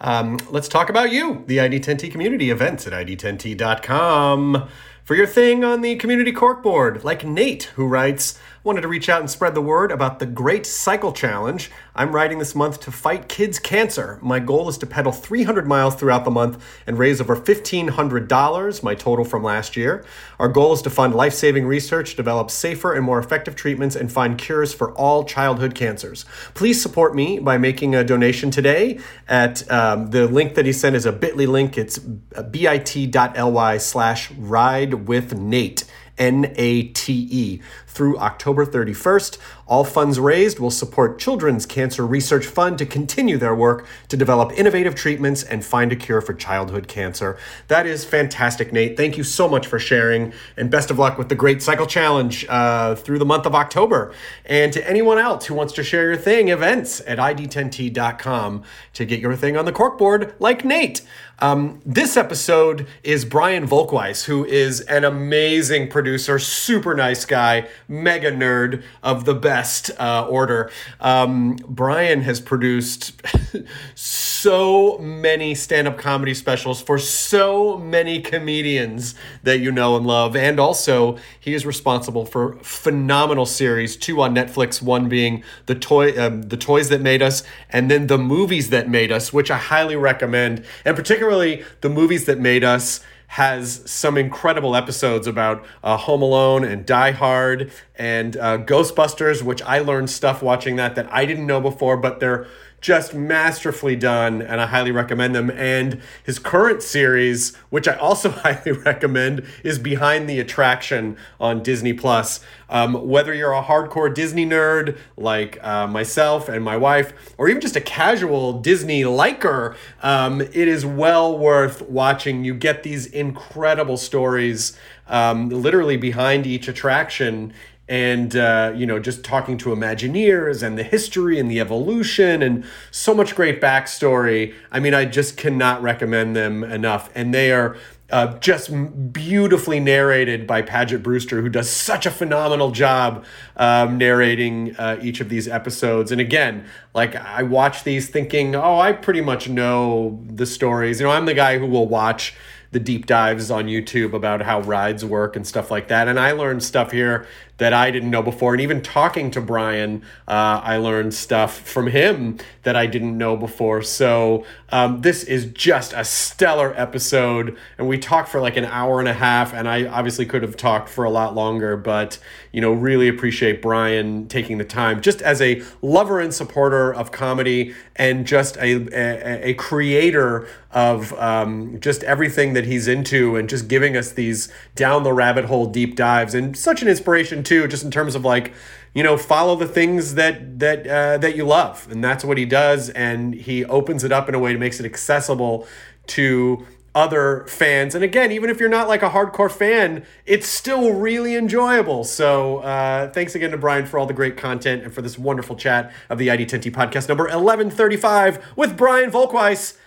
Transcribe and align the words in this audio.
Um, 0.00 0.38
let's 0.50 0.68
talk 0.68 0.90
about 0.90 1.10
you, 1.10 1.44
the 1.46 1.58
ID10T 1.58 2.10
community 2.10 2.50
events 2.50 2.86
at 2.86 2.92
ID10T.com. 2.92 4.68
For 5.04 5.14
your 5.14 5.26
thing 5.26 5.64
on 5.64 5.80
the 5.80 5.96
community 5.96 6.32
corkboard, 6.32 7.02
like 7.02 7.24
Nate, 7.24 7.64
who 7.74 7.86
writes, 7.86 8.38
wanted 8.68 8.82
to 8.82 8.88
reach 8.88 9.08
out 9.08 9.20
and 9.20 9.30
spread 9.30 9.54
the 9.54 9.62
word 9.62 9.90
about 9.90 10.18
the 10.18 10.26
Great 10.26 10.66
Cycle 10.66 11.10
Challenge. 11.10 11.70
I'm 11.94 12.14
riding 12.14 12.38
this 12.38 12.54
month 12.54 12.80
to 12.80 12.92
fight 12.92 13.26
kids' 13.26 13.58
cancer. 13.58 14.18
My 14.20 14.40
goal 14.40 14.68
is 14.68 14.76
to 14.78 14.86
pedal 14.86 15.10
300 15.10 15.66
miles 15.66 15.94
throughout 15.94 16.26
the 16.26 16.30
month 16.30 16.62
and 16.86 16.98
raise 16.98 17.18
over 17.18 17.34
$1,500, 17.34 18.82
my 18.82 18.94
total 18.94 19.24
from 19.24 19.42
last 19.42 19.74
year. 19.74 20.04
Our 20.38 20.48
goal 20.50 20.74
is 20.74 20.82
to 20.82 20.90
fund 20.90 21.14
life 21.14 21.32
saving 21.32 21.64
research, 21.64 22.14
develop 22.14 22.50
safer 22.50 22.92
and 22.92 23.06
more 23.06 23.18
effective 23.18 23.56
treatments, 23.56 23.96
and 23.96 24.12
find 24.12 24.36
cures 24.36 24.74
for 24.74 24.92
all 24.92 25.24
childhood 25.24 25.74
cancers. 25.74 26.26
Please 26.52 26.78
support 26.82 27.14
me 27.14 27.38
by 27.38 27.56
making 27.56 27.94
a 27.94 28.04
donation 28.04 28.50
today 28.50 29.00
at 29.26 29.68
um, 29.72 30.10
the 30.10 30.28
link 30.28 30.56
that 30.56 30.66
he 30.66 30.74
sent 30.74 30.94
is 30.94 31.06
a 31.06 31.12
bit.ly 31.12 31.46
link. 31.46 31.78
It's 31.78 31.96
bit.ly 31.98 33.78
slash 33.78 34.30
ride 34.32 35.08
with 35.08 35.34
Nate. 35.34 35.84
N 36.18 36.52
A 36.56 36.82
T 36.82 37.28
E 37.30 37.60
through 37.98 38.16
October 38.18 38.64
31st. 38.64 39.38
All 39.66 39.82
funds 39.82 40.20
raised 40.20 40.60
will 40.60 40.70
support 40.70 41.18
Children's 41.18 41.66
Cancer 41.66 42.06
Research 42.06 42.46
Fund 42.46 42.78
to 42.78 42.86
continue 42.86 43.36
their 43.36 43.56
work 43.56 43.86
to 44.06 44.16
develop 44.16 44.56
innovative 44.56 44.94
treatments 44.94 45.42
and 45.42 45.64
find 45.64 45.90
a 45.90 45.96
cure 45.96 46.20
for 46.20 46.32
childhood 46.32 46.86
cancer. 46.86 47.36
That 47.66 47.86
is 47.86 48.04
fantastic, 48.04 48.72
Nate. 48.72 48.96
Thank 48.96 49.18
you 49.18 49.24
so 49.24 49.48
much 49.48 49.66
for 49.66 49.80
sharing, 49.80 50.32
and 50.56 50.70
best 50.70 50.92
of 50.92 50.98
luck 51.00 51.18
with 51.18 51.28
the 51.28 51.34
Great 51.34 51.60
Cycle 51.60 51.86
Challenge 51.86 52.46
uh, 52.48 52.94
through 52.94 53.18
the 53.18 53.26
month 53.26 53.46
of 53.46 53.56
October. 53.56 54.14
And 54.46 54.72
to 54.72 54.88
anyone 54.88 55.18
else 55.18 55.46
who 55.46 55.54
wants 55.54 55.72
to 55.72 55.82
share 55.82 56.04
your 56.04 56.16
thing, 56.16 56.50
events 56.50 57.02
at 57.04 57.18
id10t.com 57.18 58.62
to 58.94 59.04
get 59.04 59.18
your 59.18 59.34
thing 59.34 59.56
on 59.56 59.64
the 59.64 59.72
corkboard, 59.72 60.34
like 60.38 60.64
Nate. 60.64 61.02
Um, 61.40 61.80
this 61.86 62.16
episode 62.16 62.88
is 63.04 63.24
Brian 63.24 63.64
Volk-Weiss, 63.64 64.24
who 64.24 64.44
is 64.44 64.80
an 64.82 65.04
amazing 65.04 65.88
producer, 65.88 66.40
super 66.40 66.96
nice 66.96 67.24
guy, 67.24 67.68
mega 67.88 68.30
nerd 68.30 68.82
of 69.02 69.24
the 69.24 69.34
best 69.34 69.90
uh, 69.98 70.26
order. 70.28 70.70
Um, 71.00 71.56
Brian 71.66 72.22
has 72.22 72.40
produced 72.40 73.20
so 73.94 74.98
many 74.98 75.54
stand 75.54 75.88
up 75.88 75.98
comedy 75.98 76.34
specials 76.34 76.82
for 76.82 76.98
so 76.98 77.78
many 77.78 78.20
comedians 78.20 79.14
that 79.42 79.58
you 79.58 79.72
know 79.72 79.96
and 79.96 80.06
love. 80.06 80.36
And 80.36 80.60
also, 80.60 81.16
he 81.40 81.54
is 81.54 81.64
responsible 81.64 82.26
for 82.26 82.58
phenomenal 82.62 83.46
series 83.46 83.96
two 83.96 84.20
on 84.20 84.34
Netflix, 84.34 84.82
one 84.82 85.08
being 85.08 85.42
the, 85.66 85.74
toy, 85.74 86.16
um, 86.20 86.42
the 86.42 86.56
Toys 86.56 86.90
That 86.90 87.00
Made 87.00 87.22
Us, 87.22 87.42
and 87.70 87.90
then 87.90 88.06
The 88.06 88.18
Movies 88.18 88.70
That 88.70 88.88
Made 88.88 89.10
Us, 89.10 89.32
which 89.32 89.50
I 89.50 89.56
highly 89.56 89.96
recommend. 89.96 90.64
And 90.84 90.94
particularly, 90.94 91.64
The 91.80 91.88
Movies 91.88 92.26
That 92.26 92.38
Made 92.38 92.64
Us 92.64 93.00
has 93.28 93.82
some 93.88 94.16
incredible 94.16 94.74
episodes 94.74 95.26
about 95.26 95.64
uh, 95.84 95.96
Home 95.98 96.22
Alone 96.22 96.64
and 96.64 96.84
Die 96.84 97.10
Hard 97.12 97.70
and 97.94 98.36
uh, 98.36 98.58
Ghostbusters, 98.58 99.42
which 99.42 99.60
I 99.62 99.80
learned 99.80 100.08
stuff 100.08 100.42
watching 100.42 100.76
that 100.76 100.94
that 100.94 101.12
I 101.12 101.26
didn't 101.26 101.46
know 101.46 101.60
before, 101.60 101.98
but 101.98 102.20
they're 102.20 102.46
just 102.80 103.12
masterfully 103.12 103.96
done, 103.96 104.40
and 104.40 104.60
I 104.60 104.66
highly 104.66 104.92
recommend 104.92 105.34
them. 105.34 105.50
And 105.50 106.00
his 106.22 106.38
current 106.38 106.82
series, 106.82 107.56
which 107.70 107.88
I 107.88 107.96
also 107.96 108.30
highly 108.44 108.72
recommend, 108.72 109.44
is 109.64 109.78
Behind 109.78 110.28
the 110.28 110.38
Attraction 110.38 111.16
on 111.40 111.62
Disney 111.62 111.92
Plus. 111.92 112.40
Um, 112.70 113.08
whether 113.08 113.32
you're 113.34 113.52
a 113.52 113.62
hardcore 113.62 114.12
Disney 114.14 114.46
nerd 114.46 114.98
like 115.16 115.62
uh, 115.64 115.86
myself 115.86 116.48
and 116.48 116.64
my 116.64 116.76
wife, 116.76 117.12
or 117.36 117.48
even 117.48 117.60
just 117.60 117.76
a 117.76 117.80
casual 117.80 118.60
Disney 118.60 119.04
liker, 119.04 119.76
um, 120.02 120.40
it 120.40 120.54
is 120.54 120.84
well 120.86 121.36
worth 121.36 121.82
watching. 121.82 122.44
You 122.44 122.54
get 122.54 122.82
these 122.82 123.06
incredible 123.06 123.96
stories, 123.96 124.78
um, 125.08 125.48
literally 125.48 125.96
behind 125.96 126.46
each 126.46 126.68
attraction 126.68 127.52
and 127.88 128.36
uh, 128.36 128.72
you 128.74 128.86
know 128.86 128.98
just 128.98 129.24
talking 129.24 129.56
to 129.58 129.70
imagineers 129.70 130.62
and 130.62 130.76
the 130.76 130.82
history 130.82 131.38
and 131.38 131.50
the 131.50 131.60
evolution 131.60 132.42
and 132.42 132.64
so 132.90 133.14
much 133.14 133.34
great 133.34 133.60
backstory 133.60 134.54
i 134.70 134.78
mean 134.78 134.94
i 134.94 135.04
just 135.04 135.36
cannot 135.36 135.82
recommend 135.82 136.36
them 136.36 136.62
enough 136.64 137.10
and 137.14 137.32
they 137.32 137.50
are 137.52 137.76
uh, 138.10 138.38
just 138.38 138.70
beautifully 139.12 139.80
narrated 139.80 140.46
by 140.46 140.62
Paget 140.62 141.02
Brewster, 141.02 141.42
who 141.42 141.50
does 141.50 141.68
such 141.68 142.06
a 142.06 142.10
phenomenal 142.10 142.70
job 142.70 143.24
um, 143.56 143.98
narrating 143.98 144.74
uh, 144.76 144.98
each 145.02 145.20
of 145.20 145.28
these 145.28 145.46
episodes. 145.46 146.10
And 146.10 146.18
again, 146.18 146.64
like 146.94 147.14
I 147.14 147.42
watch 147.42 147.84
these 147.84 148.08
thinking, 148.08 148.54
oh, 148.54 148.78
I 148.78 148.92
pretty 148.92 149.20
much 149.20 149.48
know 149.48 150.24
the 150.26 150.46
stories. 150.46 151.00
You 151.00 151.06
know, 151.06 151.12
I'm 151.12 151.26
the 151.26 151.34
guy 151.34 151.58
who 151.58 151.66
will 151.66 151.86
watch 151.86 152.34
the 152.70 152.80
deep 152.80 153.06
dives 153.06 153.50
on 153.50 153.66
YouTube 153.66 154.12
about 154.12 154.42
how 154.42 154.60
rides 154.60 155.04
work 155.04 155.36
and 155.36 155.46
stuff 155.46 155.70
like 155.70 155.88
that. 155.88 156.08
And 156.08 156.18
I 156.18 156.32
learned 156.32 156.62
stuff 156.62 156.92
here 156.92 157.26
that 157.58 157.72
I 157.72 157.90
didn't 157.90 158.10
know 158.10 158.22
before. 158.22 158.54
And 158.54 158.60
even 158.60 158.82
talking 158.82 159.30
to 159.32 159.40
Brian, 159.40 160.02
uh, 160.26 160.60
I 160.62 160.76
learned 160.78 161.12
stuff 161.12 161.60
from 161.60 161.88
him 161.88 162.38
that 162.62 162.76
I 162.76 162.86
didn't 162.86 163.18
know 163.18 163.36
before. 163.36 163.82
So 163.82 164.44
um, 164.70 165.00
this 165.02 165.24
is 165.24 165.46
just 165.46 165.92
a 165.92 166.04
stellar 166.04 166.72
episode. 166.76 167.56
And 167.76 167.88
we 167.88 167.98
talked 167.98 168.28
for 168.28 168.40
like 168.40 168.56
an 168.56 168.64
hour 168.64 169.00
and 169.00 169.08
a 169.08 169.12
half. 169.12 169.52
And 169.52 169.68
I 169.68 169.86
obviously 169.86 170.24
could 170.24 170.42
have 170.42 170.56
talked 170.56 170.88
for 170.88 171.04
a 171.04 171.10
lot 171.10 171.34
longer, 171.34 171.76
but, 171.76 172.18
you 172.52 172.60
know, 172.60 172.72
really 172.72 173.08
appreciate 173.08 173.60
Brian 173.60 174.28
taking 174.28 174.58
the 174.58 174.64
time 174.64 175.00
just 175.00 175.20
as 175.20 175.40
a 175.40 175.62
lover 175.82 176.20
and 176.20 176.32
supporter 176.32 176.94
of 176.94 177.10
comedy 177.10 177.74
and 177.96 178.26
just 178.26 178.56
a, 178.58 178.86
a, 178.92 179.50
a 179.50 179.54
creator 179.54 180.48
of 180.70 181.14
um, 181.14 181.80
just 181.80 182.04
everything 182.04 182.52
that 182.52 182.66
he's 182.66 182.86
into 182.86 183.36
and 183.36 183.48
just 183.48 183.68
giving 183.68 183.96
us 183.96 184.12
these 184.12 184.52
down 184.74 185.02
the 185.02 185.12
rabbit 185.12 185.46
hole 185.46 185.66
deep 185.66 185.96
dives 185.96 186.34
and 186.34 186.56
such 186.56 186.82
an 186.82 186.88
inspiration 186.88 187.42
too 187.48 187.66
just 187.66 187.84
in 187.84 187.90
terms 187.90 188.14
of 188.14 188.24
like 188.24 188.52
you 188.94 189.02
know 189.02 189.16
follow 189.16 189.56
the 189.56 189.66
things 189.66 190.14
that 190.14 190.58
that 190.58 190.86
uh, 190.86 191.18
that 191.18 191.34
you 191.34 191.44
love. 191.44 191.88
And 191.90 192.04
that's 192.04 192.24
what 192.24 192.38
he 192.38 192.44
does. 192.44 192.90
And 192.90 193.34
he 193.34 193.64
opens 193.64 194.04
it 194.04 194.12
up 194.12 194.28
in 194.28 194.34
a 194.34 194.38
way 194.38 194.52
that 194.52 194.58
makes 194.58 194.78
it 194.78 194.86
accessible 194.86 195.66
to 196.08 196.66
other 196.94 197.46
fans. 197.48 197.94
And 197.94 198.04
again 198.04 198.30
even 198.32 198.50
if 198.50 198.60
you're 198.60 198.68
not 198.68 198.88
like 198.88 199.02
a 199.02 199.10
hardcore 199.10 199.50
fan 199.50 200.04
it's 200.26 200.46
still 200.46 200.92
really 200.92 201.36
enjoyable. 201.36 202.04
So 202.04 202.58
uh, 202.58 203.10
thanks 203.10 203.34
again 203.34 203.50
to 203.52 203.58
brian 203.58 203.86
for 203.86 203.98
all 203.98 204.06
the 204.06 204.14
great 204.14 204.36
content 204.36 204.82
and 204.84 204.92
for 204.92 205.02
this 205.02 205.18
wonderful 205.18 205.56
chat 205.56 205.92
of 206.10 206.18
the 206.18 206.28
id10t 206.28 206.72
podcast 206.72 207.08
number 207.08 207.24
1135 207.24 208.44
with 208.56 208.76
brian 208.76 209.10
Volk-Weiss 209.10 209.78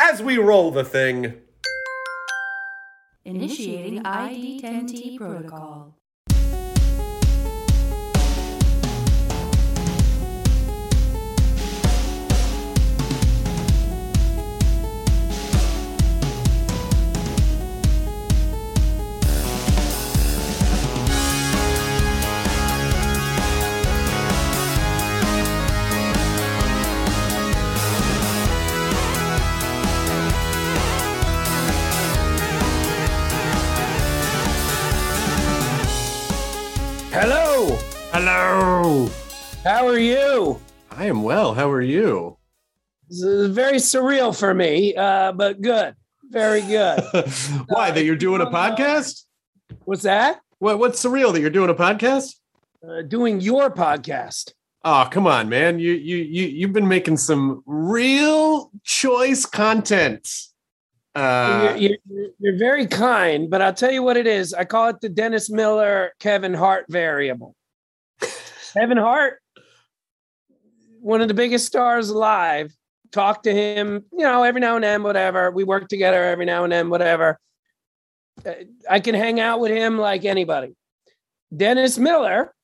as 0.00 0.22
we 0.22 0.38
roll 0.38 0.70
the 0.70 0.84
thing. 0.84 1.34
Initiating 3.24 4.02
ID10T 4.02 5.18
protocol. 5.18 5.99
Hello. 38.22 39.08
How 39.64 39.88
are 39.88 39.98
you? 39.98 40.60
I 40.90 41.06
am 41.06 41.22
well. 41.22 41.54
How 41.54 41.70
are 41.70 41.80
you? 41.80 42.36
This 43.08 43.22
is 43.22 43.48
very 43.48 43.78
surreal 43.78 44.38
for 44.38 44.52
me, 44.52 44.94
uh, 44.94 45.32
but 45.32 45.62
good. 45.62 45.96
Very 46.28 46.60
good. 46.60 47.00
Why? 47.68 47.90
That 47.90 48.04
you're 48.04 48.16
doing 48.16 48.42
a 48.42 48.46
podcast? 48.46 49.24
What's 49.86 50.02
that? 50.02 50.42
What? 50.58 50.78
What's 50.78 51.02
surreal 51.02 51.32
that 51.32 51.40
you're 51.40 51.48
doing 51.48 51.70
a 51.70 51.74
podcast? 51.74 52.34
Uh, 52.86 53.00
doing 53.00 53.40
your 53.40 53.70
podcast. 53.70 54.52
Oh, 54.84 55.08
come 55.10 55.26
on, 55.26 55.48
man! 55.48 55.78
You 55.78 55.92
you 55.92 56.18
you 56.18 56.44
you've 56.44 56.74
been 56.74 56.88
making 56.88 57.16
some 57.16 57.62
real 57.64 58.70
choice 58.84 59.46
content. 59.46 60.30
Uh, 61.14 61.74
you're, 61.78 61.96
you're, 62.04 62.28
you're 62.38 62.58
very 62.58 62.86
kind, 62.86 63.48
but 63.48 63.62
I'll 63.62 63.72
tell 63.72 63.90
you 63.90 64.02
what 64.02 64.18
it 64.18 64.26
is. 64.26 64.52
I 64.52 64.66
call 64.66 64.88
it 64.88 65.00
the 65.00 65.08
Dennis 65.08 65.48
Miller 65.48 66.12
Kevin 66.20 66.52
Hart 66.52 66.84
variable. 66.90 67.56
Kevin 68.72 68.96
Hart, 68.96 69.40
one 71.00 71.20
of 71.20 71.28
the 71.28 71.34
biggest 71.34 71.66
stars 71.66 72.10
alive. 72.10 72.72
Talk 73.12 73.42
to 73.42 73.52
him, 73.52 74.04
you 74.12 74.20
know, 74.20 74.44
every 74.44 74.60
now 74.60 74.76
and 74.76 74.84
then, 74.84 75.02
whatever. 75.02 75.50
We 75.50 75.64
work 75.64 75.88
together 75.88 76.22
every 76.22 76.44
now 76.44 76.62
and 76.62 76.72
then, 76.72 76.90
whatever. 76.90 77.40
Uh, 78.46 78.52
I 78.88 79.00
can 79.00 79.16
hang 79.16 79.40
out 79.40 79.58
with 79.58 79.72
him 79.72 79.98
like 79.98 80.24
anybody. 80.24 80.76
Dennis 81.54 81.98
Miller, 81.98 82.54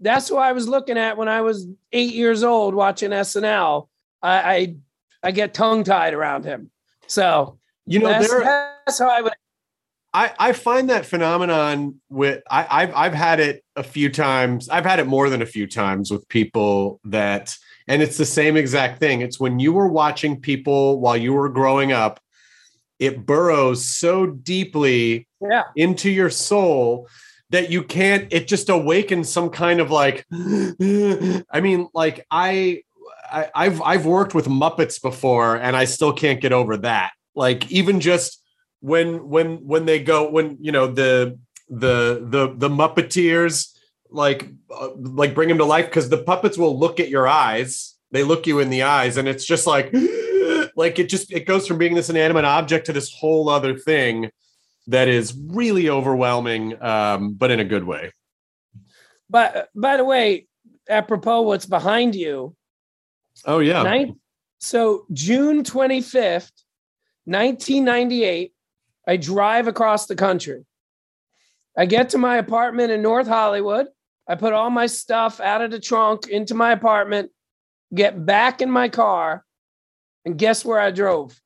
that's 0.00 0.28
who 0.28 0.36
I 0.36 0.52
was 0.52 0.66
looking 0.66 0.96
at 0.96 1.18
when 1.18 1.28
I 1.28 1.42
was 1.42 1.66
eight 1.92 2.14
years 2.14 2.42
old 2.42 2.74
watching 2.74 3.10
SNL. 3.10 3.88
I 4.22 4.54
I, 4.54 4.74
I 5.22 5.30
get 5.32 5.52
tongue 5.52 5.84
tied 5.84 6.14
around 6.14 6.44
him. 6.44 6.70
So 7.06 7.58
you 7.84 7.98
know, 7.98 8.08
that's, 8.08 8.30
there, 8.30 8.44
that's 8.86 8.98
how 8.98 9.08
I 9.08 9.20
would. 9.20 9.32
I, 10.14 10.32
I 10.38 10.52
find 10.52 10.88
that 10.90 11.04
phenomenon 11.04 12.00
with 12.08 12.42
I, 12.50 12.66
I've 12.70 12.94
I've 12.94 13.14
had 13.14 13.40
it 13.40 13.64
a 13.76 13.82
few 13.82 14.10
times. 14.10 14.68
I've 14.68 14.86
had 14.86 15.00
it 15.00 15.06
more 15.06 15.28
than 15.28 15.42
a 15.42 15.46
few 15.46 15.66
times 15.66 16.10
with 16.10 16.26
people 16.28 17.00
that, 17.04 17.54
and 17.86 18.00
it's 18.00 18.16
the 18.16 18.24
same 18.24 18.56
exact 18.56 19.00
thing. 19.00 19.20
It's 19.20 19.38
when 19.38 19.58
you 19.60 19.72
were 19.72 19.88
watching 19.88 20.40
people 20.40 21.00
while 21.00 21.16
you 21.16 21.34
were 21.34 21.48
growing 21.50 21.92
up, 21.92 22.20
it 22.98 23.26
burrows 23.26 23.84
so 23.84 24.26
deeply 24.26 25.26
Yeah. 25.40 25.64
into 25.76 26.10
your 26.10 26.30
soul 26.30 27.06
that 27.50 27.70
you 27.70 27.82
can't. 27.82 28.32
It 28.32 28.48
just 28.48 28.68
awakens 28.70 29.28
some 29.28 29.50
kind 29.50 29.78
of 29.80 29.90
like. 29.90 30.24
I 30.32 31.60
mean, 31.60 31.88
like 31.92 32.26
I, 32.30 32.82
I 33.30 33.50
I've 33.54 33.82
I've 33.82 34.06
worked 34.06 34.34
with 34.34 34.46
Muppets 34.46 35.00
before, 35.02 35.56
and 35.56 35.76
I 35.76 35.84
still 35.84 36.14
can't 36.14 36.40
get 36.40 36.52
over 36.52 36.78
that. 36.78 37.12
Like 37.34 37.70
even 37.70 38.00
just 38.00 38.42
when 38.80 39.28
when 39.28 39.66
when 39.66 39.86
they 39.86 40.02
go 40.02 40.30
when 40.30 40.56
you 40.60 40.72
know 40.72 40.86
the 40.86 41.38
the 41.68 42.24
the 42.28 42.54
the 42.56 42.68
Muppeteers 42.68 43.74
like 44.10 44.48
uh, 44.74 44.90
like 44.96 45.34
bring 45.34 45.50
him 45.50 45.58
to 45.58 45.64
life 45.64 45.86
because 45.86 46.08
the 46.08 46.22
puppets 46.22 46.56
will 46.56 46.78
look 46.78 47.00
at 47.00 47.08
your 47.08 47.28
eyes. 47.28 47.94
They 48.10 48.22
look 48.22 48.46
you 48.46 48.58
in 48.58 48.70
the 48.70 48.82
eyes, 48.82 49.16
and 49.16 49.28
it's 49.28 49.44
just 49.44 49.66
like 49.66 49.92
like 50.76 50.98
it 50.98 51.08
just 51.08 51.32
it 51.32 51.46
goes 51.46 51.66
from 51.66 51.78
being 51.78 51.94
this 51.94 52.10
inanimate 52.10 52.44
object 52.44 52.86
to 52.86 52.92
this 52.92 53.12
whole 53.12 53.48
other 53.48 53.76
thing 53.76 54.30
that 54.86 55.08
is 55.08 55.36
really 55.48 55.90
overwhelming, 55.90 56.82
um, 56.82 57.34
but 57.34 57.50
in 57.50 57.60
a 57.60 57.64
good 57.64 57.84
way. 57.84 58.10
But 59.28 59.68
by 59.74 59.98
the 59.98 60.04
way, 60.04 60.46
apropos 60.88 61.42
what's 61.42 61.66
behind 61.66 62.14
you, 62.14 62.56
Oh 63.44 63.58
yeah, 63.58 63.82
Nine, 63.82 64.18
so 64.58 65.04
June 65.12 65.62
25th, 65.62 66.50
1998, 67.24 68.52
I 69.08 69.16
drive 69.16 69.66
across 69.66 70.04
the 70.06 70.14
country. 70.14 70.66
I 71.76 71.86
get 71.86 72.10
to 72.10 72.18
my 72.18 72.36
apartment 72.36 72.92
in 72.92 73.00
North 73.00 73.26
Hollywood. 73.26 73.86
I 74.28 74.34
put 74.34 74.52
all 74.52 74.68
my 74.68 74.84
stuff 74.84 75.40
out 75.40 75.62
of 75.62 75.70
the 75.70 75.80
trunk 75.80 76.28
into 76.28 76.54
my 76.54 76.72
apartment, 76.72 77.30
get 77.94 78.26
back 78.26 78.60
in 78.60 78.70
my 78.70 78.90
car, 78.90 79.44
and 80.26 80.36
guess 80.36 80.62
where 80.62 80.78
I 80.78 80.90
drove? 80.90 81.40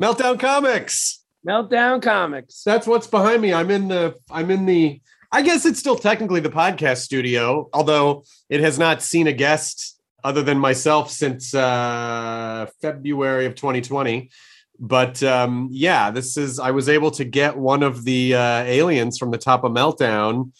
Meltdown 0.00 0.38
Comics. 0.38 1.24
Meltdown 1.46 2.00
Comics. 2.00 2.62
That's 2.62 2.86
what's 2.86 3.08
behind 3.08 3.42
me. 3.42 3.52
I'm 3.52 3.70
in 3.72 3.88
the 3.88 4.14
I'm 4.30 4.52
in 4.52 4.64
the 4.64 5.00
I 5.32 5.42
guess 5.42 5.66
it's 5.66 5.80
still 5.80 5.96
technically 5.96 6.40
the 6.40 6.50
podcast 6.50 6.98
studio, 6.98 7.68
although 7.72 8.24
it 8.48 8.60
has 8.60 8.78
not 8.78 9.02
seen 9.02 9.26
a 9.26 9.32
guest 9.32 10.00
other 10.22 10.42
than 10.42 10.58
myself 10.58 11.10
since 11.10 11.52
uh 11.52 12.66
February 12.80 13.46
of 13.46 13.56
2020. 13.56 14.30
But 14.78 15.22
um 15.22 15.68
yeah, 15.70 16.10
this 16.10 16.36
is 16.36 16.58
I 16.58 16.70
was 16.70 16.88
able 16.88 17.10
to 17.12 17.24
get 17.24 17.56
one 17.56 17.82
of 17.82 18.04
the 18.04 18.34
uh 18.34 18.62
aliens 18.62 19.18
from 19.18 19.30
the 19.30 19.38
top 19.38 19.64
of 19.64 19.72
Meltdown 19.72 20.52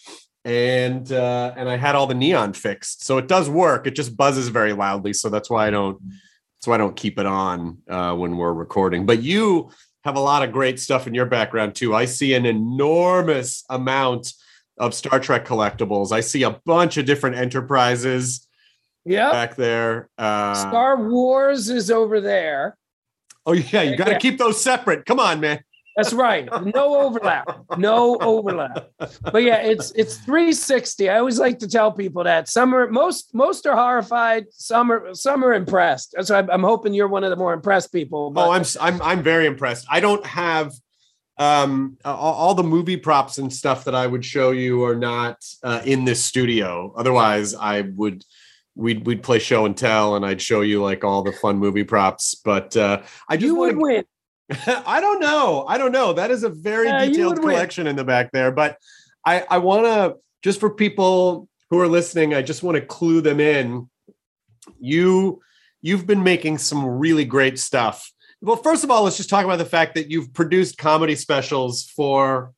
and 0.45 1.11
uh 1.13 1.53
and 1.57 1.69
I 1.69 1.77
had 1.77 1.95
all 1.95 2.07
the 2.07 2.15
neon 2.15 2.53
fixed. 2.53 3.05
So 3.05 3.19
it 3.19 3.29
does 3.29 3.49
work. 3.49 3.87
It 3.87 3.95
just 3.95 4.17
buzzes 4.17 4.49
very 4.49 4.73
loudly, 4.73 5.13
so 5.13 5.29
that's 5.29 5.49
why 5.51 5.67
I 5.67 5.71
don't 5.71 5.99
that's 6.57 6.67
why 6.67 6.75
I 6.75 6.79
don't 6.79 6.97
keep 6.97 7.19
it 7.19 7.27
on 7.27 7.79
uh 7.89 8.15
when 8.15 8.37
we're 8.37 8.53
recording. 8.53 9.07
But 9.07 9.23
you 9.23 9.71
have 10.05 10.17
a 10.17 10.21
lot 10.21 10.43
of 10.43 10.53
great 10.53 10.81
stuff 10.81 11.07
in 11.07 11.15
your 11.15 11.27
background 11.27 11.75
too. 11.75 11.95
I 11.95 12.07
see 12.07 12.35
an 12.35 12.47
enormous 12.47 13.65
amount 13.69 14.33
of 14.79 14.95
Star 14.95 15.21
Trek 15.21 15.45
collectibles. 15.45 16.13
I 16.13 16.21
see 16.21 16.45
a 16.45 16.59
bunch 16.65 16.97
of 16.97 17.05
different 17.05 17.37
enterprises 17.37 18.47
Yeah, 19.05 19.31
back 19.31 19.57
there. 19.57 20.09
Uh, 20.17 20.55
Star 20.55 21.09
Wars 21.09 21.69
is 21.69 21.91
over 21.91 22.21
there. 22.21 22.77
Oh 23.49 23.53
yeah, 23.53 23.83
you 23.83 23.97
got 23.97 24.05
to 24.05 24.13
Yeah. 24.13 24.19
keep 24.19 24.39
those 24.39 24.61
separate. 24.63 25.05
Come 25.07 25.19
on, 25.19 25.41
man. 25.41 25.61
That's 25.97 26.13
right. 26.13 26.49
No 26.65 27.01
overlap. 27.01 27.49
No 27.77 28.17
overlap. 28.19 28.91
But 29.33 29.43
yeah, 29.43 29.57
it's 29.57 29.91
it's 29.97 30.17
360. 30.19 31.11
I 31.11 31.19
always 31.19 31.41
like 31.41 31.59
to 31.59 31.67
tell 31.69 31.91
people 31.91 32.23
that 32.23 32.49
some 32.49 32.73
are 32.73 32.89
most 32.89 33.35
most 33.35 33.67
are 33.67 33.75
horrified. 33.75 34.45
Some 34.53 34.93
are 34.93 35.13
some 35.15 35.45
are 35.45 35.55
impressed. 35.55 36.15
So 36.23 36.37
I'm, 36.39 36.49
I'm 36.51 36.63
hoping 36.63 36.95
you're 36.95 37.09
one 37.09 37.25
of 37.25 37.31
the 37.31 37.37
more 37.37 37.53
impressed 37.53 37.91
people. 37.93 38.31
But 38.31 38.47
Oh, 38.47 38.53
I'm 38.53 38.63
I'm 38.81 39.03
I'm 39.03 39.23
very 39.25 39.47
impressed. 39.47 39.87
I 39.91 39.99
don't 39.99 40.25
have 40.25 40.73
um 41.37 41.97
all, 42.05 42.35
all 42.35 42.55
the 42.55 42.63
movie 42.63 42.97
props 42.97 43.39
and 43.39 43.53
stuff 43.53 43.85
that 43.87 43.95
I 43.97 44.07
would 44.07 44.25
show 44.25 44.53
you 44.53 44.85
are 44.85 44.97
not 44.97 45.45
uh, 45.65 45.83
in 45.85 46.05
this 46.05 46.25
studio. 46.25 46.93
Otherwise, 46.97 47.57
I 47.57 47.81
would 47.97 48.25
we'd 48.79 49.05
we'd 49.07 49.23
play 49.23 49.39
show 49.41 49.67
and 49.67 49.77
tell, 49.77 50.17
and 50.17 50.25
I'd 50.25 50.41
show 50.41 50.63
you 50.63 50.83
like 50.83 51.05
all 51.05 51.23
the 51.23 51.33
fun 51.33 51.59
movie 51.59 51.85
props. 51.85 52.35
But 52.37 52.77
uh, 52.77 53.03
I 53.29 53.37
just 53.37 53.47
you 53.47 53.57
would 53.57 53.77
win. 53.77 54.05
I 54.67 55.01
don't 55.01 55.21
know. 55.21 55.67
I 55.69 55.77
don't 55.77 55.93
know. 55.93 56.15
That 56.15 56.31
is 56.31 56.45
a 56.45 56.49
very 56.49 56.87
Yeah, 56.87 57.05
detailed 57.05 57.35
would 57.35 57.45
win. 57.45 57.55
collection 57.55 57.87
in 57.87 57.97
the 57.97 58.05
back 58.05 58.33
there. 58.33 58.51
But 58.51 58.79
I, 59.27 59.45
I 59.51 59.59
want 59.59 59.85
to, 59.85 60.17
just 60.43 60.59
for 60.59 60.71
people 60.71 61.49
who 61.69 61.79
are 61.81 61.89
listening, 61.89 62.33
I 62.33 62.41
just 62.41 62.63
want 62.63 62.77
to 62.77 62.81
clue 62.81 63.21
them 63.21 63.41
in. 63.41 63.91
You, 64.81 65.41
you've 65.83 66.07
been 66.07 66.23
making 66.23 66.59
some 66.59 66.87
really 66.87 67.27
great 67.27 67.59
stuff. 67.59 68.11
Well, 68.41 68.57
first 68.57 68.85
of 68.85 68.91
all, 68.91 69.03
let's 69.03 69.19
just 69.19 69.29
talk 69.29 69.45
about 69.45 69.59
the 69.59 69.67
fact 69.67 69.97
that 69.97 70.11
you've 70.11 70.33
produced 70.33 70.79
comedy 70.79 71.17
specials 71.17 71.85
for 71.85 72.53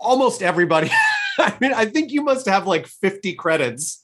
almost 0.00 0.42
everybody. 0.42 0.90
I 1.40 1.56
mean, 1.60 1.72
I 1.72 1.86
think 1.86 2.10
you 2.10 2.22
must 2.22 2.46
have 2.46 2.66
like 2.66 2.86
50 2.86 3.34
credits 3.34 4.02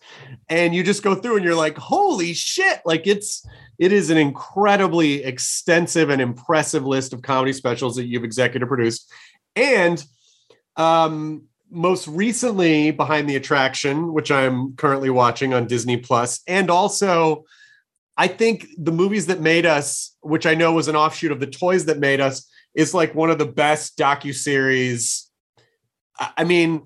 and 0.49 0.75
you 0.75 0.85
just 0.85 1.03
go 1.03 1.15
through 1.15 1.37
and 1.37 1.45
you're 1.45 1.55
like, 1.55 1.77
holy 1.77 2.33
shit. 2.33 2.81
Like 2.85 3.07
it's, 3.07 3.45
it 3.79 3.93
is 3.93 4.11
an 4.11 4.17
incredibly 4.17 5.25
extensive 5.25 6.11
and 6.11 6.23
impressive 6.23 6.87
list 6.87 7.13
of 7.13 7.23
comedy 7.23 7.53
specials 7.53 7.97
that 7.97 8.07
you've 8.07 8.25
executive 8.25 8.69
produced. 8.69 9.13
And 9.57 10.03
um, 10.77 11.45
most 11.71 12.07
recently, 12.07 12.93
Behind 12.93 13.29
the 13.29 13.37
Attraction, 13.37 14.13
which 14.13 14.31
I'm 14.31 14.77
currently 14.77 15.11
watching 15.11 15.55
on 15.55 15.67
Disney 15.67 15.97
Plus, 15.97 16.41
and 16.47 16.71
also 16.71 17.45
I 18.17 18.29
think 18.29 18.69
the 18.79 18.93
movies 18.93 19.27
that 19.27 19.41
made 19.41 19.67
us, 19.67 20.17
which 20.21 20.47
I 20.47 20.55
know 20.55 20.73
was 20.73 20.87
an 20.87 20.95
offshoot 20.95 21.33
of 21.33 21.41
the 21.41 21.49
toys 21.49 21.87
that 21.87 21.99
made 21.99 22.21
us, 22.21 22.49
is 22.75 22.95
like 22.95 23.15
one 23.15 23.31
of 23.31 23.39
the 23.39 23.47
best 23.47 23.99
docuseries. 23.99 25.29
I 26.19 26.31
I 26.39 26.45
mean, 26.45 26.85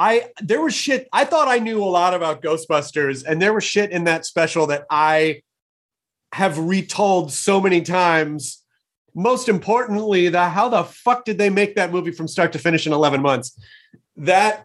I 0.00 0.30
there 0.40 0.62
was 0.62 0.72
shit. 0.72 1.08
I 1.12 1.26
thought 1.26 1.46
I 1.46 1.58
knew 1.58 1.84
a 1.84 1.84
lot 1.84 2.14
about 2.14 2.40
Ghostbusters, 2.40 3.22
and 3.22 3.40
there 3.40 3.52
was 3.52 3.64
shit 3.64 3.90
in 3.90 4.04
that 4.04 4.24
special 4.24 4.66
that 4.68 4.86
I 4.88 5.42
have 6.32 6.58
retold 6.58 7.30
so 7.32 7.60
many 7.60 7.82
times. 7.82 8.64
Most 9.14 9.46
importantly, 9.46 10.30
the 10.30 10.48
how 10.48 10.70
the 10.70 10.84
fuck 10.84 11.26
did 11.26 11.36
they 11.36 11.50
make 11.50 11.74
that 11.74 11.92
movie 11.92 12.12
from 12.12 12.28
start 12.28 12.52
to 12.52 12.58
finish 12.58 12.86
in 12.86 12.94
11 12.94 13.20
months? 13.20 13.60
That 14.16 14.64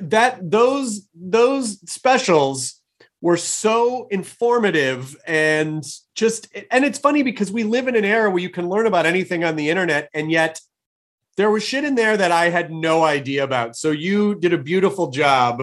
that 0.00 0.38
those 0.50 1.06
those 1.14 1.78
specials 1.90 2.80
were 3.20 3.36
so 3.36 4.06
informative 4.10 5.16
and 5.26 5.84
just 6.14 6.48
and 6.70 6.82
it's 6.82 6.98
funny 6.98 7.22
because 7.22 7.52
we 7.52 7.62
live 7.62 7.88
in 7.88 7.96
an 7.96 8.06
era 8.06 8.30
where 8.30 8.40
you 8.40 8.48
can 8.48 8.70
learn 8.70 8.86
about 8.86 9.04
anything 9.04 9.44
on 9.44 9.56
the 9.56 9.68
internet 9.68 10.08
and 10.14 10.30
yet 10.30 10.60
there 11.38 11.50
was 11.50 11.62
shit 11.62 11.84
in 11.84 11.94
there 11.94 12.16
that 12.16 12.32
I 12.32 12.50
had 12.50 12.70
no 12.72 13.04
idea 13.04 13.44
about. 13.44 13.76
So 13.76 13.92
you 13.92 14.34
did 14.34 14.52
a 14.52 14.58
beautiful 14.58 15.10
job 15.10 15.62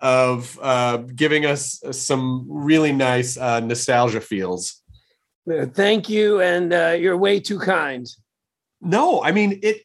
of 0.00 0.56
uh, 0.62 0.98
giving 0.98 1.44
us 1.44 1.82
some 1.90 2.46
really 2.48 2.92
nice 2.92 3.36
uh, 3.36 3.58
nostalgia 3.60 4.20
feels. 4.20 4.80
Uh, 5.50 5.66
Thank 5.66 6.08
you, 6.08 6.40
and 6.40 6.72
uh, 6.72 6.96
you're 6.98 7.16
way 7.16 7.40
too 7.40 7.58
kind. 7.58 8.06
No, 8.80 9.22
I 9.22 9.32
mean 9.32 9.58
it. 9.62 9.82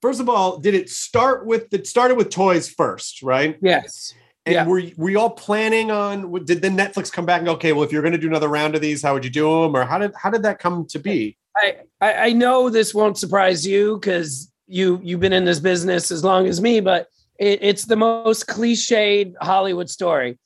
first 0.00 0.20
of 0.20 0.28
all, 0.28 0.58
did 0.58 0.74
it 0.74 0.88
start 0.90 1.44
with 1.44 1.74
it 1.74 1.86
started 1.88 2.16
with 2.16 2.30
toys 2.30 2.68
first, 2.68 3.22
right? 3.22 3.58
Yes. 3.60 4.14
And 4.46 4.54
Yeah. 4.54 4.66
were 4.66 4.82
were 4.96 5.10
you 5.10 5.18
all 5.18 5.30
planning 5.30 5.90
on? 5.90 6.44
Did 6.44 6.62
then 6.62 6.76
Netflix 6.76 7.10
come 7.10 7.26
back 7.26 7.38
and 7.38 7.46
go, 7.46 7.54
okay, 7.54 7.72
well, 7.72 7.82
if 7.82 7.90
you're 7.90 8.02
going 8.02 8.12
to 8.12 8.18
do 8.18 8.28
another 8.28 8.48
round 8.48 8.74
of 8.76 8.80
these, 8.80 9.02
how 9.02 9.14
would 9.14 9.24
you 9.24 9.30
do 9.30 9.62
them, 9.62 9.74
or 9.74 9.84
how 9.84 9.98
did 9.98 10.12
how 10.14 10.30
did 10.30 10.42
that 10.44 10.58
come 10.60 10.86
to 10.90 10.98
be? 11.00 11.36
I, 11.56 11.76
I 12.00 12.12
I 12.26 12.32
know 12.32 12.70
this 12.70 12.94
won't 12.94 13.18
surprise 13.18 13.66
you 13.66 13.98
because 13.98 14.52
you 14.66 15.00
you've 15.02 15.20
been 15.20 15.32
in 15.32 15.44
this 15.44 15.60
business 15.60 16.10
as 16.10 16.24
long 16.24 16.46
as 16.46 16.60
me, 16.60 16.80
but 16.80 17.08
it, 17.38 17.60
it's 17.62 17.84
the 17.84 17.96
most 17.96 18.46
cliched 18.46 19.34
Hollywood 19.40 19.90
story. 19.90 20.38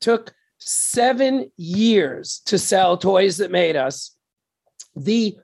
Took 0.00 0.32
seven 0.58 1.50
years 1.56 2.40
to 2.46 2.58
sell 2.58 2.96
toys 2.96 3.38
that 3.38 3.50
made 3.50 3.76
us. 3.76 4.16
The 4.94 5.36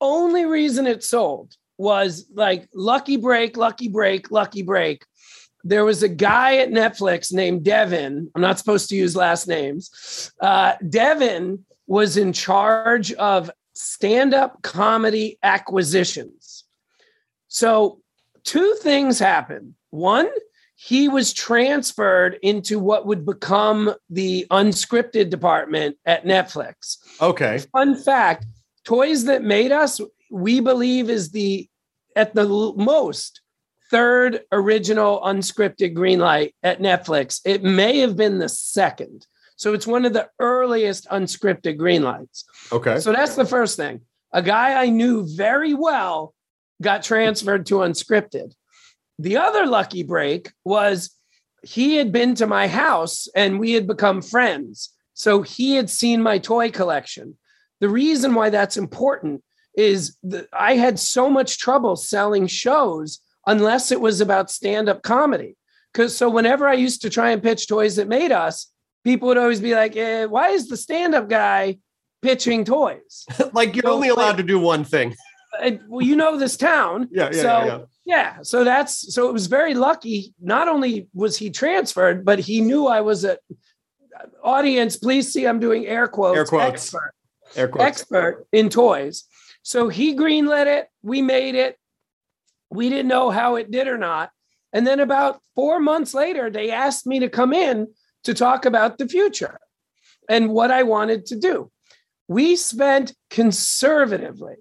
only 0.00 0.44
reason 0.44 0.86
it 0.86 1.02
sold 1.02 1.54
was 1.78 2.26
like 2.34 2.68
lucky 2.74 3.16
break, 3.16 3.56
lucky 3.56 3.88
break, 3.88 4.30
lucky 4.30 4.62
break. 4.62 5.04
There 5.64 5.84
was 5.84 6.02
a 6.02 6.08
guy 6.08 6.58
at 6.58 6.70
Netflix 6.70 7.32
named 7.32 7.64
Devin. 7.64 8.30
I'm 8.34 8.42
not 8.42 8.58
supposed 8.58 8.88
to 8.90 8.96
use 8.96 9.16
last 9.16 9.48
names. 9.48 10.32
Uh, 10.40 10.74
Devin 10.88 11.64
was 11.86 12.16
in 12.16 12.32
charge 12.32 13.12
of 13.14 13.50
stand 13.74 14.32
up 14.32 14.62
comedy 14.62 15.38
acquisitions. 15.42 16.45
So, 17.56 18.02
two 18.44 18.76
things 18.82 19.18
happened. 19.18 19.76
One, 19.88 20.28
he 20.74 21.08
was 21.08 21.32
transferred 21.32 22.38
into 22.42 22.78
what 22.78 23.06
would 23.06 23.24
become 23.24 23.94
the 24.10 24.46
unscripted 24.50 25.30
department 25.30 25.96
at 26.04 26.26
Netflix. 26.26 26.98
Okay, 27.18 27.60
Fun 27.72 27.96
fact 27.96 28.44
Toys 28.84 29.24
That 29.24 29.42
Made 29.42 29.72
Us, 29.72 30.02
we 30.30 30.60
believe, 30.60 31.08
is 31.08 31.30
the 31.30 31.66
at 32.14 32.34
the 32.34 32.46
most 32.76 33.40
third 33.90 34.40
original 34.52 35.22
unscripted 35.22 35.94
green 35.94 36.18
light 36.18 36.54
at 36.62 36.80
Netflix. 36.80 37.40
It 37.46 37.62
may 37.62 38.00
have 38.00 38.18
been 38.18 38.36
the 38.36 38.50
second. 38.50 39.26
So 39.56 39.72
it's 39.72 39.86
one 39.86 40.04
of 40.04 40.12
the 40.12 40.28
earliest 40.40 41.08
unscripted 41.08 41.78
green 41.78 42.02
lights. 42.02 42.44
okay, 42.70 43.00
So 43.00 43.14
that's 43.14 43.34
the 43.34 43.46
first 43.46 43.78
thing. 43.78 44.02
A 44.32 44.42
guy 44.42 44.82
I 44.82 44.90
knew 44.90 45.26
very 45.34 45.72
well 45.72 46.34
got 46.82 47.02
transferred 47.02 47.66
to 47.66 47.76
unscripted. 47.76 48.52
The 49.18 49.36
other 49.38 49.66
lucky 49.66 50.02
break 50.02 50.52
was 50.64 51.10
he 51.62 51.96
had 51.96 52.12
been 52.12 52.34
to 52.36 52.46
my 52.46 52.68
house 52.68 53.28
and 53.34 53.58
we 53.58 53.72
had 53.72 53.86
become 53.86 54.22
friends. 54.22 54.92
So 55.14 55.42
he 55.42 55.76
had 55.76 55.88
seen 55.88 56.22
my 56.22 56.38
toy 56.38 56.70
collection. 56.70 57.36
The 57.80 57.88
reason 57.88 58.34
why 58.34 58.50
that's 58.50 58.76
important 58.76 59.42
is 59.76 60.16
that 60.22 60.48
I 60.52 60.76
had 60.76 60.98
so 60.98 61.28
much 61.28 61.58
trouble 61.58 61.96
selling 61.96 62.46
shows 62.46 63.20
unless 63.46 63.90
it 63.90 64.00
was 64.00 64.20
about 64.20 64.50
stand 64.50 64.88
up 64.88 65.02
comedy. 65.02 65.56
Because 65.92 66.16
so 66.16 66.28
whenever 66.28 66.68
I 66.68 66.74
used 66.74 67.02
to 67.02 67.10
try 67.10 67.30
and 67.30 67.42
pitch 67.42 67.68
toys 67.68 67.96
that 67.96 68.08
made 68.08 68.32
us, 68.32 68.70
people 69.04 69.28
would 69.28 69.38
always 69.38 69.60
be 69.60 69.74
like, 69.74 69.96
eh, 69.96 70.26
why 70.26 70.50
is 70.50 70.68
the 70.68 70.76
stand 70.76 71.14
up 71.14 71.28
guy 71.28 71.78
pitching 72.22 72.64
toys? 72.64 73.24
like 73.52 73.74
you're 73.74 73.84
So, 73.84 73.94
only 73.94 74.08
allowed 74.08 74.36
to 74.36 74.42
do 74.42 74.58
one 74.58 74.84
thing. 74.84 75.14
And, 75.62 75.80
well, 75.88 76.04
you 76.04 76.16
know 76.16 76.38
this 76.38 76.56
town. 76.56 77.08
Yeah, 77.10 77.30
yeah, 77.32 77.42
so, 77.42 77.42
yeah, 77.42 77.66
yeah. 77.66 77.84
yeah. 78.04 78.42
So 78.42 78.64
that's 78.64 79.14
so 79.14 79.28
it 79.28 79.32
was 79.32 79.46
very 79.46 79.74
lucky. 79.74 80.34
Not 80.40 80.68
only 80.68 81.08
was 81.14 81.36
he 81.36 81.50
transferred, 81.50 82.24
but 82.24 82.38
he 82.38 82.60
knew 82.60 82.86
I 82.86 83.00
was 83.00 83.24
a 83.24 83.38
audience. 84.42 84.96
Please 84.96 85.32
see, 85.32 85.46
I'm 85.46 85.60
doing 85.60 85.86
air 85.86 86.08
quotes. 86.08 86.36
Air 86.36 86.44
quotes. 86.44 86.72
Expert, 86.72 87.14
Air 87.56 87.68
quotes. 87.68 87.86
expert 87.86 88.46
in 88.52 88.68
toys. 88.68 89.24
So 89.62 89.88
he 89.88 90.16
greenlit 90.16 90.66
it. 90.66 90.88
We 91.02 91.22
made 91.22 91.54
it. 91.54 91.76
We 92.70 92.88
didn't 92.88 93.08
know 93.08 93.30
how 93.30 93.56
it 93.56 93.70
did 93.70 93.88
or 93.88 93.98
not. 93.98 94.30
And 94.72 94.86
then 94.86 95.00
about 95.00 95.40
four 95.54 95.80
months 95.80 96.14
later, 96.14 96.50
they 96.50 96.70
asked 96.70 97.06
me 97.06 97.20
to 97.20 97.28
come 97.28 97.52
in 97.52 97.88
to 98.24 98.34
talk 98.34 98.64
about 98.64 98.98
the 98.98 99.08
future 99.08 99.58
and 100.28 100.50
what 100.50 100.70
I 100.70 100.82
wanted 100.82 101.26
to 101.26 101.36
do. 101.36 101.70
We 102.28 102.56
spent 102.56 103.14
conservatively 103.30 104.56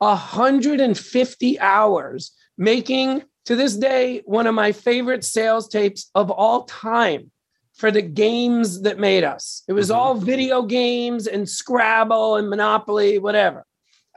150 0.00 1.60
hours 1.60 2.32
making 2.58 3.22
to 3.44 3.54
this 3.56 3.76
day 3.76 4.22
one 4.24 4.46
of 4.46 4.54
my 4.54 4.72
favorite 4.72 5.24
sales 5.24 5.68
tapes 5.68 6.10
of 6.14 6.30
all 6.30 6.64
time 6.64 7.30
for 7.74 7.90
the 7.90 8.02
games 8.02 8.82
that 8.82 8.98
made 8.98 9.24
us. 9.24 9.62
It 9.68 9.72
was 9.72 9.90
Mhm. 9.90 9.94
all 9.96 10.14
video 10.14 10.62
games 10.62 11.26
and 11.26 11.48
Scrabble 11.48 12.36
and 12.36 12.48
Monopoly, 12.50 13.18
whatever. 13.18 13.66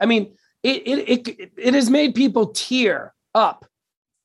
I 0.00 0.06
mean, 0.06 0.36
it 0.62 0.82
it 0.86 1.28
it, 1.28 1.52
it 1.56 1.74
has 1.74 1.88
made 1.90 2.14
people 2.14 2.46
tear 2.48 3.14
up 3.34 3.66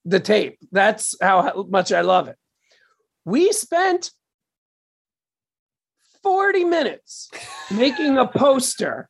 the 0.05 0.19
tape. 0.19 0.57
That's 0.71 1.15
how 1.21 1.65
much 1.69 1.91
I 1.91 2.01
love 2.01 2.27
it. 2.29 2.37
We 3.25 3.51
spent 3.51 4.11
40 6.23 6.63
minutes 6.65 7.29
making 7.71 8.17
a 8.17 8.27
poster, 8.27 9.09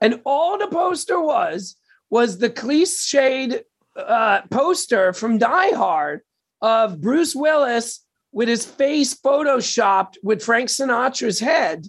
and 0.00 0.20
all 0.24 0.58
the 0.58 0.68
poster 0.68 1.20
was 1.20 1.76
was 2.10 2.38
the 2.38 2.50
cliched 2.50 3.62
uh, 3.96 4.42
poster 4.50 5.12
from 5.12 5.38
Die 5.38 5.74
Hard 5.74 6.20
of 6.60 7.00
Bruce 7.00 7.34
Willis 7.34 8.04
with 8.32 8.48
his 8.48 8.64
face 8.64 9.14
photoshopped 9.14 10.16
with 10.22 10.42
Frank 10.42 10.68
Sinatra's 10.68 11.40
head, 11.40 11.86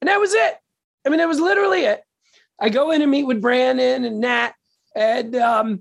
and 0.00 0.08
that 0.08 0.20
was 0.20 0.34
it. 0.34 0.56
I 1.06 1.08
mean, 1.08 1.18
that 1.18 1.28
was 1.28 1.40
literally 1.40 1.84
it. 1.84 2.02
I 2.60 2.68
go 2.68 2.90
in 2.90 3.02
and 3.02 3.10
meet 3.10 3.24
with 3.24 3.40
Brandon 3.40 4.04
and 4.04 4.20
Nat, 4.20 4.52
and 4.94 5.36
um, 5.36 5.80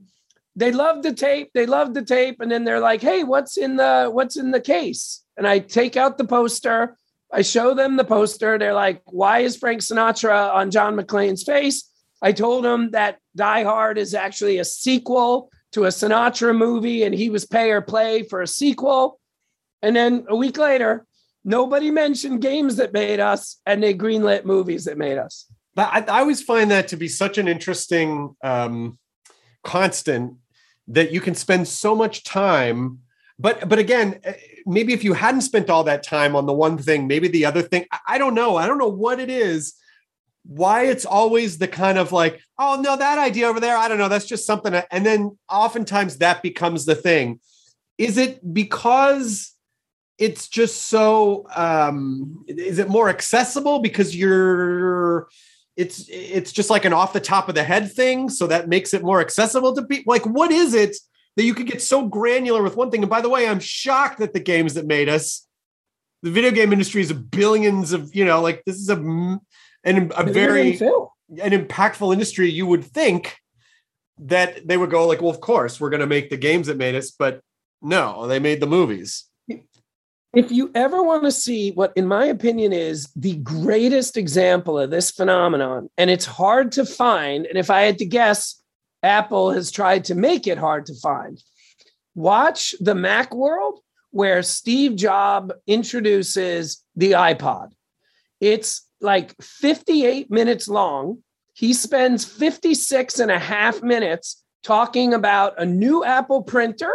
they 0.56 0.72
love 0.72 1.04
the 1.04 1.14
tape. 1.14 1.52
They 1.54 1.66
love 1.66 1.94
the 1.94 2.04
tape, 2.04 2.40
and 2.40 2.52
then 2.52 2.64
they're 2.64 2.80
like, 2.80 3.02
"Hey, 3.02 3.24
what's 3.24 3.58
in 3.58 3.78
the 3.78 4.10
what's 4.12 4.38
in 4.38 4.52
the 4.52 4.62
case?" 4.62 5.24
And 5.38 5.48
I 5.48 5.60
take 5.60 5.98
out 5.98 6.18
the 6.18 6.26
poster. 6.26 6.98
I 7.32 7.42
show 7.42 7.74
them 7.74 7.98
the 7.98 8.06
poster. 8.06 8.58
They're 8.58 8.74
like, 8.74 9.02
"Why 9.06 9.40
is 9.40 9.58
Frank 9.58 9.82
Sinatra 9.82 10.54
on 10.54 10.72
John 10.72 10.96
McClane's 10.96 11.44
face?" 11.44 11.90
I 12.26 12.32
told 12.32 12.66
him 12.66 12.90
that 12.90 13.20
Die 13.36 13.64
Hard 13.64 14.00
is 14.00 14.16
actually 14.16 14.58
a 14.58 14.66
sequel 14.66 15.52
to 15.74 15.86
a 15.86 15.90
Sinatra 15.90 16.58
movie, 16.58 17.04
and 17.04 17.14
he 17.14 17.30
was 17.30 17.46
pay 17.46 17.70
or 17.70 17.82
play 17.82 18.24
for 18.24 18.42
a 18.42 18.48
sequel. 18.48 19.20
And 19.84 19.96
then 19.96 20.26
a 20.28 20.36
week 20.36 20.58
later, 20.58 21.06
nobody 21.44 21.92
mentioned 21.92 22.42
games 22.42 22.78
that 22.78 22.94
made 22.94 23.20
us, 23.20 23.62
and 23.68 23.84
they 23.84 23.94
greenlit 23.94 24.44
movies 24.44 24.86
that 24.86 24.98
made 24.98 25.20
us. 25.20 25.46
But 25.76 25.90
I, 25.94 26.18
I 26.18 26.20
always 26.22 26.42
find 26.42 26.72
that 26.72 26.88
to 26.88 26.98
be 26.98 27.08
such 27.08 27.38
an 27.38 27.48
interesting 27.48 28.36
um, 28.44 28.98
constant 29.64 30.34
that 30.88 31.12
you 31.12 31.22
can 31.22 31.36
spend 31.36 31.68
so 31.68 31.94
much 31.94 32.24
time. 32.24 33.02
But 33.38 33.70
but 33.70 33.78
again, 33.78 34.20
eh, 34.24 34.34
maybe 34.66 34.94
if 34.94 35.04
you 35.04 35.14
hadn't 35.14 35.42
spent 35.42 35.70
all 35.70 35.84
that 35.84 36.02
time 36.02 36.36
on 36.36 36.48
the 36.48 36.54
one 36.54 36.80
thing, 36.80 37.06
maybe 37.06 37.28
the 37.28 37.46
other 37.46 37.62
thing. 37.62 37.86
I 38.08 38.18
don't 38.18 38.34
know. 38.34 38.56
I 38.56 38.66
don't 38.66 38.80
know 38.80 38.88
what 38.88 39.20
it 39.20 39.30
is. 39.30 39.76
Why 40.48 40.86
it's 40.86 41.06
always 41.06 41.58
the 41.58 41.68
kind 41.68 41.98
of 41.98 42.12
like, 42.12 42.40
oh 42.60 42.80
no, 42.82 42.96
that 42.96 43.18
idea 43.18 43.48
over 43.48 43.60
there. 43.60 43.78
I 43.78 43.88
don't 43.88 43.98
know. 43.98 44.10
That's 44.10 44.26
just 44.26 44.46
something. 44.46 44.76
I-" 44.76 44.86
And 44.92 45.06
then 45.06 45.38
oftentimes 45.50 46.18
that 46.18 46.44
becomes 46.44 46.86
the 46.86 46.96
thing. 46.96 47.40
Is 47.98 48.18
it 48.18 48.54
because 48.54 49.56
it's 50.18 50.48
just 50.48 50.88
so 50.88 51.46
um 51.56 52.46
is 52.48 52.80
it 52.80 52.90
more 52.90 53.10
accessible 53.10 53.80
because 53.80 54.16
you're 54.16 55.28
it's 55.76 56.08
it's 56.10 56.52
just 56.52 56.70
like 56.70 56.86
an 56.86 56.94
off 56.94 57.14
the 57.14 57.20
top 57.20 57.50
of 57.50 57.56
the 57.56 57.64
head 57.64 57.92
thing 57.92 58.30
so 58.30 58.48
that 58.48 58.70
makes 58.70 58.94
it 58.94 59.04
more 59.04 59.20
accessible 59.20 59.76
to 59.76 59.84
people 59.84 60.12
like 60.12 60.26
what 60.26 60.52
is 60.52 60.74
it 60.74 60.96
that 61.36 61.44
you 61.44 61.54
could 61.54 61.68
get 61.68 61.82
so 61.82 62.08
granular 62.08 62.64
with 62.64 62.78
one 62.78 62.90
thing 62.90 63.02
and 63.02 63.10
by 63.10 63.20
the 63.22 63.30
way 63.30 63.48
i'm 63.48 63.60
shocked 63.60 64.20
that 64.20 64.34
the 64.34 64.40
games 64.40 64.76
that 64.76 64.86
made 64.86 65.10
us 65.10 65.48
the 66.24 66.32
video 66.32 66.52
game 66.52 66.72
industry 66.72 67.02
is 67.02 67.12
billions 67.12 67.92
of 67.92 68.16
you 68.16 68.24
know 68.24 68.42
like 68.42 68.64
this 68.66 68.78
is 68.78 68.90
a 68.90 68.96
m- 69.86 70.12
an, 70.18 70.30
a 70.30 70.32
very 70.32 70.78
an 70.80 71.52
impactful 71.52 72.14
industry 72.14 72.50
you 72.50 72.68
would 72.68 72.84
think 72.84 73.38
that 74.18 74.68
they 74.68 74.78
would 74.78 74.90
go 74.90 75.08
like 75.08 75.22
well 75.22 75.32
of 75.32 75.42
course 75.42 75.80
we're 75.80 75.90
going 75.90 76.00
to 76.00 76.08
make 76.08 76.30
the 76.30 76.38
games 76.38 76.68
that 76.68 76.78
made 76.78 76.96
us 76.96 77.12
but 77.12 77.42
no 77.82 78.28
they 78.28 78.40
made 78.40 78.60
the 78.60 78.68
movies 78.68 79.26
If 80.36 80.52
you 80.52 80.70
ever 80.76 81.02
want 81.02 81.24
to 81.24 81.32
see 81.32 81.72
what, 81.72 81.94
in 81.96 82.08
my 82.08 82.26
opinion, 82.26 82.74
is 82.74 83.08
the 83.16 83.38
greatest 83.38 84.18
example 84.18 84.78
of 84.78 84.92
this 84.92 85.10
phenomenon, 85.10 85.90
and 85.98 86.10
it's 86.10 86.26
hard 86.26 86.74
to 86.74 86.86
find, 86.86 87.46
and 87.46 87.58
if 87.58 87.70
I 87.70 87.84
had 87.84 88.00
to 88.00 88.06
guess, 88.06 88.62
Apple 89.02 89.52
has 89.52 89.72
tried 89.72 90.04
to 90.06 90.16
make 90.16 90.46
it 90.46 90.58
hard 90.58 90.88
to 90.88 90.96
find. 90.96 91.42
Watch 92.16 92.76
the 92.82 92.96
Mac 92.96 93.34
world 93.34 93.80
where 94.12 94.44
Steve 94.44 94.98
Jobs 94.98 95.54
introduces 95.68 96.84
the 96.98 97.14
iPod. 97.14 97.70
It's 98.42 98.85
like 99.02 99.36
58 99.42 100.32
minutes 100.32 100.68
long. 100.68 101.20
He 101.54 101.74
spends 101.74 102.26
56 102.26 103.20
and 103.20 103.32
a 103.32 103.40
half 103.40 103.82
minutes 103.82 104.44
talking 104.64 105.14
about 105.14 105.60
a 105.60 105.66
new 105.66 106.04
Apple 106.04 106.44
printer, 106.44 106.92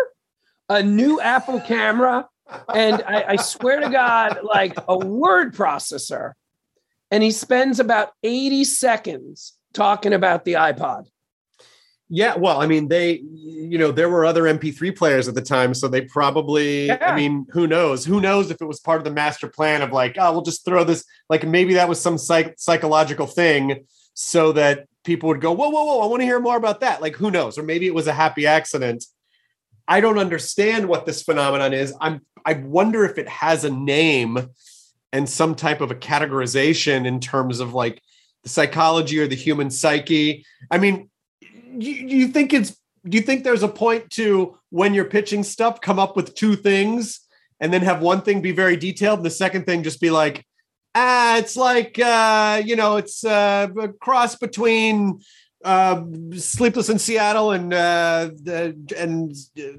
a 0.69 0.83
new 0.83 1.21
Apple 1.21 1.61
camera, 1.61 2.29
and 2.75 3.03
I, 3.07 3.25
I 3.29 3.37
swear 3.37 3.81
to 3.81 3.89
God, 3.89 4.41
like 4.43 4.75
a 4.89 4.99
word 4.99 5.55
processor. 5.55 6.33
And 7.11 7.23
he 7.23 7.31
spends 7.31 7.81
about 7.81 8.13
80 8.23 8.65
seconds 8.65 9.55
talking 9.73 10.13
about 10.13 10.45
the 10.45 10.55
iPod. 10.55 11.07
Yeah, 12.13 12.35
well, 12.37 12.61
I 12.61 12.67
mean, 12.67 12.89
they, 12.89 13.23
you 13.23 13.79
know, 13.79 13.93
there 13.93 14.11
were 14.11 14.25
other 14.25 14.43
MP3 14.43 14.97
players 14.97 15.29
at 15.29 15.37
the 15.37 15.41
time, 15.43 15.75
so 15.75 15.87
they 15.87 16.01
probably, 16.01 16.87
Yeah. 16.87 17.13
I 17.13 17.15
mean, 17.15 17.47
who 17.51 17.69
knows? 17.69 18.05
Who 18.05 18.21
knows 18.21 18.51
if 18.51 18.61
it 18.61 18.65
was 18.65 18.81
part 18.81 18.99
of 18.99 19.05
the 19.05 19.13
master 19.13 19.49
plan 19.49 19.81
of 19.81 19.93
like, 19.93 20.17
oh, 20.19 20.33
we'll 20.33 20.43
just 20.43 20.65
throw 20.65 20.83
this, 20.83 21.05
like 21.29 21.47
maybe 21.47 21.75
that 21.75 21.89
was 21.89 22.01
some 22.01 22.19
psych- 22.19 22.55
psychological 22.59 23.27
thing 23.29 23.87
so 24.15 24.51
that 24.53 24.89
people 25.05 25.29
would 25.29 25.41
go, 25.41 25.53
whoa, 25.53 25.69
whoa, 25.69 25.85
whoa, 25.85 26.01
I 26.01 26.07
want 26.07 26.21
to 26.21 26.27
hear 26.27 26.41
more 26.41 26.57
about 26.57 26.81
that. 26.81 27.01
Like, 27.01 27.15
who 27.15 27.31
knows? 27.31 27.57
Or 27.57 27.63
maybe 27.63 27.87
it 27.87 27.95
was 27.95 28.09
a 28.09 28.13
happy 28.13 28.45
accident. 28.45 29.05
I 29.87 30.01
don't 30.01 30.19
understand 30.19 30.89
what 30.89 31.07
this 31.07 31.23
phenomenon 31.23 31.73
is. 31.73 31.95
I'm, 32.01 32.23
I 32.45 32.55
wonder 32.55 33.05
if 33.05 33.19
it 33.19 33.29
has 33.29 33.65
a 33.65 33.71
name 33.71 34.51
and 35.13 35.29
some 35.29 35.55
type 35.55 35.81
of 35.81 35.93
a 35.93 35.97
categorization 35.97 37.07
in 37.07 37.21
terms 37.21 37.61
of 37.61 37.73
like 37.73 38.03
the 38.43 38.49
psychology 38.49 39.21
or 39.21 39.29
the 39.29 39.37
human 39.37 39.71
psyche. 39.71 40.45
I 40.71 40.79
mean, 40.79 41.09
you, 41.79 41.93
you 41.93 42.29
think 42.29 42.53
it's 42.53 42.77
do 43.09 43.17
you 43.17 43.23
think 43.23 43.45
there's 43.45 43.63
a 43.63 43.69
point 43.69 44.11
to 44.11 44.59
when 44.71 44.93
you're 44.95 45.05
pitching 45.05 45.43
stuff 45.43 45.81
come 45.81 45.99
up 45.99 46.17
with 46.17 46.35
two 46.35 46.57
things 46.57 47.21
and 47.61 47.73
then 47.73 47.83
have 47.83 48.01
one 48.01 48.23
thing 48.23 48.43
be 48.43 48.53
very 48.53 48.77
detailed 48.77 49.21
and 49.21 49.27
the 49.27 49.31
second 49.31 49.65
thing 49.67 49.83
just 49.83 50.01
be 50.01 50.11
like 50.11 50.45
ah 50.95 51.39
it's 51.39 51.57
like 51.57 51.99
uh 51.99 52.61
you 52.65 52.77
know 52.77 52.97
it's 52.97 53.25
uh, 53.25 53.69
a 53.81 53.89
cross 53.89 54.37
between 54.37 55.21
uh 55.65 56.03
sleepless 56.37 56.89
in 56.89 56.99
seattle 56.99 57.53
and 57.53 57.73
uh 57.73 58.31
and 58.97 59.35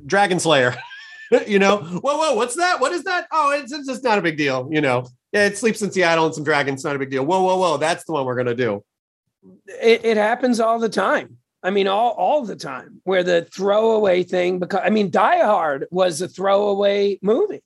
dragon 0.06 0.40
slayer 0.40 0.76
you 1.48 1.60
know? 1.60 1.78
Whoa 1.78 2.18
whoa 2.18 2.36
what's 2.36 2.56
that? 2.56 2.82
What 2.82 2.92
is 2.92 3.04
that? 3.06 3.28
Oh 3.32 3.52
it's, 3.52 3.72
it's 3.72 3.88
just 3.88 4.04
not 4.04 4.18
a 4.18 4.22
big 4.22 4.38
deal 4.38 4.68
you 4.72 4.82
know? 4.82 5.08
Yeah 5.32 5.46
it 5.46 5.58
sleeps 5.58 5.82
in 5.82 5.92
seattle 5.92 6.26
and 6.26 6.36
some 6.36 6.44
dragons 6.44 6.84
not 6.84 6.96
a 6.96 7.00
big 7.00 7.10
deal. 7.10 7.26
Whoa 7.26 7.44
whoa 7.44 7.58
whoa 7.58 7.78
that's 7.78 8.04
the 8.06 8.14
one 8.14 8.26
we're 8.26 8.36
gonna 8.36 8.56
do. 8.56 8.84
It, 9.68 10.06
it 10.06 10.18
happens 10.18 10.60
all 10.60 10.78
the 10.78 10.90
time. 10.90 11.38
I 11.64 11.70
mean, 11.70 11.88
all 11.88 12.12
all 12.12 12.44
the 12.44 12.56
time. 12.56 13.02
Where 13.04 13.24
the 13.24 13.48
throwaway 13.54 14.24
thing, 14.24 14.60
because 14.60 14.82
I 14.84 14.90
mean, 14.90 15.12
Die 15.12 15.44
Hard 15.44 15.88
was 15.92 16.22
a 16.22 16.28
throwaway 16.28 17.20
movie, 17.22 17.64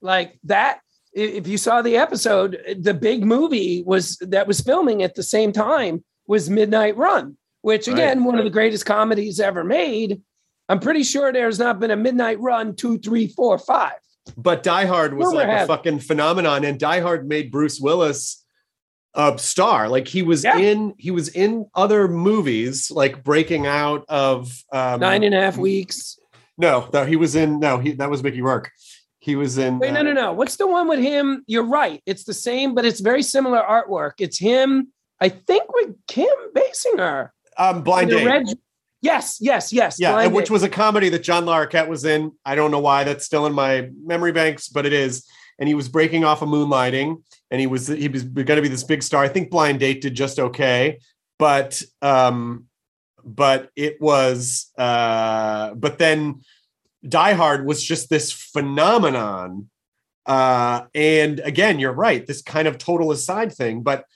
like 0.00 0.38
that. 0.44 0.80
If 1.14 1.46
you 1.46 1.58
saw 1.58 1.82
the 1.82 1.98
episode, 1.98 2.58
the 2.80 2.94
big 2.94 3.24
movie 3.24 3.82
was 3.84 4.16
that 4.22 4.46
was 4.46 4.60
filming 4.60 5.02
at 5.02 5.14
the 5.14 5.22
same 5.22 5.52
time 5.52 6.02
was 6.26 6.48
Midnight 6.48 6.96
Run, 6.96 7.36
which 7.60 7.86
again, 7.88 8.24
one 8.24 8.38
of 8.38 8.44
the 8.44 8.50
greatest 8.50 8.86
comedies 8.86 9.38
ever 9.38 9.64
made. 9.64 10.22
I'm 10.68 10.80
pretty 10.80 11.02
sure 11.02 11.32
there's 11.32 11.58
not 11.58 11.80
been 11.80 11.90
a 11.90 11.96
Midnight 11.96 12.40
Run 12.40 12.74
two, 12.74 12.98
three, 12.98 13.26
four, 13.26 13.58
five. 13.58 13.92
But 14.36 14.62
Die 14.62 14.86
Hard 14.86 15.14
was 15.14 15.26
Rumor 15.26 15.46
like 15.46 15.62
a 15.62 15.66
fucking 15.66 15.98
phenomenon, 15.98 16.64
and 16.64 16.78
Die 16.78 17.00
Hard 17.00 17.28
made 17.28 17.50
Bruce 17.50 17.80
Willis 17.80 18.41
a 19.14 19.38
star. 19.38 19.88
Like 19.88 20.08
he 20.08 20.22
was 20.22 20.44
Yeah. 20.44 20.58
in, 20.58 20.94
he 20.98 21.10
was 21.10 21.28
in 21.28 21.66
other 21.74 22.08
movies, 22.08 22.90
like 22.90 23.22
breaking 23.22 23.66
out 23.66 24.04
of 24.08 24.62
um, 24.72 25.00
Nine 25.00 25.24
and 25.24 25.34
a 25.34 25.40
half 25.40 25.56
weeks. 25.56 26.18
No, 26.58 26.88
no, 26.92 27.04
he 27.04 27.16
was 27.16 27.34
in. 27.34 27.58
No, 27.60 27.78
he 27.78 27.92
that 27.92 28.10
was 28.10 28.22
Mickey 28.22 28.42
Rourke. 28.42 28.70
He 29.18 29.36
was 29.36 29.56
in. 29.56 29.78
Wait, 29.78 29.92
no, 29.92 30.00
uh, 30.00 30.02
no, 30.02 30.12
no. 30.12 30.32
What's 30.32 30.56
the 30.56 30.66
one 30.66 30.88
with 30.88 31.00
him? 31.00 31.44
You're 31.46 31.66
right. 31.66 32.02
It's 32.06 32.24
the 32.24 32.34
same, 32.34 32.74
but 32.74 32.84
it's 32.84 33.00
very 33.00 33.22
similar 33.22 33.62
artwork. 33.62 34.12
It's 34.18 34.38
him, 34.38 34.88
I 35.20 35.28
think, 35.28 35.72
with 35.72 35.94
Kim 36.08 36.28
Basinger. 36.54 37.30
Um, 37.56 37.82
Blind 37.82 38.10
Date. 38.10 38.56
Yes, 39.02 39.38
yes, 39.40 39.72
yes. 39.72 39.96
yeah, 39.98 40.28
which 40.28 40.48
was 40.48 40.62
a 40.62 40.68
comedy 40.68 41.08
that 41.08 41.24
John 41.24 41.44
Larroquette 41.44 41.88
was 41.88 42.04
in. 42.04 42.30
I 42.44 42.54
don't 42.54 42.70
know 42.70 42.78
why 42.78 43.02
that's 43.02 43.24
still 43.24 43.46
in 43.46 43.52
my 43.52 43.90
memory 44.04 44.30
banks, 44.30 44.68
but 44.68 44.86
it 44.86 44.92
is. 44.92 45.26
And 45.58 45.68
he 45.68 45.74
was 45.74 45.88
breaking 45.88 46.24
off 46.24 46.40
of 46.40 46.48
moonlighting, 46.48 47.22
and 47.52 47.60
he 47.60 47.66
was 47.66 47.86
he 47.86 48.08
was 48.08 48.24
going 48.24 48.46
to 48.46 48.62
be 48.62 48.68
this 48.68 48.82
big 48.82 49.02
star. 49.02 49.22
I 49.22 49.28
think 49.28 49.50
Blind 49.50 49.78
Date 49.78 50.00
did 50.00 50.14
just 50.14 50.40
okay, 50.40 50.98
but 51.38 51.82
um, 52.00 52.64
but 53.22 53.70
it 53.76 54.00
was 54.00 54.72
uh, 54.78 55.74
but 55.74 55.98
then 55.98 56.40
Die 57.06 57.32
Hard 57.34 57.66
was 57.66 57.84
just 57.84 58.08
this 58.08 58.32
phenomenon. 58.32 59.68
Uh, 60.24 60.86
and 60.94 61.40
again, 61.40 61.78
you're 61.78 61.92
right, 61.92 62.26
this 62.26 62.40
kind 62.40 62.66
of 62.66 62.78
total 62.78 63.12
aside 63.12 63.52
thing, 63.52 63.82
but 63.82 64.06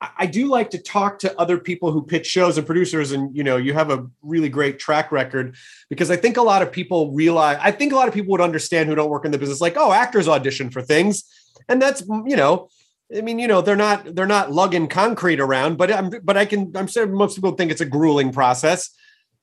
I 0.00 0.10
I 0.18 0.26
do 0.26 0.48
like 0.48 0.68
to 0.70 0.78
talk 0.78 1.20
to 1.20 1.40
other 1.40 1.56
people 1.56 1.90
who 1.90 2.02
pitch 2.02 2.26
shows 2.26 2.58
and 2.58 2.66
producers, 2.66 3.12
and 3.12 3.34
you 3.34 3.44
know, 3.44 3.56
you 3.56 3.72
have 3.72 3.90
a 3.90 4.06
really 4.20 4.50
great 4.50 4.78
track 4.78 5.10
record 5.10 5.56
because 5.88 6.10
I 6.10 6.16
think 6.16 6.36
a 6.36 6.42
lot 6.42 6.60
of 6.60 6.70
people 6.70 7.12
realize. 7.12 7.58
I 7.62 7.70
think 7.70 7.94
a 7.94 7.96
lot 7.96 8.08
of 8.08 8.14
people 8.14 8.32
would 8.32 8.42
understand 8.42 8.90
who 8.90 8.94
don't 8.94 9.08
work 9.08 9.24
in 9.24 9.30
the 9.30 9.38
business, 9.38 9.62
like, 9.62 9.78
oh, 9.78 9.90
actors 9.90 10.28
audition 10.28 10.70
for 10.70 10.82
things, 10.82 11.24
and 11.68 11.80
that's 11.80 12.02
you 12.26 12.36
know, 12.36 12.68
I 13.16 13.22
mean, 13.22 13.38
you 13.38 13.48
know, 13.48 13.62
they're 13.62 13.76
not 13.76 14.14
they're 14.14 14.26
not 14.26 14.52
lugging 14.52 14.88
concrete 14.88 15.40
around, 15.40 15.78
but 15.78 15.92
I'm 15.92 16.10
but 16.22 16.36
I 16.36 16.44
can 16.44 16.72
I'm 16.76 16.86
sure 16.86 17.06
most 17.06 17.36
people 17.36 17.52
think 17.52 17.70
it's 17.70 17.80
a 17.80 17.86
grueling 17.86 18.32
process, 18.32 18.90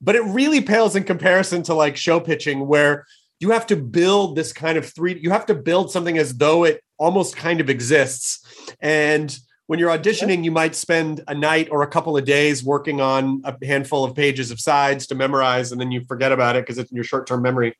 but 0.01 0.15
it 0.15 0.21
really 0.21 0.61
pales 0.61 0.95
in 0.95 1.03
comparison 1.03 1.63
to 1.63 1.73
like 1.73 1.97
show 1.97 2.19
pitching 2.19 2.67
where 2.67 3.05
you 3.39 3.51
have 3.51 3.65
to 3.67 3.75
build 3.75 4.35
this 4.35 4.53
kind 4.53 4.77
of 4.77 4.85
three 4.85 5.19
you 5.19 5.31
have 5.31 5.47
to 5.47 5.55
build 5.55 5.91
something 5.91 6.17
as 6.17 6.37
though 6.37 6.63
it 6.63 6.81
almost 6.97 7.35
kind 7.35 7.59
of 7.59 7.69
exists. 7.69 8.75
And 8.79 9.35
when 9.67 9.79
you're 9.79 9.97
auditioning 9.97 10.43
you 10.43 10.51
might 10.51 10.75
spend 10.75 11.23
a 11.27 11.33
night 11.33 11.69
or 11.71 11.81
a 11.81 11.87
couple 11.87 12.15
of 12.15 12.23
days 12.23 12.63
working 12.63 13.01
on 13.01 13.41
a 13.45 13.65
handful 13.65 14.03
of 14.03 14.15
pages 14.15 14.51
of 14.51 14.59
sides 14.59 15.07
to 15.07 15.15
memorize 15.15 15.71
and 15.71 15.81
then 15.81 15.91
you 15.91 16.01
forget 16.05 16.31
about 16.31 16.55
it 16.55 16.61
because 16.61 16.77
it's 16.77 16.91
in 16.91 16.95
your 16.95 17.03
short-term 17.03 17.41
memory 17.41 17.75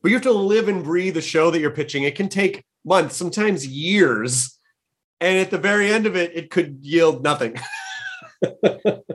but 0.00 0.10
you 0.10 0.14
have 0.16 0.22
to 0.22 0.32
live 0.32 0.68
and 0.68 0.84
breathe 0.84 1.14
the 1.14 1.22
show 1.22 1.50
that 1.50 1.60
you're 1.60 1.70
pitching 1.70 2.04
it 2.04 2.14
can 2.14 2.28
take 2.28 2.64
months 2.84 3.16
sometimes 3.16 3.66
years 3.66 4.58
and 5.20 5.38
at 5.38 5.50
the 5.50 5.58
very 5.58 5.92
end 5.92 6.06
of 6.06 6.16
it 6.16 6.32
it 6.34 6.50
could 6.50 6.78
yield 6.80 7.22
nothing 7.22 7.58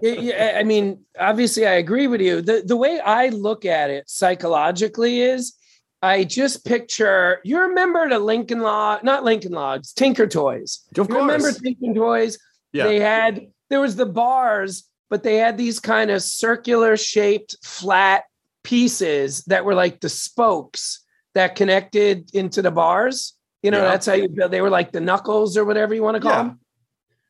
I 0.03 0.63
mean, 0.63 1.03
obviously, 1.19 1.67
I 1.67 1.73
agree 1.73 2.07
with 2.07 2.21
you. 2.21 2.41
The 2.41 2.63
the 2.65 2.77
way 2.77 2.99
I 2.99 3.29
look 3.29 3.65
at 3.65 3.89
it 3.89 4.09
psychologically 4.09 5.21
is, 5.21 5.53
I 6.01 6.23
just 6.23 6.65
picture. 6.65 7.39
You 7.43 7.59
remember 7.61 8.07
the 8.07 8.19
Lincoln 8.19 8.61
Log, 8.61 9.03
not 9.03 9.23
Lincoln 9.23 9.51
Logs, 9.51 9.93
Tinker 9.93 10.27
Toys. 10.27 10.85
of 10.97 11.09
You 11.09 11.17
remember 11.17 11.51
Tinker 11.51 11.93
Toys? 11.93 12.37
yeah 12.71 12.85
They 12.85 12.99
had 12.99 13.47
there 13.69 13.81
was 13.81 13.95
the 13.95 14.05
bars, 14.05 14.83
but 15.09 15.23
they 15.23 15.37
had 15.37 15.57
these 15.57 15.79
kind 15.79 16.11
of 16.11 16.21
circular 16.21 16.95
shaped 16.97 17.57
flat 17.63 18.23
pieces 18.67 19.45
that 19.45 19.63
were 19.63 19.73
like 19.73 20.01
the 20.01 20.10
spokes 20.10 21.06
that 21.36 21.56
connected 21.56 22.30
into 22.36 22.62
the 22.62 22.69
bars. 22.69 23.34
You 23.63 23.71
know, 23.71 23.82
Yeah. 23.82 23.91
that's 23.91 24.06
how 24.06 24.13
you 24.13 24.27
build. 24.27 24.51
They 24.51 24.60
were 24.62 24.69
like 24.69 24.91
the 24.91 24.99
knuckles 24.99 25.56
or 25.56 25.63
whatever 25.63 25.95
you 25.95 26.03
want 26.03 26.15
to 26.15 26.21
call 26.21 26.32
Yeah. 26.32 26.43
them. 26.43 26.60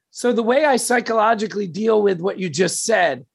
So 0.10 0.34
the 0.34 0.42
way 0.42 0.66
I 0.66 0.78
psychologically 0.78 1.68
deal 1.68 2.02
with 2.02 2.20
what 2.22 2.40
you 2.40 2.50
just 2.50 2.84
said, 2.84 3.26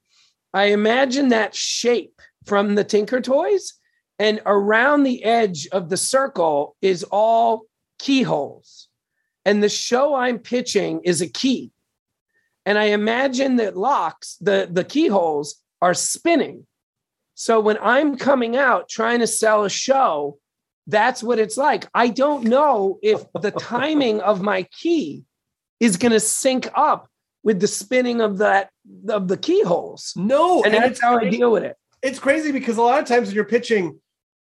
I 0.52 0.64
imagine 0.66 1.28
that 1.28 1.54
shape 1.54 2.20
from 2.44 2.74
the 2.74 2.82
Tinker 2.82 3.20
Toys, 3.20 3.74
and 4.18 4.40
around 4.46 5.04
the 5.04 5.22
edge 5.22 5.68
of 5.68 5.88
the 5.88 5.96
circle 5.96 6.76
is 6.82 7.04
all 7.04 7.62
keyholes. 8.00 8.88
And 9.44 9.62
the 9.62 9.68
show 9.68 10.14
I'm 10.14 10.40
pitching 10.40 11.02
is 11.04 11.20
a 11.20 11.28
key. 11.28 11.70
And 12.66 12.78
I 12.78 12.86
imagine 12.86 13.56
that 13.56 13.76
locks, 13.76 14.36
the, 14.40 14.68
the 14.70 14.84
keyholes 14.84 15.62
are 15.80 15.94
spinning. 15.94 16.66
So 17.34 17.60
when 17.60 17.78
I'm 17.80 18.16
coming 18.16 18.56
out 18.56 18.88
trying 18.88 19.20
to 19.20 19.26
sell 19.26 19.64
a 19.64 19.70
show, 19.70 20.38
that's 20.86 21.22
what 21.22 21.38
it's 21.38 21.56
like. 21.56 21.86
I 21.94 22.08
don't 22.08 22.44
know 22.44 22.98
if 23.02 23.22
the 23.40 23.50
timing 23.58 24.20
of 24.20 24.42
my 24.42 24.64
key 24.64 25.24
is 25.80 25.96
going 25.96 26.12
to 26.12 26.20
sync 26.20 26.68
up 26.74 27.08
with 27.42 27.60
the 27.60 27.66
spinning 27.66 28.20
of 28.20 28.38
that 28.38 28.70
of 29.08 29.28
the 29.28 29.36
keyholes. 29.36 30.12
no 30.16 30.62
And 30.62 30.74
and 30.74 30.84
that's 30.84 31.02
how 31.02 31.18
I 31.18 31.28
deal 31.28 31.50
with 31.50 31.64
it. 31.64 31.76
it's 32.02 32.18
crazy 32.18 32.52
because 32.52 32.76
a 32.76 32.82
lot 32.82 33.00
of 33.00 33.06
times 33.06 33.28
when 33.28 33.34
you're 33.34 33.44
pitching, 33.44 33.98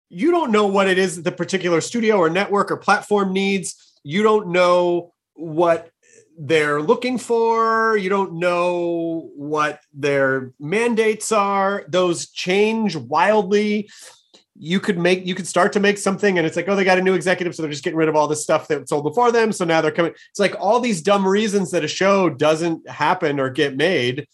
you 0.09 0.31
don't 0.31 0.51
know 0.51 0.67
what 0.67 0.87
it 0.87 0.97
is 0.97 1.15
that 1.15 1.23
the 1.23 1.31
particular 1.31 1.81
studio 1.81 2.17
or 2.17 2.29
network 2.29 2.71
or 2.71 2.77
platform 2.77 3.33
needs. 3.33 3.99
You 4.03 4.21
don't 4.21 4.49
know 4.49 5.13
what 5.33 5.89
they're 6.37 6.81
looking 6.81 7.17
for. 7.17 7.97
You 7.97 8.09
don't 8.09 8.33
know 8.33 9.29
what 9.35 9.79
their 9.93 10.53
mandates 10.59 11.31
are. 11.31 11.85
Those 11.87 12.29
change 12.29 12.95
wildly. 12.95 13.89
You 14.55 14.79
could 14.79 14.97
make, 14.97 15.25
you 15.25 15.35
could 15.35 15.47
start 15.47 15.73
to 15.73 15.79
make 15.79 15.97
something, 15.97 16.37
and 16.37 16.45
it's 16.45 16.55
like, 16.55 16.67
oh, 16.67 16.75
they 16.75 16.83
got 16.83 16.99
a 16.99 17.01
new 17.01 17.15
executive, 17.15 17.55
so 17.55 17.63
they're 17.63 17.71
just 17.71 17.83
getting 17.83 17.97
rid 17.97 18.07
of 18.07 18.15
all 18.15 18.27
this 18.27 18.43
stuff 18.43 18.67
that 18.67 18.87
sold 18.87 19.03
before 19.03 19.31
them. 19.31 19.51
So 19.51 19.65
now 19.65 19.81
they're 19.81 19.91
coming. 19.91 20.13
It's 20.29 20.39
like 20.39 20.55
all 20.59 20.79
these 20.79 21.01
dumb 21.01 21.27
reasons 21.27 21.71
that 21.71 21.83
a 21.83 21.87
show 21.87 22.29
doesn't 22.29 22.87
happen 22.87 23.39
or 23.39 23.49
get 23.49 23.75
made. 23.75 24.27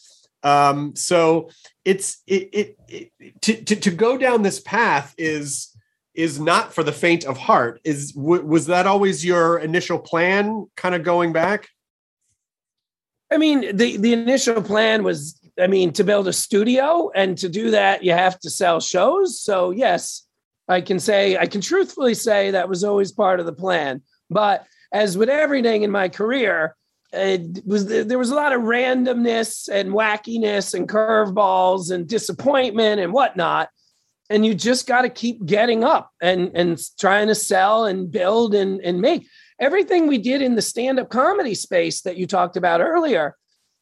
Um, 0.43 0.95
so 0.95 1.49
it's 1.85 2.21
it, 2.27 2.49
it, 2.53 2.77
it 2.87 3.41
to, 3.41 3.63
to 3.63 3.75
to 3.75 3.91
go 3.91 4.17
down 4.17 4.41
this 4.41 4.59
path 4.59 5.13
is 5.17 5.75
is 6.13 6.39
not 6.39 6.73
for 6.73 6.83
the 6.83 6.91
faint 6.91 7.25
of 7.25 7.37
heart 7.37 7.79
is 7.83 8.11
w- 8.13 8.45
was 8.45 8.67
that 8.67 8.87
always 8.87 9.23
your 9.25 9.59
initial 9.59 9.99
plan 9.99 10.67
kind 10.75 10.95
of 10.95 11.03
going 11.03 11.33
back 11.33 11.69
I 13.31 13.37
mean, 13.37 13.75
the 13.75 13.97
the 13.97 14.13
initial 14.13 14.61
plan 14.61 15.03
was, 15.03 15.39
I 15.59 15.67
mean, 15.67 15.93
to 15.93 16.03
build 16.03 16.27
a 16.27 16.33
studio, 16.33 17.11
and 17.13 17.37
to 17.37 17.49
do 17.49 17.71
that, 17.71 18.03
you 18.03 18.11
have 18.11 18.39
to 18.39 18.49
sell 18.49 18.79
shows. 18.79 19.39
So 19.39 19.71
yes, 19.71 20.25
I 20.67 20.81
can 20.81 20.99
say, 20.99 21.37
I 21.37 21.45
can 21.45 21.61
truthfully 21.61 22.13
say 22.13 22.51
that 22.51 22.69
was 22.69 22.83
always 22.83 23.11
part 23.11 23.39
of 23.39 23.45
the 23.45 23.53
plan. 23.53 24.01
But 24.29 24.65
as 24.91 25.17
with 25.17 25.29
everything 25.29 25.83
in 25.83 25.91
my 25.91 26.09
career, 26.09 26.75
it 27.11 27.65
was 27.65 27.87
there 27.87 28.17
was 28.19 28.31
a 28.31 28.35
lot 28.35 28.53
of 28.53 28.61
randomness 28.61 29.69
and 29.71 29.91
wackiness 29.91 30.73
and 30.73 30.87
curveballs 30.87 31.91
and 31.91 32.07
disappointment 32.07 32.99
and 33.01 33.13
whatnot 33.13 33.69
and 34.29 34.45
you 34.45 34.53
just 34.53 34.87
got 34.87 35.01
to 35.01 35.09
keep 35.09 35.45
getting 35.45 35.83
up 35.83 36.11
and 36.21 36.51
and 36.53 36.79
trying 36.99 37.27
to 37.27 37.35
sell 37.35 37.85
and 37.85 38.11
build 38.11 38.53
and 38.53 38.79
and 38.81 39.01
make 39.01 39.27
everything 39.59 40.07
we 40.07 40.17
did 40.17 40.41
in 40.41 40.55
the 40.55 40.61
stand-up 40.61 41.09
comedy 41.09 41.53
space 41.53 42.01
that 42.01 42.17
you 42.17 42.25
talked 42.25 42.57
about 42.57 42.81
earlier 42.81 43.35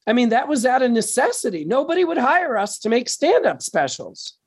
i 0.07 0.13
mean 0.13 0.29
that 0.29 0.47
was 0.47 0.65
out 0.65 0.81
of 0.81 0.91
necessity. 0.91 1.65
Nobody 1.65 2.03
would 2.03 2.17
hire 2.17 2.57
us 2.57 2.79
to 2.79 2.89
make 2.89 3.09
stand-up 3.09 3.61
specials. 3.61 4.37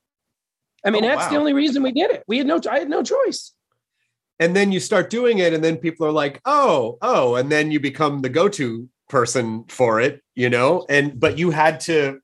I 0.85 0.91
mean 0.91 1.05
Oh, 1.05 1.09
that's 1.09 1.29
the 1.29 1.37
only 1.37 1.53
reason 1.53 1.83
we 1.83 1.93
did 1.93 2.11
it. 2.11 2.25
We 2.27 2.39
had 2.39 2.47
no 2.47 2.61
i 2.71 2.79
had 2.79 2.89
no 2.89 3.03
choice. 3.03 3.53
And 4.39 4.57
then 4.57 4.73
you 4.73 4.81
start 4.81 5.11
doing 5.11 5.39
it 5.39 5.53
and 5.53 5.63
then 5.63 5.77
people 5.77 6.07
are 6.07 6.13
like 6.13 6.41
oh 6.45 6.99
oh 7.03 7.35
and 7.35 7.53
then 7.53 7.71
you 7.71 7.79
become 7.81 8.23
the 8.23 8.31
go-to 8.31 8.89
person 9.09 9.65
for 9.69 10.01
it 10.01 10.23
you 10.35 10.49
know? 10.49 10.87
And 10.89 11.21
but 11.21 11.37
you 11.37 11.51
had 11.51 11.81
to 11.81 12.21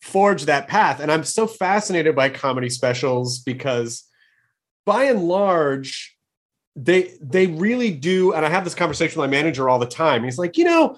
forge 0.00 0.44
that 0.44 0.68
path. 0.68 1.00
And 1.00 1.10
i'm 1.10 1.24
so 1.24 1.46
fascinated 1.46 2.14
by 2.14 2.28
comedy 2.28 2.70
specials 2.70 3.40
because 3.40 4.04
by 4.86 5.04
and 5.04 5.24
large 5.24 6.16
they 6.80 7.14
they 7.20 7.46
really 7.48 7.90
do 7.90 8.32
and 8.32 8.46
i 8.46 8.48
have 8.48 8.62
this 8.64 8.74
conversation 8.74 9.20
with 9.20 9.28
my 9.28 9.36
manager 9.36 9.68
all 9.68 9.78
the 9.80 9.86
time 9.86 10.22
he's 10.22 10.38
like 10.38 10.56
you 10.56 10.64
know 10.64 10.96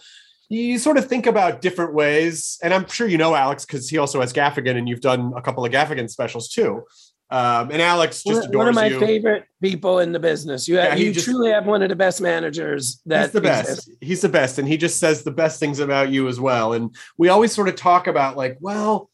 you 0.51 0.79
sort 0.79 0.99
of 0.99 1.07
think 1.09 1.27
about 1.27 1.63
different 1.63 1.95
ways 1.95 2.59
and 2.63 2.75
i'm 2.75 2.87
sure 2.87 3.07
you 3.07 3.17
know 3.17 3.35
alex 3.35 3.65
because 3.65 3.89
he 3.89 3.97
also 3.97 4.21
has 4.21 4.33
gaffigan 4.33 4.77
and 4.77 4.89
you've 4.89 5.01
done 5.01 5.33
a 5.37 5.41
couple 5.43 5.65
of 5.65 5.73
gaffigan 5.73 6.09
specials 6.11 6.49
too 6.51 6.83
um, 7.31 7.71
and 7.71 7.81
alex 7.81 8.23
just 8.25 8.41
one, 8.41 8.49
adores 8.51 8.57
one 8.59 8.69
of 8.69 8.75
my 8.75 8.87
you. 8.89 9.01
favorite 9.01 9.45
people 9.63 10.01
in 10.01 10.13
the 10.13 10.19
business 10.19 10.69
you, 10.69 10.75
Yeah, 10.77 10.97
you 10.97 11.13
just- 11.13 11.25
truly 11.25 11.51
have 11.51 11.65
one 11.65 11.81
of 11.81 11.89
the 11.89 11.97
best 11.97 12.21
managers 12.21 13.01
that 13.07 13.23
he's 13.23 13.33
the 13.33 13.41
best. 13.41 13.69
exists. 13.71 13.91
He's 14.01 14.21
the 14.21 14.29
best, 14.29 14.59
and 14.59 14.67
he 14.69 14.77
just 14.77 14.99
says 14.99 15.23
the 15.23 15.31
best 15.31 15.61
things 15.61 15.79
about 15.79 16.11
you 16.11 16.27
as 16.29 16.41
well. 16.41 16.73
And 16.73 16.95
we 17.17 17.29
always 17.29 17.53
sort 17.53 17.69
of 17.69 17.77
talk 17.77 18.07
about 18.09 18.37
like, 18.37 18.59
well, 18.61 19.09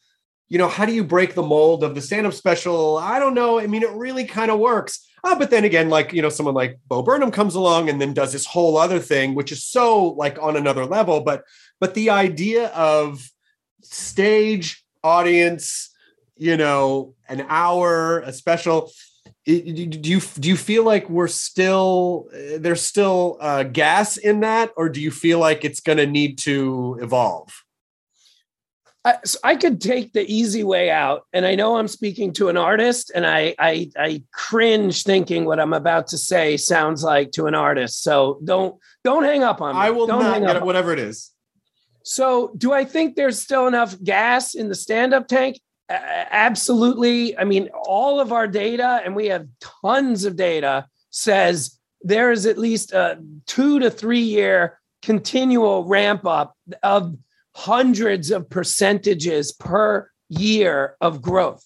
you 0.48 0.58
know, 0.58 0.68
how 0.68 0.86
do 0.86 0.92
you 0.92 1.04
break 1.04 1.34
the 1.34 1.42
mold 1.42 1.82
of 1.82 1.94
the 1.94 2.00
stand-up 2.00 2.32
special? 2.32 2.98
I 2.98 3.18
don't 3.18 3.34
know. 3.34 3.58
I 3.58 3.66
mean, 3.66 3.82
it 3.82 3.90
really 3.90 4.24
kind 4.24 4.50
of 4.50 4.58
works. 4.58 5.06
Ah, 5.24 5.34
but 5.36 5.50
then 5.50 5.64
again, 5.64 5.88
like 5.88 6.12
you 6.12 6.22
know, 6.22 6.28
someone 6.28 6.54
like 6.54 6.78
Bo 6.86 7.02
Burnham 7.02 7.32
comes 7.32 7.56
along 7.56 7.88
and 7.88 8.00
then 8.00 8.14
does 8.14 8.32
this 8.32 8.46
whole 8.46 8.76
other 8.76 9.00
thing, 9.00 9.34
which 9.34 9.50
is 9.50 9.64
so 9.64 10.10
like 10.10 10.40
on 10.40 10.56
another 10.56 10.86
level. 10.86 11.20
But 11.20 11.42
but 11.80 11.94
the 11.94 12.10
idea 12.10 12.68
of 12.68 13.28
stage 13.82 14.84
audience, 15.02 15.92
you 16.36 16.56
know, 16.56 17.14
an 17.28 17.44
hour, 17.48 18.20
a 18.20 18.32
special. 18.32 18.92
Do 19.44 19.52
you 19.54 20.20
do 20.20 20.48
you 20.48 20.56
feel 20.56 20.84
like 20.84 21.08
we're 21.10 21.28
still 21.28 22.28
uh, 22.32 22.58
there's 22.58 22.82
still 22.82 23.38
uh, 23.40 23.64
gas 23.64 24.16
in 24.16 24.40
that, 24.40 24.72
or 24.76 24.88
do 24.88 25.00
you 25.00 25.10
feel 25.10 25.40
like 25.40 25.64
it's 25.64 25.80
going 25.80 25.98
to 25.98 26.06
need 26.06 26.38
to 26.38 26.98
evolve? 27.00 27.65
I, 29.06 29.18
so 29.24 29.38
I 29.44 29.54
could 29.54 29.80
take 29.80 30.12
the 30.12 30.26
easy 30.30 30.64
way 30.64 30.90
out, 30.90 31.26
and 31.32 31.46
I 31.46 31.54
know 31.54 31.76
I'm 31.76 31.86
speaking 31.86 32.32
to 32.34 32.48
an 32.48 32.56
artist, 32.56 33.12
and 33.14 33.24
I, 33.24 33.54
I 33.56 33.88
I 33.96 34.22
cringe 34.32 35.04
thinking 35.04 35.44
what 35.44 35.60
I'm 35.60 35.72
about 35.72 36.08
to 36.08 36.18
say 36.18 36.56
sounds 36.56 37.04
like 37.04 37.30
to 37.32 37.46
an 37.46 37.54
artist. 37.54 38.02
So 38.02 38.40
don't 38.42 38.74
don't 39.04 39.22
hang 39.22 39.44
up 39.44 39.60
on 39.60 39.76
me. 39.76 39.80
I 39.80 39.90
will 39.90 40.08
don't 40.08 40.24
not 40.24 40.34
hang 40.34 40.42
get 40.42 40.56
up 40.56 40.62
it, 40.62 40.66
whatever 40.66 40.92
it 40.92 40.98
is. 40.98 41.30
So 42.02 42.52
do 42.58 42.72
I 42.72 42.84
think 42.84 43.14
there's 43.14 43.40
still 43.40 43.68
enough 43.68 43.96
gas 44.02 44.56
in 44.56 44.68
the 44.68 44.74
stand-up 44.74 45.28
tank? 45.28 45.60
A- 45.88 46.34
absolutely. 46.34 47.38
I 47.38 47.44
mean, 47.44 47.68
all 47.84 48.18
of 48.18 48.32
our 48.32 48.48
data, 48.48 49.02
and 49.04 49.14
we 49.14 49.26
have 49.26 49.46
tons 49.60 50.24
of 50.24 50.34
data, 50.34 50.86
says 51.10 51.78
there 52.02 52.32
is 52.32 52.44
at 52.44 52.58
least 52.58 52.92
a 52.92 53.22
two 53.46 53.78
to 53.78 53.88
three 53.88 54.20
year 54.20 54.80
continual 55.02 55.84
ramp 55.84 56.26
up 56.26 56.56
of 56.82 57.16
hundreds 57.56 58.30
of 58.30 58.48
percentages 58.50 59.50
per 59.52 60.10
year 60.28 60.94
of 61.00 61.22
growth 61.22 61.64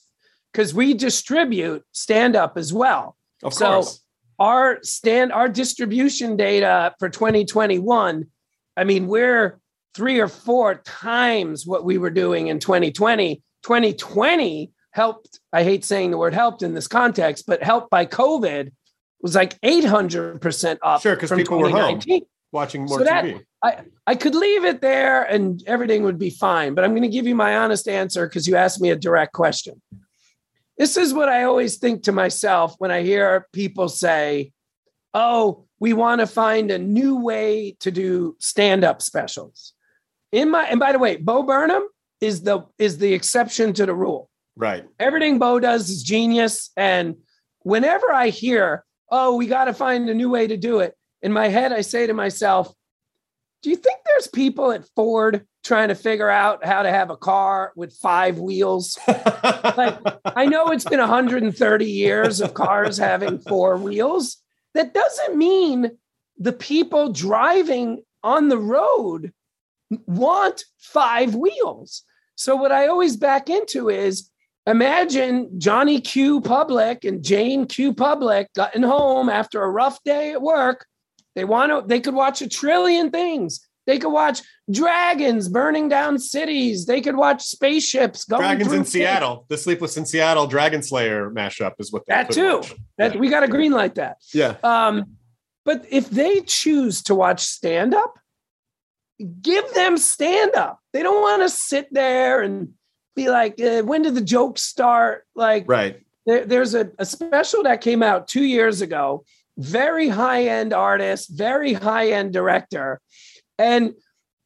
because 0.53 0.73
we 0.73 0.95
distribute 0.95 1.83
stand 1.91 2.37
up 2.37 2.57
as 2.57 2.73
well. 2.73 3.17
Of 3.43 3.55
So- 3.55 3.67
course. 3.83 4.01
Our 4.39 4.79
stand, 4.83 5.33
our 5.33 5.49
distribution 5.51 6.37
data 6.37 6.95
for 6.99 7.11
2021, 7.11 8.27
I 8.77 8.85
mean, 8.85 9.07
we're 9.07 9.59
three 9.95 10.19
or 10.19 10.29
four 10.29 10.77
times 10.77 11.67
what 11.67 11.85
we 11.85 11.99
were 11.99 12.09
doing 12.09 12.47
in 12.47 12.59
2020. 12.59 13.43
2020 13.63 14.73
helped, 14.93 15.41
I 15.53 15.63
hate 15.65 15.85
saying 15.85 16.11
the 16.13 16.17
word 16.19 16.33
helped 16.33 16.63
in 16.63 16.73
this 16.73 16.89
context, 16.89 17.47
but 17.47 17.63
helped 17.63 17.91
by 17.91 18.07
COVID 18.07 18.71
was 19.21 19.35
like 19.35 19.61
800% 19.61 20.79
up. 20.83 21.03
Sure, 21.03 21.17
because 21.17 21.31
people 21.33 21.59
were 21.59 21.69
home. 21.69 22.01
Watching 22.53 22.87
more 22.87 22.99
so 22.99 23.05
that- 23.05 23.25
TV. 23.25 23.41
I, 23.63 23.83
I 24.07 24.15
could 24.15 24.35
leave 24.35 24.65
it 24.65 24.81
there 24.81 25.23
and 25.23 25.63
everything 25.67 26.03
would 26.05 26.19
be 26.19 26.31
fine, 26.31 26.75
but 26.75 26.85
I'm 26.85 26.93
going 26.93 27.03
to 27.03 27.09
give 27.09 27.27
you 27.27 27.35
my 27.35 27.57
honest 27.59 27.89
answer 27.89 28.27
because 28.27 28.49
you 28.49 28.57
asked 28.57 28.81
me 28.81 28.91
a 28.91 28.97
direct 28.97 29.35
question. 29.35 29.81
This 30.79 30.97
is 30.97 31.13
what 31.13 31.29
I 31.29 31.45
always 31.45 31.77
think 31.77 32.05
to 32.05 32.13
myself 32.13 32.75
when 32.79 32.91
I 32.91 33.03
hear 33.03 33.47
people 33.53 33.89
say, 33.89 34.53
Oh, 35.13 35.67
we 35.79 35.93
want 35.93 36.21
to 36.21 36.27
find 36.27 36.71
a 36.71 36.79
new 36.79 37.17
way 37.17 37.77
to 37.81 37.91
do 37.91 38.37
stand 38.39 38.85
up 38.85 39.03
specials. 39.03 39.75
In 40.33 40.51
my, 40.51 40.65
and 40.65 40.79
by 40.79 40.93
the 40.93 40.99
way, 40.99 41.17
Bo 41.17 41.43
Burnham 41.43 41.83
is 42.21 42.43
the 42.43 42.61
is 42.79 42.99
the 42.99 43.13
exception 43.13 43.73
to 43.73 43.87
the 43.87 43.95
rule 43.95 44.31
Right. 44.57 44.85
everything 44.99 45.39
Bo 45.39 45.59
does 45.59 45.91
is 45.91 46.03
genius. 46.03 46.71
And 46.77 47.17
whenever 47.61 48.13
I 48.13 48.29
hear, 48.29 48.85
oh, 49.11 49.37
we 49.37 49.47
got 49.47 49.65
to 49.65 49.75
find 49.75 50.09
a 50.09 50.15
new 50.15 50.31
way 50.31 50.47
to 50.47 50.57
do 50.57 50.81
it, 50.81 50.95
in 51.23 51.33
my 51.33 51.49
head, 51.49 51.73
I 51.73 51.81
say 51.81 52.07
to 52.07 52.15
myself, 52.15 52.73
do 53.63 53.71
you 53.71 53.77
think 53.77 53.99
there's 54.07 54.27
people 54.27 54.73
at 54.73 54.89
Ford 54.97 55.47
trying 55.63 55.89
to 55.89 55.95
figure 55.95 56.31
out 56.31 56.65
how 56.65 56.83
to 56.83 56.91
have 56.91 57.11
a 57.11 57.17
car 57.17 57.73
with 57.77 57.93
five 57.95 58.39
wheels? 58.39 58.99
Like, 59.07 59.99
I 60.25 60.47
know 60.47 60.69
it's 60.69 60.85
been 60.85 61.01
130 61.01 61.85
years 61.85 62.41
of 62.41 62.55
cars 62.55 62.97
having 62.99 63.39
four 63.39 63.77
wheels. 63.77 64.39
That 64.75 64.95
doesn't 64.95 65.37
mean 65.37 65.91
the 66.39 66.53
people 66.53 67.13
driving 67.13 68.03
on 68.23 68.49
the 68.49 68.59
road 68.59 69.33
want 70.07 70.65
five 70.79 71.35
wheels. 71.35 72.03
So, 72.37 72.57
what 72.57 72.73
I 72.73 72.87
always 72.87 73.17
back 73.17 73.51
into 73.51 73.89
is 73.89 74.31
imagine 74.67 75.59
Johnny 75.59 76.01
Q. 76.01 76.41
Public 76.41 77.05
and 77.05 77.23
Jane 77.23 77.67
Q. 77.67 77.93
Public 77.93 78.49
getting 78.55 78.83
home 78.83 79.29
after 79.29 79.63
a 79.63 79.71
rough 79.71 80.03
day 80.05 80.33
at 80.33 80.43
work. 80.43 80.87
They 81.35 81.45
want 81.45 81.71
to, 81.71 81.87
they 81.87 82.01
could 82.01 82.15
watch 82.15 82.43
a 82.43 82.49
trillion 82.49 83.11
things. 83.11 83.67
They 83.87 83.99
could 83.99 84.13
watch 84.13 84.43
dragons 84.71 85.49
burning 85.49 85.89
down 85.89 86.19
cities. 86.19 86.87
They 86.87 87.01
could 87.01 87.17
watch 87.17 87.43
spaceships 87.43 88.25
going 88.25 88.43
Dragons 88.43 88.73
in. 88.73 88.85
Seattle. 88.85 89.47
The 89.49 89.57
Sleepless 89.57 89.97
in 89.97 90.07
Seattle 90.07 90.47
Dragon 90.47 90.83
Slayer 90.83 91.31
mashup 91.31 91.73
is 91.79 91.91
what 91.93 92.05
they 92.07 92.15
That 92.15 92.31
too. 92.31 92.57
watch. 92.57 92.75
That 92.99 93.15
yeah. 93.15 93.21
we 93.21 93.29
got 93.31 93.41
to 93.41 93.49
green 93.49 93.73
light 93.73 93.95
that. 93.97 94.19
yeah. 94.35 94.57
Um, 94.63 95.17
but 95.65 95.87
if 95.91 96.09
they 96.11 96.41
choose 96.43 97.03
to 97.05 97.15
watch 97.15 97.41
stand 97.43 97.95
up, 97.95 98.19
give 99.43 99.73
them 99.75 99.97
stand 99.97 100.55
up. 100.55 100.81
They 100.93 101.03
don't 101.03 101.21
want 101.23 101.43
to 101.43 101.49
sit 101.49 101.89
there 101.93 102.43
and 102.43 102.71
be 103.17 103.29
like, 103.29 103.61
uh, 103.61 103.83
when 103.83 104.03
did 104.03 104.15
the 104.15 104.21
jokes 104.21 104.63
start? 104.63 105.27
Like, 105.35 105.65
Right. 105.67 106.01
there, 106.27 106.45
there's 106.47 106.75
a, 106.75 106.91
a 106.99 107.05
special 107.05 107.63
that 107.65 107.81
came 107.81 108.03
out 108.03 108.29
two 108.29 108.45
years 108.45 108.81
ago, 108.83 109.25
very 109.61 110.09
high 110.09 110.45
end 110.45 110.73
artist, 110.73 111.31
very 111.31 111.75
high 111.75 112.11
end 112.11 112.33
director. 112.33 113.01
And 113.59 113.95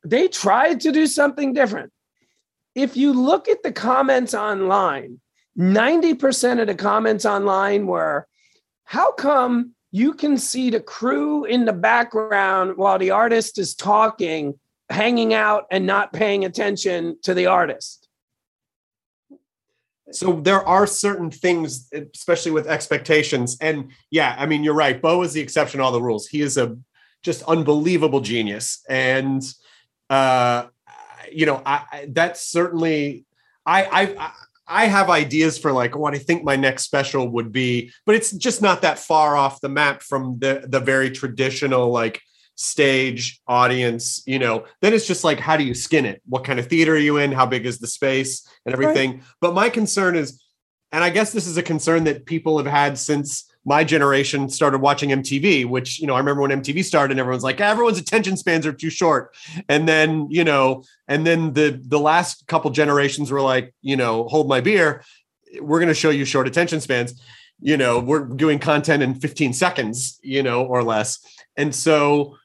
they 0.05 0.29
tried 0.29 0.81
to 0.81 0.93
do 0.93 1.07
something 1.07 1.55
different. 1.55 1.93
If 2.75 2.97
you 2.97 3.13
look 3.13 3.49
at 3.49 3.63
the 3.63 3.73
comments 3.73 4.35
online, 4.35 5.21
90% 5.57 6.61
of 6.61 6.67
the 6.67 6.75
comments 6.75 7.25
online 7.25 7.87
were, 7.87 8.27
How 8.85 9.13
come 9.13 9.75
you 9.93 10.15
can 10.15 10.37
see 10.37 10.71
the 10.71 10.81
crew 10.81 11.45
in 11.45 11.65
the 11.65 11.73
background 11.73 12.77
while 12.77 12.99
the 12.99 13.13
artist 13.13 13.59
is 13.59 13.77
talking, 13.77 14.59
hanging 14.91 15.33
out 15.33 15.67
and 15.71 15.87
not 15.87 16.13
paying 16.13 16.45
attention 16.45 17.19
to 17.23 17.35
the 17.35 17.47
artist? 17.47 18.04
So 20.15 20.41
there 20.41 20.67
are 20.67 20.87
certain 20.87 21.31
things, 21.31 21.91
especially 22.15 22.53
with 22.53 22.67
expectations. 22.67 23.57
And 23.61 23.91
yeah, 24.11 24.37
I 24.39 24.47
mean, 24.47 24.63
you're 24.63 24.75
right. 24.75 25.01
Bo 25.01 25.23
is 25.23 25.33
the 25.33 25.41
exception 25.41 25.79
to 25.79 25.85
all 25.85 25.93
the 25.93 26.03
rules. 26.03 26.27
He 26.27 26.41
is 26.41 26.57
a 26.57 26.77
just 27.23 27.43
unbelievable 27.45 28.21
genius. 28.21 28.85
And 28.89 29.43
uh, 30.11 30.67
you 31.33 31.47
know, 31.47 31.63
I, 31.65 32.07
that's 32.09 32.47
certainly 32.47 33.25
I 33.67 33.85
I 34.19 34.33
I 34.67 34.87
have 34.87 35.11
ideas 35.11 35.59
for 35.59 35.73
like 35.73 35.97
what 35.97 36.15
I 36.15 36.19
think 36.19 36.45
my 36.45 36.57
next 36.57 36.85
special 36.85 37.29
would 37.29 37.53
be, 37.53 37.93
but 38.07 38.15
it's 38.15 38.31
just 38.31 38.63
not 38.63 38.83
that 38.83 38.99
far 38.99 39.37
off 39.37 39.61
the 39.61 39.69
map 39.69 40.03
from 40.03 40.39
the 40.39 40.65
the 40.67 40.81
very 40.81 41.11
traditional 41.11 41.91
like 41.91 42.21
stage 42.57 43.41
audience 43.49 44.23
you 44.27 44.39
know 44.39 44.65
then 44.81 44.93
it's 44.93 45.07
just 45.07 45.25
like 45.25 45.41
how 45.41 45.57
do 45.57 45.65
you 45.65 45.75
skin 45.75 46.05
it 46.05 46.23
what 46.27 46.45
kind 46.45 46.59
of 46.59 46.67
theater 46.67 46.95
are 46.95 46.99
you 46.99 47.17
in 47.17 47.33
how 47.33 47.45
big 47.45 47.67
is 47.67 47.79
the 47.79 47.87
space 47.87 48.49
and 48.65 48.73
everything 48.73 49.23
but 49.41 49.55
my 49.55 49.69
concern 49.69 50.15
is 50.15 50.41
and 50.95 51.03
I 51.03 51.11
guess 51.11 51.33
this 51.33 51.49
is 51.49 51.57
a 51.57 51.63
concern 51.63 52.05
that 52.05 52.25
people 52.25 52.57
have 52.57 52.69
had 52.69 52.97
since 52.97 53.51
my 53.65 53.83
generation 53.83 54.49
started 54.49 54.81
watching 54.81 55.11
MTV, 55.11 55.67
which, 55.67 55.99
you 55.99 56.07
know, 56.07 56.15
I 56.15 56.19
remember 56.19 56.43
when 56.43 56.53
MTV 56.53 56.85
started 56.85 57.11
and 57.15 57.21
everyone's 57.21 57.43
like, 57.43 57.61
everyone's 57.61 57.99
attention 57.99 58.37
spans 58.37 58.65
are 58.65 58.73
too 58.73 58.91
short. 58.91 59.35
And 59.69 59.89
then, 59.89 60.29
you 60.31 60.45
know, 60.45 60.85
and 61.09 61.27
then 61.27 61.53
the 61.55 61.83
the 61.85 61.99
last 61.99 62.47
couple 62.47 62.71
generations 62.71 63.33
were 63.33 63.41
like, 63.41 63.75
you 63.83 63.97
know, 63.97 64.29
hold 64.29 64.49
my 64.49 64.61
beer. 64.61 65.03
We're 65.61 65.81
going 65.81 65.89
to 65.89 65.95
show 65.95 66.11
you 66.11 66.25
short 66.25 66.47
attention 66.47 66.81
spans. 66.81 67.21
You 67.61 67.77
know, 67.77 67.99
we're 67.99 68.27
doing 68.27 68.61
content 68.61 69.03
in 69.03 69.17
15 69.17 69.53
seconds, 69.53 70.21
you 70.23 70.45
know, 70.45 70.65
or 70.65 70.85
less. 70.85 71.19
And 71.57 71.75
so 71.75 72.37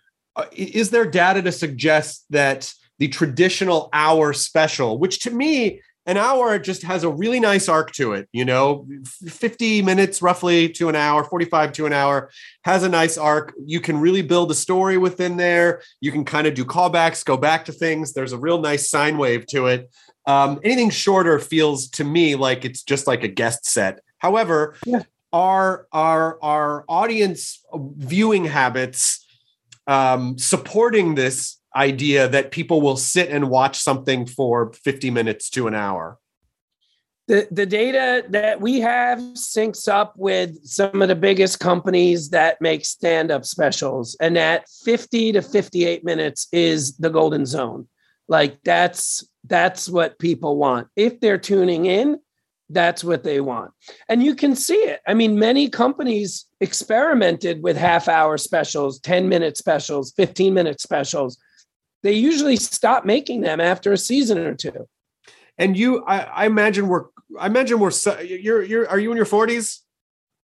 is 0.52 0.90
there 0.90 1.06
data 1.06 1.42
to 1.42 1.52
suggest 1.52 2.26
that 2.30 2.72
the 2.98 3.08
traditional 3.08 3.90
hour 3.94 4.34
special, 4.34 4.98
which 4.98 5.20
to 5.22 5.32
me 5.32 5.82
an 6.06 6.18
hour 6.18 6.58
just 6.58 6.82
has 6.84 7.04
a 7.04 7.10
really 7.10 7.40
nice 7.40 7.70
arc 7.70 7.92
to 7.92 8.14
it 8.14 8.28
you 8.32 8.44
know 8.44 8.88
50 9.06 9.84
minutes 9.84 10.22
roughly 10.24 10.68
to 10.68 10.90
an 10.90 10.96
hour 10.96 11.24
45 11.24 11.72
to 11.74 11.86
an 11.86 11.94
hour 11.94 12.32
has 12.64 12.84
a 12.84 12.90
nice 12.90 13.18
arc. 13.18 13.54
You 13.64 13.80
can 13.80 14.00
really 14.00 14.22
build 14.22 14.52
a 14.52 14.56
story 14.56 14.98
within 14.98 15.38
there. 15.38 15.82
You 16.02 16.12
can 16.12 16.26
kind 16.26 16.48
of 16.48 16.54
do 16.54 16.66
callbacks 16.66 17.24
go 17.24 17.38
back 17.38 17.66
to 17.66 17.72
things. 17.72 18.14
There's 18.14 18.34
a 18.34 18.38
real 18.38 18.60
nice 18.60 18.90
sine 18.90 19.18
wave 19.18 19.46
to 19.48 19.68
it. 19.68 19.90
Um, 20.26 20.60
anything 20.64 20.90
shorter 20.90 21.40
feels 21.40 21.90
to 21.92 22.04
me 22.04 22.36
like 22.36 22.66
it's 22.66 22.84
just 22.84 23.08
like 23.08 23.24
a 23.24 23.28
guest 23.28 23.66
set. 23.66 24.02
However 24.18 24.76
yeah. 24.86 25.04
our 25.32 25.88
our 25.92 26.38
our 26.42 26.86
audience 26.88 27.64
viewing 27.74 28.46
habits 28.46 29.26
um, 29.90 30.38
supporting 30.38 31.16
this 31.16 31.58
idea 31.76 32.28
that 32.30 32.52
people 32.52 32.80
will 32.80 32.96
sit 32.96 33.30
and 33.30 33.50
watch 33.50 33.78
something 33.80 34.26
for 34.28 34.72
50 34.72 35.10
minutes 35.10 35.50
to 35.50 35.68
an 35.68 35.74
hour? 35.74 36.20
The, 37.28 37.48
the 37.52 37.66
data 37.66 38.24
that 38.30 38.62
we 38.62 38.80
have 38.82 39.20
syncs 39.20 39.88
up 39.88 40.14
with 40.16 40.64
some 40.64 41.02
of 41.02 41.10
the 41.10 41.16
biggest 41.16 41.60
companies 41.60 42.30
that 42.30 42.62
make 42.62 42.86
stand 42.86 43.32
up 43.32 43.46
specials. 43.46 44.16
And 44.22 44.36
that 44.36 44.68
50 44.84 45.34
to 45.34 45.42
58 45.42 46.04
minutes 46.04 46.48
is 46.52 46.96
the 46.98 47.10
golden 47.10 47.46
zone. 47.46 47.88
Like 48.28 48.60
that's 48.64 49.28
that's 49.46 49.90
what 49.90 50.20
people 50.20 50.58
want. 50.58 50.88
If 50.96 51.20
they're 51.20 51.40
tuning 51.40 51.86
in, 51.86 52.20
that's 52.70 53.04
what 53.04 53.24
they 53.24 53.42
want. 53.42 53.72
And 54.08 54.22
you 54.22 54.36
can 54.36 54.56
see 54.56 54.76
it. 54.76 55.00
I 55.08 55.16
mean, 55.16 55.40
many 55.40 55.70
companies 55.70 56.46
experimented 56.62 57.64
with 57.64 57.78
half 57.78 58.08
hour 58.08 58.38
specials, 58.38 59.00
10 59.00 59.30
minute 59.30 59.58
specials, 59.58 60.12
15 60.14 60.54
minute 60.54 60.82
specials 60.82 61.38
they 62.04 62.14
usually 62.14 62.56
stop 62.56 63.06
making 63.06 63.42
them 63.42 63.60
after 63.60 63.92
a 63.92 63.98
season 63.98 64.38
or 64.38 64.56
two. 64.56 64.88
And 65.58 65.78
you, 65.78 66.04
I, 66.06 66.20
I 66.20 66.46
imagine 66.46 66.88
we're, 66.88 67.06
I 67.38 67.48
imagine 67.48 67.80
we're, 67.80 67.92
you're, 68.24 68.64
you're, 68.64 68.90
are 68.90 69.00
you 69.00 69.12
in 69.12 69.18
your 69.18 69.26
forties? 69.26 69.84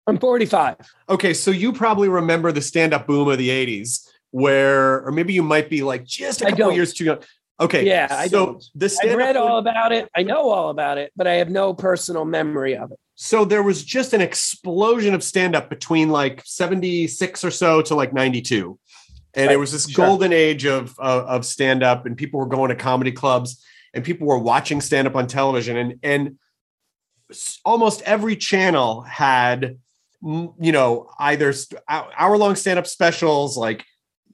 I'm 0.08 0.17
45. 0.17 0.78
Okay. 1.10 1.34
So 1.34 1.52
you 1.52 1.71
probably 1.71 2.10
remember 2.10 2.52
the 2.52 2.62
stand 2.62 2.93
up 2.93 3.08
boom 3.08 3.30
of 3.30 3.38
the 3.38 3.49
80s 3.49 4.06
where, 4.32 5.06
or 5.06 5.12
maybe 5.12 5.34
you 5.34 5.43
might 5.43 5.69
be 5.69 5.84
like 5.84 6.04
just 6.04 6.41
a 6.41 6.49
couple 6.49 6.71
years 6.73 6.93
too 6.93 7.06
young. 7.06 7.19
Okay. 7.63 7.86
Yeah. 7.86 8.08
I 8.10 8.28
so 8.28 8.45
don't. 8.45 8.65
The 8.76 8.99
I've 9.04 9.17
read 9.17 9.38
all 9.38 9.58
about 9.58 9.91
it. 9.91 10.10
I 10.15 10.23
know 10.23 10.49
all 10.49 10.69
about 10.69 10.97
it, 10.97 11.12
but 11.15 11.28
I 11.28 11.36
have 11.36 11.49
no 11.49 11.73
personal 11.73 12.26
memory 12.26 12.76
of 12.76 12.91
it. 12.91 12.99
So 13.15 13.45
there 13.45 13.63
was 13.63 13.84
just 13.84 14.13
an 14.13 14.21
explosion 14.21 15.13
of 15.13 15.23
stand 15.23 15.56
up 15.56 15.69
between 15.69 16.10
like 16.10 16.41
76 16.45 17.43
or 17.43 17.52
so 17.52 17.82
to 17.84 17.95
like 17.95 18.12
92 18.12 18.78
and 19.36 19.47
right. 19.47 19.54
it 19.54 19.58
was 19.58 19.71
this 19.71 19.89
sure. 19.89 20.06
golden 20.06 20.34
age 20.34 20.65
of 20.65 20.97
uh, 20.99 21.26
of 21.26 21.45
stand 21.45 21.84
up 21.84 22.06
and 22.06 22.17
people 22.17 22.39
were 22.39 22.47
going 22.47 22.69
to 22.69 22.76
comedy 22.76 23.12
clubs 23.12 23.63
and 23.93 24.04
people 24.04 24.28
were 24.28 24.38
watching 24.38 24.82
stand 24.82 25.08
up 25.08 25.15
on 25.15 25.28
television 25.28 25.78
and 25.78 25.99
and 26.04 26.38
almost 27.65 28.02
every 28.04 28.36
channel 28.36 29.02
had 29.02 29.78
you 30.21 30.71
know 30.71 31.10
either 31.19 31.54
hour 31.89 32.38
long 32.38 32.56
stand 32.56 32.80
up 32.80 32.88
specials 32.88 33.58
like 33.58 33.84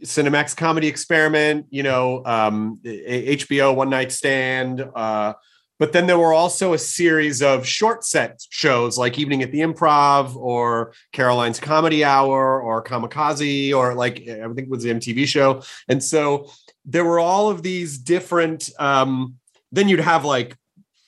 Cinemax 0.04 0.56
Comedy 0.56 0.88
Experiment, 0.88 1.66
you 1.70 1.84
know, 1.84 2.24
um, 2.26 2.80
HBO 2.86 3.76
One 3.76 3.90
Night 3.90 4.12
Stand, 4.12 4.88
uh, 4.96 5.34
but 5.80 5.94
then 5.94 6.08
there 6.08 6.20
were 6.20 6.34
also 6.34 6.74
a 6.74 6.78
series 6.78 7.42
of 7.42 7.66
short 7.66 8.04
set 8.04 8.42
shows 8.50 8.98
like 8.98 9.18
Evening 9.18 9.42
at 9.42 9.52
the 9.52 9.62
Improv 9.62 10.36
or 10.36 10.94
Caroline's 11.14 11.60
Comedy 11.60 12.04
Hour 12.04 12.62
or 12.62 12.84
Kamikaze 12.84 13.74
or 13.74 13.96
like 13.96 14.20
I 14.28 14.46
think 14.48 14.60
it 14.60 14.70
was 14.70 14.84
the 14.84 14.94
MTV 14.94 15.26
show. 15.26 15.64
And 15.88 16.04
so 16.04 16.52
there 16.84 17.06
were 17.06 17.20
all 17.20 17.50
of 17.50 17.64
these 17.64 17.98
different 17.98 18.70
um, 18.78 19.36
then 19.72 19.88
you'd 19.88 20.02
have 20.02 20.26
like 20.26 20.58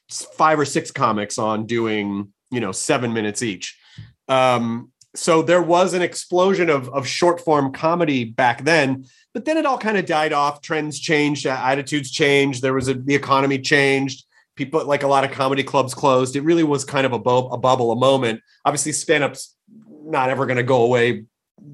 five 0.10 0.60
or 0.60 0.66
six 0.66 0.92
comics 0.92 1.38
on 1.38 1.66
doing, 1.66 2.32
you 2.50 2.60
know, 2.60 2.72
7 2.72 3.14
minutes 3.14 3.44
each. 3.44 3.78
Um, 4.28 4.91
so 5.16 5.42
there 5.42 5.62
was 5.62 5.94
an 5.94 6.02
explosion 6.02 6.70
of 6.70 6.90
of 6.90 7.06
short 7.06 7.40
form 7.42 7.72
comedy 7.72 8.24
back 8.24 8.64
then 8.64 9.06
but 9.34 9.46
then 9.46 9.58
it 9.58 9.66
all 9.66 9.78
kind 9.78 9.98
of 9.98 10.06
died 10.06 10.34
off 10.34 10.62
trends 10.62 11.00
changed 11.00 11.46
attitudes 11.46 12.12
changed 12.12 12.62
there 12.62 12.74
was 12.74 12.88
a 12.88 12.94
the 12.94 13.16
economy 13.16 13.60
changed 13.60 14.26
people 14.56 14.86
like 14.86 15.04
a 15.04 15.08
lot 15.08 15.24
of 15.24 15.32
comedy 15.32 15.64
clubs 15.64 15.94
closed. 15.94 16.36
It 16.36 16.42
really 16.42 16.64
was 16.64 16.86
kind 16.86 17.06
of 17.06 17.14
a, 17.14 17.20
bu- 17.20 17.48
a 17.48 17.58
bubble, 17.58 17.92
a 17.92 17.96
moment. 17.96 18.42
Obviously, 18.66 18.92
stand 18.92 19.24
up's 19.24 19.56
not 20.04 20.30
ever 20.30 20.46
going 20.46 20.58
to 20.58 20.64
go 20.64 20.84
away, 20.84 21.26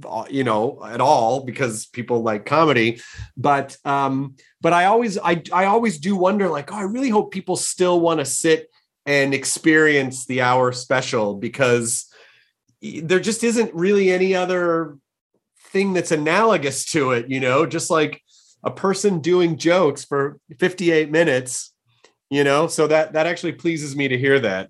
uh, 0.07 0.25
you 0.29 0.43
know, 0.43 0.81
at 0.85 1.01
all 1.01 1.43
because 1.43 1.85
people 1.87 2.21
like 2.21 2.45
comedy. 2.45 3.01
But 3.35 3.75
um, 3.83 4.35
but 4.61 4.73
I 4.73 4.85
always 4.85 5.17
I 5.17 5.41
I 5.51 5.65
always 5.65 5.99
do 5.99 6.15
wonder, 6.15 6.49
like, 6.49 6.71
oh, 6.71 6.77
I 6.77 6.83
really 6.83 7.09
hope 7.09 7.31
people 7.31 7.55
still 7.55 7.99
want 7.99 8.19
to 8.19 8.25
sit 8.25 8.69
and 9.05 9.33
experience 9.33 10.25
the 10.25 10.41
hour 10.41 10.71
special 10.71 11.35
because 11.35 12.06
there 13.01 13.19
just 13.19 13.43
isn't 13.43 13.73
really 13.73 14.11
any 14.11 14.35
other 14.35 14.97
thing 15.71 15.93
that's 15.93 16.11
analogous 16.11 16.85
to 16.91 17.11
it, 17.11 17.29
you 17.29 17.39
know, 17.39 17.65
just 17.65 17.89
like 17.89 18.21
a 18.63 18.71
person 18.71 19.19
doing 19.19 19.57
jokes 19.57 20.03
for 20.03 20.39
58 20.57 21.11
minutes 21.11 21.73
you 22.29 22.43
know? 22.43 22.67
So 22.67 22.87
that 22.87 23.13
that 23.13 23.27
actually 23.27 23.53
pleases 23.53 23.95
me 23.95 24.07
to 24.07 24.17
hear 24.17 24.39
that 24.41 24.69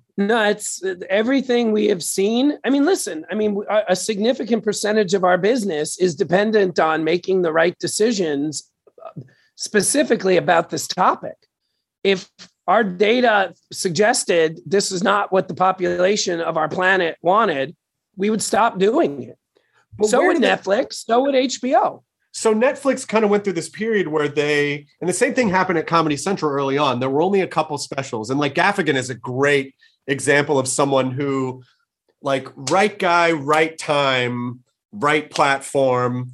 no, 0.17 0.43
it's 0.49 0.83
everything 1.09 1.71
we 1.71 1.87
have 1.87 2.03
seen. 2.03 2.57
I 2.65 2.69
mean, 2.69 2.85
listen, 2.85 3.25
I 3.31 3.35
mean, 3.35 3.63
a 3.87 3.95
significant 3.95 4.63
percentage 4.63 5.13
of 5.13 5.23
our 5.23 5.37
business 5.37 5.97
is 5.99 6.15
dependent 6.15 6.79
on 6.79 7.03
making 7.03 7.41
the 7.41 7.53
right 7.53 7.77
decisions 7.79 8.69
uh, 9.03 9.21
specifically 9.55 10.37
about 10.37 10.69
this 10.69 10.87
topic. 10.87 11.35
If 12.03 12.29
our 12.67 12.83
data 12.83 13.53
suggested 13.71 14.59
this 14.65 14.91
is 14.91 15.03
not 15.03 15.31
what 15.31 15.47
the 15.47 15.53
population 15.53 16.41
of 16.41 16.57
our 16.57 16.69
planet 16.69 17.17
wanted, 17.21 17.75
we 18.15 18.29
would 18.29 18.41
stop 18.41 18.77
doing 18.77 19.23
it. 19.23 19.37
But 19.97 20.07
so 20.07 20.25
would 20.25 20.37
Netflix, 20.37 21.05
they, 21.05 21.13
so 21.13 21.21
would 21.21 21.35
HBO. 21.35 22.03
so 22.31 22.53
Netflix 22.53 23.07
kind 23.07 23.23
of 23.25 23.29
went 23.29 23.43
through 23.43 23.53
this 23.53 23.69
period 23.69 24.07
where 24.07 24.27
they, 24.27 24.87
and 24.99 25.09
the 25.09 25.13
same 25.13 25.33
thing 25.33 25.49
happened 25.49 25.79
at 25.79 25.87
Comedy 25.87 26.17
Central 26.17 26.51
early 26.51 26.77
on. 26.77 26.99
There 26.99 27.09
were 27.09 27.21
only 27.21 27.41
a 27.41 27.47
couple 27.47 27.77
specials, 27.77 28.29
and 28.29 28.39
like 28.39 28.55
Gaffigan 28.55 28.95
is 28.95 29.09
a 29.09 29.15
great 29.15 29.75
example 30.07 30.59
of 30.59 30.67
someone 30.67 31.11
who, 31.11 31.63
like, 32.21 32.47
right 32.55 32.97
guy, 32.97 33.31
right 33.31 33.77
time, 33.77 34.63
right 34.91 35.29
platform. 35.29 36.31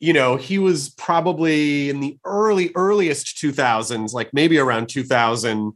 You 0.00 0.12
know, 0.12 0.36
he 0.36 0.58
was 0.58 0.90
probably 0.90 1.90
in 1.90 2.00
the 2.00 2.18
early, 2.24 2.70
earliest 2.74 3.36
2000s, 3.36 4.12
like 4.12 4.32
maybe 4.32 4.58
around 4.58 4.88
2000. 4.88 5.72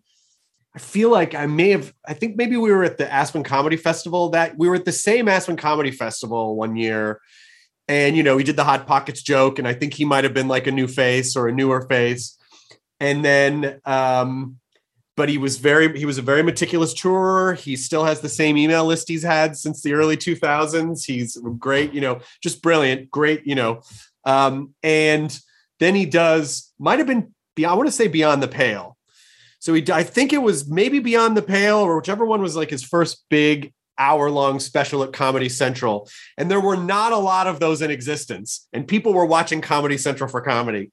I 0.75 0.79
feel 0.79 1.11
like 1.11 1.35
I 1.35 1.47
may 1.47 1.71
have, 1.71 1.93
I 2.07 2.15
think 2.15 2.37
maybe 2.37 2.57
we 2.57 2.71
were 2.71 2.85
at 2.85 2.99
the 2.99 3.13
Aspen 3.13 3.43
Comedy 3.43 3.77
Festival 3.77 4.31
that 4.31 4.57
we 4.57 4.69
were 4.69 4.77
at 4.77 4.85
the 4.85 4.93
same 4.93 5.29
Aspen 5.29 5.57
Comedy 5.57 5.91
Festival 5.91 6.57
one 6.57 6.77
year 6.77 7.21
and 7.89 8.17
you 8.17 8.23
know 8.23 8.37
he 8.37 8.45
did 8.45 8.57
the 8.57 8.65
hot 8.65 8.87
pockets 8.87 9.23
joke 9.23 9.59
and 9.59 9.67
i 9.67 9.75
think 9.75 9.95
he 9.95 10.05
might 10.05 10.25
have 10.25 10.35
been 10.35 10.49
like 10.49 10.67
a 10.67 10.73
new 10.73 10.87
face 10.87 11.37
or 11.37 11.49
a 11.49 11.53
newer 11.53 11.83
face 11.89 12.39
and 13.01 13.25
then 13.25 13.81
um 13.85 14.59
but 15.17 15.29
he 15.29 15.39
was 15.39 15.59
very 15.59 15.97
he 15.99 16.07
was 16.07 16.19
a 16.19 16.23
very 16.23 16.43
meticulous 16.43 16.95
tourer 16.95 17.57
he 17.57 17.77
still 17.77 18.05
has 18.05 18.21
the 18.21 18.29
same 18.29 18.57
email 18.57 18.85
list 18.85 19.09
he's 19.09 19.23
had 19.23 19.57
since 19.57 19.83
the 19.83 19.93
early 19.93 20.17
2000s 20.17 21.05
he's 21.05 21.37
great 21.59 21.93
you 21.93 22.01
know 22.01 22.21
just 22.43 22.63
brilliant 22.63 23.11
great 23.11 23.47
you 23.47 23.55
know 23.55 23.81
um 24.25 24.75
and 24.83 25.39
then 25.81 25.95
he 25.95 26.07
does 26.07 26.73
might 26.79 26.99
have 26.99 27.09
been 27.09 27.35
i 27.67 27.75
want 27.75 27.87
to 27.87 27.93
say 27.93 28.09
beyond 28.09 28.43
the 28.43 28.49
pale 28.49 28.97
so 29.59 29.75
he 29.75 29.85
i 29.93 30.03
think 30.03 30.33
it 30.33 30.43
was 30.43 30.69
maybe 30.69 30.99
beyond 30.99 31.37
the 31.37 31.43
pale 31.43 31.79
or 31.79 31.97
whichever 31.97 32.25
one 32.25 32.41
was 32.41 32.57
like 32.57 32.71
his 32.71 32.83
first 32.83 33.25
big 33.29 33.73
hour 33.99 34.31
long 34.31 34.59
special 34.59 35.03
at 35.03 35.13
Comedy 35.13 35.49
Central. 35.49 36.09
And 36.37 36.51
there 36.51 36.61
were 36.61 36.77
not 36.77 37.13
a 37.13 37.19
lot 37.19 37.47
of 37.47 37.61
those 37.61 37.83
in 37.83 37.91
existence. 37.91 38.67
And 38.73 38.89
people 38.89 39.13
were 39.13 39.27
watching 39.27 39.61
Comedy 39.61 39.99
Central 39.99 40.29
for 40.29 40.41
comedy. 40.41 40.91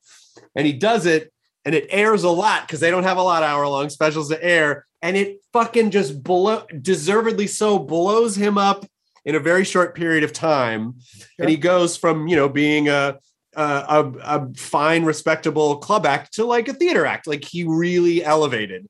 And 0.55 0.67
he 0.67 0.73
does 0.73 1.05
it, 1.05 1.32
and 1.69 1.75
it 1.75 1.86
airs 1.91 2.23
a 2.23 2.29
lot 2.32 2.65
because 2.65 2.79
they 2.79 2.89
don't 2.89 3.03
have 3.03 3.17
a 3.17 3.21
lot 3.21 3.43
of 3.43 3.49
hour 3.49 3.67
long 3.67 3.91
specials 3.91 4.27
to 4.29 4.43
air. 4.43 4.88
And 5.03 5.15
it 5.15 5.38
fucking 5.53 5.91
just 5.91 6.23
blow, 6.23 6.65
deservedly 6.82 7.45
so 7.45 7.77
blows 7.77 8.36
him 8.36 8.58
up 8.58 8.88
in 9.23 9.36
a 9.36 9.39
very 9.39 9.63
short 9.63 9.93
period 9.93 10.23
of 10.23 10.34
time. 10.34 10.95
Sure. 10.99 11.27
And 11.38 11.47
he 11.47 11.58
goes 11.58 11.95
from, 11.95 12.27
you 12.27 12.36
know, 12.36 12.49
being 12.49 12.89
a, 12.89 13.19
a, 13.53 14.12
a 14.23 14.53
fine, 14.55 15.03
respectable 15.03 15.77
club 15.77 16.08
act 16.08 16.34
to 16.38 16.43
like 16.43 16.67
a 16.69 16.73
theater 16.73 17.05
act. 17.05 17.27
Like 17.27 17.45
he 17.45 17.65
really 17.65 18.25
elevated. 18.25 18.88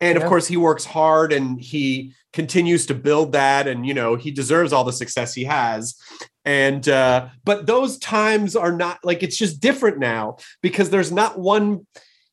And 0.00 0.16
of 0.16 0.22
course, 0.26 0.46
he 0.46 0.56
works 0.56 0.84
hard 0.84 1.32
and 1.32 1.60
he 1.60 2.14
continues 2.32 2.86
to 2.86 2.94
build 2.94 3.32
that. 3.32 3.66
And, 3.66 3.84
you 3.84 3.94
know, 3.94 4.14
he 4.14 4.30
deserves 4.30 4.72
all 4.72 4.84
the 4.84 4.92
success 4.92 5.34
he 5.34 5.44
has. 5.46 5.96
And, 6.44 6.88
uh, 6.88 7.30
but 7.44 7.66
those 7.66 7.98
times 7.98 8.54
are 8.54 8.70
not 8.70 8.98
like 9.02 9.22
it's 9.22 9.36
just 9.36 9.60
different 9.60 9.98
now 9.98 10.36
because 10.62 10.90
there's 10.90 11.10
not 11.10 11.38
one, 11.38 11.86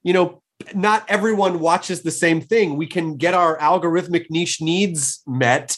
you 0.03 0.13
know, 0.13 0.41
not 0.75 1.03
everyone 1.07 1.59
watches 1.59 2.01
the 2.01 2.11
same 2.11 2.41
thing. 2.41 2.77
We 2.77 2.87
can 2.87 3.17
get 3.17 3.33
our 3.33 3.57
algorithmic 3.57 4.29
niche 4.29 4.61
needs 4.61 5.21
met. 5.25 5.77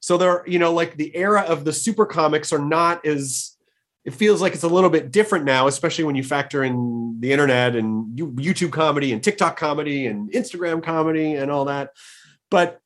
So 0.00 0.16
there, 0.16 0.42
you 0.46 0.58
know, 0.58 0.72
like 0.72 0.96
the 0.96 1.14
era 1.14 1.42
of 1.42 1.64
the 1.64 1.72
super 1.72 2.06
comics 2.06 2.52
are 2.52 2.58
not 2.58 3.04
as 3.06 3.56
it 4.04 4.14
feels 4.14 4.40
like 4.40 4.52
it's 4.52 4.64
a 4.64 4.68
little 4.68 4.90
bit 4.90 5.12
different 5.12 5.44
now, 5.44 5.68
especially 5.68 6.04
when 6.04 6.16
you 6.16 6.24
factor 6.24 6.64
in 6.64 7.16
the 7.20 7.30
internet 7.30 7.76
and 7.76 8.18
YouTube 8.18 8.72
comedy 8.72 9.12
and 9.12 9.22
TikTok 9.22 9.56
comedy 9.56 10.06
and 10.06 10.30
Instagram 10.32 10.82
comedy 10.82 11.34
and 11.34 11.50
all 11.50 11.66
that. 11.66 11.90
But 12.50 12.80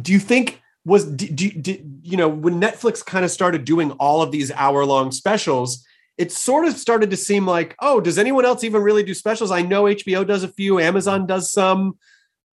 do 0.00 0.12
you 0.12 0.20
think 0.20 0.62
was 0.84 1.06
do, 1.06 1.26
do, 1.28 1.78
you 2.02 2.16
know 2.16 2.28
when 2.28 2.60
Netflix 2.60 3.04
kind 3.04 3.24
of 3.24 3.30
started 3.30 3.64
doing 3.64 3.90
all 3.92 4.22
of 4.22 4.30
these 4.30 4.52
hour 4.52 4.84
long 4.84 5.10
specials? 5.10 5.84
It 6.16 6.30
sort 6.30 6.66
of 6.66 6.74
started 6.74 7.10
to 7.10 7.16
seem 7.16 7.46
like, 7.46 7.74
oh, 7.80 8.00
does 8.00 8.18
anyone 8.18 8.44
else 8.44 8.62
even 8.62 8.82
really 8.82 9.02
do 9.02 9.14
specials? 9.14 9.50
I 9.50 9.62
know 9.62 9.84
HBO 9.84 10.26
does 10.26 10.44
a 10.44 10.48
few, 10.48 10.78
Amazon 10.78 11.26
does 11.26 11.50
some. 11.50 11.98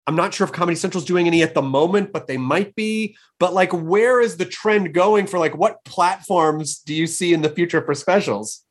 I'm 0.08 0.16
not 0.16 0.34
sure 0.34 0.46
if 0.46 0.54
Comedy 0.54 0.76
Central's 0.76 1.06
doing 1.06 1.26
any 1.26 1.42
at 1.42 1.56
the 1.56 1.64
moment, 1.64 2.12
but 2.14 2.28
they 2.28 2.38
might 2.38 2.76
be. 2.76 3.18
But 3.40 3.54
like, 3.54 3.72
where 3.72 4.22
is 4.22 4.38
the 4.38 4.46
trend 4.46 4.94
going 4.94 5.26
for 5.26 5.40
like 5.40 5.58
what 5.58 5.84
platforms 5.84 6.80
do 6.80 6.94
you 6.94 7.08
see 7.08 7.34
in 7.34 7.42
the 7.42 7.50
future 7.50 7.82
for 7.84 7.96
specials? 7.96 8.64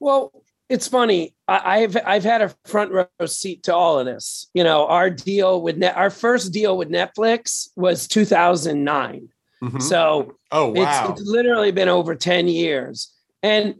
Well, 0.00 0.32
it's 0.68 0.88
funny. 0.88 1.34
I, 1.46 1.80
have 1.80 1.96
I've 2.06 2.24
had 2.24 2.42
a 2.42 2.54
front 2.64 2.92
row 2.92 3.06
seat 3.26 3.64
to 3.64 3.74
all 3.74 3.98
of 3.98 4.06
this. 4.06 4.48
You 4.54 4.64
know, 4.64 4.86
our 4.86 5.10
deal 5.10 5.60
with 5.60 5.76
net, 5.76 5.96
our 5.96 6.10
first 6.10 6.52
deal 6.52 6.76
with 6.76 6.88
Netflix 6.88 7.68
was 7.76 8.08
2009. 8.08 9.28
Mm-hmm. 9.62 9.80
So, 9.80 10.36
oh 10.52 10.68
wow, 10.72 11.10
it's, 11.10 11.20
it's 11.20 11.28
literally 11.28 11.70
been 11.70 11.88
over 11.88 12.14
10 12.14 12.48
years. 12.48 13.12
And 13.42 13.76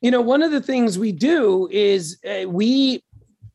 you 0.00 0.10
know, 0.10 0.20
one 0.20 0.42
of 0.42 0.50
the 0.50 0.60
things 0.60 0.98
we 0.98 1.12
do 1.12 1.68
is 1.70 2.18
uh, 2.28 2.48
we 2.48 3.04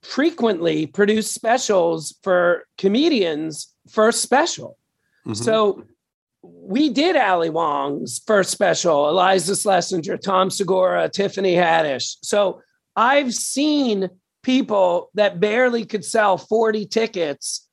frequently 0.02 0.88
produce 0.88 1.30
specials 1.30 2.16
for 2.24 2.66
comedians 2.78 3.74
first 3.90 4.22
special. 4.22 4.78
Mm-hmm. 5.26 5.34
So 5.34 5.84
we 6.42 6.90
did 6.90 7.18
Ali 7.18 7.50
Wong's 7.50 8.22
first 8.26 8.52
special, 8.52 9.10
Eliza 9.10 9.56
Schlesinger, 9.56 10.18
Tom 10.18 10.50
Segura, 10.50 11.10
Tiffany 11.10 11.56
Haddish. 11.56 12.16
So 12.22 12.62
I've 12.96 13.34
seen 13.34 14.10
people 14.44 15.10
that 15.16 15.42
barely 15.42 15.86
could 15.86 16.06
sell 16.06 16.38
40 16.38 16.86
tickets 16.86 17.67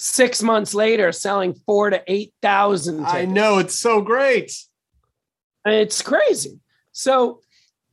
six 0.00 0.42
months 0.42 0.74
later 0.74 1.12
selling 1.12 1.52
four 1.52 1.90
to 1.90 2.02
8,000. 2.06 3.04
I 3.04 3.26
know 3.26 3.58
it's 3.58 3.78
so 3.78 4.00
great. 4.00 4.52
It's 5.66 6.00
crazy. 6.00 6.58
So 6.92 7.40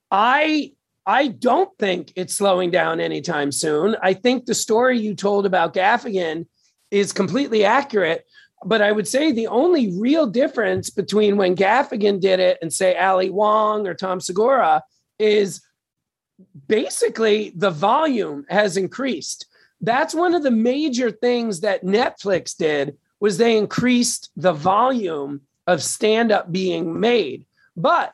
I 0.09 0.71
I 1.05 1.27
don't 1.27 1.69
think 1.77 2.11
it's 2.15 2.35
slowing 2.35 2.69
down 2.71 2.99
anytime 2.99 3.51
soon. 3.51 3.95
I 4.01 4.13
think 4.13 4.45
the 4.45 4.53
story 4.53 4.99
you 4.99 5.15
told 5.15 5.45
about 5.45 5.73
Gaffigan 5.73 6.47
is 6.91 7.13
completely 7.13 7.63
accurate. 7.63 8.25
But 8.65 8.81
I 8.81 8.91
would 8.91 9.07
say 9.07 9.31
the 9.31 9.47
only 9.47 9.97
real 9.99 10.27
difference 10.27 10.89
between 10.89 11.37
when 11.37 11.55
Gaffigan 11.55 12.19
did 12.19 12.39
it 12.39 12.57
and 12.61 12.73
say 12.73 12.97
Ali 12.97 13.29
Wong 13.29 13.85
or 13.85 13.93
Tom 13.93 14.19
Segura 14.19 14.81
is 15.19 15.61
basically 16.67 17.51
the 17.55 17.69
volume 17.69 18.45
has 18.49 18.77
increased. 18.77 19.45
That's 19.81 20.15
one 20.15 20.33
of 20.33 20.43
the 20.43 20.51
major 20.51 21.11
things 21.11 21.61
that 21.61 21.83
Netflix 21.83 22.55
did 22.55 22.97
was 23.19 23.37
they 23.37 23.57
increased 23.57 24.29
the 24.35 24.53
volume 24.53 25.41
of 25.65 25.83
stand 25.83 26.31
up 26.31 26.51
being 26.51 26.99
made. 26.99 27.45
But 27.75 28.13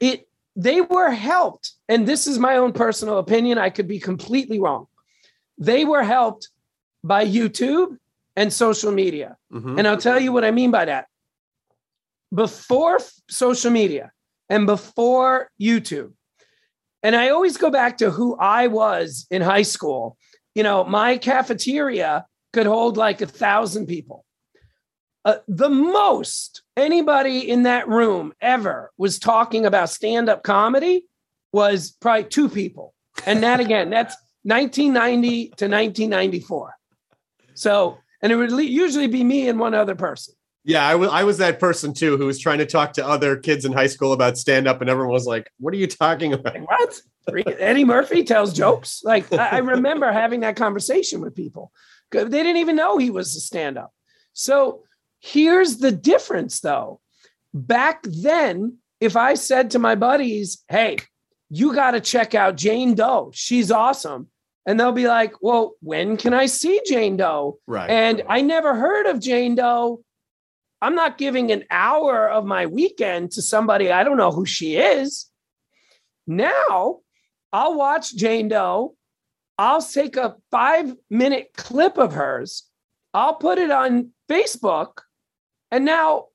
it 0.00 0.28
they 0.56 0.80
were 0.80 1.10
helped, 1.10 1.72
and 1.88 2.06
this 2.06 2.28
is 2.28 2.38
my 2.38 2.56
own 2.56 2.72
personal 2.72 3.18
opinion. 3.18 3.58
I 3.58 3.70
could 3.70 3.88
be 3.88 3.98
completely 3.98 4.60
wrong. 4.60 4.86
They 5.58 5.84
were 5.84 6.04
helped 6.04 6.48
by 7.02 7.26
YouTube 7.26 7.98
and 8.36 8.52
social 8.52 8.92
media. 8.92 9.36
Mm-hmm. 9.52 9.78
And 9.78 9.88
I'll 9.88 9.96
tell 9.96 10.20
you 10.20 10.32
what 10.32 10.44
I 10.44 10.52
mean 10.52 10.70
by 10.70 10.84
that. 10.84 11.06
Before 12.32 13.00
social 13.28 13.70
media 13.70 14.12
and 14.48 14.66
before 14.66 15.50
YouTube, 15.60 16.12
and 17.02 17.14
I 17.14 17.30
always 17.30 17.56
go 17.56 17.70
back 17.70 17.98
to 17.98 18.10
who 18.10 18.36
I 18.36 18.68
was 18.68 19.26
in 19.30 19.42
high 19.42 19.62
school. 19.62 20.16
You 20.54 20.62
know, 20.62 20.84
my 20.84 21.18
cafeteria 21.18 22.26
could 22.52 22.66
hold 22.66 22.96
like 22.96 23.20
a 23.20 23.26
thousand 23.26 23.86
people. 23.86 24.24
Uh, 25.24 25.36
the 25.48 25.70
most 25.70 26.62
anybody 26.76 27.48
in 27.48 27.62
that 27.62 27.88
room 27.88 28.32
ever 28.40 28.92
was 28.98 29.18
talking 29.18 29.64
about 29.64 29.88
stand 29.88 30.28
up 30.28 30.42
comedy 30.42 31.06
was 31.52 31.92
probably 32.00 32.24
two 32.24 32.48
people. 32.48 32.94
And 33.26 33.42
that 33.42 33.60
again, 33.60 33.90
that's 33.90 34.14
1990 34.42 35.44
to 35.44 35.64
1994. 35.66 36.74
So, 37.54 37.98
and 38.20 38.32
it 38.32 38.36
would 38.36 38.50
usually 38.50 39.06
be 39.06 39.24
me 39.24 39.48
and 39.48 39.58
one 39.58 39.72
other 39.72 39.94
person. 39.94 40.34
Yeah, 40.64 40.86
I, 40.86 40.92
w- 40.92 41.10
I 41.10 41.24
was 41.24 41.38
that 41.38 41.60
person 41.60 41.92
too 41.92 42.16
who 42.16 42.26
was 42.26 42.38
trying 42.38 42.58
to 42.58 42.66
talk 42.66 42.94
to 42.94 43.06
other 43.06 43.36
kids 43.36 43.64
in 43.64 43.72
high 43.72 43.86
school 43.86 44.12
about 44.12 44.38
stand 44.38 44.66
up, 44.66 44.80
and 44.80 44.88
everyone 44.88 45.12
was 45.12 45.26
like, 45.26 45.50
What 45.58 45.74
are 45.74 45.76
you 45.78 45.86
talking 45.86 46.32
about? 46.32 46.54
Like, 46.54 46.68
what? 46.68 47.00
Eddie 47.58 47.84
Murphy 47.84 48.24
tells 48.24 48.52
jokes. 48.52 49.02
Like, 49.04 49.32
I 49.32 49.58
remember 49.58 50.12
having 50.12 50.40
that 50.40 50.56
conversation 50.56 51.20
with 51.20 51.34
people. 51.34 51.72
They 52.10 52.24
didn't 52.24 52.58
even 52.58 52.76
know 52.76 52.98
he 52.98 53.10
was 53.10 53.34
a 53.34 53.40
stand 53.40 53.78
up. 53.78 53.92
So, 54.34 54.84
Here's 55.24 55.78
the 55.78 55.90
difference 55.90 56.60
though. 56.60 57.00
Back 57.54 58.02
then, 58.02 58.76
if 59.00 59.16
I 59.16 59.34
said 59.34 59.70
to 59.70 59.78
my 59.78 59.94
buddies, 59.94 60.62
hey, 60.68 60.98
you 61.48 61.74
got 61.74 61.92
to 61.92 62.00
check 62.00 62.34
out 62.34 62.56
Jane 62.56 62.94
Doe, 62.94 63.30
she's 63.32 63.70
awesome. 63.70 64.28
And 64.66 64.78
they'll 64.78 64.92
be 64.92 65.08
like, 65.08 65.32
well, 65.40 65.72
when 65.80 66.18
can 66.18 66.34
I 66.34 66.44
see 66.44 66.78
Jane 66.84 67.16
Doe? 67.16 67.58
Right. 67.66 67.88
And 67.88 68.22
I 68.28 68.42
never 68.42 68.74
heard 68.74 69.06
of 69.06 69.18
Jane 69.18 69.54
Doe. 69.54 70.03
I'm 70.84 70.94
not 70.94 71.16
giving 71.16 71.50
an 71.50 71.64
hour 71.70 72.28
of 72.28 72.44
my 72.44 72.66
weekend 72.66 73.32
to 73.32 73.42
somebody 73.42 73.90
I 73.90 74.04
don't 74.04 74.18
know 74.18 74.30
who 74.30 74.44
she 74.44 74.76
is. 74.76 75.30
Now 76.26 77.00
I'll 77.54 77.74
watch 77.74 78.14
Jane 78.14 78.48
Doe. 78.48 78.94
I'll 79.56 79.80
take 79.80 80.18
a 80.18 80.36
five 80.50 80.94
minute 81.08 81.52
clip 81.56 81.96
of 81.96 82.12
hers. 82.12 82.64
I'll 83.14 83.36
put 83.36 83.56
it 83.56 83.70
on 83.70 84.10
Facebook 84.30 84.98
and 85.70 85.86
now 85.86 86.26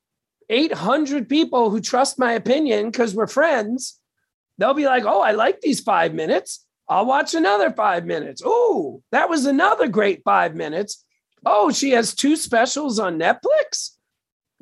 800 0.49 1.29
people 1.29 1.69
who 1.69 1.79
trust 1.79 2.17
my 2.17 2.33
opinion 2.33 2.89
because 2.89 3.13
we're 3.13 3.27
friends, 3.27 3.99
they'll 4.57 4.73
be 4.73 4.87
like, 4.87 5.03
oh, 5.05 5.21
I 5.21 5.33
like 5.33 5.61
these 5.61 5.81
five 5.81 6.15
minutes. 6.15 6.65
I'll 6.87 7.05
watch 7.05 7.35
another 7.35 7.69
five 7.69 8.03
minutes. 8.03 8.41
Oh, 8.43 9.03
that 9.11 9.29
was 9.29 9.45
another 9.45 9.87
great 9.87 10.23
five 10.23 10.55
minutes. 10.55 11.05
Oh, 11.45 11.71
she 11.71 11.91
has 11.91 12.15
two 12.15 12.35
specials 12.35 12.97
on 12.97 13.19
Netflix. 13.19 13.91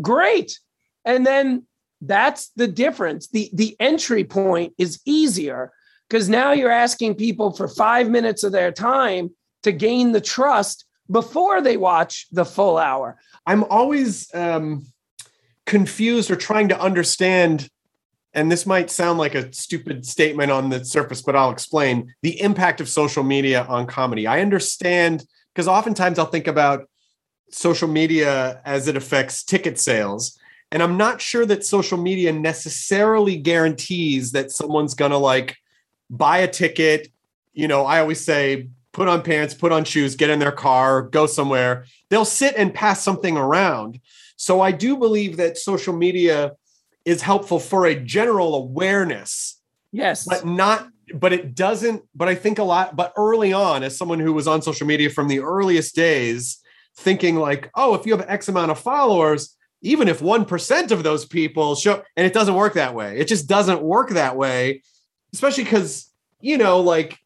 Great. 0.01 0.59
And 1.05 1.25
then 1.25 1.65
that's 2.01 2.49
the 2.55 2.67
difference. 2.67 3.27
The, 3.29 3.49
the 3.53 3.75
entry 3.79 4.23
point 4.23 4.73
is 4.77 5.01
easier 5.05 5.71
because 6.07 6.29
now 6.29 6.51
you're 6.51 6.71
asking 6.71 7.15
people 7.15 7.51
for 7.51 7.67
five 7.67 8.09
minutes 8.09 8.43
of 8.43 8.51
their 8.51 8.71
time 8.71 9.31
to 9.63 9.71
gain 9.71 10.11
the 10.11 10.21
trust 10.21 10.85
before 11.09 11.61
they 11.61 11.77
watch 11.77 12.27
the 12.31 12.45
full 12.45 12.77
hour. 12.77 13.17
I'm 13.45 13.63
always 13.65 14.33
um, 14.33 14.85
confused 15.65 16.29
or 16.29 16.35
trying 16.35 16.69
to 16.69 16.79
understand, 16.79 17.69
and 18.33 18.51
this 18.51 18.65
might 18.65 18.91
sound 18.91 19.17
like 19.17 19.35
a 19.35 19.51
stupid 19.53 20.05
statement 20.05 20.51
on 20.51 20.69
the 20.69 20.83
surface, 20.85 21.21
but 21.21 21.35
I'll 21.35 21.51
explain 21.51 22.13
the 22.21 22.39
impact 22.41 22.81
of 22.81 22.89
social 22.89 23.23
media 23.23 23.63
on 23.63 23.87
comedy. 23.87 24.27
I 24.27 24.41
understand 24.41 25.25
because 25.53 25.67
oftentimes 25.67 26.19
I'll 26.19 26.25
think 26.25 26.47
about 26.47 26.87
social 27.49 27.87
media 27.87 28.61
as 28.65 28.87
it 28.87 28.97
affects 28.97 29.43
ticket 29.43 29.79
sales. 29.79 30.37
And 30.71 30.83
I'm 30.83 30.97
not 30.97 31.21
sure 31.21 31.45
that 31.45 31.65
social 31.65 31.97
media 31.97 32.33
necessarily 32.33 33.37
guarantees 33.37 34.33
that 34.33 34.51
someone's 34.51 34.93
going 34.93 35.11
to 35.11 35.17
like 35.17 35.57
buy 36.09 36.39
a 36.39 36.47
ticket. 36.47 37.09
You 37.53 37.67
know, 37.67 37.85
I 37.85 37.99
always 37.99 38.23
say, 38.23 38.67
put 38.91 39.07
on 39.07 39.21
pants, 39.21 39.53
put 39.53 39.71
on 39.71 39.83
shoes, 39.83 40.15
get 40.15 40.29
in 40.29 40.39
their 40.39 40.51
car, 40.51 41.03
go 41.03 41.25
somewhere. 41.25 41.85
They'll 42.09 42.25
sit 42.25 42.55
and 42.57 42.73
pass 42.73 43.03
something 43.03 43.37
around. 43.37 43.99
So 44.35 44.59
I 44.59 44.71
do 44.71 44.97
believe 44.97 45.37
that 45.37 45.57
social 45.57 45.93
media 45.93 46.53
is 47.05 47.21
helpful 47.21 47.59
for 47.59 47.85
a 47.85 47.95
general 47.95 48.55
awareness. 48.55 49.61
Yes. 49.91 50.25
But 50.25 50.45
not 50.45 50.89
but 51.13 51.31
it 51.31 51.55
doesn't 51.55 52.03
but 52.13 52.27
I 52.27 52.35
think 52.35 52.59
a 52.59 52.63
lot 52.63 52.97
but 52.97 53.13
early 53.15 53.53
on 53.53 53.81
as 53.81 53.97
someone 53.97 54.19
who 54.19 54.33
was 54.33 54.45
on 54.45 54.61
social 54.61 54.85
media 54.85 55.09
from 55.09 55.29
the 55.29 55.39
earliest 55.39 55.95
days 55.95 56.61
thinking 56.97 57.35
like, 57.35 57.69
"Oh, 57.75 57.95
if 57.95 58.05
you 58.05 58.15
have 58.17 58.27
X 58.27 58.47
amount 58.47 58.71
of 58.71 58.79
followers, 58.79 59.55
even 59.81 60.07
if 60.07 60.21
1% 60.21 60.91
of 60.91 61.03
those 61.03 61.25
people 61.25 61.75
show 61.75 62.03
and 62.15 62.25
it 62.25 62.33
doesn't 62.33 62.55
work 62.55 62.73
that 62.73 62.95
way. 62.95 63.17
It 63.17 63.27
just 63.27 63.47
doesn't 63.47 63.81
work 63.81 64.09
that 64.09 64.35
way, 64.35 64.81
especially 65.33 65.65
cuz 65.65 66.11
you 66.41 66.57
know, 66.57 66.79
like 66.81 67.17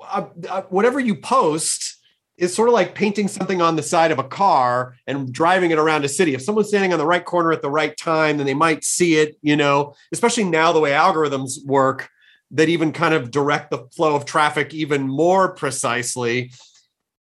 uh, 0.00 0.26
uh, 0.48 0.62
whatever 0.62 1.00
you 1.00 1.14
post 1.14 1.96
is 2.36 2.54
sort 2.54 2.68
of 2.68 2.72
like 2.72 2.94
painting 2.94 3.28
something 3.28 3.60
on 3.60 3.76
the 3.76 3.82
side 3.82 4.10
of 4.10 4.18
a 4.18 4.24
car 4.24 4.96
and 5.06 5.32
driving 5.32 5.70
it 5.70 5.78
around 5.78 6.04
a 6.04 6.08
city. 6.08 6.34
If 6.34 6.42
someone's 6.42 6.68
standing 6.68 6.92
on 6.92 6.98
the 6.98 7.06
right 7.06 7.24
corner 7.24 7.52
at 7.52 7.60
the 7.60 7.70
right 7.70 7.94
time, 7.96 8.38
then 8.38 8.46
they 8.46 8.54
might 8.54 8.82
see 8.82 9.16
it, 9.16 9.36
you 9.42 9.56
know, 9.56 9.94
especially 10.10 10.44
now 10.44 10.72
the 10.72 10.80
way 10.80 10.92
algorithms 10.92 11.64
work 11.66 12.08
that 12.52 12.68
even 12.68 12.92
kind 12.92 13.14
of 13.14 13.30
direct 13.30 13.70
the 13.70 13.86
flow 13.94 14.16
of 14.16 14.24
traffic 14.24 14.72
even 14.72 15.06
more 15.06 15.54
precisely. 15.54 16.50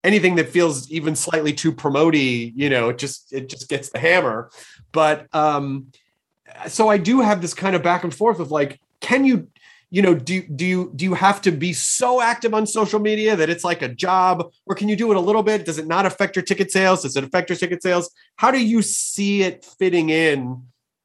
Anything 0.06 0.36
that 0.36 0.50
feels 0.50 0.90
even 0.92 1.16
slightly 1.16 1.52
too 1.52 1.72
promoty, 1.72 2.54
you 2.56 2.70
know, 2.70 2.90
it 2.90 3.00
just 3.00 3.34
it 3.34 3.50
just 3.50 3.68
gets 3.68 3.90
the 3.90 4.00
hammer. 4.00 4.52
But 4.92 5.28
um 5.34 5.88
so 6.68 6.88
I 6.90 6.98
do 6.98 7.22
have 7.22 7.42
this 7.42 7.54
kind 7.54 7.76
of 7.76 7.84
back 7.84 8.04
and 8.04 8.14
forth 8.14 8.40
of 8.40 8.52
like, 8.52 8.80
can 9.02 9.26
you 9.26 9.48
you 9.90 10.02
know 10.02 10.16
do 10.16 10.42
do 10.44 10.66
you 10.66 10.92
do 10.96 11.06
you 11.06 11.14
have 11.14 11.42
to 11.42 11.52
be 11.52 11.74
so 11.74 12.22
active 12.22 12.54
on 12.54 12.68
social 12.68 13.00
media 13.00 13.36
that 13.36 13.50
it's 13.50 13.64
like 13.64 13.82
a 13.82 13.90
job 13.90 14.52
or 14.66 14.76
can 14.76 14.90
you 14.90 14.96
do 14.96 15.12
it 15.12 15.18
a 15.18 15.20
little 15.20 15.44
bit? 15.44 15.66
Does 15.66 15.78
it 15.78 15.88
not 15.88 16.06
affect 16.06 16.36
your 16.36 16.44
ticket 16.44 16.72
sales? 16.72 17.04
Does 17.04 17.16
it 17.16 17.24
affect 17.24 17.50
your 17.50 17.58
ticket 17.58 17.82
sales? 17.82 18.12
How 18.36 18.52
do 18.52 18.64
you 18.64 18.82
see 18.82 19.44
it 19.44 19.66
fitting 19.80 20.10
in 20.10 20.64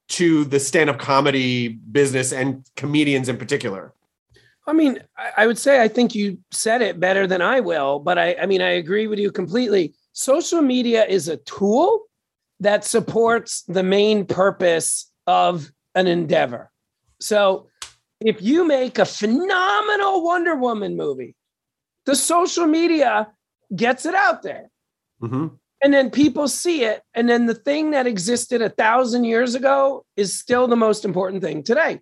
to 0.09 0.45
the 0.45 0.59
stand-up 0.59 0.99
comedy 0.99 1.69
business 1.69 2.33
and 2.33 2.67
comedians 2.77 3.29
in 3.29 3.37
particular 3.37 3.93
I 4.71 4.73
mean, 4.73 5.03
I 5.37 5.49
would 5.49 5.59
say 5.59 5.83
I 5.83 5.89
think 5.89 6.15
you 6.15 6.39
said 6.53 6.81
it 6.81 7.01
better 7.01 7.27
than 7.27 7.43
I 7.43 7.59
will, 7.59 7.99
but 7.99 8.19
I, 8.19 8.37
I 8.41 8.47
mean, 8.47 8.63
I 8.63 8.71
agree 8.71 9.09
with 9.09 9.19
you 9.19 9.33
completely. 9.33 9.95
Social 10.13 10.63
media 10.63 11.05
is 11.05 11.27
a 11.27 11.39
tool 11.39 12.05
that 12.61 12.85
supports 12.85 13.63
the 13.63 13.83
main 13.83 14.25
purpose 14.27 15.11
of 15.27 15.73
an 15.97 16.07
endeavor. 16.07 16.71
So 17.19 17.67
if 18.21 18.41
you 18.41 18.65
make 18.65 19.01
a 19.01 19.05
phenomenal 19.05 20.23
Wonder 20.23 20.55
Woman 20.55 20.97
movie, 20.97 21.35
the 22.07 22.15
social 22.15 22.69
media 22.69 23.27
gets 23.75 24.07
it 24.07 24.15
out 24.15 24.43
there. 24.43 24.71
Mm-hmm. 25.21 25.49
And 25.83 25.95
then 25.95 26.11
people 26.11 26.47
see 26.47 26.85
it. 26.85 27.03
And 27.13 27.29
then 27.29 27.47
the 27.47 27.55
thing 27.55 27.91
that 27.91 28.07
existed 28.07 28.63
a 28.63 28.69
thousand 28.71 29.25
years 29.25 29.57
ago 29.57 30.05
is 30.17 30.39
still 30.39 30.69
the 30.69 30.77
most 30.77 31.05
important 31.05 31.43
thing 31.43 31.65
today 31.65 32.01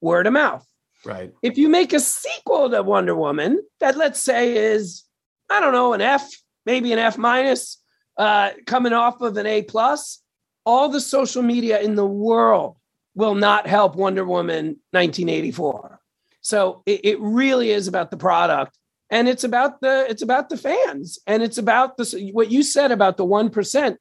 word 0.00 0.28
of 0.28 0.34
mouth. 0.34 0.64
Right. 1.04 1.32
If 1.42 1.56
you 1.56 1.68
make 1.68 1.92
a 1.92 2.00
sequel 2.00 2.70
to 2.70 2.82
Wonder 2.82 3.14
Woman 3.14 3.62
that, 3.80 3.96
let's 3.96 4.20
say, 4.20 4.56
is, 4.56 5.04
I 5.50 5.60
don't 5.60 5.72
know, 5.72 5.92
an 5.92 6.00
F, 6.00 6.28
maybe 6.64 6.92
an 6.92 6.98
F 6.98 7.16
minus, 7.18 7.78
uh, 8.16 8.50
coming 8.66 8.92
off 8.92 9.20
of 9.20 9.36
an 9.36 9.46
A 9.46 9.62
plus, 9.62 10.22
all 10.64 10.88
the 10.88 11.00
social 11.00 11.42
media 11.42 11.80
in 11.80 11.94
the 11.94 12.06
world 12.06 12.76
will 13.14 13.34
not 13.34 13.66
help 13.66 13.94
Wonder 13.96 14.24
Woman 14.24 14.78
1984. 14.90 16.00
So 16.40 16.82
it, 16.86 17.00
it, 17.04 17.20
really 17.20 17.70
is 17.70 17.88
about 17.88 18.10
the 18.10 18.16
product 18.16 18.78
and 19.10 19.28
it's 19.28 19.42
about 19.44 19.80
the 19.80 20.06
it's 20.08 20.22
about 20.22 20.48
the 20.48 20.56
fans 20.56 21.18
and 21.26 21.42
it's 21.42 21.58
about 21.58 21.96
the 21.96 22.30
what 22.32 22.50
you 22.50 22.62
said 22.62 22.92
about 22.92 23.16
the 23.16 23.24
1%. 23.24 23.96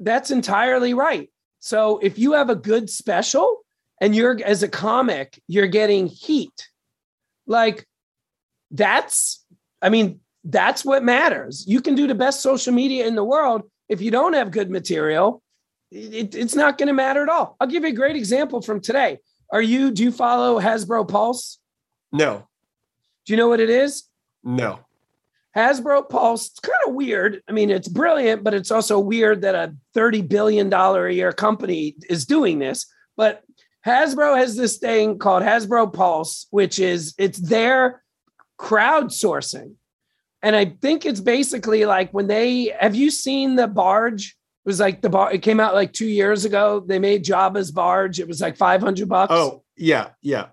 That's 0.00 0.30
entirely 0.30 0.94
right. 0.94 1.30
So 1.60 1.98
if 1.98 2.18
you 2.18 2.32
have 2.32 2.48
a 2.48 2.54
good 2.54 2.88
special 2.88 3.64
and 4.00 4.14
you're 4.14 4.38
as 4.44 4.62
a 4.62 4.68
comic, 4.68 5.40
you're 5.48 5.66
getting 5.66 6.06
heat. 6.06 6.68
Like 7.46 7.86
that's 8.70 9.44
I 9.80 9.88
mean, 9.88 10.20
that's 10.44 10.84
what 10.84 11.04
matters. 11.04 11.64
You 11.66 11.80
can 11.80 11.94
do 11.94 12.06
the 12.06 12.14
best 12.14 12.42
social 12.42 12.72
media 12.72 13.06
in 13.06 13.14
the 13.14 13.24
world 13.24 13.62
if 13.88 14.00
you 14.00 14.10
don't 14.10 14.34
have 14.34 14.50
good 14.50 14.70
material 14.70 15.42
it, 15.90 16.34
it's 16.34 16.54
not 16.54 16.78
going 16.78 16.88
to 16.88 16.92
matter 16.92 17.22
at 17.22 17.28
all. 17.28 17.56
I'll 17.60 17.66
give 17.66 17.82
you 17.82 17.90
a 17.90 17.94
great 17.94 18.16
example 18.16 18.60
from 18.60 18.80
today. 18.80 19.18
Are 19.50 19.62
you, 19.62 19.90
do 19.90 20.02
you 20.02 20.12
follow 20.12 20.60
Hasbro 20.60 21.08
Pulse? 21.08 21.58
No. 22.12 22.46
Do 23.26 23.32
you 23.32 23.36
know 23.36 23.48
what 23.48 23.60
it 23.60 23.70
is? 23.70 24.04
No. 24.44 24.80
Hasbro 25.56 26.08
Pulse, 26.08 26.48
it's 26.48 26.60
kind 26.60 26.78
of 26.86 26.94
weird. 26.94 27.42
I 27.48 27.52
mean, 27.52 27.70
it's 27.70 27.88
brilliant, 27.88 28.44
but 28.44 28.54
it's 28.54 28.70
also 28.70 28.98
weird 28.98 29.42
that 29.42 29.54
a 29.54 29.74
$30 29.96 30.28
billion 30.28 30.72
a 30.72 31.10
year 31.10 31.32
company 31.32 31.96
is 32.08 32.26
doing 32.26 32.58
this. 32.58 32.86
But 33.16 33.42
Hasbro 33.86 34.36
has 34.36 34.56
this 34.56 34.78
thing 34.78 35.18
called 35.18 35.42
Hasbro 35.42 35.92
Pulse, 35.92 36.46
which 36.50 36.78
is 36.78 37.14
it's 37.18 37.38
their 37.38 38.02
crowdsourcing. 38.60 39.74
And 40.42 40.54
I 40.54 40.66
think 40.66 41.06
it's 41.06 41.20
basically 41.20 41.84
like 41.84 42.12
when 42.12 42.26
they 42.26 42.74
have 42.78 42.94
you 42.94 43.10
seen 43.10 43.56
the 43.56 43.66
barge 43.66 44.36
It 44.64 44.68
was 44.68 44.80
like 44.80 45.00
the 45.00 45.08
bar. 45.08 45.32
It 45.32 45.42
came 45.42 45.60
out 45.60 45.74
like 45.74 45.92
two 45.92 46.06
years 46.06 46.44
ago. 46.44 46.80
They 46.80 46.98
made 46.98 47.24
Jabba's 47.24 47.70
barge. 47.70 48.20
It 48.20 48.28
was 48.28 48.40
like 48.40 48.56
five 48.56 48.82
hundred 48.82 49.08
bucks. 49.08 49.32
Oh 49.32 49.62
yeah, 49.76 50.10
yeah. 50.20 50.48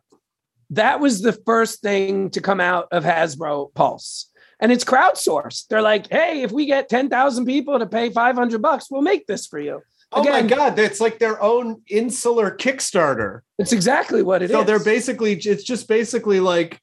That 0.69 0.99
was 0.99 1.21
the 1.21 1.33
first 1.33 1.81
thing 1.81 2.29
to 2.31 2.41
come 2.41 2.61
out 2.61 2.87
of 2.91 3.03
Hasbro 3.03 3.73
Pulse, 3.73 4.31
and 4.59 4.71
it's 4.71 4.85
crowdsourced. 4.85 5.67
They're 5.67 5.81
like, 5.81 6.09
hey, 6.09 6.43
if 6.43 6.51
we 6.51 6.65
get 6.65 6.87
ten 6.87 7.09
thousand 7.09 7.45
people 7.45 7.77
to 7.77 7.85
pay 7.85 8.09
five 8.09 8.35
hundred 8.35 8.61
bucks, 8.61 8.89
we'll 8.89 9.01
make 9.01 9.27
this 9.27 9.47
for 9.47 9.59
you. 9.59 9.81
Again, 10.15 10.33
oh 10.33 10.41
my 10.41 10.47
god, 10.47 10.75
that's 10.75 11.01
like 11.01 11.19
their 11.19 11.41
own 11.41 11.81
insular 11.87 12.55
Kickstarter. 12.55 13.41
It's 13.59 13.73
exactly 13.73 14.23
what 14.23 14.41
it 14.41 14.49
so 14.49 14.61
is. 14.61 14.65
they're 14.65 14.83
basically 14.83 15.33
it's 15.33 15.63
just 15.63 15.87
basically 15.87 16.39
like 16.39 16.79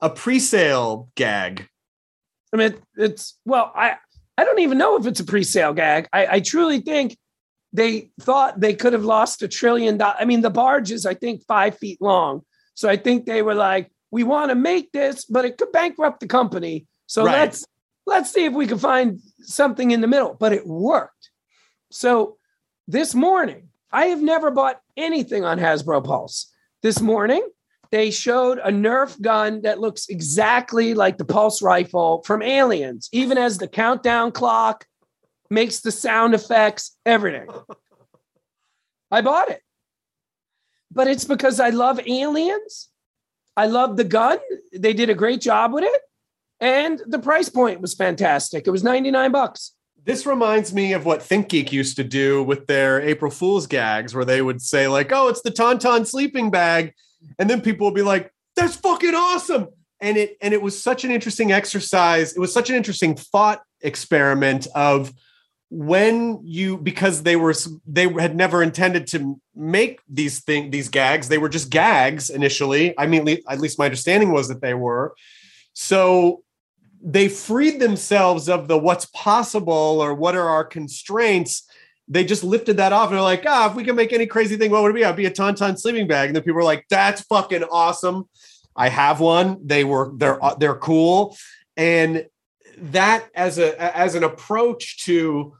a 0.00 0.08
pre-sale 0.08 1.10
gag. 1.14 1.68
I 2.52 2.56
mean, 2.56 2.74
it's 2.96 3.38
well, 3.44 3.70
I 3.74 3.96
I 4.38 4.44
don't 4.44 4.60
even 4.60 4.78
know 4.78 4.96
if 4.96 5.06
it's 5.06 5.20
a 5.20 5.24
pre-sale 5.24 5.74
gag. 5.74 6.08
I, 6.12 6.26
I 6.26 6.40
truly 6.40 6.80
think 6.80 7.18
they 7.72 8.10
thought 8.20 8.58
they 8.58 8.74
could 8.74 8.94
have 8.94 9.04
lost 9.04 9.42
a 9.42 9.48
trillion 9.48 9.98
dollars. 9.98 10.16
I 10.18 10.24
mean, 10.24 10.40
the 10.40 10.50
barge 10.50 10.90
is, 10.90 11.04
I 11.04 11.14
think, 11.14 11.44
five 11.46 11.78
feet 11.78 12.00
long. 12.00 12.42
So 12.74 12.88
I 12.88 12.96
think 12.96 13.26
they 13.26 13.42
were 13.42 13.54
like, 13.54 13.92
we 14.10 14.24
want 14.24 14.50
to 14.50 14.54
make 14.54 14.90
this, 14.92 15.24
but 15.26 15.44
it 15.44 15.58
could 15.58 15.70
bankrupt 15.70 16.20
the 16.20 16.26
company. 16.26 16.86
So 17.06 17.24
right. 17.24 17.40
let's 17.40 17.64
let's 18.06 18.32
see 18.32 18.46
if 18.46 18.54
we 18.54 18.66
can 18.66 18.78
find 18.78 19.20
something 19.40 19.90
in 19.90 20.00
the 20.00 20.08
middle. 20.08 20.34
But 20.34 20.52
it 20.52 20.66
worked. 20.66 21.30
So 21.90 22.38
this 22.90 23.14
morning, 23.14 23.68
I 23.92 24.06
have 24.06 24.20
never 24.20 24.50
bought 24.50 24.80
anything 24.96 25.44
on 25.44 25.58
Hasbro 25.58 26.04
Pulse. 26.04 26.52
This 26.82 27.00
morning, 27.00 27.46
they 27.92 28.10
showed 28.10 28.58
a 28.58 28.70
Nerf 28.70 29.20
gun 29.20 29.62
that 29.62 29.80
looks 29.80 30.08
exactly 30.08 30.94
like 30.94 31.18
the 31.18 31.24
pulse 31.24 31.62
rifle 31.62 32.22
from 32.24 32.42
Aliens, 32.42 33.08
even 33.12 33.38
as 33.38 33.58
the 33.58 33.68
countdown 33.68 34.32
clock 34.32 34.86
makes 35.50 35.80
the 35.80 35.92
sound 35.92 36.34
effects, 36.34 36.96
everything. 37.06 37.48
I 39.10 39.20
bought 39.20 39.50
it. 39.50 39.62
But 40.92 41.08
it's 41.08 41.24
because 41.24 41.60
I 41.60 41.70
love 41.70 42.00
Aliens. 42.06 42.88
I 43.56 43.66
love 43.66 43.96
the 43.96 44.04
gun. 44.04 44.38
They 44.72 44.92
did 44.94 45.10
a 45.10 45.14
great 45.14 45.40
job 45.40 45.72
with 45.72 45.84
it. 45.84 46.00
And 46.60 47.00
the 47.06 47.18
price 47.18 47.48
point 47.48 47.80
was 47.80 47.94
fantastic. 47.94 48.66
It 48.66 48.70
was 48.70 48.84
99 48.84 49.32
bucks. 49.32 49.72
This 50.04 50.26
reminds 50.26 50.72
me 50.72 50.92
of 50.92 51.04
what 51.04 51.20
ThinkGeek 51.20 51.72
used 51.72 51.96
to 51.96 52.04
do 52.04 52.42
with 52.42 52.66
their 52.66 53.00
April 53.00 53.30
Fool's 53.30 53.66
gags, 53.66 54.14
where 54.14 54.24
they 54.24 54.42
would 54.42 54.62
say, 54.62 54.88
like, 54.88 55.12
oh, 55.12 55.28
it's 55.28 55.42
the 55.42 55.50
Tauntaun 55.50 56.06
sleeping 56.06 56.50
bag. 56.50 56.94
And 57.38 57.50
then 57.50 57.60
people 57.60 57.86
would 57.86 57.94
be 57.94 58.02
like, 58.02 58.32
that's 58.56 58.76
fucking 58.76 59.14
awesome. 59.14 59.68
And 60.00 60.16
it 60.16 60.36
and 60.40 60.54
it 60.54 60.62
was 60.62 60.82
such 60.82 61.04
an 61.04 61.10
interesting 61.10 61.52
exercise. 61.52 62.32
It 62.32 62.40
was 62.40 62.52
such 62.52 62.70
an 62.70 62.76
interesting 62.76 63.14
thought 63.14 63.62
experiment 63.82 64.66
of 64.74 65.12
when 65.70 66.40
you 66.42 66.76
because 66.76 67.22
they 67.22 67.36
were 67.36 67.54
they 67.86 68.08
had 68.14 68.34
never 68.34 68.62
intended 68.62 69.06
to 69.06 69.40
make 69.54 70.00
these 70.08 70.40
thing 70.40 70.70
these 70.72 70.88
gags 70.88 71.28
they 71.28 71.38
were 71.38 71.48
just 71.48 71.70
gags 71.70 72.28
initially 72.28 72.92
i 72.98 73.06
mean 73.06 73.28
at 73.48 73.60
least 73.60 73.78
my 73.78 73.84
understanding 73.84 74.32
was 74.32 74.48
that 74.48 74.60
they 74.60 74.74
were 74.74 75.14
so 75.72 76.42
they 77.02 77.28
freed 77.28 77.80
themselves 77.80 78.48
of 78.48 78.68
the 78.68 78.78
what's 78.78 79.06
possible 79.06 80.00
or 80.00 80.14
what 80.14 80.36
are 80.36 80.48
our 80.48 80.64
constraints. 80.64 81.66
They 82.08 82.24
just 82.24 82.44
lifted 82.44 82.76
that 82.76 82.92
off 82.92 83.08
and 83.08 83.14
they're 83.16 83.22
like, 83.22 83.44
ah, 83.46 83.70
if 83.70 83.74
we 83.74 83.84
can 83.84 83.96
make 83.96 84.12
any 84.12 84.26
crazy 84.26 84.56
thing, 84.56 84.70
what 84.70 84.82
would 84.82 84.90
it 84.90 84.94
be? 84.94 85.04
I'd 85.04 85.16
be 85.16 85.26
a 85.26 85.30
tauntaun 85.30 85.78
sleeping 85.78 86.06
bag. 86.06 86.28
And 86.28 86.36
then 86.36 86.42
people 86.42 86.56
were 86.56 86.64
like, 86.64 86.84
that's 86.90 87.22
fucking 87.22 87.64
awesome. 87.64 88.28
I 88.76 88.88
have 88.88 89.20
one. 89.20 89.58
They 89.66 89.84
were 89.84 90.12
they're 90.16 90.42
uh, 90.42 90.54
they're 90.54 90.76
cool. 90.76 91.36
And 91.76 92.26
that 92.78 93.28
as 93.34 93.58
a 93.58 93.96
as 93.96 94.14
an 94.14 94.24
approach 94.24 95.04
to 95.04 95.54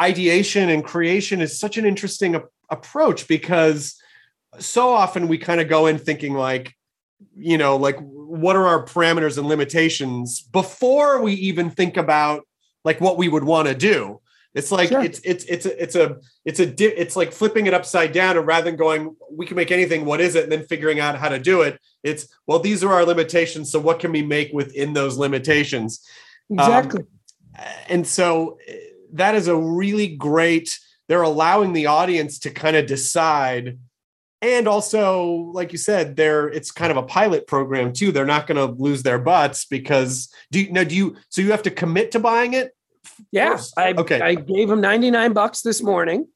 ideation 0.00 0.68
and 0.70 0.84
creation 0.84 1.40
is 1.40 1.58
such 1.58 1.78
an 1.78 1.84
interesting 1.84 2.36
a- 2.36 2.42
approach 2.70 3.28
because 3.28 3.96
so 4.58 4.90
often 4.90 5.28
we 5.28 5.38
kind 5.38 5.60
of 5.60 5.68
go 5.68 5.86
in 5.86 5.98
thinking 5.98 6.34
like 6.34 6.74
you 7.36 7.58
know 7.58 7.76
like 7.76 7.98
what 8.34 8.56
are 8.56 8.66
our 8.66 8.84
parameters 8.84 9.38
and 9.38 9.46
limitations 9.46 10.40
before 10.40 11.22
we 11.22 11.34
even 11.34 11.70
think 11.70 11.96
about 11.96 12.46
like 12.84 13.00
what 13.00 13.16
we 13.16 13.28
would 13.28 13.44
want 13.44 13.68
to 13.68 13.74
do? 13.74 14.20
It's 14.54 14.72
like 14.72 14.88
sure. 14.88 15.02
it's 15.02 15.20
it's 15.24 15.44
it's 15.44 15.66
a 15.66 15.82
it's 15.82 15.96
a 15.96 16.16
it's 16.44 16.60
a 16.60 16.66
di- 16.66 16.86
it's 16.86 17.16
like 17.16 17.32
flipping 17.32 17.66
it 17.66 17.74
upside 17.74 18.12
down 18.12 18.36
and 18.36 18.46
rather 18.46 18.64
than 18.64 18.76
going 18.76 19.16
we 19.30 19.46
can 19.46 19.56
make 19.56 19.70
anything 19.70 20.04
what 20.04 20.20
is 20.20 20.34
it? 20.34 20.44
and 20.44 20.52
then 20.52 20.64
figuring 20.64 21.00
out 21.00 21.18
how 21.18 21.28
to 21.28 21.40
do 21.40 21.62
it 21.62 21.80
it's 22.04 22.28
well 22.46 22.60
these 22.60 22.84
are 22.84 22.92
our 22.92 23.04
limitations 23.04 23.70
so 23.70 23.80
what 23.80 23.98
can 23.98 24.12
we 24.12 24.22
make 24.22 24.52
within 24.52 24.92
those 24.92 25.16
limitations? 25.16 26.06
Exactly. 26.50 27.00
um, 27.00 27.64
and 27.88 28.06
so 28.06 28.58
eh, 28.68 28.76
that 29.12 29.34
is 29.34 29.48
a 29.48 29.56
really 29.56 30.08
great 30.08 30.78
they're 31.08 31.22
allowing 31.22 31.72
the 31.72 31.86
audience 31.86 32.38
to 32.40 32.50
kind 32.50 32.76
of 32.76 32.86
decide 32.86 33.78
and 34.44 34.68
also 34.68 35.26
like 35.52 35.72
you 35.72 35.78
said 35.78 36.16
they're 36.16 36.48
it's 36.48 36.70
kind 36.70 36.90
of 36.90 36.96
a 36.96 37.02
pilot 37.02 37.46
program 37.46 37.92
too. 37.92 38.12
They're 38.12 38.26
not 38.26 38.46
going 38.46 38.56
to 38.56 38.74
lose 38.80 39.02
their 39.02 39.18
butts 39.18 39.64
because 39.64 40.28
do 40.50 40.60
you 40.60 40.72
know 40.72 40.84
do 40.84 40.94
you 40.94 41.16
so 41.30 41.42
you 41.42 41.50
have 41.50 41.62
to 41.62 41.70
commit 41.70 42.12
to 42.12 42.20
buying 42.20 42.52
it? 42.52 42.72
Yeah 43.30 43.58
i 43.76 43.92
okay. 43.92 44.20
I 44.20 44.34
gave 44.34 44.68
them 44.68 44.80
99 44.80 45.32
bucks 45.32 45.62
this 45.62 45.82
morning 45.82 46.28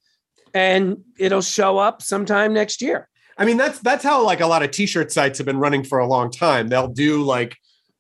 and 0.55 0.99
it'll 1.19 1.43
show 1.43 1.79
up 1.79 2.03
sometime 2.03 2.53
next 2.53 2.81
year. 2.81 3.09
I 3.37 3.45
mean 3.45 3.57
that's 3.57 3.79
that's 3.81 4.05
how 4.05 4.25
like 4.25 4.41
a 4.41 4.47
lot 4.47 4.63
of 4.63 4.71
t-shirt 4.71 5.13
sites 5.13 5.39
have 5.39 5.47
been 5.47 5.59
running 5.59 5.85
for 5.85 5.99
a 5.99 6.07
long 6.07 6.31
time. 6.31 6.69
They'll 6.69 6.89
do 6.89 7.23
like 7.23 7.57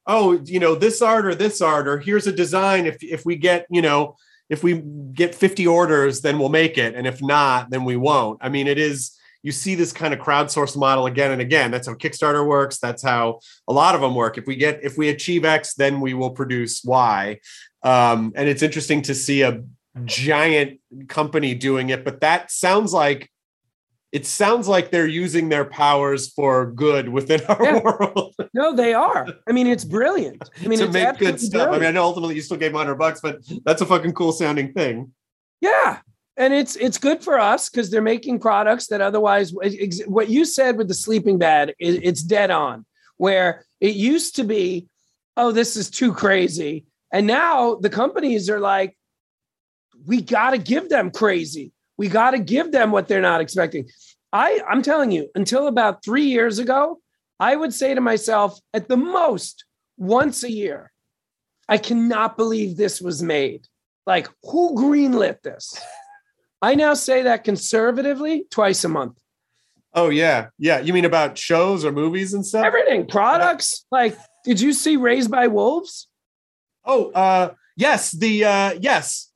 oh 0.06 0.40
you 0.44 0.58
know 0.58 0.74
this 0.74 1.02
art 1.02 1.26
or 1.26 1.34
this 1.34 1.60
art 1.60 1.86
or 1.86 1.98
here's 1.98 2.26
a 2.26 2.32
design. 2.32 2.86
If 2.86 2.96
if 3.02 3.24
we 3.26 3.36
get 3.36 3.66
you 3.68 3.82
know 3.82 4.16
if 4.48 4.62
we 4.64 4.80
get 5.12 5.34
50 5.34 5.66
orders 5.66 6.22
then 6.22 6.38
we'll 6.38 6.48
make 6.48 6.78
it. 6.78 6.94
And 6.94 7.06
if 7.06 7.20
not 7.22 7.70
then 7.70 7.84
we 7.84 7.96
won't. 7.96 8.38
I 8.40 8.48
mean 8.48 8.66
it 8.66 8.78
is 8.78 9.17
you 9.42 9.52
see 9.52 9.74
this 9.74 9.92
kind 9.92 10.12
of 10.12 10.20
crowdsourced 10.20 10.76
model 10.76 11.06
again 11.06 11.30
and 11.30 11.40
again. 11.40 11.70
That's 11.70 11.86
how 11.86 11.94
Kickstarter 11.94 12.46
works. 12.46 12.78
That's 12.78 13.02
how 13.02 13.40
a 13.68 13.72
lot 13.72 13.94
of 13.94 14.00
them 14.00 14.14
work. 14.14 14.36
If 14.36 14.46
we 14.46 14.56
get 14.56 14.80
if 14.82 14.98
we 14.98 15.08
achieve 15.08 15.44
X, 15.44 15.74
then 15.74 16.00
we 16.00 16.14
will 16.14 16.30
produce 16.30 16.82
Y. 16.84 17.38
Um, 17.82 18.32
and 18.34 18.48
it's 18.48 18.62
interesting 18.62 19.02
to 19.02 19.14
see 19.14 19.42
a 19.42 19.62
giant 20.04 20.80
company 21.08 21.54
doing 21.54 21.90
it, 21.90 22.04
but 22.04 22.20
that 22.20 22.50
sounds 22.50 22.92
like 22.92 23.30
it 24.10 24.24
sounds 24.24 24.66
like 24.66 24.90
they're 24.90 25.06
using 25.06 25.50
their 25.50 25.66
powers 25.66 26.32
for 26.32 26.72
good 26.72 27.08
within 27.10 27.42
our 27.46 27.62
yeah. 27.62 27.80
world. 27.82 28.34
no, 28.54 28.74
they 28.74 28.94
are. 28.94 29.26
I 29.46 29.52
mean, 29.52 29.66
it's 29.66 29.84
brilliant. 29.84 30.48
I 30.64 30.66
mean, 30.66 30.78
to 30.78 30.88
make 30.88 31.18
good 31.18 31.38
stuff. 31.38 31.52
Brilliant. 31.52 31.74
I 31.74 31.78
mean, 31.78 31.88
I 31.88 31.92
know 31.92 32.04
ultimately 32.04 32.34
you 32.34 32.40
still 32.40 32.56
gave 32.56 32.72
100 32.72 32.94
bucks, 32.94 33.20
but 33.20 33.40
that's 33.64 33.82
a 33.82 33.86
fucking 33.86 34.12
cool 34.14 34.32
sounding 34.32 34.72
thing. 34.72 35.12
Yeah, 35.60 35.98
and 36.38 36.54
it's 36.54 36.76
it's 36.76 36.96
good 36.96 37.22
for 37.22 37.38
us 37.38 37.68
because 37.68 37.90
they're 37.90 38.00
making 38.00 38.38
products 38.38 38.86
that 38.86 39.00
otherwise 39.00 39.52
what 40.06 40.28
you 40.30 40.44
said 40.44 40.78
with 40.78 40.88
the 40.88 40.94
sleeping 40.94 41.36
bag 41.36 41.74
it's 41.78 42.22
dead 42.22 42.50
on 42.50 42.86
where 43.16 43.64
it 43.80 43.96
used 43.96 44.36
to 44.36 44.44
be 44.44 44.88
oh 45.36 45.52
this 45.52 45.76
is 45.76 45.90
too 45.90 46.12
crazy. 46.14 46.86
And 47.12 47.26
now 47.26 47.76
the 47.76 47.90
companies 47.90 48.48
are 48.48 48.60
like 48.60 48.96
we 50.06 50.22
got 50.22 50.50
to 50.50 50.58
give 50.58 50.88
them 50.88 51.10
crazy. 51.10 51.72
We 51.96 52.08
got 52.08 52.30
to 52.30 52.38
give 52.38 52.70
them 52.70 52.92
what 52.92 53.08
they're 53.08 53.20
not 53.20 53.40
expecting. 53.40 53.88
I 54.32 54.60
i'm 54.68 54.82
telling 54.82 55.10
you 55.10 55.28
until 55.34 55.66
about 55.66 56.04
3 56.04 56.24
years 56.24 56.58
ago 56.58 57.00
i 57.40 57.56
would 57.56 57.72
say 57.72 57.94
to 57.94 58.00
myself 58.00 58.60
at 58.74 58.86
the 58.86 58.96
most 58.96 59.64
once 59.96 60.44
a 60.44 60.52
year 60.52 60.92
i 61.66 61.78
cannot 61.78 62.36
believe 62.36 62.76
this 62.76 63.00
was 63.00 63.22
made. 63.22 63.66
Like 64.06 64.28
who 64.42 64.74
greenlit 64.74 65.42
this 65.42 65.80
I 66.60 66.74
now 66.74 66.94
say 66.94 67.22
that 67.22 67.44
conservatively 67.44 68.44
twice 68.50 68.84
a 68.84 68.88
month. 68.88 69.18
Oh 69.94 70.10
yeah, 70.10 70.48
yeah. 70.58 70.80
You 70.80 70.92
mean 70.92 71.04
about 71.04 71.38
shows 71.38 71.84
or 71.84 71.92
movies 71.92 72.34
and 72.34 72.44
stuff? 72.44 72.64
Everything, 72.64 73.06
products. 73.06 73.84
Yeah. 73.90 73.98
Like, 73.98 74.18
did 74.44 74.60
you 74.60 74.72
see 74.72 74.96
Raised 74.96 75.30
by 75.30 75.46
Wolves? 75.46 76.08
Oh, 76.84 77.10
uh, 77.12 77.54
yes. 77.76 78.12
The 78.12 78.44
uh, 78.44 78.72
yes. 78.80 79.30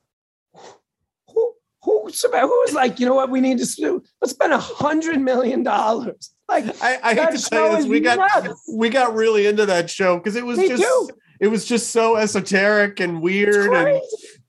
Who 0.53 1.53
who 1.83 2.07
who 2.07 2.09
was 2.09 2.73
like, 2.73 2.99
you 2.99 3.05
know 3.05 3.15
what? 3.15 3.29
We 3.29 3.41
need 3.41 3.57
to 3.59 3.65
do. 3.65 4.03
Let's 4.21 4.31
spend 4.33 4.53
a 4.53 4.59
hundred 4.59 5.19
million 5.19 5.63
dollars. 5.63 6.31
Like, 6.47 6.65
I, 6.83 6.99
I 7.01 7.15
hate 7.15 7.31
to 7.39 7.49
tell 7.49 7.71
you 7.71 7.77
this, 7.77 7.85
we 7.85 7.99
got 7.99 8.19
nuts. 8.19 8.61
we 8.71 8.89
got 8.89 9.15
really 9.15 9.47
into 9.47 9.65
that 9.65 9.89
show 9.89 10.17
because 10.17 10.35
it 10.35 10.45
was 10.45 10.59
Me 10.59 10.67
just 10.67 10.83
too. 10.83 11.09
it 11.39 11.47
was 11.47 11.65
just 11.65 11.91
so 11.91 12.15
esoteric 12.15 12.99
and 12.99 13.21
weird 13.21 13.73
and 13.73 14.01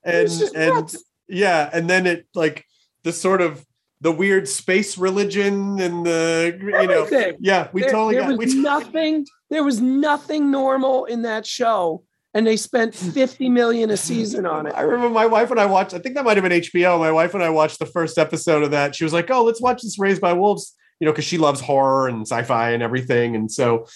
and 0.04 0.30
and 0.54 0.74
nuts 0.74 1.02
yeah 1.28 1.70
and 1.72 1.88
then 1.88 2.06
it 2.06 2.26
like 2.34 2.64
the 3.02 3.12
sort 3.12 3.40
of 3.40 3.64
the 4.00 4.12
weird 4.12 4.48
space 4.48 4.98
religion 4.98 5.80
and 5.80 6.04
the 6.04 6.58
you 6.60 6.74
Everything. 6.74 7.30
know 7.30 7.36
yeah 7.40 7.68
we 7.72 7.82
there, 7.82 7.90
totally 7.90 8.16
there 8.16 8.28
got, 8.28 8.38
was 8.38 8.54
nothing 8.54 9.26
there 9.50 9.64
was 9.64 9.80
nothing 9.80 10.50
normal 10.50 11.04
in 11.06 11.22
that 11.22 11.46
show 11.46 12.02
and 12.34 12.46
they 12.46 12.56
spent 12.56 12.94
50 12.94 13.48
million 13.48 13.90
a 13.90 13.96
season 13.96 14.44
on 14.44 14.66
it 14.66 14.74
i 14.74 14.82
remember 14.82 15.08
my 15.08 15.26
wife 15.26 15.50
and 15.50 15.60
i 15.60 15.66
watched 15.66 15.94
i 15.94 15.98
think 15.98 16.16
that 16.16 16.24
might 16.24 16.36
have 16.36 16.44
been 16.44 16.60
hbo 16.60 16.98
my 16.98 17.12
wife 17.12 17.34
and 17.34 17.42
i 17.42 17.48
watched 17.48 17.78
the 17.78 17.86
first 17.86 18.18
episode 18.18 18.62
of 18.62 18.72
that 18.72 18.94
she 18.94 19.04
was 19.04 19.12
like 19.12 19.30
oh 19.30 19.44
let's 19.44 19.60
watch 19.60 19.82
this 19.82 19.98
raised 19.98 20.20
by 20.20 20.32
wolves 20.32 20.74
you 21.00 21.06
know 21.06 21.12
because 21.12 21.24
she 21.24 21.38
loves 21.38 21.60
horror 21.60 22.08
and 22.08 22.22
sci-fi 22.22 22.70
and 22.70 22.82
everything 22.82 23.36
and 23.36 23.50
so 23.50 23.86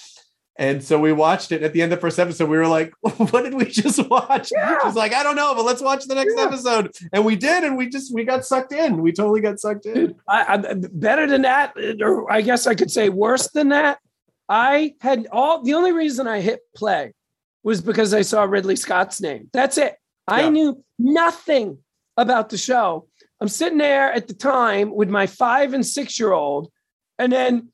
and 0.59 0.83
so 0.83 0.99
we 0.99 1.13
watched 1.13 1.53
it 1.53 1.63
at 1.63 1.73
the 1.73 1.83
end 1.83 1.93
of 1.93 1.99
the 1.99 2.01
first 2.01 2.19
episode. 2.19 2.51
We 2.51 2.59
were 2.59 2.67
like, 2.67 2.93
what 3.01 3.45
did 3.45 3.55
we 3.55 3.67
just 3.67 4.09
watch? 4.11 4.51
Yeah. 4.53 4.79
She's 4.83 4.97
like, 4.97 5.15
I 5.15 5.23
don't 5.23 5.37
know, 5.37 5.55
but 5.55 5.65
let's 5.65 5.81
watch 5.81 6.05
the 6.07 6.17
next 6.17 6.35
yeah. 6.37 6.45
episode. 6.45 6.97
And 7.13 7.25
we 7.25 7.37
did, 7.37 7.63
and 7.63 7.77
we 7.77 7.89
just 7.89 8.13
we 8.13 8.25
got 8.25 8.45
sucked 8.45 8.73
in. 8.73 9.01
We 9.01 9.13
totally 9.13 9.41
got 9.41 9.61
sucked 9.61 9.87
in. 9.87 10.17
I, 10.27 10.55
I, 10.55 10.75
better 10.75 11.29
than 11.29 11.43
that, 11.43 11.75
or 12.01 12.31
I 12.31 12.41
guess 12.43 12.67
I 12.67 12.75
could 12.75 12.91
say 12.91 13.09
worse 13.09 13.49
than 13.49 13.69
that. 13.69 14.01
I 14.49 14.95
had 15.01 15.29
all 15.31 15.63
the 15.63 15.75
only 15.75 15.93
reason 15.93 16.27
I 16.27 16.41
hit 16.41 16.61
play 16.75 17.13
was 17.63 17.81
because 17.81 18.13
I 18.13 18.23
saw 18.23 18.43
Ridley 18.43 18.77
Scott's 18.77 19.21
name. 19.21 19.51
That's 19.53 19.79
it. 19.79 19.95
Yeah. 20.29 20.37
I 20.37 20.49
knew 20.49 20.83
nothing 20.99 21.79
about 22.17 22.49
the 22.49 22.59
show. 22.59 23.07
I'm 23.41 23.49
sitting 23.49 23.79
there 23.79 24.13
at 24.13 24.27
the 24.27 24.35
time 24.35 24.93
with 24.93 25.09
my 25.09 25.29
five 25.29 25.73
and 25.73 25.87
six 25.87 26.19
year 26.19 26.33
old, 26.33 26.69
and 27.17 27.31
then 27.31 27.69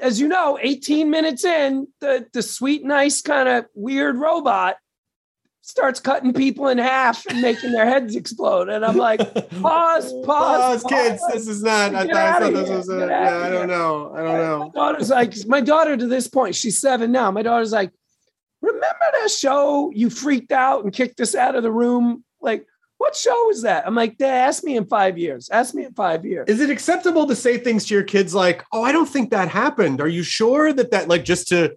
as 0.00 0.20
you 0.20 0.28
know, 0.28 0.58
18 0.60 1.10
minutes 1.10 1.44
in, 1.44 1.88
the, 2.00 2.26
the 2.32 2.42
sweet, 2.42 2.84
nice, 2.84 3.22
kind 3.22 3.48
of 3.48 3.66
weird 3.74 4.16
robot 4.16 4.76
starts 5.66 5.98
cutting 5.98 6.32
people 6.32 6.68
in 6.68 6.78
half 6.78 7.26
and 7.26 7.42
making 7.42 7.72
their 7.72 7.86
heads 7.86 8.14
explode. 8.14 8.68
And 8.68 8.84
I'm 8.84 8.96
like, 8.96 9.18
pause, 9.60 10.12
pause, 10.24 10.82
pause, 10.82 10.84
kids. 10.84 11.22
This 11.32 11.48
is 11.48 11.62
not. 11.62 11.92
I 11.92 12.06
thought, 12.06 12.14
I 12.14 12.38
thought 12.38 12.52
this 12.52 12.68
was. 12.68 12.88
A, 12.88 12.98
yeah, 12.98 13.40
I 13.44 13.50
don't 13.50 13.66
know. 13.66 14.12
I 14.14 14.22
don't 14.22 14.38
know. 14.38 14.58
My 14.74 14.80
daughter's 14.80 15.10
like, 15.10 15.34
my 15.48 15.60
daughter 15.60 15.96
to 15.96 16.06
this 16.06 16.28
point, 16.28 16.54
she's 16.54 16.78
seven 16.78 17.10
now. 17.10 17.32
My 17.32 17.42
daughter's 17.42 17.72
like, 17.72 17.90
remember 18.62 18.86
that 19.20 19.30
show 19.30 19.90
you 19.92 20.08
freaked 20.08 20.52
out 20.52 20.84
and 20.84 20.92
kicked 20.92 21.20
us 21.20 21.34
out 21.34 21.56
of 21.56 21.64
the 21.64 21.72
room? 21.72 22.24
Like, 22.40 22.64
what 22.98 23.14
show 23.14 23.50
is 23.50 23.62
that? 23.62 23.86
I'm 23.86 23.94
like, 23.94 24.16
Dad, 24.16 24.48
ask 24.48 24.64
me 24.64 24.76
in 24.76 24.86
five 24.86 25.18
years. 25.18 25.50
Ask 25.50 25.74
me 25.74 25.84
in 25.84 25.92
five 25.92 26.24
years. 26.24 26.48
Is 26.48 26.60
it 26.60 26.70
acceptable 26.70 27.26
to 27.26 27.36
say 27.36 27.58
things 27.58 27.84
to 27.86 27.94
your 27.94 28.02
kids 28.02 28.34
like, 28.34 28.64
"Oh, 28.72 28.82
I 28.82 28.92
don't 28.92 29.08
think 29.08 29.30
that 29.30 29.48
happened"? 29.48 30.00
Are 30.00 30.08
you 30.08 30.22
sure 30.22 30.72
that 30.72 30.90
that 30.92 31.08
like 31.08 31.24
just 31.24 31.48
to 31.48 31.76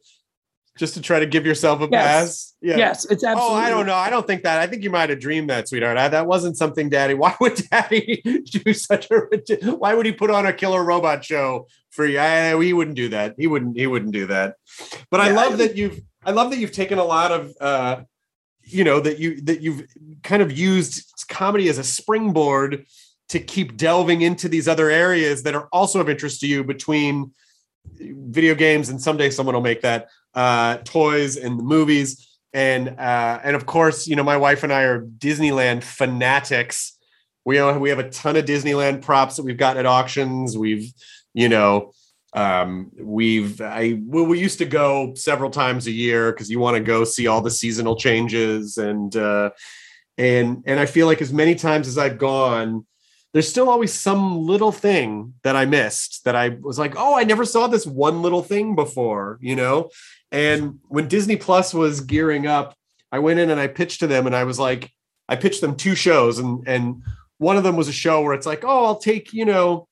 just 0.77 0.93
to 0.93 1.01
try 1.01 1.19
to 1.19 1.25
give 1.25 1.45
yourself 1.45 1.81
a 1.81 1.89
yes. 1.91 2.05
pass? 2.05 2.55
Yeah. 2.61 2.77
Yes, 2.77 3.05
it's 3.05 3.23
absolutely. 3.23 3.57
Oh, 3.57 3.59
I 3.59 3.69
don't 3.69 3.85
know. 3.85 3.95
I 3.95 4.09
don't 4.09 4.25
think 4.25 4.43
that. 4.43 4.59
I 4.59 4.67
think 4.67 4.83
you 4.83 4.89
might 4.89 5.09
have 5.09 5.19
dreamed 5.19 5.49
that, 5.49 5.67
sweetheart. 5.67 5.97
I, 5.97 6.07
that 6.07 6.25
wasn't 6.25 6.57
something, 6.57 6.89
Daddy. 6.89 7.13
Why 7.15 7.35
would 7.41 7.55
Daddy 7.69 8.21
do 8.45 8.73
such 8.73 9.09
a? 9.11 9.75
Why 9.75 9.93
would 9.93 10.05
he 10.05 10.13
put 10.13 10.31
on 10.31 10.45
a 10.45 10.53
killer 10.53 10.83
robot 10.83 11.25
show 11.25 11.67
for 11.91 12.05
you? 12.05 12.19
I, 12.19 12.61
he 12.63 12.71
wouldn't 12.71 12.95
do 12.95 13.09
that. 13.09 13.35
He 13.37 13.47
wouldn't. 13.47 13.77
He 13.77 13.87
wouldn't 13.87 14.13
do 14.13 14.27
that. 14.27 14.55
But 15.11 15.17
yeah, 15.17 15.25
I 15.25 15.31
love 15.31 15.53
I, 15.53 15.55
that 15.57 15.75
you've. 15.75 15.99
I 16.23 16.31
love 16.31 16.51
that 16.51 16.59
you've 16.59 16.71
taken 16.71 16.97
a 16.97 17.03
lot 17.03 17.31
of. 17.31 17.53
uh 17.59 18.03
you 18.73 18.83
know 18.83 18.99
that 18.99 19.19
you 19.19 19.41
that 19.41 19.61
you've 19.61 19.87
kind 20.23 20.41
of 20.41 20.51
used 20.51 21.11
comedy 21.27 21.69
as 21.69 21.77
a 21.77 21.83
springboard 21.83 22.85
to 23.29 23.39
keep 23.39 23.77
delving 23.77 24.21
into 24.21 24.49
these 24.49 24.67
other 24.67 24.89
areas 24.89 25.43
that 25.43 25.55
are 25.55 25.67
also 25.71 25.99
of 25.99 26.09
interest 26.09 26.41
to 26.41 26.47
you 26.47 26.63
between 26.63 27.31
video 27.97 28.55
games 28.55 28.89
and 28.89 29.01
someday 29.01 29.29
someone 29.29 29.55
will 29.55 29.61
make 29.61 29.81
that 29.81 30.09
uh, 30.33 30.77
toys 30.77 31.37
and 31.37 31.59
the 31.59 31.63
movies 31.63 32.29
and 32.53 32.89
uh, 32.89 33.39
and 33.43 33.55
of 33.55 33.65
course 33.65 34.07
you 34.07 34.15
know 34.15 34.23
my 34.23 34.37
wife 34.37 34.63
and 34.63 34.73
I 34.73 34.83
are 34.83 35.01
Disneyland 35.01 35.83
fanatics. 35.83 36.97
We 37.45 37.61
we 37.73 37.89
have 37.89 37.99
a 37.99 38.09
ton 38.09 38.35
of 38.35 38.45
Disneyland 38.45 39.01
props 39.01 39.35
that 39.37 39.43
we've 39.43 39.57
gotten 39.57 39.79
at 39.79 39.85
auctions. 39.85 40.57
We've 40.57 40.91
you 41.33 41.49
know 41.49 41.93
um 42.33 42.91
we've 42.99 43.59
i 43.59 43.99
well, 44.03 44.25
we 44.25 44.39
used 44.39 44.59
to 44.59 44.65
go 44.65 45.13
several 45.15 45.49
times 45.49 45.87
a 45.87 45.91
year 45.91 46.31
because 46.31 46.49
you 46.49 46.59
want 46.59 46.77
to 46.77 46.83
go 46.83 47.03
see 47.03 47.25
all 47.25 47.41
the 47.41 47.49
seasonal 47.49 47.95
changes 47.95 48.77
and 48.77 49.15
uh 49.15 49.49
and 50.17 50.63
and 50.67 50.79
i 50.79 50.85
feel 50.85 51.07
like 51.07 51.21
as 51.21 51.33
many 51.33 51.55
times 51.55 51.87
as 51.87 51.97
i've 51.97 52.19
gone 52.19 52.85
there's 53.33 53.49
still 53.49 53.69
always 53.69 53.91
some 53.91 54.45
little 54.45 54.71
thing 54.71 55.33
that 55.41 55.55
i 55.55 55.65
missed 55.65 56.23
that 56.23 56.35
i 56.35 56.49
was 56.61 56.77
like 56.77 56.93
oh 56.97 57.17
i 57.17 57.23
never 57.23 57.45
saw 57.45 57.65
this 57.65 57.87
one 57.87 58.21
little 58.21 58.43
thing 58.43 58.75
before 58.75 59.39
you 59.41 59.55
know? 59.55 59.89
And 60.31 60.79
when 60.87 61.07
disney 61.07 61.35
plus 61.35 61.73
was 61.73 62.01
gearing 62.01 62.45
up 62.45 62.75
i 63.11 63.17
went 63.17 63.39
in 63.39 63.49
and 63.49 63.59
i 63.59 63.65
pitched 63.65 64.01
to 64.01 64.07
them 64.07 64.27
and 64.27 64.35
i 64.35 64.43
was 64.43 64.59
like 64.59 64.91
i 65.27 65.35
pitched 65.35 65.61
them 65.61 65.75
two 65.75 65.95
shows 65.95 66.37
and 66.37 66.67
and 66.67 67.01
one 67.39 67.57
of 67.57 67.63
them 67.63 67.75
was 67.75 67.87
a 67.87 67.93
show 67.93 68.21
where 68.21 68.35
it's 68.35 68.45
like 68.45 68.63
oh 68.63 68.85
i'll 68.85 68.99
take 68.99 69.33
you 69.33 69.45
know 69.45 69.87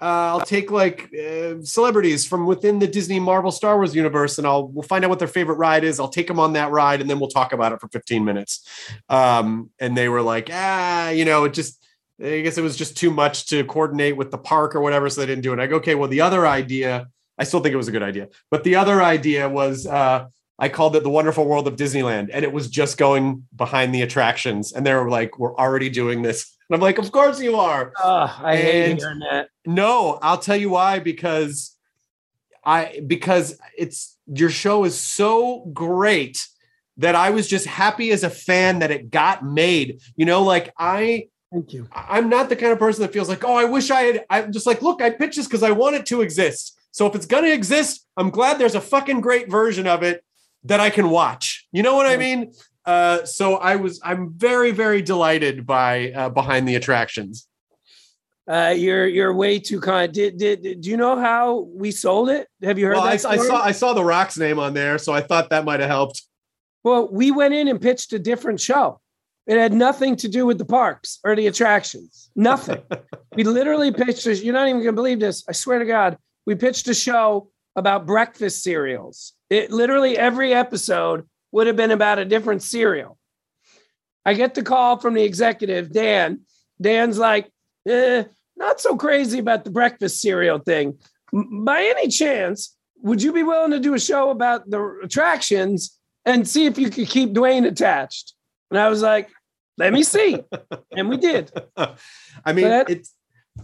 uh, 0.00 0.04
I'll 0.04 0.40
take 0.40 0.70
like 0.70 1.12
uh, 1.12 1.54
celebrities 1.62 2.24
from 2.24 2.46
within 2.46 2.78
the 2.78 2.86
Disney 2.86 3.18
Marvel 3.18 3.50
Star 3.50 3.76
Wars 3.76 3.96
universe, 3.96 4.38
and 4.38 4.46
I'll 4.46 4.68
we'll 4.68 4.84
find 4.84 5.04
out 5.04 5.10
what 5.10 5.18
their 5.18 5.26
favorite 5.26 5.56
ride 5.56 5.82
is. 5.82 5.98
I'll 5.98 6.08
take 6.08 6.28
them 6.28 6.38
on 6.38 6.52
that 6.52 6.70
ride, 6.70 7.00
and 7.00 7.10
then 7.10 7.18
we'll 7.18 7.30
talk 7.30 7.52
about 7.52 7.72
it 7.72 7.80
for 7.80 7.88
15 7.88 8.24
minutes. 8.24 8.66
Um, 9.08 9.70
and 9.80 9.96
they 9.96 10.08
were 10.08 10.22
like, 10.22 10.50
ah, 10.52 11.08
you 11.10 11.24
know, 11.24 11.44
it 11.44 11.54
just 11.54 11.84
I 12.22 12.40
guess 12.42 12.56
it 12.58 12.62
was 12.62 12.76
just 12.76 12.96
too 12.96 13.10
much 13.10 13.46
to 13.46 13.64
coordinate 13.64 14.16
with 14.16 14.30
the 14.30 14.38
park 14.38 14.76
or 14.76 14.80
whatever, 14.80 15.10
so 15.10 15.20
they 15.20 15.26
didn't 15.26 15.42
do 15.42 15.52
it. 15.52 15.58
I 15.58 15.66
go, 15.66 15.76
okay, 15.76 15.96
well, 15.96 16.08
the 16.08 16.20
other 16.20 16.46
idea, 16.46 17.08
I 17.36 17.44
still 17.44 17.60
think 17.60 17.72
it 17.72 17.76
was 17.76 17.88
a 17.88 17.92
good 17.92 18.02
idea, 18.02 18.28
but 18.52 18.62
the 18.62 18.76
other 18.76 19.02
idea 19.02 19.48
was 19.48 19.84
uh, 19.84 20.28
I 20.60 20.68
called 20.68 20.94
it 20.94 21.02
the 21.02 21.10
Wonderful 21.10 21.44
World 21.44 21.66
of 21.66 21.74
Disneyland, 21.74 22.30
and 22.32 22.44
it 22.44 22.52
was 22.52 22.68
just 22.68 22.98
going 22.98 23.48
behind 23.56 23.92
the 23.92 24.02
attractions, 24.02 24.72
and 24.72 24.86
they 24.86 24.94
were 24.94 25.10
like, 25.10 25.40
we're 25.40 25.56
already 25.56 25.90
doing 25.90 26.22
this 26.22 26.54
and 26.68 26.74
I'm 26.74 26.82
like, 26.82 26.98
of 26.98 27.10
course 27.12 27.40
you 27.40 27.56
are. 27.56 27.92
Oh, 27.98 28.40
I 28.42 28.56
hate 28.56 28.98
hearing 28.98 29.20
that. 29.20 29.48
No, 29.68 30.18
I'll 30.22 30.38
tell 30.38 30.56
you 30.56 30.70
why. 30.70 30.98
Because 30.98 31.76
I 32.64 33.02
because 33.06 33.58
it's 33.76 34.16
your 34.26 34.48
show 34.48 34.84
is 34.84 34.98
so 34.98 35.66
great 35.74 36.48
that 36.96 37.14
I 37.14 37.30
was 37.30 37.46
just 37.46 37.66
happy 37.66 38.10
as 38.10 38.24
a 38.24 38.30
fan 38.30 38.78
that 38.78 38.90
it 38.90 39.10
got 39.10 39.44
made. 39.44 40.00
You 40.16 40.24
know, 40.24 40.42
like 40.42 40.72
I 40.78 41.28
Thank 41.52 41.74
you. 41.74 41.86
I'm 41.92 42.30
not 42.30 42.48
the 42.48 42.56
kind 42.56 42.72
of 42.72 42.78
person 42.78 43.02
that 43.02 43.12
feels 43.12 43.28
like, 43.28 43.44
oh, 43.44 43.56
I 43.56 43.64
wish 43.64 43.90
I 43.90 44.02
had. 44.02 44.24
I'm 44.30 44.52
just 44.52 44.66
like, 44.66 44.80
look, 44.80 45.02
I 45.02 45.10
pitched 45.10 45.36
this 45.36 45.46
because 45.46 45.62
I 45.62 45.70
want 45.70 45.96
it 45.96 46.06
to 46.06 46.22
exist. 46.22 46.78
So 46.90 47.06
if 47.06 47.14
it's 47.14 47.26
gonna 47.26 47.48
exist, 47.48 48.06
I'm 48.16 48.30
glad 48.30 48.58
there's 48.58 48.74
a 48.74 48.80
fucking 48.80 49.20
great 49.20 49.50
version 49.50 49.86
of 49.86 50.02
it 50.02 50.24
that 50.64 50.80
I 50.80 50.88
can 50.88 51.10
watch. 51.10 51.66
You 51.72 51.82
know 51.82 51.94
what 51.94 52.06
I 52.06 52.16
mean? 52.16 52.52
Uh, 52.86 53.26
so 53.26 53.56
I 53.56 53.76
was 53.76 54.00
I'm 54.02 54.32
very 54.32 54.70
very 54.70 55.02
delighted 55.02 55.66
by 55.66 56.12
uh, 56.12 56.30
behind 56.30 56.66
the 56.66 56.74
attractions. 56.74 57.47
Uh, 58.48 58.74
you're 58.74 59.06
you're 59.06 59.34
way 59.34 59.58
too 59.58 59.78
kind. 59.78 60.12
Did, 60.12 60.38
did 60.38 60.62
did 60.62 60.86
you 60.86 60.96
know 60.96 61.18
how 61.18 61.68
we 61.74 61.90
sold 61.90 62.30
it? 62.30 62.48
Have 62.62 62.78
you 62.78 62.86
heard 62.86 62.96
well, 62.96 63.04
that? 63.04 63.26
I, 63.26 63.32
I, 63.32 63.36
saw 63.36 63.62
I 63.62 63.72
saw 63.72 63.92
the 63.92 64.04
Rock's 64.04 64.38
name 64.38 64.58
on 64.58 64.72
there, 64.72 64.96
so 64.96 65.12
I 65.12 65.20
thought 65.20 65.50
that 65.50 65.66
might 65.66 65.80
have 65.80 65.90
helped. 65.90 66.22
Well, 66.82 67.08
we 67.12 67.30
went 67.30 67.52
in 67.52 67.68
and 67.68 67.78
pitched 67.78 68.14
a 68.14 68.18
different 68.18 68.58
show. 68.60 69.00
It 69.46 69.58
had 69.58 69.74
nothing 69.74 70.16
to 70.16 70.28
do 70.28 70.46
with 70.46 70.56
the 70.56 70.64
parks 70.64 71.18
or 71.24 71.36
the 71.36 71.46
attractions. 71.46 72.30
Nothing. 72.34 72.80
we 73.36 73.44
literally 73.44 73.92
pitched. 73.92 74.26
A, 74.26 74.34
you're 74.34 74.54
not 74.54 74.66
even 74.66 74.80
gonna 74.80 74.92
believe 74.92 75.20
this. 75.20 75.44
I 75.46 75.52
swear 75.52 75.78
to 75.78 75.84
God, 75.84 76.16
we 76.46 76.54
pitched 76.54 76.88
a 76.88 76.94
show 76.94 77.50
about 77.76 78.06
breakfast 78.06 78.62
cereals. 78.62 79.34
It 79.50 79.70
literally 79.70 80.16
every 80.16 80.54
episode 80.54 81.26
would 81.52 81.66
have 81.66 81.76
been 81.76 81.90
about 81.90 82.18
a 82.18 82.24
different 82.24 82.62
cereal. 82.62 83.18
I 84.24 84.32
get 84.32 84.54
the 84.54 84.62
call 84.62 84.98
from 84.98 85.12
the 85.12 85.22
executive, 85.22 85.92
Dan. 85.92 86.40
Dan's 86.80 87.18
like, 87.18 87.50
eh, 87.86 88.24
not 88.58 88.80
so 88.80 88.96
crazy 88.96 89.38
about 89.38 89.64
the 89.64 89.70
breakfast 89.70 90.20
cereal 90.20 90.58
thing. 90.58 90.98
By 91.32 91.82
any 91.82 92.08
chance, 92.08 92.76
would 93.02 93.22
you 93.22 93.32
be 93.32 93.42
willing 93.42 93.70
to 93.70 93.80
do 93.80 93.94
a 93.94 94.00
show 94.00 94.30
about 94.30 94.68
the 94.68 95.00
attractions 95.02 95.98
and 96.24 96.46
see 96.46 96.66
if 96.66 96.78
you 96.78 96.90
could 96.90 97.08
keep 97.08 97.32
Dwayne 97.32 97.66
attached? 97.66 98.34
And 98.70 98.78
I 98.78 98.88
was 98.88 99.02
like, 99.02 99.30
let 99.76 99.92
me 99.92 100.02
see. 100.02 100.42
and 100.92 101.08
we 101.08 101.16
did. 101.16 101.52
I 101.76 102.52
mean, 102.52 102.68
that, 102.68 102.90
it's 102.90 103.14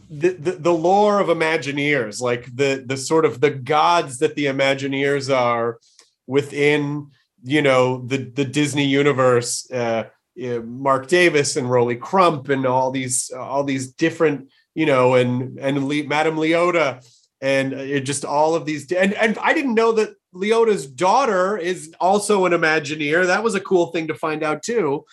the, 0.09 0.31
the, 0.31 0.53
the 0.53 0.73
lore 0.73 1.21
of 1.21 1.29
Imagineers, 1.29 2.21
like 2.21 2.45
the 2.55 2.85
the 2.87 2.97
sort 2.97 3.25
of 3.25 3.41
the 3.41 3.51
gods 3.51 4.19
that 4.19 4.35
the 4.35 4.47
Imagineers 4.47 5.35
are 5.35 5.79
within 6.27 7.11
you 7.43 7.63
know 7.63 8.07
the 8.07 8.19
the 8.19 8.45
Disney 8.45 8.87
universe, 8.87 9.71
uh, 9.71 10.05
Marc 10.37 11.09
Davis 11.09 11.57
and 11.57 11.71
Rolly 11.71 11.97
Crump 11.97 12.49
and 12.49 12.65
all 12.65 12.91
these 12.91 13.31
all 13.31 13.65
these 13.65 13.93
different 13.93 14.51
you 14.75 14.87
know 14.87 15.15
and 15.15 15.59
and 15.59 15.87
Le- 15.87 16.05
Madame 16.05 16.37
Leota 16.37 17.05
and 17.41 17.73
it 17.73 18.01
just 18.01 18.25
all 18.25 18.55
of 18.55 18.65
these 18.65 18.91
and 18.93 19.15
and 19.15 19.39
I 19.39 19.53
didn't 19.55 19.75
know 19.75 19.93
that 19.93 20.15
Leota's 20.35 20.87
daughter 20.87 21.57
is 21.57 21.95
also 22.01 22.45
an 22.45 22.53
Imagineer. 22.53 23.27
That 23.27 23.45
was 23.45 23.55
a 23.55 23.61
cool 23.61 23.87
thing 23.87 24.09
to 24.09 24.15
find 24.15 24.43
out 24.43 24.63
too. 24.65 25.05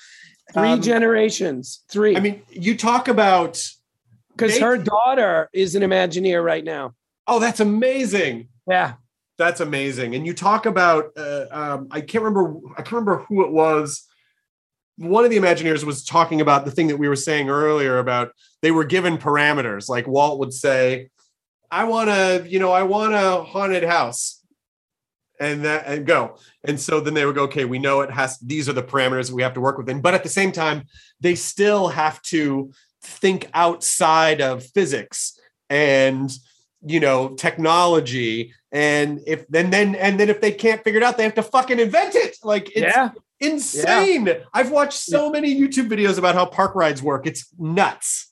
Three 0.51 0.69
um, 0.69 0.81
generations. 0.81 1.83
Three. 1.89 2.17
I 2.17 2.19
mean, 2.19 2.41
you 2.49 2.75
talk 2.75 3.07
about 3.07 3.63
because 4.35 4.57
her 4.57 4.77
daughter 4.77 5.49
is 5.53 5.75
an 5.75 5.83
Imagineer 5.83 6.43
right 6.43 6.63
now. 6.63 6.95
Oh, 7.27 7.39
that's 7.39 7.59
amazing. 7.59 8.49
Yeah 8.67 8.93
that's 9.41 9.59
amazing. 9.59 10.13
And 10.13 10.25
you 10.25 10.33
talk 10.33 10.67
about 10.67 11.11
uh, 11.17 11.45
um, 11.51 11.87
I 11.89 12.01
can't 12.01 12.23
remember 12.23 12.59
I 12.73 12.83
can't 12.83 12.91
remember 12.91 13.25
who 13.27 13.43
it 13.43 13.51
was. 13.51 14.07
One 14.97 15.25
of 15.25 15.31
the 15.31 15.37
Imagineers 15.37 15.83
was 15.83 16.05
talking 16.05 16.41
about 16.41 16.63
the 16.63 16.71
thing 16.71 16.87
that 16.87 16.97
we 16.97 17.09
were 17.09 17.15
saying 17.15 17.49
earlier 17.49 17.97
about 17.97 18.33
they 18.61 18.71
were 18.71 18.83
given 18.83 19.17
parameters. 19.17 19.89
Like 19.89 20.07
Walt 20.07 20.39
would 20.39 20.53
say, 20.53 21.09
"I 21.69 21.85
want 21.85 22.09
to, 22.09 22.45
you 22.47 22.59
know, 22.59 22.71
I 22.71 22.83
want 22.83 23.13
a 23.13 23.43
haunted 23.43 23.83
house," 23.83 24.43
and 25.39 25.65
that 25.65 25.85
and 25.87 26.05
go. 26.05 26.37
And 26.63 26.79
so 26.79 26.99
then 26.99 27.13
they 27.13 27.25
would 27.25 27.35
go, 27.35 27.43
"Okay, 27.43 27.65
we 27.65 27.79
know 27.79 28.01
it 28.01 28.11
has. 28.11 28.37
These 28.39 28.69
are 28.69 28.73
the 28.73 28.83
parameters 28.83 29.27
that 29.27 29.35
we 29.35 29.43
have 29.43 29.53
to 29.55 29.61
work 29.61 29.77
within." 29.77 30.01
But 30.01 30.13
at 30.13 30.23
the 30.23 30.29
same 30.29 30.51
time, 30.51 30.83
they 31.19 31.35
still 31.35 31.89
have 31.89 32.21
to 32.23 32.71
think 33.01 33.49
outside 33.53 34.41
of 34.41 34.63
physics 34.63 35.39
and 35.69 36.31
you 36.85 36.99
know 36.99 37.29
technology 37.29 38.53
and 38.71 39.21
if 39.25 39.47
then 39.47 39.69
then 39.69 39.95
and 39.95 40.19
then 40.19 40.29
if 40.29 40.41
they 40.41 40.51
can't 40.51 40.83
figure 40.83 40.99
it 40.99 41.03
out 41.03 41.17
they 41.17 41.23
have 41.23 41.35
to 41.35 41.43
fucking 41.43 41.79
invent 41.79 42.15
it 42.15 42.37
like 42.43 42.69
it's 42.75 42.95
yeah. 42.95 43.09
insane 43.39 44.25
yeah. 44.25 44.39
i've 44.53 44.71
watched 44.71 44.99
so 44.99 45.29
many 45.29 45.59
youtube 45.59 45.89
videos 45.89 46.17
about 46.17 46.35
how 46.35 46.45
park 46.45 46.75
rides 46.75 47.01
work 47.01 47.25
it's 47.25 47.47
nuts 47.57 48.30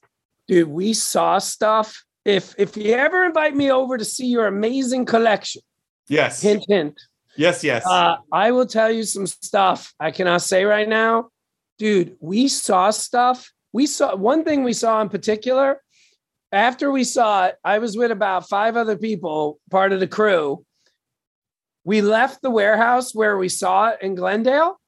dude 0.50 0.68
we 0.68 0.94
saw 0.94 1.38
stuff. 1.38 2.04
If 2.26 2.54
if 2.58 2.76
you 2.76 2.94
ever 2.94 3.24
invite 3.24 3.56
me 3.56 3.72
over 3.72 3.98
to 3.98 4.04
see 4.04 4.26
your 4.26 4.48
amazing 4.48 5.06
collection 5.06 5.62
yes. 6.10 6.42
hint 6.42 6.66
hint. 6.68 7.00
Yes 7.38 7.64
yes. 7.64 7.86
Uh, 7.88 8.18
i 8.34 8.52
will 8.52 8.66
tell 8.66 8.92
you 8.92 9.04
some 9.04 9.28
stuff 9.28 9.94
i 10.00 10.12
cannot 10.12 10.42
say 10.42 10.66
right 10.66 10.90
now. 10.90 11.30
Dude 11.78 12.18
we 12.20 12.50
saw 12.50 12.90
stuff. 12.90 13.50
We 13.72 13.86
saw 13.86 14.16
one 14.16 14.44
thing 14.44 14.64
we 14.64 14.74
saw 14.74 15.02
in 15.02 15.08
particular 15.08 15.82
after 16.52 16.92
we 16.92 17.04
saw 17.04 17.46
it, 17.46 17.58
I 17.64 17.78
was 17.78 17.96
with 17.96 18.12
about 18.12 18.50
five 18.50 18.76
other 18.76 18.98
people, 18.98 19.60
part 19.70 19.94
of 19.94 20.00
the 20.00 20.08
crew. 20.08 20.66
We 21.84 22.02
left 22.02 22.42
the 22.42 22.50
warehouse 22.50 23.14
where 23.14 23.38
we 23.38 23.50
saw 23.50 23.90
it 23.90 24.00
in 24.02 24.16
Glendale, 24.16 24.80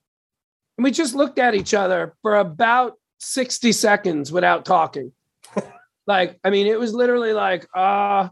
and 0.77 0.83
we 0.83 0.91
just 0.91 1.15
looked 1.15 1.39
at 1.39 1.55
each 1.55 1.73
other 1.73 2.15
for 2.21 2.35
about 2.37 2.93
60 3.19 3.71
seconds 3.71 4.31
without 4.31 4.65
talking. 4.65 5.13
Like, 6.07 6.39
I 6.43 6.49
mean, 6.49 6.67
it 6.67 6.79
was 6.79 6.93
literally 6.93 7.33
like, 7.33 7.67
uh, 7.75 8.29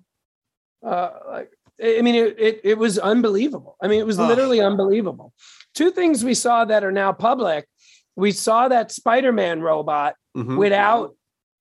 uh, 0.86 1.10
like, 1.30 1.52
I 1.84 2.02
mean, 2.02 2.16
it, 2.16 2.36
it, 2.40 2.62
it 2.64 2.78
was 2.78 3.00
unbelievable. 3.00 3.78
I 3.82 3.88
mean, 3.88 4.00
it 4.00 4.06
was 4.06 4.20
literally 4.20 4.60
unbelievable. 4.60 5.34
Two 5.76 5.92
things 5.92 6.24
we 6.24 6.34
saw 6.34 6.66
that 6.66 6.84
are 6.84 6.92
now 6.92 7.14
public. 7.14 7.68
We 8.16 8.32
saw 8.32 8.68
that 8.68 8.92
Spider 8.92 9.32
Man 9.32 9.62
robot 9.62 10.16
mm-hmm. 10.36 10.58
without 10.58 11.16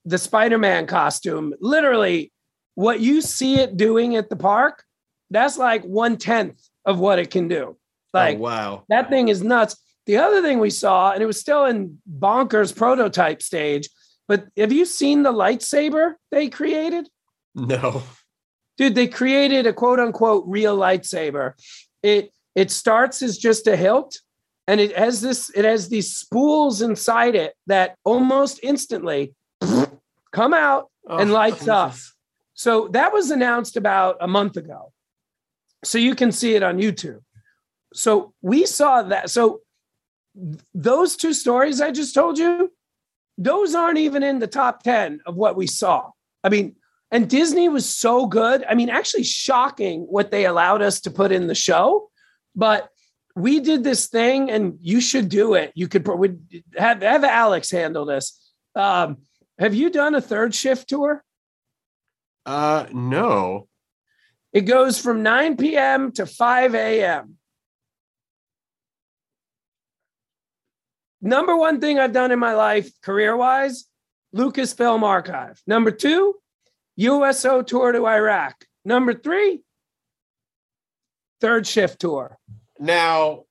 the 0.05 0.19
Spider-Man 0.19 0.87
costume, 0.87 1.55
literally 1.61 2.33
what 2.75 3.01
you 3.01 3.21
see 3.21 3.57
it 3.57 3.77
doing 3.77 4.17
at 4.17 4.31
the 4.31 4.37
park, 4.37 4.85
that's 5.31 5.59
like 5.59 5.83
one 5.85 6.17
tenth 6.17 6.61
of 6.85 6.99
what 6.99 7.19
it 7.19 7.31
can 7.31 7.49
do. 7.49 7.77
Like, 8.15 8.39
oh, 8.39 8.41
wow, 8.41 8.85
that 8.89 9.11
thing 9.11 9.29
is 9.29 9.43
nuts. 9.43 9.77
The 10.07 10.17
other 10.17 10.41
thing 10.41 10.59
we 10.61 10.71
saw, 10.71 11.13
and 11.13 11.23
it 11.23 11.27
was 11.27 11.39
still 11.39 11.67
in 11.67 12.01
bonkers 12.11 12.75
prototype 12.75 13.43
stage, 13.43 13.91
but 14.29 14.47
have 14.57 14.73
you 14.73 14.85
seen 14.85 15.23
the 15.23 15.33
lightsaber 15.33 16.15
they 16.31 16.49
created? 16.49 17.09
No. 17.55 18.03
Dude, 18.77 18.95
they 18.95 19.09
created 19.09 19.67
a 19.67 19.73
quote 19.73 19.99
unquote 19.99 20.45
real 20.47 20.79
lightsaber. 20.79 21.55
It 22.03 22.33
it 22.55 22.71
starts 22.71 23.23
as 23.23 23.39
just 23.39 23.67
a 23.67 23.77
hilt 23.77 24.21
and 24.69 24.81
it 24.81 24.97
has 24.97 25.21
this 25.21 25.51
it 25.57 25.65
has 25.65 25.89
these 25.89 26.15
spools 26.15 26.83
inside 26.83 27.35
it 27.35 27.55
that 27.67 27.97
almost 28.05 28.61
instantly 28.63 29.35
come 30.33 30.55
out 30.55 30.91
oh, 31.09 31.17
and 31.17 31.31
Oh, 31.31 31.35
lights 31.35 31.67
up. 31.67 31.95
So 32.55 32.89
that 32.89 33.13
was 33.13 33.31
announced 33.31 33.77
about 33.77 34.17
a 34.21 34.29
month 34.29 34.57
ago. 34.57 34.93
So 35.85 35.97
you 35.97 36.15
can 36.15 36.33
see 36.33 36.55
it 36.55 36.63
on 36.63 36.79
YouTube. 36.79 37.21
So 37.95 38.35
we 38.43 38.67
saw 38.67 39.03
that. 39.03 39.31
So 39.31 39.61
those 40.75 41.17
two 41.17 41.33
stories 41.33 41.81
I 41.81 41.91
just 41.91 42.15
told 42.15 42.39
you, 42.39 42.71
those 43.39 43.75
aren't 43.75 43.99
even 43.99 44.23
in 44.23 44.41
the 44.41 44.49
top 44.49 44.83
10 44.83 45.21
of 45.25 45.37
what 45.37 45.57
we 45.57 45.67
saw. 45.67 46.11
I 46.43 46.49
mean, 46.49 46.75
and 47.11 47.31
Disney 47.31 47.69
was 47.69 47.89
so 47.89 48.27
good. 48.27 48.65
I 48.69 48.75
mean, 48.75 48.91
actually 48.91 49.23
shocking 49.23 50.03
what 50.03 50.31
they 50.31 50.45
allowed 50.45 50.83
us 50.83 51.01
to 51.03 51.11
put 51.11 51.33
in 51.33 51.47
the 51.47 51.55
show. 51.55 52.11
But 52.55 52.89
we 53.35 53.61
did 53.61 53.85
this 53.85 54.09
thing 54.09 54.51
and 54.51 54.79
you 54.83 55.01
should 55.01 55.29
do 55.29 55.55
it. 55.55 55.73
You 55.75 55.89
could 55.89 56.07
would 56.07 56.65
have, 56.77 57.01
have 57.03 57.25
Alex 57.25 57.71
handle 57.71 58.05
this. 58.05 58.53
Um, 58.75 59.19
have 59.59 59.75
you 59.75 59.91
done 59.91 60.15
a 60.17 60.21
third 60.21 60.55
shift 60.55 60.89
tour? 60.89 61.25
Uh, 62.45 62.87
no. 62.93 63.69
It 64.53 64.63
goes 64.63 64.99
from 64.99 65.23
9 65.23 65.57
p.m. 65.57 66.13
to 66.13 66.27
5 66.27 66.75
a.m. 66.75 67.37
Number 71.21 71.57
one 71.57 71.81
thing 71.81 71.99
I've 71.99 72.13
done 72.13 72.31
in 72.31 72.39
my 72.39 72.55
life, 72.55 72.91
career 73.03 73.37
wise, 73.37 73.87
Lucasfilm 74.35 75.03
Archive. 75.03 75.61
Number 75.67 75.91
two, 75.91 76.35
USO 76.97 77.63
tour 77.63 77.93
to 77.93 78.07
Iraq. 78.07 78.65
Number 78.85 79.15
three, 79.15 79.61
third 81.41 81.67
shift 81.67 82.01
tour. 82.01 82.39
Now, 82.79 83.45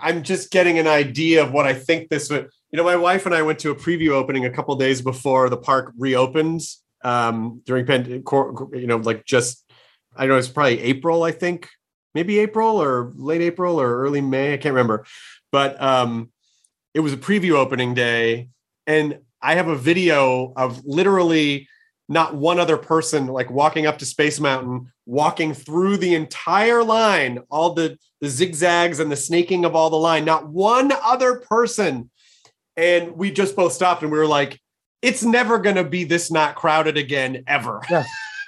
I'm 0.00 0.22
just 0.22 0.50
getting 0.50 0.78
an 0.78 0.86
idea 0.86 1.42
of 1.42 1.52
what 1.52 1.66
I 1.66 1.74
think 1.74 2.08
this 2.08 2.30
would. 2.30 2.48
You 2.70 2.76
know, 2.76 2.84
my 2.84 2.96
wife 2.96 3.26
and 3.26 3.34
I 3.34 3.42
went 3.42 3.58
to 3.60 3.70
a 3.70 3.74
preview 3.74 4.10
opening 4.10 4.44
a 4.44 4.50
couple 4.50 4.74
days 4.76 5.00
before 5.00 5.48
the 5.48 5.56
park 5.56 5.92
reopens 5.98 6.82
um, 7.02 7.62
during, 7.64 7.86
you 7.88 8.86
know, 8.86 8.98
like 8.98 9.24
just, 9.24 9.64
I 10.14 10.22
don't 10.22 10.30
know, 10.30 10.36
it's 10.36 10.48
probably 10.48 10.80
April, 10.80 11.22
I 11.22 11.30
think, 11.30 11.68
maybe 12.14 12.38
April 12.38 12.80
or 12.80 13.12
late 13.16 13.40
April 13.40 13.80
or 13.80 14.02
early 14.02 14.20
May. 14.20 14.52
I 14.52 14.58
can't 14.58 14.74
remember. 14.74 15.06
But 15.50 15.80
um, 15.80 16.30
it 16.98 17.00
was 17.02 17.12
a 17.12 17.16
preview 17.16 17.52
opening 17.52 17.94
day. 17.94 18.48
And 18.84 19.20
I 19.40 19.54
have 19.54 19.68
a 19.68 19.76
video 19.76 20.52
of 20.56 20.84
literally 20.84 21.68
not 22.08 22.34
one 22.34 22.58
other 22.58 22.76
person 22.76 23.28
like 23.28 23.48
walking 23.52 23.86
up 23.86 23.98
to 23.98 24.04
Space 24.04 24.40
Mountain, 24.40 24.90
walking 25.06 25.54
through 25.54 25.98
the 25.98 26.16
entire 26.16 26.82
line, 26.82 27.38
all 27.50 27.72
the, 27.72 27.96
the 28.20 28.28
zigzags 28.28 28.98
and 28.98 29.12
the 29.12 29.16
snaking 29.16 29.64
of 29.64 29.76
all 29.76 29.90
the 29.90 29.96
line, 29.96 30.24
not 30.24 30.48
one 30.48 30.90
other 30.90 31.38
person. 31.38 32.10
And 32.76 33.12
we 33.12 33.30
just 33.30 33.54
both 33.54 33.74
stopped 33.74 34.02
and 34.02 34.10
we 34.10 34.18
were 34.18 34.26
like, 34.26 34.58
it's 35.00 35.22
never 35.22 35.60
going 35.60 35.76
to 35.76 35.84
be 35.84 36.02
this 36.02 36.32
not 36.32 36.56
crowded 36.56 36.96
again, 36.96 37.44
ever. 37.46 37.80
Yeah. 37.88 38.04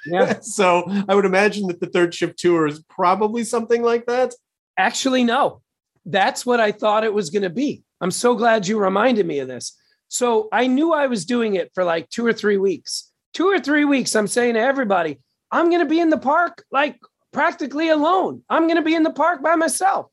Yeah. 0.07 0.39
so 0.41 0.83
I 1.09 1.15
would 1.15 1.25
imagine 1.25 1.69
that 1.69 1.79
the 1.79 1.87
third 1.87 2.13
shift 2.13 2.37
tour 2.37 2.67
is 2.67 2.83
probably 2.89 3.45
something 3.45 3.81
like 3.81 4.07
that. 4.07 4.35
Actually, 4.77 5.23
no. 5.23 5.63
That's 6.05 6.45
what 6.45 6.59
I 6.59 6.73
thought 6.73 7.05
it 7.05 7.15
was 7.15 7.31
going 7.31 7.45
to 7.45 7.51
be. 7.51 7.85
I'm 8.01 8.11
so 8.11 8.35
glad 8.35 8.67
you 8.67 8.79
reminded 8.79 9.27
me 9.27 9.41
of 9.41 9.49
this. 9.49 9.77
So 10.09 10.49
I 10.53 10.67
knew 10.67 10.93
I 10.93 11.07
was 11.07 11.25
doing 11.25 11.55
it 11.55 11.71
for 11.75 11.85
like 11.85 12.09
two 12.09 12.27
or 12.27 12.33
three 12.33 12.57
weeks. 12.57 13.13
Two 13.33 13.49
or 13.49 13.61
three 13.61 13.85
weeks, 13.85 14.17
I'm 14.17 14.27
saying 14.27 14.55
to 14.55 14.61
everybody, 14.61 15.21
I'm 15.51 15.69
going 15.69 15.83
to 15.83 15.89
be 15.89 16.01
in 16.01 16.11
the 16.11 16.19
park 16.19 16.65
like 16.73 16.99
practically 17.33 17.89
alone. 17.89 18.43
I'm 18.49 18.65
going 18.65 18.77
to 18.77 18.83
be 18.83 18.95
in 18.95 19.05
the 19.05 19.13
park 19.13 19.43
by 19.43 19.55
myself. 19.55 20.07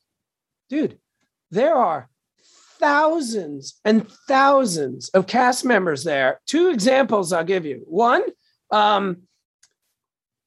Dude, 0.69 0.99
there 1.49 1.75
are 1.75 2.09
thousands 2.79 3.79
and 3.83 4.07
thousands 4.27 5.09
of 5.09 5.25
cast 5.27 5.65
members 5.65 6.03
there. 6.03 6.41
Two 6.45 6.69
examples 6.69 7.33
I'll 7.33 7.43
give 7.43 7.65
you. 7.65 7.83
One, 7.87 8.23
um, 8.71 9.23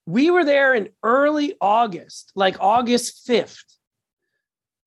we 0.05 0.31
were 0.31 0.45
there 0.45 0.73
in 0.73 0.89
early 1.03 1.55
August, 1.59 2.31
like 2.35 2.57
August 2.59 3.27
5th. 3.27 3.63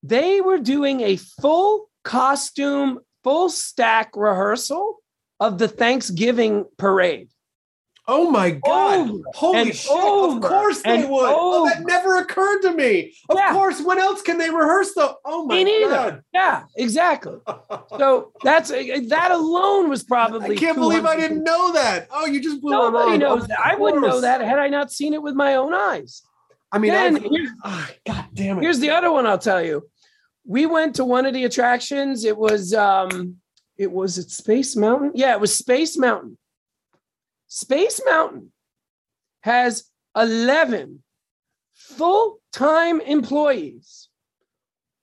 They 0.03 0.41
were 0.41 0.59
doing 0.59 1.01
a 1.01 1.17
full 1.17 1.89
costume, 2.05 2.99
full 3.23 3.49
stack 3.49 4.11
rehearsal 4.15 4.99
of 5.41 5.57
the 5.57 5.67
Thanksgiving 5.67 6.63
parade. 6.77 7.27
Oh 8.07 8.29
my 8.29 8.51
God. 8.51 9.09
Over 9.09 9.23
Holy 9.33 9.73
shit. 9.73 9.91
Of 9.91 10.39
course 10.41 10.83
they 10.83 11.03
would. 11.05 11.25
Oh, 11.27 11.67
that 11.67 11.81
never 11.87 12.19
occurred 12.19 12.61
to 12.61 12.71
me. 12.71 13.15
Of 13.29 13.35
Yeah. 13.37 13.51
course. 13.51 13.81
When 13.81 13.97
else 13.97 14.21
can 14.21 14.37
they 14.37 14.51
rehearse 14.51 14.93
though? 14.93 15.15
Oh 15.25 15.43
my. 15.45 15.63
God. 15.89 16.21
Yeah, 16.31 16.63
exactly. 16.77 17.39
So 17.97 18.33
that's 18.43 18.69
that 18.69 19.31
alone 19.31 19.89
was 19.89 20.03
probably. 20.03 20.55
I 20.55 20.59
can't 20.59 20.77
believe 20.77 21.05
I 21.05 21.15
didn't 21.15 21.43
know 21.43 21.71
that. 21.73 22.07
Oh, 22.11 22.25
you 22.25 22.41
just 22.41 22.61
blew 22.61 22.73
my 22.73 22.83
Nobody 22.83 23.09
mind. 23.11 23.21
knows 23.21 23.47
that. 23.47 23.59
I 23.63 23.75
wouldn't 23.75 24.03
know 24.03 24.19
that 24.21 24.41
had 24.41 24.59
I 24.59 24.67
not 24.67 24.91
seen 24.91 25.13
it 25.13 25.21
with 25.21 25.33
my 25.33 25.55
own 25.55 25.73
eyes. 25.73 26.21
I 26.71 26.77
mean, 26.77 26.91
Then 26.91 27.25
Ah, 27.63 27.89
God 28.05 28.25
damn 28.33 28.57
it. 28.59 28.61
Here's 28.63 28.79
the 28.79 28.89
other 28.91 29.11
one 29.11 29.25
I'll 29.25 29.39
tell 29.39 29.63
you. 29.63 29.87
We 30.47 30.65
went 30.65 30.95
to 30.95 31.05
one 31.05 31.25
of 31.25 31.33
the 31.33 31.45
attractions. 31.45 32.23
It 32.23 32.37
was 32.37 32.73
um 32.73 33.37
it 33.77 33.91
was 33.91 34.17
at 34.17 34.29
Space 34.29 34.75
Mountain. 34.75 35.11
Yeah, 35.15 35.33
it 35.33 35.39
was 35.39 35.55
Space 35.55 35.97
Mountain. 35.97 36.37
Space 37.47 38.01
Mountain 38.05 38.51
has 39.41 39.85
11 40.15 41.03
full-time 41.73 43.01
employees. 43.01 44.09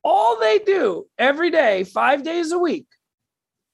All 0.02 0.38
they 0.40 0.58
do 0.58 1.06
every 1.18 1.50
day, 1.50 1.84
5 1.84 2.22
days 2.22 2.50
a 2.50 2.58
week 2.58 2.86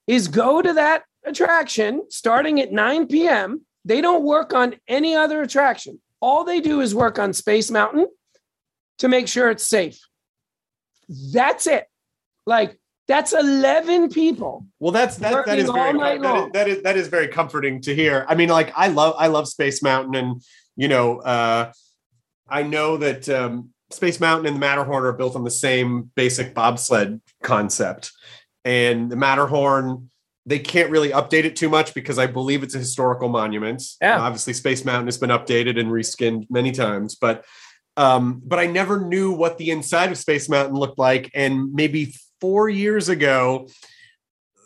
is 0.07 0.29
go 0.29 0.61
to 0.61 0.73
that 0.75 1.05
attraction 1.25 2.03
starting 2.09 2.61
at 2.61 2.73
9 2.73 3.07
p.m. 3.07 3.65
They 3.85 4.01
don't 4.01 4.25
work 4.25 4.53
on 4.53 4.75
any 4.89 5.15
other 5.15 5.43
attraction. 5.43 6.01
All 6.21 6.45
they 6.45 6.61
do 6.61 6.81
is 6.81 6.95
work 6.95 7.19
on 7.19 7.33
Space 7.33 7.71
Mountain 7.71 8.07
to 8.99 9.09
make 9.09 9.29
sure 9.29 9.51
it's 9.51 9.67
safe. 9.67 10.08
That's 11.09 11.67
it. 11.67 11.87
Like 12.47 12.79
that's 13.09 13.33
11 13.33 14.11
people. 14.11 14.67
Well, 14.79 14.93
that's 14.93 15.17
that. 15.17 15.47
That 15.47 15.59
is 15.59 15.71
very 15.71 15.99
that 15.99 16.37
is, 16.37 16.53
that 16.53 16.69
is 16.69 16.83
that 16.83 16.97
is 16.97 17.09
very 17.09 17.29
comforting 17.29 17.81
to 17.83 17.95
hear. 17.95 18.27
I 18.29 18.35
mean, 18.35 18.51
like 18.51 18.73
I 18.77 18.89
love 18.89 19.15
I 19.19 19.29
love 19.29 19.49
Space 19.49 19.83
Mountain, 19.83 20.15
and 20.15 20.43
you 20.77 20.89
know, 20.89 21.21
uh, 21.21 21.73
I 22.49 22.63
know 22.63 22.99
that 22.99 23.29
um, 23.29 23.71
Space 23.91 24.21
Mountain 24.21 24.47
and 24.47 24.57
the 24.57 24.61
Matterhorn 24.61 25.05
are 25.05 25.13
built 25.13 25.37
on 25.37 25.45
the 25.45 25.51
same 25.51 26.11
basic 26.17 26.55
bobsled 26.55 27.21
concept, 27.43 28.13
and 28.65 29.11
the 29.11 29.17
Matterhorn 29.17 30.11
they 30.49 30.59
can't 30.59 30.91
really 30.91 31.11
update 31.11 31.45
it 31.45 31.57
too 31.57 31.69
much 31.69 31.93
because 31.93 32.19
I 32.19 32.27
believe 32.27 32.63
it's 32.63 32.75
a 32.75 32.79
historical 32.79 33.29
monument. 33.29 33.83
Yeah. 34.01 34.19
obviously, 34.19 34.55
Space 34.55 34.83
Mountain 34.83 35.07
has 35.07 35.19
been 35.19 35.29
updated 35.29 35.79
and 35.79 35.91
reskinned 35.91 36.47
many 36.49 36.73
times, 36.73 37.15
but 37.15 37.45
um, 37.99 38.41
but 38.45 38.61
I 38.61 38.67
never 38.67 39.01
knew 39.01 39.33
what 39.33 39.59
the 39.59 39.71
inside 39.71 40.13
of 40.13 40.19
Space 40.19 40.49
Mountain 40.49 40.77
looked 40.77 41.01
like. 41.01 41.33
And 41.35 41.75
maybe 41.75 42.15
four 42.41 42.69
years 42.69 43.09
ago, 43.09 43.69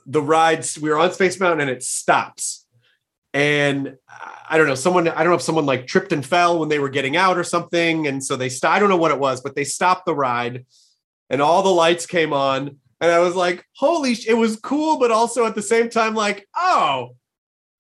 the 0.05 0.21
rides 0.21 0.79
we 0.79 0.91
were 0.91 0.99
on 0.99 1.13
Space 1.15 1.41
Mountain 1.41 1.63
and 1.67 1.71
it 1.71 1.83
stops. 1.83 2.67
And 3.33 3.97
I 4.51 4.59
don't 4.59 4.67
know, 4.67 4.75
someone, 4.75 5.09
I 5.09 5.23
don't 5.23 5.31
know 5.31 5.37
if 5.37 5.41
someone 5.43 5.65
like 5.65 5.87
tripped 5.87 6.13
and 6.13 6.25
fell 6.25 6.59
when 6.59 6.69
they 6.69 6.79
were 6.79 6.91
getting 6.91 7.17
out 7.17 7.39
or 7.39 7.45
something. 7.45 8.07
And 8.07 8.23
so 8.23 8.37
they 8.37 8.51
stopped, 8.51 8.77
I 8.77 8.79
don't 8.79 8.91
know 8.91 8.99
what 8.99 9.13
it 9.13 9.19
was, 9.19 9.41
but 9.41 9.55
they 9.55 9.65
stopped 9.65 10.05
the 10.05 10.15
ride 10.15 10.67
and 11.31 11.41
all 11.41 11.63
the 11.63 11.71
lights 11.71 12.05
came 12.05 12.35
on. 12.35 12.77
And 13.01 13.11
I 13.11 13.21
was 13.21 13.35
like, 13.35 13.65
holy, 13.77 14.15
sh-. 14.15 14.27
it 14.29 14.35
was 14.35 14.57
cool, 14.57 14.99
but 14.99 15.11
also 15.11 15.47
at 15.47 15.55
the 15.55 15.63
same 15.63 15.89
time, 15.89 16.15
like, 16.15 16.47
oh, 16.55 17.17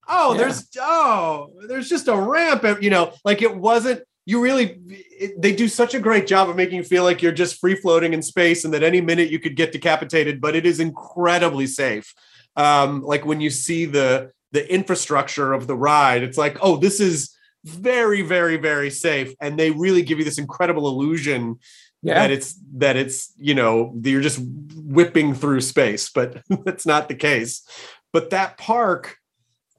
oh, 0.09 0.32
Yeah. 0.32 0.38
there's, 0.38 0.68
oh, 0.80 1.50
there's 1.68 1.90
just 1.90 2.09
a 2.09 2.16
ramp. 2.16 2.64
You 2.80 2.88
know, 2.88 3.12
like 3.22 3.42
it 3.42 3.55
wasn't, 3.55 4.03
you 4.24 4.40
really 4.40 4.78
it, 4.86 5.40
they 5.40 5.54
do 5.54 5.68
such 5.68 5.94
a 5.94 6.00
great 6.00 6.26
job 6.26 6.48
of 6.48 6.56
making 6.56 6.76
you 6.76 6.84
feel 6.84 7.04
like 7.04 7.22
you're 7.22 7.32
just 7.32 7.58
free 7.60 7.74
floating 7.74 8.14
in 8.14 8.22
space 8.22 8.64
and 8.64 8.72
that 8.72 8.82
any 8.82 9.00
minute 9.00 9.30
you 9.30 9.38
could 9.38 9.56
get 9.56 9.72
decapitated 9.72 10.40
but 10.40 10.54
it 10.54 10.66
is 10.66 10.80
incredibly 10.80 11.66
safe. 11.66 12.14
Um 12.56 13.02
like 13.02 13.24
when 13.24 13.40
you 13.40 13.50
see 13.50 13.84
the 13.84 14.30
the 14.52 14.72
infrastructure 14.72 15.52
of 15.52 15.66
the 15.66 15.76
ride 15.76 16.22
it's 16.22 16.38
like 16.38 16.58
oh 16.60 16.76
this 16.76 17.00
is 17.00 17.36
very 17.64 18.22
very 18.22 18.56
very 18.56 18.90
safe. 18.90 19.34
And 19.40 19.58
they 19.58 19.70
really 19.70 20.02
give 20.02 20.18
you 20.18 20.24
this 20.24 20.38
incredible 20.38 20.88
illusion 20.88 21.58
that 22.04 22.30
it's 22.32 22.58
that 22.74 22.96
it's 22.96 23.32
you 23.36 23.54
know 23.54 23.94
you're 24.02 24.20
just 24.20 24.40
whipping 24.74 25.34
through 25.34 25.60
space 25.60 26.10
but 26.10 26.42
that's 26.64 26.86
not 26.86 27.08
the 27.08 27.14
case. 27.14 27.66
But 28.12 28.30
that 28.30 28.56
park 28.56 29.16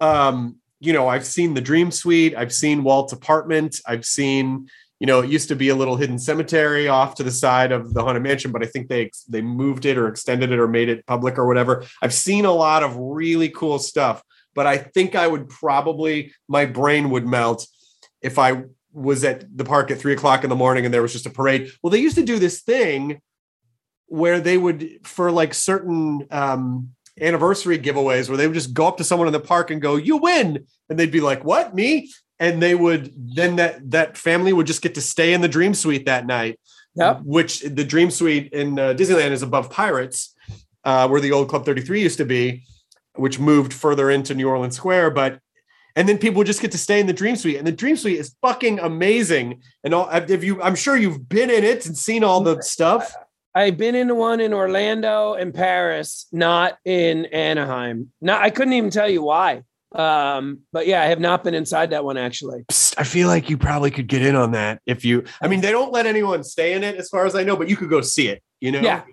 um 0.02 0.58
you 0.84 0.94
know 0.94 1.08
i've 1.08 1.26
seen 1.26 1.54
the 1.54 1.62
dream 1.62 1.92
suite 1.92 2.36
i've 2.36 2.54
seen 2.54 2.84
walt's 2.84 3.14
apartment 3.14 3.80
i've 3.88 4.06
seen 4.06 4.68
you 5.00 5.08
know 5.08 5.22
it 5.22 5.30
used 5.30 5.48
to 5.48 5.56
be 5.56 5.70
a 5.70 5.76
little 5.76 5.96
hidden 5.96 6.20
cemetery 6.20 6.88
off 6.88 7.16
to 7.16 7.24
the 7.24 7.32
side 7.32 7.72
of 7.72 7.94
the 7.94 8.04
haunted 8.04 8.24
mansion 8.24 8.52
but 8.52 8.64
i 8.64 8.66
think 8.66 8.88
they 8.90 9.10
they 9.30 9.42
moved 9.42 9.86
it 9.86 9.98
or 9.98 10.08
extended 10.08 10.52
it 10.52 10.60
or 10.60 10.68
made 10.68 10.90
it 10.90 11.06
public 11.06 11.38
or 11.38 11.48
whatever. 11.48 11.86
I've 12.02 12.14
seen 12.14 12.46
a 12.46 12.52
lot 12.52 12.84
of 12.84 12.96
really 12.98 13.50
cool 13.50 13.80
stuff 13.80 14.22
but 14.54 14.68
i 14.68 14.78
think 14.78 15.16
i 15.16 15.28
would 15.28 15.50
probably 15.50 16.34
my 16.48 16.66
brain 16.66 17.10
would 17.10 17.26
melt 17.26 17.68
if 18.22 18.38
i 18.38 18.64
was 18.94 19.24
at 19.24 19.46
the 19.56 19.66
park 19.66 19.90
at 19.92 19.98
three 19.98 20.14
o'clock 20.14 20.44
in 20.44 20.50
the 20.50 20.56
morning 20.56 20.86
and 20.86 20.94
there 20.94 21.02
was 21.02 21.14
just 21.14 21.26
a 21.26 21.30
parade. 21.30 21.72
Well 21.82 21.92
they 21.92 22.00
used 22.00 22.16
to 22.16 22.24
do 22.24 22.40
this 22.40 22.62
thing 22.62 23.22
where 24.06 24.40
they 24.40 24.58
would 24.58 25.00
for 25.04 25.32
like 25.32 25.54
certain 25.54 26.28
um 26.30 26.90
anniversary 27.20 27.78
giveaways 27.78 28.28
where 28.28 28.38
they 28.38 28.48
would 28.48 28.56
just 28.56 28.74
go 28.74 28.88
up 28.88 28.98
to 28.98 29.04
someone 29.04 29.28
in 29.28 29.34
the 29.34 29.40
park 29.40 29.72
and 29.72 29.82
go, 29.82 29.96
"You 29.96 30.18
win," 30.18 30.66
and 30.90 31.00
they'd 31.00 31.12
be 31.12 31.22
like, 31.22 31.44
"What 31.44 31.76
me?" 31.76 32.12
And 32.40 32.62
they 32.62 32.76
would 32.76 33.14
then 33.36 33.58
that 33.58 33.92
that 33.92 34.18
family 34.18 34.54
would 34.54 34.68
just 34.68 34.82
get 34.82 34.96
to 34.96 35.02
stay 35.02 35.34
in 35.34 35.42
the 35.42 35.48
Dream 35.48 35.74
Suite 35.74 36.06
that 36.06 36.26
night. 36.26 36.60
Yep. 36.96 37.22
Which 37.24 37.62
the 37.62 37.84
Dream 37.84 38.12
Suite 38.12 38.54
in 38.54 38.78
uh, 38.78 38.94
Disneyland 38.94 39.32
is 39.32 39.42
above 39.42 39.70
Pirates, 39.70 40.36
uh, 40.84 41.08
where 41.08 41.22
the 41.22 41.32
old 41.32 41.50
Club 41.50 41.66
Thirty 41.66 41.82
Three 41.82 42.02
used 42.02 42.18
to 42.18 42.26
be, 42.26 42.64
which 43.16 43.40
moved 43.40 43.74
further 43.74 44.10
into 44.10 44.36
New 44.36 44.48
Orleans 44.48 44.76
Square. 44.76 45.12
But 45.12 45.40
and 45.96 46.10
then 46.10 46.18
people 46.18 46.40
would 46.40 46.48
just 46.48 46.62
get 46.62 46.72
to 46.72 46.78
stay 46.78 47.00
in 47.00 47.08
the 47.08 47.14
Dream 47.14 47.36
Suite, 47.36 47.58
and 47.58 47.68
the 47.68 47.72
Dream 47.72 47.96
Suite 47.96 48.20
is 48.20 48.36
fucking 48.42 48.80
amazing. 48.80 49.62
And 49.84 49.94
all 49.94 50.10
if 50.12 50.44
you, 50.44 50.62
I'm 50.62 50.76
sure 50.76 50.98
you've 50.98 51.30
been 51.30 51.50
in 51.50 51.64
it 51.64 51.86
and 51.86 51.98
seen 51.98 52.24
all 52.24 52.42
the 52.42 52.62
stuff. 52.62 53.16
I've 53.56 53.78
been 53.78 53.96
in 53.96 54.16
one 54.16 54.40
in 54.40 54.54
Orlando 54.54 55.34
and 55.34 55.54
Paris, 55.54 56.26
not 56.32 56.78
in 56.86 57.26
Anaheim. 57.26 58.12
No, 58.20 58.36
I 58.38 58.50
couldn't 58.50 58.74
even 58.74 58.90
tell 58.90 59.10
you 59.10 59.22
why. 59.22 59.64
Um, 59.94 60.62
but 60.72 60.88
yeah, 60.88 61.04
I 61.04 61.06
have 61.06 61.20
not 61.20 61.44
been 61.44 61.54
inside 61.54 61.92
that 61.92 62.04
one 62.04 62.18
actually. 62.18 62.64
Psst, 62.72 62.96
I 62.98 63.04
feel 63.04 63.28
like 63.28 63.50
you 63.50 63.58
probably 63.58 63.92
could 63.92 64.08
get 64.08 64.24
in 64.24 64.36
on 64.36 64.52
that 64.54 64.82
if 64.88 65.06
you. 65.06 65.24
I 65.40 65.48
mean, 65.48 65.62
they 65.62 65.72
don't 65.72 65.92
let 65.92 66.08
anyone 66.08 66.44
stay 66.44 66.74
in 66.74 66.84
it, 66.84 66.96
as 66.96 67.10
far 67.10 67.28
as 67.28 67.36
I 67.36 67.44
know, 67.44 67.56
but 67.56 67.70
you 67.70 67.78
could 67.78 67.90
go 67.90 68.02
see 68.02 68.28
it. 68.28 68.42
You 68.60 68.72
know. 68.72 68.80
Yeah. 68.80 69.04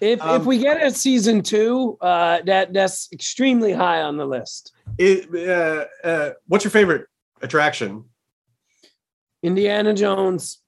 If 0.00 0.18
if 0.18 0.22
Um, 0.22 0.44
we 0.44 0.58
get 0.58 0.80
a 0.82 0.92
season 0.92 1.42
two, 1.42 1.98
uh, 2.00 2.42
that 2.42 2.72
that's 2.72 3.08
extremely 3.12 3.72
high 3.72 4.02
on 4.02 4.16
the 4.16 4.26
list. 4.26 4.72
It, 4.98 5.28
uh, 5.48 5.86
uh, 6.06 6.30
what's 6.46 6.64
your 6.64 6.70
favorite 6.70 7.06
attraction? 7.40 8.04
Indiana 9.42 9.92
Jones. 9.92 10.58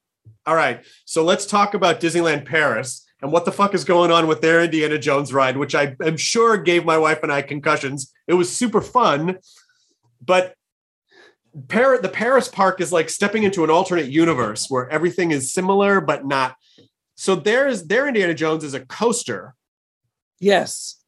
All 0.47 0.55
right, 0.55 0.85
so 1.05 1.25
let's 1.25 1.47
talk 1.47 1.75
about 1.75 2.01
Disneyland 2.01 2.45
Paris 2.45 3.03
and 3.25 3.33
what 3.33 3.47
the 3.47 3.53
fuck 3.53 3.72
is 3.72 3.85
going 3.85 4.12
on 4.12 4.27
with 4.27 4.43
their 4.43 4.62
Indiana 4.62 4.99
Jones 4.99 5.33
ride, 5.33 5.57
which 5.57 5.75
I 5.75 5.97
am 6.05 6.18
sure 6.18 6.59
gave 6.59 6.85
my 6.85 6.99
wife 6.99 7.22
and 7.22 7.33
I 7.33 7.41
concussions. 7.41 8.12
It 8.29 8.35
was 8.35 8.55
super 8.55 8.83
fun, 8.83 9.39
but 10.22 10.55
Par- 11.68 12.03
the 12.03 12.11
Paris 12.11 12.49
park 12.49 12.83
is 12.83 12.93
like 12.93 13.09
stepping 13.09 13.45
into 13.45 13.64
an 13.64 13.70
alternate 13.70 14.11
universe 14.11 14.68
where 14.68 14.91
everything 14.91 15.31
is 15.31 15.55
similar 15.55 16.03
but 16.03 16.27
not. 16.27 16.57
So 17.14 17.35
there's 17.35 17.85
their 17.85 18.07
Indiana 18.07 18.35
Jones 18.35 18.62
is 18.62 18.75
a 18.75 18.81
coaster. 18.81 19.55
Yes. 20.39 21.01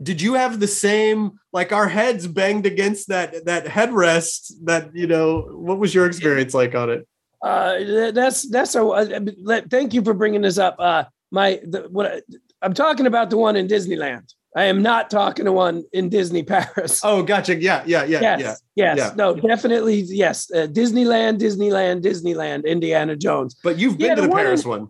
Did 0.00 0.20
you 0.20 0.34
have 0.34 0.60
the 0.60 0.68
same 0.68 1.40
like 1.52 1.72
our 1.72 1.88
heads 1.88 2.28
banged 2.28 2.66
against 2.66 3.08
that 3.08 3.46
that 3.46 3.64
headrest 3.64 4.52
that 4.64 4.94
you 4.94 5.08
know 5.08 5.40
what 5.52 5.78
was 5.78 5.92
your 5.92 6.06
experience 6.06 6.54
like 6.54 6.76
on 6.76 6.90
it? 6.90 7.08
Uh, 7.42 8.10
that's 8.12 8.48
that's 8.48 8.74
a. 8.74 8.84
Uh, 8.86 9.60
thank 9.70 9.92
you 9.92 10.02
for 10.02 10.14
bringing 10.14 10.42
this 10.42 10.58
up. 10.58 10.76
Uh, 10.78 11.04
my 11.34 11.60
the, 11.72 11.80
what 11.90 12.06
I- 12.06 12.22
I'm 12.62 12.72
talking 12.72 13.06
about 13.06 13.28
the 13.30 13.36
one 13.36 13.56
in 13.56 13.66
Disneyland. 13.68 14.32
I 14.56 14.64
am 14.72 14.80
not 14.82 15.10
talking 15.10 15.44
to 15.46 15.52
one 15.52 15.82
in 15.92 16.08
Disney 16.08 16.42
Paris. 16.52 17.00
Oh, 17.04 17.22
gotcha. 17.24 17.56
Yeah, 17.56 17.82
yeah, 17.86 18.04
yeah, 18.04 18.20
yes, 18.20 18.38
yeah. 18.40 18.54
yes, 18.76 18.96
yeah. 18.98 19.12
no, 19.16 19.34
definitely 19.34 19.96
yes. 20.24 20.48
Uh, 20.50 20.68
Disneyland, 20.80 21.38
Disneyland, 21.40 22.02
Disneyland, 22.02 22.64
Indiana 22.64 23.16
Jones. 23.16 23.56
But 23.64 23.78
you've 23.78 23.98
been 23.98 24.08
Yeah, 24.10 24.14
to 24.14 24.20
the 24.22 24.28
the 24.28 24.32
one 24.32 24.40
in- 24.40 24.46
Paris 24.46 24.64
one. 24.64 24.88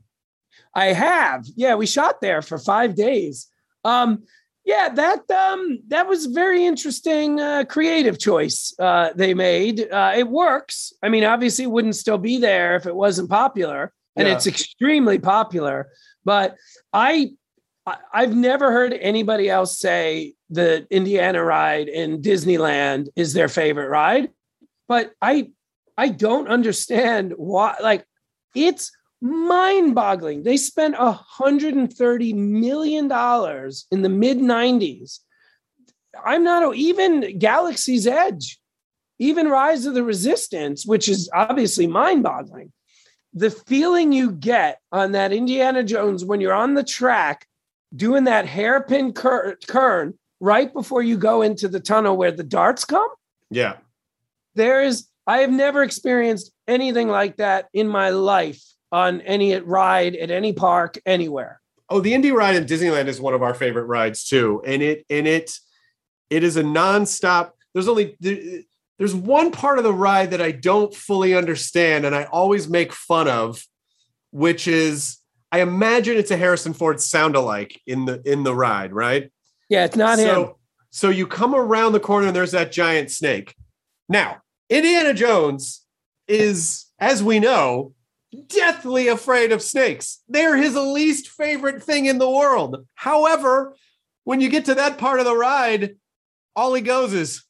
I 0.74 0.86
have. 0.92 1.46
Yeah, 1.56 1.74
we 1.76 1.86
shot 1.86 2.20
there 2.20 2.42
for 2.42 2.58
five 2.58 2.94
days. 2.94 3.48
Um, 3.84 4.24
yeah, 4.66 4.88
that 5.02 5.30
um, 5.30 5.80
that 5.88 6.08
was 6.08 6.26
a 6.26 6.30
very 6.30 6.64
interesting 6.66 7.38
uh, 7.40 7.64
creative 7.68 8.18
choice 8.18 8.74
uh, 8.78 9.10
they 9.14 9.34
made. 9.34 9.76
Uh, 9.90 10.12
it 10.16 10.28
works. 10.28 10.92
I 11.02 11.08
mean, 11.08 11.24
obviously, 11.24 11.64
it 11.64 11.70
wouldn't 11.70 11.96
still 11.96 12.18
be 12.18 12.38
there 12.38 12.76
if 12.76 12.86
it 12.86 12.94
wasn't 12.96 13.28
popular, 13.30 13.92
and 14.16 14.26
Yeah. 14.28 14.34
it's 14.34 14.46
extremely 14.46 15.18
popular. 15.18 15.88
But 16.24 16.56
I, 16.92 17.30
I've 18.12 18.34
never 18.34 18.72
heard 18.72 18.92
anybody 18.94 19.48
else 19.50 19.78
say 19.78 20.34
the 20.50 20.86
Indiana 20.90 21.44
ride 21.44 21.88
in 21.88 22.22
Disneyland 22.22 23.08
is 23.16 23.32
their 23.32 23.48
favorite 23.48 23.88
ride. 23.88 24.30
But 24.88 25.12
I, 25.20 25.50
I 25.96 26.08
don't 26.08 26.48
understand 26.48 27.34
why. 27.36 27.76
Like, 27.82 28.06
it's 28.54 28.90
mind-boggling. 29.20 30.42
They 30.42 30.56
spent 30.56 30.94
a 30.98 31.12
hundred 31.12 31.74
and 31.74 31.92
thirty 31.92 32.32
million 32.32 33.08
dollars 33.08 33.86
in 33.90 34.02
the 34.02 34.08
mid 34.08 34.38
'90s. 34.38 35.20
I'm 36.24 36.44
not 36.44 36.76
even 36.76 37.38
Galaxy's 37.38 38.06
Edge, 38.06 38.60
even 39.18 39.48
Rise 39.48 39.86
of 39.86 39.94
the 39.94 40.04
Resistance, 40.04 40.84
which 40.86 41.08
is 41.08 41.30
obviously 41.34 41.86
mind-boggling. 41.86 42.72
The 43.34 43.50
feeling 43.50 44.12
you 44.12 44.30
get 44.30 44.80
on 44.92 45.12
that 45.12 45.32
Indiana 45.32 45.82
Jones 45.82 46.24
when 46.24 46.40
you're 46.40 46.54
on 46.54 46.74
the 46.74 46.84
track 46.84 47.46
doing 47.94 48.24
that 48.24 48.46
hairpin 48.46 49.12
cur- 49.12 49.56
turn 49.66 50.14
right 50.40 50.72
before 50.72 51.02
you 51.02 51.16
go 51.16 51.42
into 51.42 51.68
the 51.68 51.80
tunnel 51.80 52.16
where 52.16 52.32
the 52.32 52.42
darts 52.44 52.84
come 52.84 53.08
Yeah. 53.50 53.76
there 54.56 54.82
is 54.82 55.06
i 55.28 55.38
have 55.38 55.50
never 55.52 55.82
experienced 55.82 56.52
anything 56.66 57.08
like 57.08 57.36
that 57.36 57.68
in 57.72 57.86
my 57.88 58.10
life 58.10 58.60
on 58.90 59.20
any 59.22 59.54
ride 59.60 60.16
at 60.16 60.30
any 60.32 60.52
park 60.52 60.98
anywhere 61.06 61.60
Oh, 61.90 62.00
the 62.00 62.14
Indy 62.14 62.32
ride 62.32 62.56
in 62.56 62.64
Disneyland 62.64 63.06
is 63.08 63.20
one 63.20 63.34
of 63.34 63.42
our 63.42 63.52
favorite 63.54 63.84
rides 63.84 64.24
too, 64.24 64.62
and 64.66 64.82
it 64.82 65.04
and 65.10 65.28
it 65.28 65.52
it 66.30 66.42
is 66.42 66.56
a 66.56 66.62
nonstop. 66.62 67.50
There's 67.74 67.88
only 67.88 68.16
there's 69.04 69.14
one 69.14 69.50
part 69.50 69.76
of 69.76 69.84
the 69.84 69.92
ride 69.92 70.30
that 70.30 70.40
I 70.40 70.50
don't 70.50 70.94
fully 70.94 71.34
understand, 71.34 72.06
and 72.06 72.14
I 72.14 72.24
always 72.24 72.70
make 72.70 72.90
fun 72.90 73.28
of, 73.28 73.62
which 74.30 74.66
is 74.66 75.18
I 75.52 75.60
imagine 75.60 76.16
it's 76.16 76.30
a 76.30 76.38
Harrison 76.38 76.72
Ford 76.72 76.98
sound 77.02 77.36
alike 77.36 77.78
in 77.86 78.06
the 78.06 78.22
in 78.24 78.44
the 78.44 78.54
ride, 78.54 78.94
right? 78.94 79.30
yeah 79.68 79.84
it's 79.84 79.96
not 79.96 80.18
so, 80.18 80.44
him 80.44 80.52
So 80.88 81.10
you 81.10 81.26
come 81.26 81.54
around 81.54 81.92
the 81.92 82.00
corner 82.00 82.28
and 82.28 82.34
there's 82.34 82.52
that 82.52 82.72
giant 82.72 83.10
snake. 83.10 83.54
Now, 84.08 84.38
Indiana 84.70 85.12
Jones 85.12 85.84
is, 86.26 86.86
as 86.98 87.22
we 87.22 87.40
know, 87.40 87.92
deathly 88.46 89.08
afraid 89.08 89.52
of 89.52 89.60
snakes. 89.60 90.22
They're 90.30 90.56
his 90.56 90.76
least 90.76 91.28
favorite 91.28 91.82
thing 91.82 92.06
in 92.06 92.16
the 92.16 92.30
world. 92.30 92.86
However, 92.94 93.76
when 94.24 94.40
you 94.40 94.48
get 94.48 94.64
to 94.64 94.74
that 94.76 94.96
part 94.96 95.18
of 95.18 95.26
the 95.26 95.36
ride, 95.36 95.96
all 96.56 96.72
he 96.72 96.80
goes 96.80 97.12
is 97.12 97.44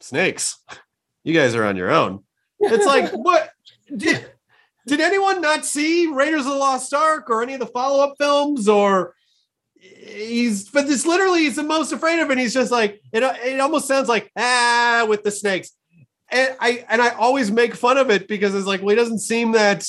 snakes. 0.00 0.56
You 1.24 1.34
guys 1.34 1.54
are 1.54 1.64
on 1.64 1.76
your 1.76 1.90
own. 1.90 2.22
It's 2.60 2.86
like, 2.86 3.10
what? 3.12 3.50
Did, 3.94 4.24
did 4.86 5.00
anyone 5.00 5.40
not 5.40 5.64
see 5.64 6.06
Raiders 6.06 6.46
of 6.46 6.52
the 6.52 6.54
Lost 6.54 6.94
Ark 6.94 7.28
or 7.28 7.42
any 7.42 7.54
of 7.54 7.60
the 7.60 7.66
follow 7.66 8.04
up 8.04 8.14
films 8.18 8.68
or? 8.68 9.14
he's 10.06 10.68
but 10.68 10.86
this 10.86 11.06
literally 11.06 11.40
he's 11.40 11.56
the 11.56 11.62
most 11.62 11.92
afraid 11.92 12.20
of 12.20 12.30
it. 12.30 12.38
He's 12.38 12.54
just 12.54 12.72
like 12.72 13.00
it. 13.12 13.22
It 13.22 13.60
almost 13.60 13.88
sounds 13.88 14.08
like 14.08 14.30
ah 14.36 15.06
with 15.08 15.22
the 15.22 15.30
snakes, 15.30 15.72
and 16.30 16.56
I 16.60 16.84
and 16.88 17.02
I 17.02 17.10
always 17.10 17.50
make 17.50 17.74
fun 17.74 17.98
of 17.98 18.10
it 18.10 18.28
because 18.28 18.54
it's 18.54 18.66
like 18.66 18.80
well 18.80 18.90
he 18.90 18.96
doesn't 18.96 19.20
seem 19.20 19.52
that 19.52 19.86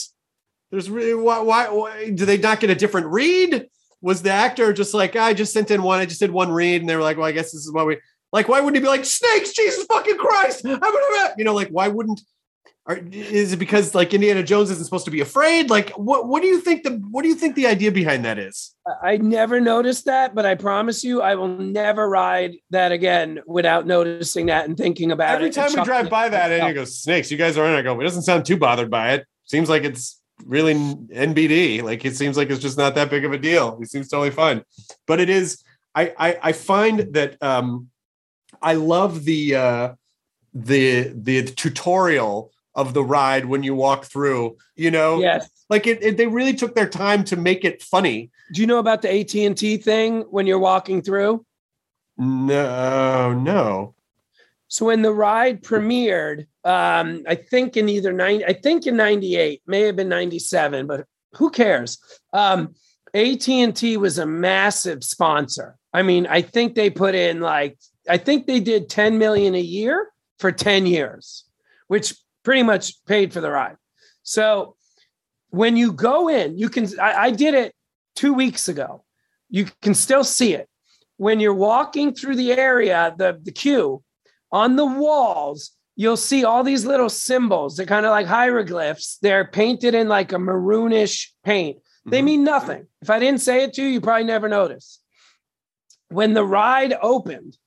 there's 0.72 0.90
really 0.90 1.14
why 1.14 1.40
why, 1.40 1.70
why 1.70 2.12
do 2.12 2.26
they 2.26 2.38
not 2.38 2.60
get 2.60 2.70
a 2.70 2.76
different 2.76 3.08
read? 3.08 3.68
Was 4.02 4.22
the 4.22 4.32
actor 4.32 4.74
just 4.74 4.94
like 4.94 5.16
I 5.16 5.34
just 5.34 5.54
sent 5.54 5.72
in 5.72 5.82
one? 5.82 6.00
I 6.00 6.06
just 6.06 6.20
did 6.20 6.32
one 6.32 6.52
read, 6.52 6.82
and 6.82 6.90
they 6.90 6.96
were 6.96 7.02
like, 7.02 7.18
well 7.18 7.28
I 7.28 7.32
guess 7.32 7.52
this 7.52 7.66
is 7.66 7.72
what 7.72 7.88
we 7.88 7.98
like. 8.36 8.48
Why 8.48 8.60
wouldn't 8.60 8.76
he 8.76 8.82
be 8.82 8.88
like 8.88 9.06
snakes? 9.06 9.54
Jesus 9.54 9.86
fucking 9.86 10.18
Christ! 10.18 10.66
You 11.38 11.44
know, 11.44 11.54
like 11.54 11.70
why 11.70 11.88
wouldn't? 11.88 12.22
Are, 12.88 13.00
is 13.12 13.52
it 13.54 13.58
because 13.58 13.96
like 13.96 14.14
Indiana 14.14 14.44
Jones 14.44 14.70
isn't 14.70 14.86
supposed 14.86 15.06
to 15.06 15.12
be 15.12 15.22
afraid? 15.22 15.72
Like 15.72 15.90
what? 15.92 16.28
What 16.28 16.44
do 16.44 16.48
you 16.48 16.62
think 16.62 16.84
the 16.84 16.92
What 17.10 17.24
do 17.24 17.30
you 17.30 17.36
think 17.36 17.56
the 17.56 17.66
idea 17.66 17.92
behind 17.92 18.26
that 18.26 18.38
is? 18.38 18.76
I 19.02 19.18
never 19.18 19.60
noticed 19.60 20.06
that, 20.06 20.36
but 20.36 20.46
I 20.46 20.54
promise 20.54 21.04
you, 21.04 21.20
I 21.22 21.34
will 21.34 21.48
never 21.48 22.08
ride 22.08 22.58
that 22.70 22.92
again 22.92 23.42
without 23.48 23.88
noticing 23.88 24.46
that 24.48 24.68
and 24.68 24.78
thinking 24.78 25.12
about 25.12 25.34
Every 25.34 25.48
it. 25.48 25.58
Every 25.58 25.72
time 25.72 25.82
we 25.82 25.86
drive 25.86 26.10
by 26.12 26.30
that, 26.30 26.52
and 26.52 26.68
he 26.68 26.74
goes, 26.74 27.00
"Snakes, 27.02 27.32
you 27.32 27.38
guys 27.38 27.58
are 27.58 27.66
in." 27.66 27.74
I 27.74 27.82
go, 27.82 28.00
"It 28.00 28.04
doesn't 28.04 28.22
sound 28.22 28.46
too 28.46 28.58
bothered 28.58 28.92
by 28.92 29.14
it. 29.14 29.26
Seems 29.46 29.68
like 29.68 29.84
it's 29.84 30.22
really 30.46 30.76
NBD. 30.76 31.82
Like 31.82 32.06
it 32.06 32.16
seems 32.16 32.38
like 32.38 32.52
it's 32.52 32.62
just 32.62 32.78
not 32.78 32.94
that 32.94 33.10
big 33.10 33.26
of 33.26 33.34
a 33.34 33.40
deal. 33.40 33.80
It 33.82 33.90
seems 33.90 34.10
totally 34.10 34.30
fine." 34.30 34.62
But 35.08 35.20
it 35.20 35.30
is. 35.30 35.64
I 35.96 36.14
I, 36.20 36.38
I 36.44 36.52
find 36.52 37.00
that 37.16 37.42
um, 37.42 37.90
I 38.66 38.74
love 38.74 39.24
the 39.26 39.56
uh, 39.56 39.94
the 40.54 41.14
the 41.14 41.44
tutorial 41.44 42.52
of 42.74 42.94
the 42.94 43.04
ride 43.04 43.46
when 43.46 43.64
you 43.64 43.76
walk 43.76 44.06
through. 44.06 44.58
You 44.76 44.92
know, 44.92 45.20
Yes. 45.20 45.48
like 45.70 45.86
it, 45.88 46.04
it. 46.04 46.18
They 46.18 46.28
really 46.28 46.54
took 46.54 46.74
their 46.76 46.90
time 46.90 47.24
to 47.26 47.36
make 47.36 47.64
it 47.64 47.82
funny. 47.82 48.32
Do 48.54 48.62
you 48.62 48.68
know 48.68 48.80
about 48.80 49.02
the 49.04 49.12
AT 49.20 49.34
and 49.36 49.56
T 49.58 49.78
thing 49.78 50.22
when 50.32 50.48
you're 50.48 50.60
walking 50.60 51.02
through? 51.02 51.46
No, 52.18 53.34
no. 53.34 53.94
So 54.68 54.88
when 54.88 55.04
the 55.04 55.14
ride 55.14 55.62
premiered, 55.62 56.48
um, 56.64 57.24
I 57.28 57.36
think 57.36 57.78
in 57.78 57.88
either 57.88 58.12
nine, 58.12 58.44
I 58.48 58.54
think 58.54 58.88
in 58.88 58.98
'98, 58.98 59.62
may 59.68 59.82
have 59.82 59.96
been 59.96 60.10
'97, 60.10 60.88
but 60.88 61.06
who 61.34 61.50
cares? 61.52 62.00
Um, 62.34 62.74
AT 63.14 63.48
and 63.48 63.76
T 63.76 63.98
was 63.98 64.18
a 64.18 64.26
massive 64.26 65.04
sponsor. 65.04 65.76
I 65.94 66.02
mean, 66.02 66.26
I 66.28 66.42
think 66.42 66.76
they 66.76 66.90
put 66.90 67.16
in 67.16 67.40
like, 67.42 67.78
I 68.10 68.18
think 68.18 68.46
they 68.48 68.60
did 68.60 68.90
10 68.90 69.18
million 69.18 69.56
a 69.56 69.60
year 69.62 70.10
for 70.40 70.52
10 70.52 70.86
years, 70.86 71.46
which 71.88 72.14
pretty 72.44 72.64
much 72.64 73.04
paid 73.06 73.34
for 73.34 73.42
the 73.42 73.50
ride. 73.52 73.78
So 74.24 74.76
when 75.50 75.78
you 75.78 75.92
go 75.94 76.28
in, 76.28 76.58
you 76.58 76.70
can. 76.70 76.88
I, 77.00 77.14
I 77.26 77.32
did 77.32 77.54
it 77.54 77.74
two 78.16 78.34
weeks 78.34 78.68
ago. 78.68 79.04
you 79.50 79.68
can 79.82 79.94
still 79.94 80.24
see 80.24 80.54
it. 80.54 80.68
When 81.18 81.40
you're 81.40 81.54
walking 81.54 82.14
through 82.14 82.36
the 82.36 82.52
area, 82.52 83.14
the, 83.18 83.40
the 83.42 83.52
queue, 83.52 84.04
on 84.52 84.76
the 84.76 84.86
walls, 84.86 85.72
you'll 85.96 86.18
see 86.18 86.44
all 86.44 86.64
these 86.64 86.86
little 86.86 87.10
symbols. 87.10 87.78
They're 87.78 87.86
kind 87.86 88.06
of 88.06 88.10
like 88.12 88.26
hieroglyphs. 88.28 89.18
They're 89.22 89.46
painted 89.46 89.94
in 89.96 90.10
like 90.10 90.34
a 90.34 90.38
maroonish 90.38 91.30
paint. 91.44 91.78
They 92.06 92.22
Mhm. 92.22 92.26
mean 92.26 92.44
nothing. 92.44 92.88
If 93.02 93.10
I 93.10 93.20
didn't 93.20 93.42
say 93.42 93.64
it 93.64 93.74
to 93.74 93.82
you, 93.82 93.88
you 93.88 94.02
probably 94.02 94.26
never 94.26 94.50
noticed. 94.50 95.02
When 96.10 96.34
the 96.34 96.44
ride 96.44 96.94
opened, 97.02 97.58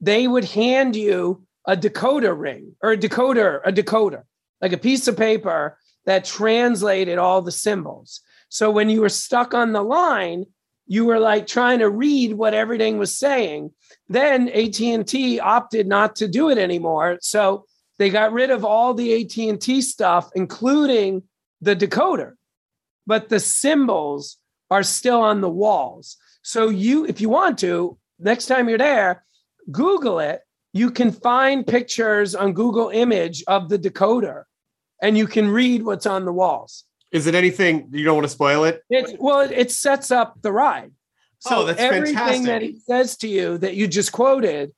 they 0.00 0.28
would 0.28 0.44
hand 0.44 0.96
you 0.96 1.42
a 1.66 1.76
decoder 1.76 2.38
ring 2.38 2.74
or 2.82 2.92
a 2.92 2.96
decoder, 2.96 3.60
a 3.64 3.72
decoder, 3.72 4.22
like 4.60 4.72
a 4.72 4.78
piece 4.78 5.08
of 5.08 5.16
paper 5.16 5.78
that 6.06 6.24
translated 6.24 7.18
all 7.18 7.42
the 7.42 7.52
symbols. 7.52 8.20
So 8.48 8.70
when 8.70 8.88
you 8.88 9.02
were 9.02 9.10
stuck 9.10 9.52
on 9.52 9.72
the 9.72 9.82
line, 9.82 10.46
you 10.86 11.04
were 11.04 11.18
like 11.18 11.46
trying 11.46 11.80
to 11.80 11.90
read 11.90 12.32
what 12.32 12.54
everything 12.54 12.96
was 12.96 13.16
saying. 13.16 13.72
Then 14.08 14.48
AT&T 14.48 15.38
opted 15.40 15.86
not 15.86 16.16
to 16.16 16.28
do 16.28 16.48
it 16.48 16.56
anymore. 16.56 17.18
So 17.20 17.66
they 17.98 18.08
got 18.08 18.32
rid 18.32 18.50
of 18.50 18.64
all 18.64 18.94
the 18.94 19.20
AT&T 19.20 19.82
stuff 19.82 20.30
including 20.34 21.24
the 21.60 21.76
decoder. 21.76 22.32
But 23.06 23.28
the 23.28 23.40
symbols 23.40 24.38
are 24.70 24.82
still 24.82 25.20
on 25.20 25.40
the 25.42 25.50
walls. 25.50 26.16
So 26.42 26.70
you 26.70 27.04
if 27.04 27.20
you 27.20 27.28
want 27.28 27.58
to, 27.58 27.98
next 28.18 28.46
time 28.46 28.68
you're 28.68 28.78
there, 28.78 29.24
Google 29.70 30.18
it. 30.20 30.40
You 30.72 30.90
can 30.90 31.12
find 31.12 31.66
pictures 31.66 32.34
on 32.34 32.52
Google 32.52 32.88
Image 32.90 33.42
of 33.46 33.68
the 33.68 33.78
decoder 33.78 34.44
and 35.02 35.16
you 35.16 35.26
can 35.26 35.48
read 35.48 35.82
what's 35.84 36.06
on 36.06 36.24
the 36.24 36.32
walls. 36.32 36.84
Is 37.10 37.26
it 37.26 37.34
anything 37.34 37.88
you 37.92 38.04
don't 38.04 38.16
want 38.16 38.26
to 38.26 38.32
spoil 38.32 38.64
it? 38.64 38.82
It, 38.90 39.16
well, 39.18 39.40
it, 39.40 39.50
it 39.52 39.70
sets 39.70 40.10
up 40.10 40.40
the 40.42 40.52
ride. 40.52 40.92
Oh, 41.46 41.50
so 41.50 41.56
Oh, 41.56 41.64
that's 41.64 41.80
everything 41.80 42.14
fantastic. 42.16 42.44
that 42.46 42.62
he 42.62 42.78
says 42.80 43.16
to 43.18 43.28
you 43.28 43.58
that 43.58 43.74
you 43.76 43.86
just 43.88 44.12
quoted, 44.12 44.72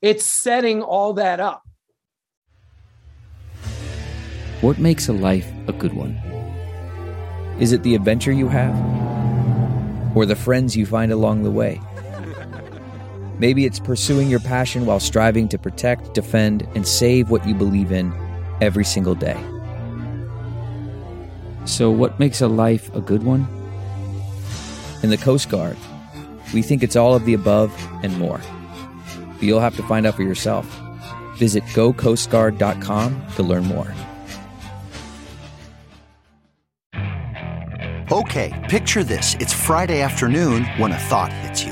it's 0.00 0.24
setting 0.24 0.82
all 0.82 1.14
that 1.14 1.40
up. 1.40 1.62
What 4.60 4.78
makes 4.78 5.08
a 5.08 5.12
life 5.12 5.50
a 5.66 5.72
good 5.72 5.92
one? 5.92 6.14
Is 7.58 7.72
it 7.72 7.82
the 7.82 7.94
adventure 7.94 8.32
you 8.32 8.48
have? 8.48 8.76
Or 10.16 10.24
the 10.24 10.36
friends 10.36 10.76
you 10.76 10.86
find 10.86 11.10
along 11.10 11.42
the 11.42 11.50
way? 11.50 11.80
Maybe 13.42 13.64
it's 13.64 13.80
pursuing 13.80 14.30
your 14.30 14.38
passion 14.38 14.86
while 14.86 15.00
striving 15.00 15.48
to 15.48 15.58
protect, 15.58 16.14
defend, 16.14 16.64
and 16.76 16.86
save 16.86 17.28
what 17.28 17.44
you 17.44 17.56
believe 17.56 17.90
in 17.90 18.12
every 18.60 18.84
single 18.84 19.16
day. 19.16 19.36
So, 21.64 21.90
what 21.90 22.20
makes 22.20 22.40
a 22.40 22.46
life 22.46 22.94
a 22.94 23.00
good 23.00 23.24
one? 23.24 23.48
In 25.02 25.10
the 25.10 25.16
Coast 25.16 25.48
Guard, 25.48 25.76
we 26.54 26.62
think 26.62 26.84
it's 26.84 26.94
all 26.94 27.16
of 27.16 27.24
the 27.24 27.34
above 27.34 27.72
and 28.04 28.16
more. 28.16 28.40
But 29.34 29.42
you'll 29.42 29.58
have 29.58 29.74
to 29.74 29.82
find 29.88 30.06
out 30.06 30.14
for 30.14 30.22
yourself. 30.22 30.64
Visit 31.34 31.64
gocoastguard.com 31.74 33.26
to 33.34 33.42
learn 33.42 33.64
more. 33.64 33.92
Okay, 38.12 38.52
picture 38.70 39.02
this. 39.02 39.34
It's 39.40 39.52
Friday 39.52 40.00
afternoon 40.00 40.64
when 40.78 40.92
a 40.92 40.98
thought 41.10 41.32
hits 41.32 41.64
you. 41.64 41.71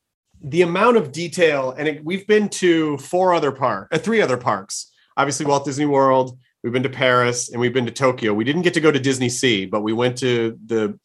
the 0.43 0.61
amount 0.61 0.97
of 0.97 1.11
detail, 1.11 1.73
and 1.77 1.87
it, 1.87 2.03
we've 2.03 2.25
been 2.27 2.49
to 2.49 2.97
four 2.97 3.33
other 3.33 3.51
park, 3.51 3.89
uh, 3.91 3.97
three 3.97 4.21
other 4.21 4.37
parks. 4.37 4.91
Obviously, 5.17 5.45
Walt 5.45 5.65
Disney 5.65 5.85
World. 5.85 6.37
We've 6.63 6.73
been 6.73 6.83
to 6.83 6.89
Paris, 6.89 7.49
and 7.49 7.59
we've 7.59 7.73
been 7.73 7.85
to 7.85 7.91
Tokyo. 7.91 8.33
We 8.33 8.43
didn't 8.43 8.61
get 8.61 8.75
to 8.75 8.81
go 8.81 8.91
to 8.91 8.99
Disney 8.99 9.29
Sea, 9.29 9.65
but 9.65 9.81
we 9.81 9.93
went 9.93 10.17
to 10.19 10.57
the 10.65 10.99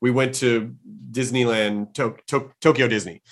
we 0.00 0.10
went 0.10 0.34
to 0.36 0.74
Disneyland, 1.12 1.94
to, 1.94 2.16
to, 2.26 2.50
Tokyo 2.60 2.88
Disney. 2.88 3.22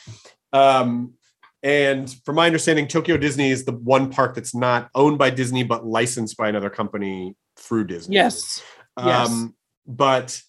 Um, 0.52 1.14
and 1.62 2.14
from 2.24 2.36
my 2.36 2.46
understanding, 2.46 2.86
Tokyo 2.86 3.16
Disney 3.16 3.50
is 3.50 3.64
the 3.64 3.72
one 3.72 4.10
park 4.10 4.36
that's 4.36 4.54
not 4.54 4.88
owned 4.94 5.18
by 5.18 5.30
Disney 5.30 5.64
but 5.64 5.84
licensed 5.84 6.36
by 6.36 6.48
another 6.48 6.70
company 6.70 7.34
through 7.56 7.84
Disney. 7.84 8.14
Yes. 8.14 8.62
Yes. 8.96 9.28
Um, 9.28 9.54
but 9.86 10.40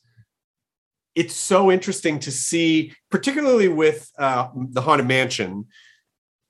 it's 1.16 1.36
so 1.36 1.72
interesting 1.72 2.20
to 2.20 2.32
see, 2.32 2.94
particularly 3.10 3.68
with 3.68 4.12
uh, 4.18 4.48
the 4.56 4.82
Haunted 4.82 5.08
Mansion, 5.08 5.66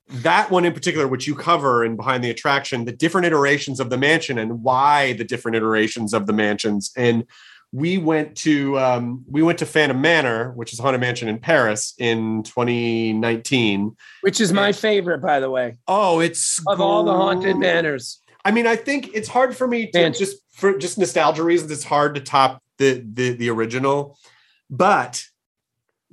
that 0.07 0.51
one 0.51 0.65
in 0.65 0.73
particular, 0.73 1.07
which 1.07 1.25
you 1.25 1.35
cover 1.35 1.83
in 1.85 1.95
Behind 1.95 2.23
the 2.23 2.29
Attraction, 2.29 2.85
the 2.85 2.91
different 2.91 3.27
iterations 3.27 3.79
of 3.79 3.89
the 3.89 3.97
mansion 3.97 4.37
and 4.37 4.61
why 4.63 5.13
the 5.13 5.23
different 5.23 5.55
iterations 5.55 6.13
of 6.13 6.27
the 6.27 6.33
mansions. 6.33 6.91
And 6.97 7.25
we 7.71 7.97
went 7.97 8.35
to 8.37 8.77
um, 8.77 9.23
we 9.29 9.41
went 9.41 9.59
to 9.59 9.65
Phantom 9.65 9.99
Manor, 9.99 10.51
which 10.51 10.73
is 10.73 10.79
a 10.79 10.81
haunted 10.81 10.99
mansion 10.99 11.29
in 11.29 11.39
Paris 11.39 11.93
in 11.97 12.43
2019. 12.43 13.95
Which 14.21 14.41
is 14.41 14.51
my 14.51 14.73
favorite, 14.73 15.19
by 15.21 15.39
the 15.39 15.49
way. 15.49 15.77
Oh, 15.87 16.19
it's 16.19 16.61
of 16.67 16.81
all 16.81 17.05
the 17.05 17.13
haunted 17.13 17.57
manors. 17.57 18.19
I 18.43 18.51
mean, 18.51 18.67
I 18.67 18.75
think 18.75 19.11
it's 19.13 19.29
hard 19.29 19.55
for 19.55 19.67
me 19.67 19.87
to 19.91 19.99
Man. 19.99 20.13
just 20.13 20.37
for 20.51 20.77
just 20.77 20.97
nostalgia 20.97 21.43
reasons. 21.43 21.71
It's 21.71 21.83
hard 21.83 22.15
to 22.15 22.21
top 22.21 22.61
the 22.77 23.05
the 23.13 23.33
the 23.33 23.49
original, 23.49 24.17
but 24.71 25.25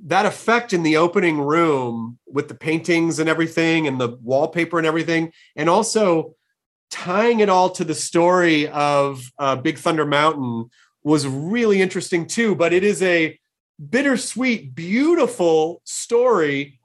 that 0.03 0.25
effect 0.25 0.73
in 0.73 0.83
the 0.83 0.97
opening 0.97 1.39
room 1.39 2.19
with 2.27 2.49
the 2.49 2.55
paintings 2.55 3.19
and 3.19 3.29
everything, 3.29 3.87
and 3.87 3.99
the 3.99 4.17
wallpaper 4.21 4.77
and 4.77 4.85
everything, 4.85 5.31
and 5.55 5.69
also 5.69 6.35
tying 6.91 7.39
it 7.39 7.49
all 7.49 7.69
to 7.69 7.83
the 7.83 7.95
story 7.95 8.67
of 8.67 9.31
uh, 9.39 9.55
Big 9.55 9.77
Thunder 9.77 10.05
Mountain 10.05 10.69
was 11.03 11.25
really 11.25 11.81
interesting 11.81 12.27
too. 12.27 12.55
But 12.55 12.73
it 12.73 12.83
is 12.83 13.01
a 13.01 13.39
bittersweet, 13.89 14.75
beautiful 14.75 15.81
story, 15.85 16.79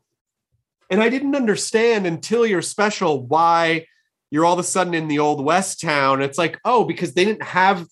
and 0.91 1.03
I 1.03 1.09
didn't 1.09 1.35
understand 1.35 2.07
until 2.07 2.47
your 2.47 2.63
special 2.63 3.27
why 3.27 3.87
you're 4.31 4.45
all 4.45 4.55
of 4.55 4.59
a 4.59 4.65
sudden 4.65 4.95
in 4.95 5.09
the 5.09 5.21
old 5.21 5.45
west 5.45 5.81
town 5.81 6.21
it's 6.21 6.39
like 6.39 6.59
oh 6.65 6.85
because 6.85 7.15
they 7.15 7.25
didn't 7.25 7.45
have 7.45 7.87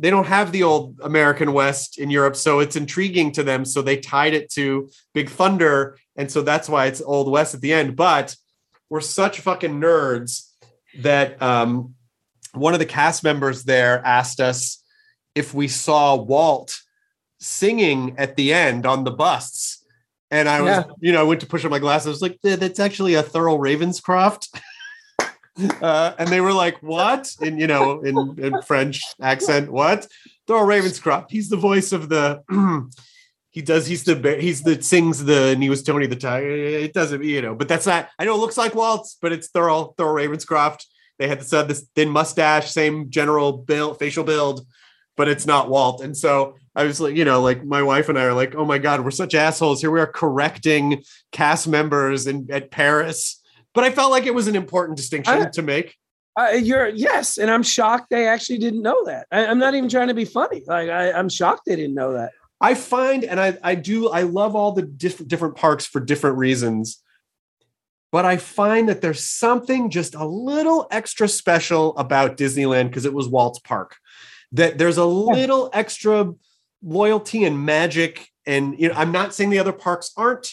they 0.00 0.10
don't 0.10 0.26
have 0.26 0.52
the 0.52 0.62
old 0.62 0.98
american 1.02 1.52
west 1.52 1.98
in 1.98 2.08
europe 2.08 2.36
so 2.36 2.60
it's 2.60 2.76
intriguing 2.76 3.32
to 3.32 3.42
them 3.42 3.64
so 3.64 3.82
they 3.82 3.96
tied 3.96 4.32
it 4.32 4.48
to 4.50 4.88
big 5.12 5.28
thunder 5.28 5.96
and 6.18 6.30
so 6.30 6.42
that's 6.42 6.68
why 6.68 6.86
it's 6.86 7.00
old 7.00 7.30
west 7.30 7.54
at 7.54 7.60
the 7.60 7.72
end. 7.72 7.94
But 7.96 8.34
we're 8.90 9.00
such 9.00 9.40
fucking 9.40 9.80
nerds 9.80 10.50
that 11.00 11.40
um, 11.40 11.94
one 12.52 12.74
of 12.74 12.80
the 12.80 12.86
cast 12.86 13.22
members 13.22 13.62
there 13.62 14.02
asked 14.04 14.40
us 14.40 14.82
if 15.36 15.54
we 15.54 15.68
saw 15.68 16.16
walt 16.16 16.76
singing 17.38 18.16
at 18.18 18.34
the 18.34 18.52
end 18.52 18.84
on 18.84 19.04
the 19.04 19.12
busts. 19.12 19.84
And 20.30 20.48
i 20.48 20.60
was 20.60 20.68
Yeah. 20.70 20.84
you 21.00 21.12
know 21.12 21.20
i 21.20 21.22
went 21.22 21.40
to 21.40 21.46
push 21.46 21.64
up 21.64 21.70
my 21.70 21.78
glasses. 21.78 22.06
I 22.08 22.10
was 22.10 22.22
like 22.22 22.38
that's 22.42 22.80
actually 22.80 23.14
a 23.14 23.22
Thurl 23.22 23.56
Ravenscroft 23.58 24.48
uh, 25.82 26.14
and 26.18 26.28
they 26.28 26.40
were 26.40 26.52
like, 26.52 26.82
"What?" 26.82 27.34
In 27.40 27.58
you 27.58 27.66
know, 27.66 28.00
in, 28.00 28.36
in 28.38 28.62
French 28.62 29.02
accent, 29.20 29.70
"What?" 29.70 30.06
Thurl 30.46 30.66
Ravenscroft. 30.66 31.30
He's 31.30 31.48
the 31.48 31.56
voice 31.56 31.92
of 31.92 32.08
the. 32.08 32.42
he 33.50 33.62
does. 33.62 33.86
He's 33.86 34.04
the. 34.04 34.36
He's 34.40 34.62
the 34.62 34.82
sings 34.82 35.24
the. 35.24 35.48
And 35.48 35.62
he 35.62 35.70
was 35.70 35.82
Tony 35.82 36.06
the 36.06 36.16
Tiger. 36.16 36.48
It 36.48 36.92
doesn't, 36.94 37.22
you 37.22 37.42
know. 37.42 37.54
But 37.54 37.68
that's 37.68 37.86
not. 37.86 38.08
I 38.18 38.24
know 38.24 38.34
it 38.34 38.38
looks 38.38 38.56
like 38.56 38.74
Waltz, 38.74 39.16
but 39.20 39.32
it's 39.32 39.50
Thurl. 39.50 39.96
Thurl 39.96 40.14
Ravenscroft. 40.14 40.84
They 41.18 41.28
had 41.28 41.40
this, 41.40 41.52
uh, 41.52 41.64
this 41.64 41.86
thin 41.94 42.10
mustache, 42.10 42.70
same 42.70 43.10
general 43.10 43.52
build, 43.52 43.98
facial 43.98 44.22
build, 44.22 44.64
but 45.16 45.28
it's 45.28 45.46
not 45.46 45.68
Walt. 45.68 46.00
And 46.00 46.16
so 46.16 46.56
I 46.76 46.84
was 46.84 47.00
like, 47.00 47.16
you 47.16 47.24
know, 47.24 47.42
like 47.42 47.64
my 47.64 47.82
wife 47.82 48.08
and 48.08 48.16
I 48.16 48.24
are 48.24 48.34
like, 48.34 48.54
oh 48.54 48.64
my 48.64 48.78
god, 48.78 49.04
we're 49.04 49.10
such 49.10 49.34
assholes. 49.34 49.80
Here 49.80 49.90
we 49.90 50.00
are 50.00 50.06
correcting 50.06 51.02
cast 51.32 51.66
members 51.66 52.28
in 52.28 52.48
at 52.50 52.70
Paris. 52.70 53.42
But 53.74 53.84
I 53.84 53.90
felt 53.90 54.10
like 54.10 54.26
it 54.26 54.34
was 54.34 54.48
an 54.48 54.56
important 54.56 54.96
distinction 54.96 55.42
I- 55.42 55.50
to 55.50 55.62
make. 55.62 55.96
Uh, 56.38 56.52
you're 56.52 56.86
yes, 56.88 57.36
and 57.36 57.50
I'm 57.50 57.64
shocked 57.64 58.10
they 58.10 58.28
actually 58.28 58.58
didn't 58.58 58.82
know 58.82 59.04
that. 59.06 59.26
I, 59.32 59.46
I'm 59.46 59.58
not 59.58 59.74
even 59.74 59.88
trying 59.88 60.06
to 60.06 60.14
be 60.14 60.24
funny. 60.24 60.62
Like 60.64 60.88
I, 60.88 61.10
I'm 61.10 61.28
shocked 61.28 61.62
they 61.66 61.74
didn't 61.74 61.96
know 61.96 62.12
that. 62.12 62.30
I 62.60 62.74
find, 62.74 63.24
and 63.24 63.40
I, 63.40 63.58
I 63.62 63.74
do, 63.74 64.08
I 64.08 64.22
love 64.22 64.54
all 64.54 64.72
the 64.72 64.82
different 64.82 65.28
different 65.28 65.56
parks 65.56 65.84
for 65.84 65.98
different 66.00 66.38
reasons. 66.38 67.02
But 68.10 68.24
I 68.24 68.36
find 68.36 68.88
that 68.88 69.00
there's 69.00 69.22
something 69.22 69.90
just 69.90 70.14
a 70.14 70.24
little 70.24 70.86
extra 70.90 71.28
special 71.28 71.96
about 71.96 72.36
Disneyland 72.36 72.88
because 72.88 73.04
it 73.04 73.12
was 73.12 73.28
Walt's 73.28 73.58
park. 73.58 73.96
That 74.52 74.78
there's 74.78 74.96
a 74.96 75.04
little 75.04 75.70
extra 75.72 76.32
loyalty 76.82 77.44
and 77.44 77.66
magic. 77.66 78.28
And 78.46 78.78
you 78.78 78.88
know, 78.88 78.94
I'm 78.94 79.12
not 79.12 79.34
saying 79.34 79.50
the 79.50 79.58
other 79.58 79.72
parks 79.72 80.12
aren't. 80.16 80.52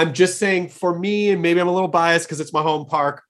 I'm 0.00 0.14
just 0.14 0.38
saying 0.38 0.70
for 0.70 0.98
me, 0.98 1.30
and 1.30 1.42
maybe 1.42 1.60
I'm 1.60 1.68
a 1.68 1.72
little 1.72 1.88
biased 1.88 2.26
because 2.26 2.40
it's 2.40 2.54
my 2.54 2.62
home 2.62 2.86
park. 2.86 3.22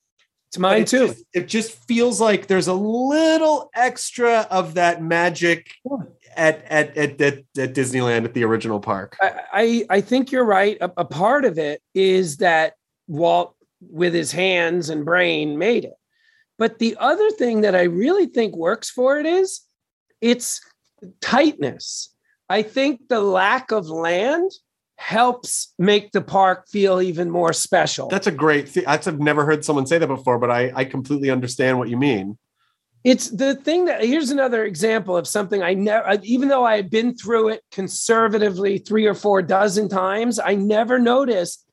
It's 0.49 0.59
mine 0.59 0.83
it 0.83 0.89
too. 0.89 1.09
Just, 1.09 1.25
it 1.33 1.49
just 1.49 1.73
feels 1.87 2.21
like 2.21 2.47
there's 2.47 2.69
a 2.69 2.75
little 2.75 3.71
extra 3.75 4.47
of 4.51 4.75
that 4.75 5.03
magic 5.03 5.73
at 6.37 6.65
at 6.65 6.97
at, 6.97 7.21
at, 7.21 7.39
at 7.59 7.75
Disneyland 7.75 8.25
at 8.25 8.35
the 8.35 8.45
original 8.45 8.79
park. 8.79 9.17
I 9.21 9.41
I, 9.53 9.87
I 9.91 10.01
think 10.01 10.31
you're 10.31 10.45
right. 10.45 10.77
A, 10.81 10.93
a 10.97 11.05
part 11.05 11.45
of 11.45 11.59
it 11.59 11.83
is 11.95 12.37
that 12.37 12.75
Walt, 13.09 13.57
with 13.81 14.15
his 14.15 14.31
hands 14.31 14.91
and 14.91 15.05
brain, 15.05 15.59
made 15.59 15.85
it. 15.85 15.95
But 16.57 16.79
the 16.79 16.97
other 17.01 17.31
thing 17.31 17.63
that 17.63 17.75
I 17.75 17.85
really 17.85 18.27
think 18.27 18.55
works 18.55 18.91
for 18.91 19.19
it 19.19 19.27
is 19.27 19.61
its 20.21 20.61
tightness. 21.21 22.15
I 22.49 22.63
think 22.63 23.09
the 23.09 23.21
lack 23.21 23.73
of 23.73 23.89
land 23.89 24.51
helps 25.01 25.73
make 25.79 26.13
the 26.13 26.21
park 26.21 26.69
feel 26.69 27.01
even 27.01 27.31
more 27.31 27.55
special. 27.55 28.09
That's 28.09 28.27
a 28.27 28.31
great 28.31 28.69
thing. 28.69 28.85
I've 28.87 29.19
never 29.19 29.47
heard 29.47 29.65
someone 29.65 29.87
say 29.87 29.97
that 29.97 30.07
before, 30.07 30.39
but 30.39 30.51
I, 30.51 30.71
I 30.75 30.85
completely 30.85 31.31
understand 31.31 31.79
what 31.79 31.89
you 31.89 31.97
mean. 31.97 32.37
It's 33.03 33.31
the 33.31 33.55
thing 33.55 33.87
that 33.87 34.05
here's 34.05 34.31
another 34.31 34.63
example 34.63 35.17
of 35.17 35.27
something 35.27 35.63
I 35.63 35.73
never, 35.73 36.19
even 36.23 36.49
though 36.49 36.67
I 36.67 36.77
had 36.77 36.91
been 36.91 37.17
through 37.17 37.49
it 37.49 37.63
conservatively 37.73 38.77
three 38.77 39.07
or 39.07 39.15
four 39.15 39.41
dozen 39.41 39.89
times, 39.89 40.39
I 40.39 40.55
never 40.55 40.99
noticed 40.99 41.65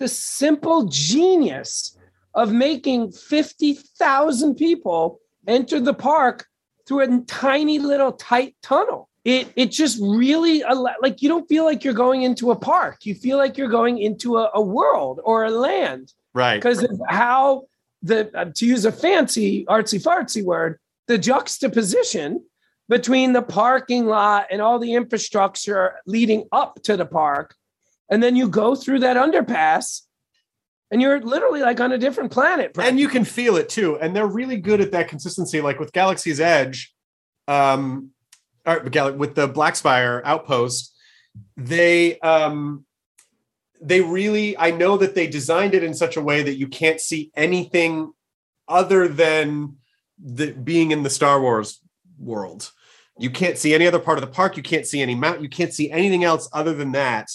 the 0.00 0.08
simple 0.08 0.86
genius 0.86 1.96
of 2.34 2.52
making 2.52 3.12
50,000 3.12 4.56
people 4.56 5.20
enter 5.46 5.78
the 5.78 5.94
park 5.94 6.46
through 6.88 7.02
a 7.02 7.20
tiny 7.26 7.78
little 7.78 8.12
tight 8.12 8.56
tunnel. 8.64 9.07
It, 9.28 9.52
it 9.56 9.66
just 9.66 9.98
really 10.00 10.62
like 11.02 11.20
you 11.20 11.28
don't 11.28 11.46
feel 11.50 11.64
like 11.64 11.84
you're 11.84 11.92
going 11.92 12.22
into 12.22 12.50
a 12.50 12.56
park. 12.56 13.04
You 13.04 13.14
feel 13.14 13.36
like 13.36 13.58
you're 13.58 13.68
going 13.68 13.98
into 13.98 14.38
a, 14.38 14.50
a 14.54 14.62
world 14.62 15.20
or 15.22 15.44
a 15.44 15.50
land, 15.50 16.14
right? 16.32 16.56
Because 16.56 16.82
of 16.82 16.98
how 17.06 17.64
the 18.00 18.30
uh, 18.34 18.46
to 18.54 18.66
use 18.66 18.86
a 18.86 18.92
fancy 18.92 19.66
artsy 19.66 20.02
fartsy 20.02 20.42
word, 20.42 20.78
the 21.08 21.18
juxtaposition 21.18 22.42
between 22.88 23.34
the 23.34 23.42
parking 23.42 24.06
lot 24.06 24.46
and 24.50 24.62
all 24.62 24.78
the 24.78 24.94
infrastructure 24.94 25.96
leading 26.06 26.48
up 26.50 26.82
to 26.84 26.96
the 26.96 27.04
park, 27.04 27.54
and 28.10 28.22
then 28.22 28.34
you 28.34 28.48
go 28.48 28.74
through 28.74 29.00
that 29.00 29.18
underpass 29.18 30.04
and 30.90 31.02
you're 31.02 31.20
literally 31.20 31.60
like 31.60 31.80
on 31.80 31.92
a 31.92 31.98
different 31.98 32.32
planet. 32.32 32.72
And 32.78 32.98
you 32.98 33.08
can 33.08 33.26
feel 33.26 33.56
it 33.56 33.68
too. 33.68 33.98
And 33.98 34.16
they're 34.16 34.26
really 34.26 34.56
good 34.56 34.80
at 34.80 34.92
that 34.92 35.08
consistency. 35.08 35.60
Like 35.60 35.78
with 35.78 35.92
Galaxy's 35.92 36.40
Edge, 36.40 36.94
um, 37.46 38.12
or 38.68 39.12
with 39.12 39.34
the 39.34 39.48
Black 39.48 39.76
Spire 39.76 40.22
outpost, 40.24 40.94
they 41.56 42.18
um, 42.20 42.84
they 43.80 44.00
really 44.00 44.56
I 44.58 44.70
know 44.70 44.96
that 44.98 45.14
they 45.14 45.26
designed 45.26 45.74
it 45.74 45.82
in 45.82 45.94
such 45.94 46.16
a 46.16 46.22
way 46.22 46.42
that 46.42 46.56
you 46.56 46.68
can't 46.68 47.00
see 47.00 47.30
anything 47.36 48.12
other 48.66 49.08
than 49.08 49.76
the 50.22 50.52
being 50.52 50.90
in 50.90 51.02
the 51.02 51.10
Star 51.10 51.40
Wars 51.40 51.80
world. 52.18 52.70
You 53.18 53.30
can't 53.30 53.58
see 53.58 53.74
any 53.74 53.86
other 53.86 53.98
part 53.98 54.18
of 54.18 54.22
the 54.22 54.30
park. 54.32 54.56
You 54.56 54.62
can't 54.62 54.86
see 54.86 55.02
any 55.02 55.14
mount. 55.14 55.42
You 55.42 55.48
can't 55.48 55.72
see 55.72 55.90
anything 55.90 56.22
else 56.22 56.48
other 56.52 56.74
than 56.74 56.92
that 56.92 57.28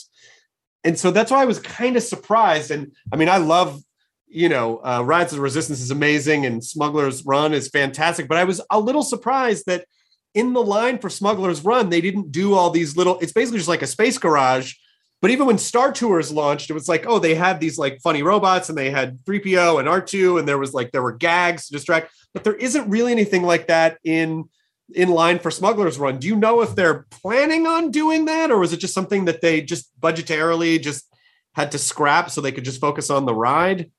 and 0.83 0.99
so 0.99 1.11
that's 1.11 1.31
why 1.31 1.41
I 1.41 1.45
was 1.45 1.59
kind 1.59 1.95
of 1.95 2.03
surprised. 2.03 2.71
And 2.71 2.93
I 3.11 3.15
mean, 3.15 3.29
I 3.29 3.37
love, 3.37 3.81
you 4.27 4.49
know, 4.49 4.81
uh, 4.83 5.01
Rise 5.03 5.31
of 5.31 5.37
the 5.37 5.41
Resistance 5.41 5.79
is 5.79 5.91
amazing 5.91 6.45
and 6.45 6.63
Smuggler's 6.63 7.25
Run 7.25 7.53
is 7.53 7.69
fantastic. 7.69 8.27
But 8.27 8.37
I 8.37 8.43
was 8.43 8.61
a 8.69 8.79
little 8.79 9.03
surprised 9.03 9.65
that 9.67 9.85
in 10.33 10.53
the 10.53 10.63
line 10.63 10.99
for 10.99 11.09
Smuggler's 11.09 11.63
Run, 11.63 11.89
they 11.89 12.01
didn't 12.01 12.31
do 12.31 12.53
all 12.53 12.69
these 12.69 12.97
little, 12.97 13.19
it's 13.19 13.33
basically 13.33 13.59
just 13.59 13.69
like 13.69 13.81
a 13.81 13.87
space 13.87 14.17
garage. 14.17 14.73
But 15.21 15.31
even 15.31 15.47
when 15.47 15.57
Star 15.57 15.93
Tours 15.93 16.33
launched, 16.33 16.69
it 16.69 16.73
was 16.73 16.89
like, 16.89 17.05
oh, 17.07 17.17
they 17.17 17.33
had 17.33 17.59
these 17.59 17.77
like 17.77 18.01
funny 18.01 18.23
robots 18.23 18.67
and 18.67 18.77
they 18.77 18.89
had 18.89 19.23
3PO 19.23 19.79
and 19.79 19.87
R2, 19.87 20.39
and 20.39 20.47
there 20.47 20.57
was 20.57 20.73
like, 20.73 20.91
there 20.91 21.01
were 21.01 21.13
gags 21.13 21.67
to 21.67 21.73
distract. 21.73 22.11
But 22.33 22.43
there 22.43 22.55
isn't 22.55 22.89
really 22.89 23.11
anything 23.11 23.43
like 23.43 23.67
that 23.67 23.99
in 24.03 24.49
in 24.93 25.09
line 25.09 25.39
for 25.39 25.49
Smuggler's 25.49 25.97
Run. 25.97 26.19
Do 26.19 26.27
you 26.27 26.35
know 26.35 26.61
if 26.61 26.75
they're 26.75 27.05
planning 27.09 27.65
on 27.65 27.89
doing 27.89 28.25
that, 28.25 28.51
or 28.51 28.59
was 28.59 28.73
it 28.73 28.77
just 28.77 28.93
something 28.93 29.25
that 29.25 29.41
they 29.41 29.61
just 29.61 29.89
budgetarily 29.99 30.81
just 30.81 31.07
had 31.55 31.71
to 31.71 31.77
scrap 31.77 32.29
so 32.29 32.41
they 32.41 32.51
could 32.51 32.65
just 32.65 32.81
focus 32.81 33.09
on 33.09 33.25
the 33.25 33.33
ride? 33.33 33.91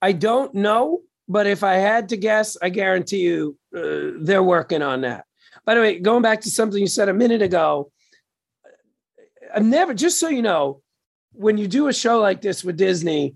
I 0.00 0.12
don't 0.12 0.54
know, 0.54 1.00
but 1.28 1.46
if 1.46 1.64
I 1.64 1.74
had 1.74 2.10
to 2.10 2.16
guess, 2.16 2.56
I 2.62 2.68
guarantee 2.68 3.22
you 3.22 3.58
uh, 3.76 4.16
they're 4.20 4.42
working 4.42 4.82
on 4.82 5.00
that. 5.00 5.25
By 5.66 5.74
the 5.74 5.80
way, 5.80 5.98
going 5.98 6.22
back 6.22 6.40
to 6.42 6.50
something 6.50 6.80
you 6.80 6.86
said 6.86 7.08
a 7.08 7.14
minute 7.14 7.42
ago, 7.42 7.90
I've 9.54 9.64
never, 9.64 9.92
just 9.92 10.18
so 10.18 10.28
you 10.28 10.42
know, 10.42 10.80
when 11.32 11.58
you 11.58 11.66
do 11.68 11.88
a 11.88 11.92
show 11.92 12.20
like 12.20 12.40
this 12.40 12.64
with 12.64 12.76
Disney, 12.76 13.34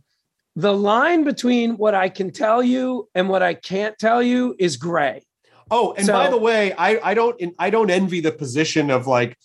the 0.56 0.72
line 0.72 1.24
between 1.24 1.76
what 1.76 1.94
I 1.94 2.08
can 2.08 2.30
tell 2.30 2.62
you 2.62 3.08
and 3.14 3.28
what 3.28 3.42
I 3.42 3.54
can't 3.54 3.98
tell 3.98 4.22
you 4.22 4.54
is 4.58 4.76
gray. 4.76 5.22
Oh, 5.70 5.92
and 5.96 6.06
so, 6.06 6.12
by 6.12 6.28
the 6.28 6.38
way, 6.38 6.72
I 6.72 7.10
I 7.10 7.14
don't 7.14 7.40
I 7.58 7.70
don't 7.70 7.90
envy 7.90 8.20
the 8.20 8.32
position 8.32 8.90
of 8.90 9.06
like, 9.06 9.38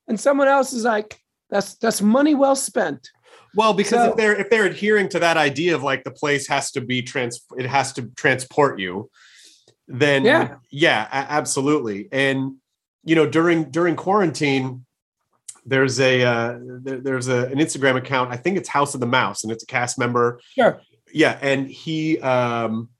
And 0.08 0.18
someone 0.18 0.48
else 0.48 0.72
is 0.72 0.84
like, 0.84 1.20
that's 1.50 1.74
that's 1.74 2.00
money 2.02 2.34
well 2.34 2.56
spent. 2.56 3.10
Well, 3.56 3.72
because 3.72 3.98
so, 3.98 4.10
if 4.10 4.16
they're 4.16 4.36
if 4.38 4.50
they're 4.50 4.66
adhering 4.66 5.08
to 5.08 5.18
that 5.18 5.38
idea 5.38 5.74
of 5.74 5.82
like 5.82 6.04
the 6.04 6.10
place 6.10 6.46
has 6.48 6.70
to 6.72 6.82
be 6.82 7.00
trans 7.00 7.40
it 7.56 7.64
has 7.64 7.94
to 7.94 8.02
transport 8.14 8.78
you, 8.78 9.10
then 9.88 10.26
yeah, 10.26 10.56
yeah, 10.70 11.08
absolutely. 11.10 12.08
And 12.12 12.56
you 13.02 13.14
know, 13.14 13.26
during 13.26 13.70
during 13.70 13.96
quarantine, 13.96 14.84
there's 15.64 15.98
a 16.00 16.22
uh, 16.22 16.58
there, 16.60 16.98
there's 16.98 17.28
a, 17.28 17.46
an 17.46 17.58
Instagram 17.58 17.96
account. 17.96 18.30
I 18.30 18.36
think 18.36 18.58
it's 18.58 18.68
House 18.68 18.92
of 18.92 19.00
the 19.00 19.06
Mouse, 19.06 19.42
and 19.42 19.50
it's 19.50 19.62
a 19.62 19.66
cast 19.66 19.98
member. 19.98 20.38
Sure. 20.54 20.78
Yeah, 21.10 21.38
and 21.40 21.66
he 21.70 22.20
um, 22.20 22.90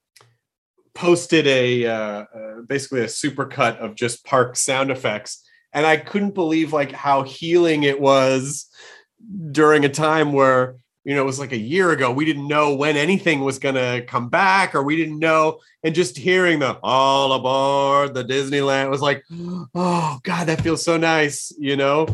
posted 0.95 1.47
a 1.47 1.85
uh, 1.85 1.93
uh, 1.93 2.27
basically 2.67 3.01
a 3.01 3.07
supercut 3.07 3.77
of 3.77 3.95
just 3.95 4.25
park 4.25 4.57
sound 4.57 4.91
effects, 4.91 5.45
and 5.75 5.85
I 5.85 5.99
couldn't 5.99 6.35
believe 6.35 6.73
like 6.73 6.93
how 6.93 7.25
healing 7.25 7.83
it 7.83 8.01
was 8.01 8.71
during 9.51 9.85
a 9.85 9.89
time 9.89 10.33
where 10.33 10.77
you 11.05 11.15
know 11.15 11.23
it 11.23 11.27
was 11.27 11.39
like 11.39 11.53
a 11.53 11.59
year 11.59 11.93
ago 11.93 12.13
we 12.13 12.25
didn't 12.25 12.49
know 12.49 12.75
when 12.75 12.97
anything 12.97 13.41
was 13.41 13.59
going 13.59 13.75
to 13.75 14.05
come 14.07 14.29
back 14.29 14.75
or 14.75 14.83
we 14.83 14.97
didn't 14.97 15.19
know 15.19 15.61
and 15.85 15.95
just 15.95 16.17
hearing 16.17 16.59
the 16.59 16.79
all 16.83 17.33
aboard 17.33 18.13
the 18.15 18.25
disneyland 18.25 18.91
was 18.91 19.01
like 19.01 19.25
oh 19.75 20.19
god 20.23 20.49
that 20.49 20.61
feels 20.61 20.83
so 20.83 20.97
nice 20.97 21.53
you 21.59 21.77
know 21.77 22.07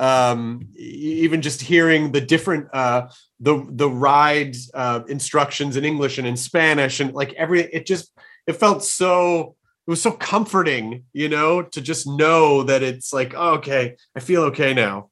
um, 0.00 0.66
even 0.76 1.42
just 1.42 1.60
hearing 1.60 2.10
the 2.10 2.22
different 2.22 2.68
uh, 2.72 3.08
the 3.38 3.64
the 3.68 3.88
ride 3.88 4.56
uh, 4.72 5.00
instructions 5.08 5.76
in 5.76 5.84
English 5.84 6.16
and 6.16 6.26
in 6.26 6.38
Spanish 6.38 7.00
and 7.00 7.12
like 7.12 7.34
every 7.34 7.60
it 7.60 7.84
just 7.84 8.10
it 8.46 8.54
felt 8.54 8.82
so 8.82 9.56
it 9.86 9.90
was 9.90 10.00
so 10.00 10.12
comforting, 10.12 11.04
you 11.12 11.28
know, 11.28 11.62
to 11.62 11.80
just 11.82 12.06
know 12.06 12.62
that 12.62 12.82
it's 12.82 13.12
like 13.12 13.34
oh, 13.36 13.56
okay, 13.56 13.96
I 14.16 14.20
feel 14.20 14.44
okay 14.44 14.72
now. 14.72 15.10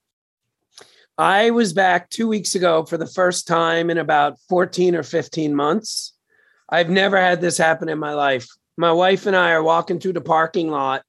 I 1.18 1.50
was 1.50 1.72
back 1.72 2.10
two 2.10 2.28
weeks 2.28 2.54
ago 2.54 2.84
for 2.84 2.96
the 2.96 3.06
first 3.06 3.48
time 3.48 3.90
in 3.90 3.98
about 3.98 4.38
14 4.48 4.94
or 4.94 5.02
15 5.02 5.52
months. 5.52 6.16
I've 6.68 6.90
never 6.90 7.16
had 7.16 7.40
this 7.40 7.58
happen 7.58 7.88
in 7.88 7.98
my 7.98 8.14
life. 8.14 8.46
My 8.76 8.92
wife 8.92 9.26
and 9.26 9.34
I 9.34 9.50
are 9.50 9.62
walking 9.62 9.98
through 9.98 10.12
the 10.12 10.20
parking 10.20 10.70
lot 10.70 11.02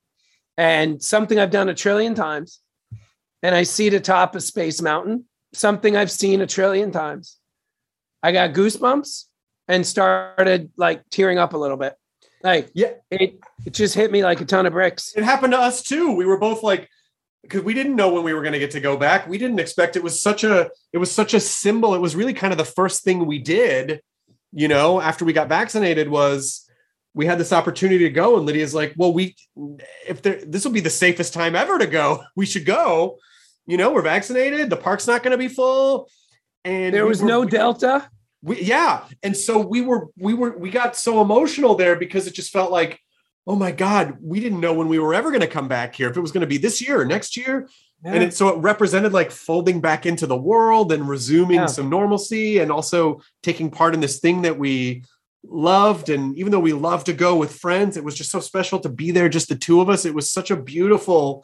and 0.58 1.02
something 1.02 1.38
I've 1.38 1.52
done 1.52 1.70
a 1.70 1.76
trillion 1.76 2.16
times. 2.16 2.60
And 3.44 3.54
I 3.54 3.62
see 3.62 3.90
the 3.90 4.00
top 4.00 4.36
of 4.36 4.42
Space 4.42 4.82
Mountain, 4.82 5.26
something 5.54 5.96
I've 5.96 6.12
seen 6.12 6.42
a 6.42 6.48
trillion 6.48 6.92
times. 6.92 7.38
I 8.24 8.32
got 8.32 8.54
goosebumps 8.54 9.26
and 9.68 9.86
started 9.86 10.72
like 10.76 11.04
tearing 11.12 11.38
up 11.38 11.54
a 11.54 11.58
little 11.58 11.78
bit. 11.78 11.94
Like, 12.42 12.72
yeah, 12.74 12.94
it 13.12 13.40
it 13.64 13.74
just 13.74 13.94
hit 13.94 14.12
me 14.12 14.24
like 14.24 14.42
a 14.42 14.46
ton 14.46 14.66
of 14.66 14.74
bricks. 14.74 15.14
It 15.16 15.24
happened 15.24 15.54
to 15.54 15.60
us 15.60 15.84
too. 15.84 16.14
We 16.14 16.26
were 16.26 16.40
both 16.40 16.64
like, 16.64 16.90
because 17.44 17.64
we 17.64 17.74
didn't 17.74 17.96
know 17.96 18.12
when 18.12 18.24
we 18.24 18.34
were 18.34 18.42
going 18.42 18.54
to 18.54 18.60
get 18.60 18.72
to 18.72 18.80
go 18.80 18.98
back. 18.98 19.28
We 19.28 19.38
didn't 19.38 19.60
expect 19.60 19.96
it 19.96 20.04
was 20.04 20.22
such 20.22 20.44
a 20.44 20.70
it 20.94 20.98
was 20.98 21.12
such 21.12 21.34
a 21.34 21.40
symbol. 21.40 21.96
It 21.96 22.02
was 22.02 22.16
really 22.16 22.34
kind 22.34 22.54
of 22.54 22.58
the 22.58 22.66
first 22.66 23.04
thing 23.04 23.26
we 23.26 23.40
did, 23.40 24.02
you 24.52 24.68
know, 24.68 25.00
after 25.02 25.26
we 25.26 25.34
got 25.34 25.50
vaccinated 25.50 26.10
was 26.10 26.70
we 27.14 27.26
had 27.26 27.40
this 27.40 27.54
opportunity 27.54 28.04
to 28.04 28.10
go 28.10 28.38
and 28.38 28.46
Lydia's 28.46 28.76
like, 28.76 28.94
"Well, 28.98 29.14
we 29.14 29.36
if 30.08 30.22
there 30.22 30.42
this 30.46 30.66
will 30.66 30.72
be 30.72 30.80
the 30.80 30.90
safest 30.90 31.34
time 31.34 31.56
ever 31.56 31.78
to 31.78 31.88
go. 31.88 32.24
We 32.36 32.46
should 32.46 32.66
go. 32.66 33.18
You 33.66 33.78
know, 33.78 33.92
we're 33.92 34.02
vaccinated. 34.02 34.70
The 34.70 34.78
park's 34.78 35.08
not 35.08 35.24
going 35.24 35.32
to 35.32 35.38
be 35.38 35.48
full." 35.48 36.10
And 36.66 36.94
there 36.94 37.06
was 37.06 37.20
we 37.20 37.26
were, 37.26 37.30
no 37.30 37.40
we, 37.42 37.48
delta. 37.48 38.10
We, 38.42 38.62
yeah, 38.62 39.06
and 39.24 39.36
so 39.36 39.60
we 39.60 39.82
were 39.82 40.08
we 40.18 40.34
were 40.34 40.58
we 40.58 40.70
got 40.70 40.96
so 40.96 41.22
emotional 41.22 41.76
there 41.76 41.96
because 41.96 42.28
it 42.28 42.34
just 42.34 42.52
felt 42.52 42.72
like 42.72 43.00
oh 43.50 43.56
my 43.56 43.72
God, 43.72 44.16
we 44.22 44.40
didn't 44.40 44.60
know 44.60 44.76
when 44.76 44.88
we 44.88 45.00
were 45.00 45.16
ever 45.16 45.32
going 45.32 45.42
to 45.42 45.48
come 45.48 45.68
back 45.68 45.96
here, 45.96 46.08
if 46.08 46.16
it 46.16 46.22
was 46.22 46.32
going 46.32 46.42
to 46.42 46.48
be 46.48 46.60
this 46.60 46.88
year 46.88 47.02
or 47.02 47.06
next 47.06 47.36
year. 47.36 47.68
Yeah. 48.06 48.14
And 48.14 48.24
it, 48.26 48.34
so 48.36 48.50
it 48.50 48.60
represented 48.60 49.12
like 49.12 49.32
folding 49.32 49.82
back 49.82 50.06
into 50.06 50.28
the 50.28 50.38
world 50.38 50.92
and 50.92 51.10
resuming 51.10 51.58
yeah. 51.58 51.66
some 51.66 51.90
normalcy 51.90 52.60
and 52.60 52.72
also 52.72 53.22
taking 53.42 53.72
part 53.72 53.96
in 53.96 54.02
this 54.02 54.20
thing 54.20 54.44
that 54.44 54.60
we 54.60 55.04
loved. 55.44 56.10
And 56.10 56.38
even 56.38 56.52
though 56.52 56.60
we 56.60 56.74
love 56.74 57.04
to 57.06 57.14
go 57.14 57.38
with 57.38 57.56
friends, 57.56 57.98
it 57.98 58.04
was 58.04 58.14
just 58.14 58.30
so 58.30 58.40
special 58.40 58.80
to 58.82 58.90
be 58.90 59.10
there, 59.10 59.28
just 59.28 59.50
the 59.50 59.56
two 59.56 59.82
of 59.82 59.90
us. 59.90 60.06
It 60.06 60.14
was 60.14 60.32
such 60.32 60.52
a 60.52 60.56
beautiful 60.56 61.44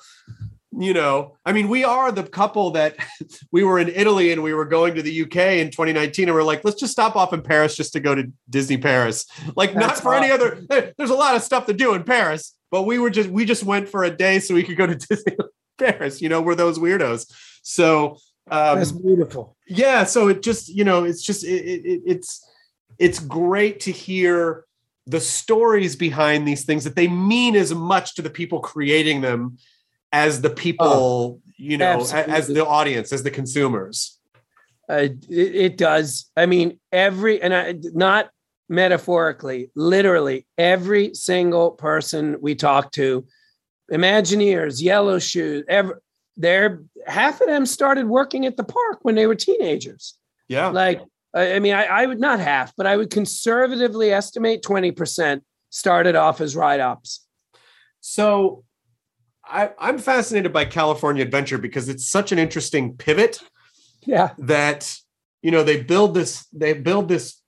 you 0.78 0.94
know, 0.94 1.38
I 1.46 1.52
mean, 1.52 1.70
we 1.70 1.84
are 1.84 2.12
the 2.12 2.24
couple 2.24 2.72
that 2.72 2.96
we 3.52 3.64
were 3.64 3.80
in 3.80 3.90
Italy 3.90 4.32
and 4.32 4.44
we 4.44 4.54
were 4.54 4.66
going 4.66 4.96
to 4.96 5.02
the 5.02 5.24
UK 5.24 5.36
in 5.36 5.72
2019, 5.72 6.28
and 6.28 6.36
we're 6.36 6.44
like, 6.44 6.64
let's 6.64 6.80
just 6.80 6.92
stop 6.92 7.16
off 7.16 7.34
in 7.34 7.42
Paris 7.42 7.76
just 7.76 7.94
to 7.94 8.00
go 8.00 8.16
to 8.16 8.32
Disney 8.50 8.78
Paris. 8.78 9.26
Like, 9.56 9.74
That's 9.74 9.88
not 9.88 9.98
for 10.00 10.14
awesome. 10.14 10.24
any 10.24 10.32
other. 10.32 10.94
There's 10.98 11.10
a 11.10 11.16
lot 11.16 11.36
of 11.36 11.42
stuff 11.42 11.66
to 11.68 11.74
do 11.74 11.94
in 11.94 12.04
Paris, 12.04 12.56
but 12.72 12.84
we 12.84 13.00
were 13.00 13.10
just 13.10 13.30
we 13.30 13.46
just 13.46 13.64
went 13.64 13.90
for 13.90 14.04
a 14.04 14.12
day 14.12 14.40
so 14.40 14.54
we 14.54 14.64
could 14.64 14.78
go 14.78 14.88
to 14.88 14.96
Disney 15.10 15.38
Paris. 15.78 16.22
You 16.22 16.30
know, 16.30 16.42
we're 16.42 16.56
those 16.56 16.80
weirdos. 16.80 17.32
So 17.62 18.18
um, 18.50 18.78
that's 18.78 18.92
beautiful. 18.92 19.56
Yeah. 19.68 20.04
So 20.04 20.28
it 20.28 20.42
just 20.42 20.70
you 20.70 20.84
know, 20.84 21.04
it's 21.04 21.24
just 21.24 21.44
it, 21.44 21.64
it, 21.64 22.02
it's 22.06 22.48
it's 23.00 23.20
great 23.20 23.82
to 23.82 23.92
hear 23.92 24.66
the 25.08 25.20
stories 25.20 25.96
behind 25.96 26.48
these 26.48 26.66
things 26.66 26.84
that 26.84 26.96
they 26.96 27.08
mean 27.08 27.56
as 27.56 27.74
much 27.74 28.16
to 28.16 28.22
the 28.22 28.30
people 28.30 28.60
creating 28.60 29.22
them 29.22 29.58
as 30.16 30.40
the 30.40 30.50
people, 30.50 30.88
oh, 30.88 31.42
you 31.58 31.78
know, 31.78 32.00
absolutely. 32.00 32.34
as 32.34 32.48
the 32.48 32.66
audience, 32.66 33.12
as 33.12 33.24
the 33.24 33.32
consumers. 33.32 34.18
Uh, 34.90 35.10
it, 35.30 35.56
it, 35.56 35.78
does. 35.78 36.32
I 36.38 36.46
mean, 36.46 36.80
every 36.92 37.42
and 37.42 37.54
I 37.54 37.76
not 37.94 38.30
metaphorically, 38.70 39.72
literally, 39.76 40.48
every 40.58 41.14
single 41.14 41.72
person 41.72 42.38
we 42.40 42.56
talk 42.56 42.94
to, 42.94 43.26
Imagineers, 43.92 44.82
Yellow 44.82 45.20
Shoes, 45.20 45.66
ever 45.68 46.02
they're 46.38 46.82
half 47.08 47.42
of 47.42 47.48
them 47.48 47.66
started 47.66 48.08
working 48.08 48.46
at 48.46 48.56
the 48.56 48.64
park 48.64 49.00
when 49.02 49.16
they 49.16 49.28
were 49.28 49.36
teenagers. 49.36 50.18
Yeah, 50.48 50.70
like 50.70 51.02
I 51.34 51.60
mean, 51.60 51.74
I, 51.74 51.86
I 51.86 52.06
would 52.06 52.22
not 52.22 52.40
half, 52.40 52.74
but 52.78 52.86
I 52.86 52.96
would 52.96 53.10
conservatively 53.10 54.14
estimate 54.14 54.62
twenty 54.62 54.92
percent 54.92 55.44
started 55.72 56.16
off 56.16 56.40
as 56.40 56.56
ride 56.56 56.80
ops. 56.80 57.26
So 58.00 58.64
I, 59.48 59.72
I'm 59.80 59.98
fascinated 59.98 60.52
by 60.52 60.66
California 60.66 61.24
Adventure 61.24 61.58
because 61.58 61.90
it's 61.90 62.08
such 62.08 62.32
an 62.32 62.40
interesting 62.40 62.96
pivot. 62.96 63.40
Yeah. 64.06 64.32
That, 64.38 64.94
you 65.42 65.52
know, 65.52 65.64
they 65.64 65.82
build 65.82 66.14
this, 66.14 66.46
they 66.54 66.74
build 66.74 67.08
this 67.08 67.42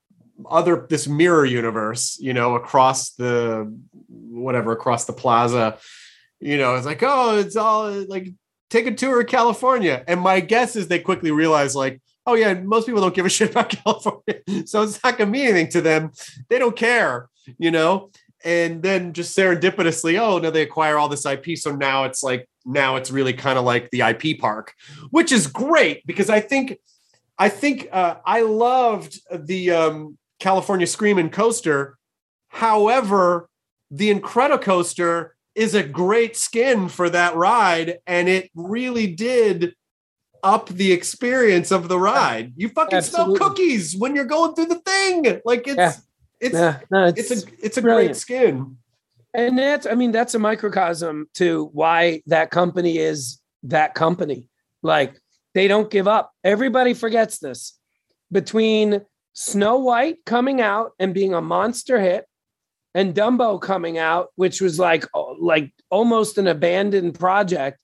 other 0.46 0.86
this 0.90 1.08
mirror 1.08 1.46
universe, 1.46 2.18
you 2.20 2.34
know, 2.34 2.56
across 2.56 3.12
the 3.12 3.74
whatever, 4.08 4.72
across 4.72 5.06
the 5.06 5.14
plaza. 5.14 5.78
You 6.40 6.58
know, 6.58 6.76
it's 6.76 6.86
like, 6.86 7.02
oh, 7.02 7.38
it's 7.38 7.56
all 7.56 7.90
like 8.08 8.30
take 8.70 8.86
a 8.86 8.94
tour 8.94 9.22
of 9.22 9.28
California. 9.28 10.04
And 10.08 10.22
my 10.22 10.40
guess 10.40 10.76
is 10.76 10.88
they 10.88 11.00
quickly 11.00 11.32
realize, 11.32 11.76
like, 11.76 12.02
oh 12.28 12.36
yeah, 12.36 12.54
most 12.54 12.86
people 12.86 13.02
don't 13.02 13.16
give 13.16 13.26
a 13.26 13.30
shit 13.38 13.52
about 13.52 13.70
California. 13.70 14.42
So 14.66 14.84
it's 14.84 15.04
not 15.04 15.18
gonna 15.18 15.32
mean 15.32 15.48
anything 15.48 15.72
to 15.72 15.82
them. 15.82 16.12
They 16.50 16.60
don't 16.60 16.76
care, 16.76 17.30
you 17.58 17.72
know 17.72 18.12
and 18.44 18.82
then 18.84 19.14
just 19.14 19.38
serendipitously, 19.38 20.20
oh 20.20 20.38
no, 20.40 20.52
they 20.52 20.62
acquire 20.62 20.98
all 20.98 21.10
this 21.10 21.26
IP. 21.26 21.58
So 21.58 21.76
now 21.76 22.04
it's 22.04 22.24
like 22.24 22.48
now 22.66 22.96
it's 22.96 23.12
really 23.12 23.34
kind 23.34 23.58
of 23.58 23.66
like 23.66 23.90
the 23.92 24.02
IP 24.02 24.40
park, 24.40 24.74
which 25.10 25.32
is 25.32 25.48
great 25.48 26.06
because 26.06 26.30
I 26.30 26.40
think 26.40 26.78
I 27.38 27.50
think 27.50 27.88
uh, 27.92 28.16
I 28.26 28.42
loved 28.42 29.20
the 29.32 29.72
um, 29.72 30.18
California 30.40 30.88
Screamin' 30.88 31.30
Coaster. 31.30 31.98
However, 32.50 33.50
the 33.92 34.14
Incredicoaster 34.14 35.30
is 35.56 35.76
a 35.76 35.84
great 35.84 36.36
skin 36.36 36.88
for 36.88 37.10
that 37.10 37.36
ride, 37.36 38.00
and 38.06 38.28
it 38.30 38.50
really 38.56 39.08
did 39.08 39.76
up 40.44 40.70
the 40.70 40.92
experience 40.92 41.72
of 41.72 41.88
the 41.88 42.00
ride. 42.00 42.54
You 42.56 42.70
fucking 42.70 42.98
Absolutely. 42.98 43.38
smell 43.38 43.50
cookies 43.50 43.96
when 43.96 44.16
you're 44.16 44.26
going 44.26 44.56
through 44.56 44.68
the 44.68 44.80
thing. 44.80 45.42
Like 45.46 45.68
it's 45.68 45.78
yeah. 45.78 45.94
It's 46.40 46.54
yeah, 46.54 46.80
no, 46.92 47.06
it's, 47.06 47.32
it's 47.32 47.44
a 47.44 47.48
it's 47.62 47.78
a 47.78 47.82
brilliant. 47.82 48.10
great 48.10 48.18
skin. 48.18 48.78
And 49.34 49.58
that's 49.58 49.86
I 49.86 49.96
mean 49.96 50.12
that's 50.12 50.36
a 50.36 50.40
microcosm 50.40 51.28
to 51.36 51.70
why 51.74 52.22
that 52.28 52.52
company 52.52 52.98
is 52.98 53.40
that 53.64 53.94
company. 53.94 54.50
Like 54.84 55.20
they 55.54 55.68
don't 55.68 55.90
give 55.90 56.08
up. 56.08 56.32
Everybody 56.44 56.94
forgets 56.94 57.40
this. 57.40 57.78
Between 58.32 59.02
Snow 59.34 59.78
White 59.78 60.18
coming 60.26 60.62
out 60.62 60.92
and 61.00 61.14
being 61.14 61.34
a 61.34 61.42
monster 61.42 62.00
hit 62.00 62.26
and 62.94 63.14
Dumbo 63.14 63.62
coming 63.62 63.98
out 63.98 64.30
which 64.36 64.62
was 64.62 64.80
like 64.80 65.06
like 65.40 65.72
almost 65.90 66.38
an 66.38 66.48
abandoned 66.48 67.18
project. 67.18 67.80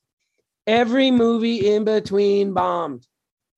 Every 0.66 1.12
movie 1.12 1.74
in 1.74 1.84
between 1.84 2.54
bombed. 2.54 3.06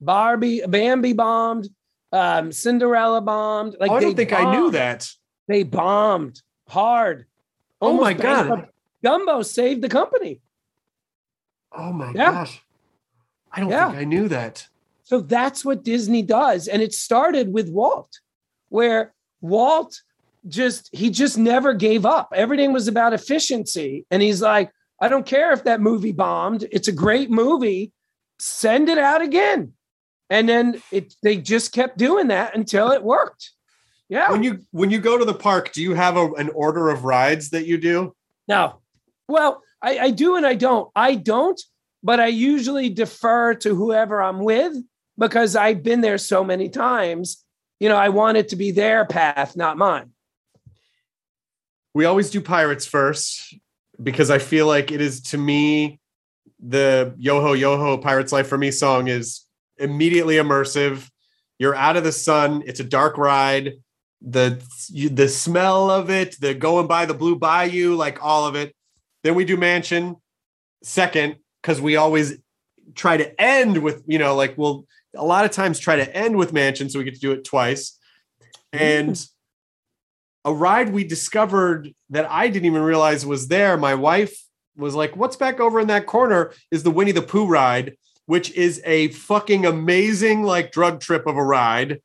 Barbie 0.01 0.61
Bambi 0.67 1.13
bombed, 1.13 1.69
um, 2.15 2.51
Cinderella 2.51 3.21
bombed. 3.21 3.75
Like 3.79 3.91
oh, 3.91 3.95
I 3.95 3.99
don't 3.99 4.15
think 4.15 4.29
bombed. 4.29 4.47
I 4.47 4.55
knew 4.55 4.71
that. 4.71 5.09
They 5.47 5.63
bombed 5.63 6.41
hard. 6.67 7.25
oh 7.81 7.93
my 7.93 8.13
god! 8.13 8.69
Dumbo 9.03 9.45
saved 9.45 9.81
the 9.81 9.89
company. 9.89 10.41
Oh 11.71 11.91
my 11.91 12.11
yeah. 12.15 12.31
gosh! 12.31 12.61
I 13.51 13.59
don't 13.59 13.69
yeah. 13.69 13.89
think 13.89 13.99
I 13.99 14.03
knew 14.05 14.27
that. 14.29 14.67
So 15.03 15.21
that's 15.21 15.63
what 15.63 15.83
Disney 15.83 16.21
does, 16.21 16.67
and 16.67 16.81
it 16.81 16.93
started 16.93 17.53
with 17.53 17.69
Walt, 17.69 18.19
where 18.69 19.13
Walt 19.41 20.01
just 20.47 20.89
he 20.93 21.09
just 21.09 21.37
never 21.37 21.73
gave 21.73 22.05
up. 22.05 22.29
Everything 22.33 22.71
was 22.73 22.87
about 22.87 23.13
efficiency, 23.13 24.05
and 24.09 24.23
he's 24.23 24.41
like, 24.41 24.71
I 25.01 25.09
don't 25.09 25.25
care 25.25 25.51
if 25.51 25.65
that 25.65 25.81
movie 25.81 26.13
bombed. 26.13 26.65
It's 26.71 26.87
a 26.87 26.93
great 26.93 27.29
movie. 27.29 27.91
Send 28.39 28.89
it 28.89 28.97
out 28.97 29.21
again 29.21 29.73
and 30.29 30.49
then 30.49 30.81
it 30.91 31.13
they 31.23 31.37
just 31.37 31.73
kept 31.73 31.97
doing 31.97 32.27
that 32.27 32.55
until 32.55 32.91
it 32.91 33.03
worked. 33.03 33.51
Yeah. 34.09 34.31
When 34.31 34.43
you 34.43 34.59
when 34.71 34.91
you 34.91 34.99
go 34.99 35.17
to 35.17 35.25
the 35.25 35.33
park, 35.33 35.71
do 35.71 35.81
you 35.81 35.93
have 35.93 36.17
a, 36.17 36.31
an 36.33 36.49
order 36.49 36.89
of 36.89 37.05
rides 37.05 37.49
that 37.51 37.65
you 37.65 37.77
do? 37.77 38.15
No. 38.47 38.81
Well, 39.27 39.63
I, 39.81 39.97
I 39.97 40.11
do 40.11 40.35
and 40.35 40.45
I 40.45 40.55
don't. 40.55 40.89
I 40.95 41.15
don't, 41.15 41.59
but 42.03 42.19
I 42.19 42.27
usually 42.27 42.89
defer 42.89 43.55
to 43.55 43.73
whoever 43.75 44.21
I'm 44.21 44.39
with 44.39 44.75
because 45.17 45.55
I've 45.55 45.81
been 45.83 46.01
there 46.01 46.17
so 46.17 46.43
many 46.43 46.69
times. 46.69 47.43
You 47.79 47.89
know, 47.89 47.97
I 47.97 48.09
want 48.09 48.37
it 48.37 48.49
to 48.49 48.55
be 48.55 48.71
their 48.71 49.05
path, 49.05 49.55
not 49.55 49.77
mine. 49.77 50.11
We 51.93 52.05
always 52.05 52.29
do 52.29 52.41
pirates 52.41 52.85
first 52.85 53.55
because 54.01 54.29
I 54.29 54.37
feel 54.37 54.67
like 54.67 54.91
it 54.91 55.01
is 55.01 55.21
to 55.21 55.37
me 55.37 55.99
the 56.59 57.15
Yo 57.17 57.41
Ho 57.41 57.53
Yo 57.53 57.77
Ho 57.77 57.97
Pirates 57.97 58.31
Life 58.31 58.47
for 58.47 58.57
Me 58.57 58.71
song 58.71 59.07
is 59.07 59.44
immediately 59.77 60.35
immersive. 60.35 61.09
You're 61.59 61.75
out 61.75 61.97
of 61.97 62.03
the 62.03 62.11
sun. 62.11 62.63
It's 62.65 62.79
a 62.79 62.83
dark 62.83 63.17
ride. 63.17 63.73
The 64.21 64.61
the 65.11 65.27
smell 65.27 65.89
of 65.89 66.09
it, 66.09 66.39
the 66.39 66.53
going 66.53 66.87
by 66.87 67.05
the 67.05 67.13
blue 67.13 67.35
bayou, 67.35 67.95
like 67.95 68.23
all 68.23 68.47
of 68.47 68.55
it. 68.55 68.75
Then 69.23 69.35
we 69.35 69.45
do 69.45 69.57
mansion 69.57 70.15
second 70.83 71.37
because 71.61 71.81
we 71.81 71.95
always 71.95 72.37
try 72.93 73.17
to 73.17 73.41
end 73.41 73.79
with 73.79 74.03
you 74.07 74.19
know 74.19 74.35
like 74.35 74.57
we'll 74.57 74.85
a 75.15 75.25
lot 75.25 75.45
of 75.45 75.51
times 75.51 75.79
try 75.79 75.95
to 75.95 76.15
end 76.15 76.37
with 76.37 76.53
mansion 76.53 76.89
so 76.89 76.99
we 76.99 77.05
get 77.05 77.15
to 77.15 77.19
do 77.19 77.31
it 77.31 77.43
twice. 77.43 77.97
And 78.73 79.23
a 80.43 80.53
ride 80.53 80.91
we 80.91 81.03
discovered 81.03 81.93
that 82.09 82.29
I 82.29 82.49
didn't 82.49 82.65
even 82.65 82.81
realize 82.81 83.25
was 83.25 83.47
there. 83.47 83.77
My 83.77 83.95
wife 83.95 84.37
was 84.75 84.95
like, 84.95 85.15
"What's 85.15 85.37
back 85.37 85.59
over 85.59 85.79
in 85.79 85.87
that 85.87 86.05
corner?" 86.05 86.51
Is 86.71 86.83
the 86.83 86.91
Winnie 86.91 87.13
the 87.13 87.21
Pooh 87.21 87.47
ride 87.47 87.95
which 88.25 88.51
is 88.51 88.81
a 88.85 89.09
fucking 89.09 89.65
amazing 89.65 90.43
like 90.43 90.71
drug 90.71 90.99
trip 90.99 91.27
of 91.27 91.37
a 91.37 91.43
ride. 91.43 92.01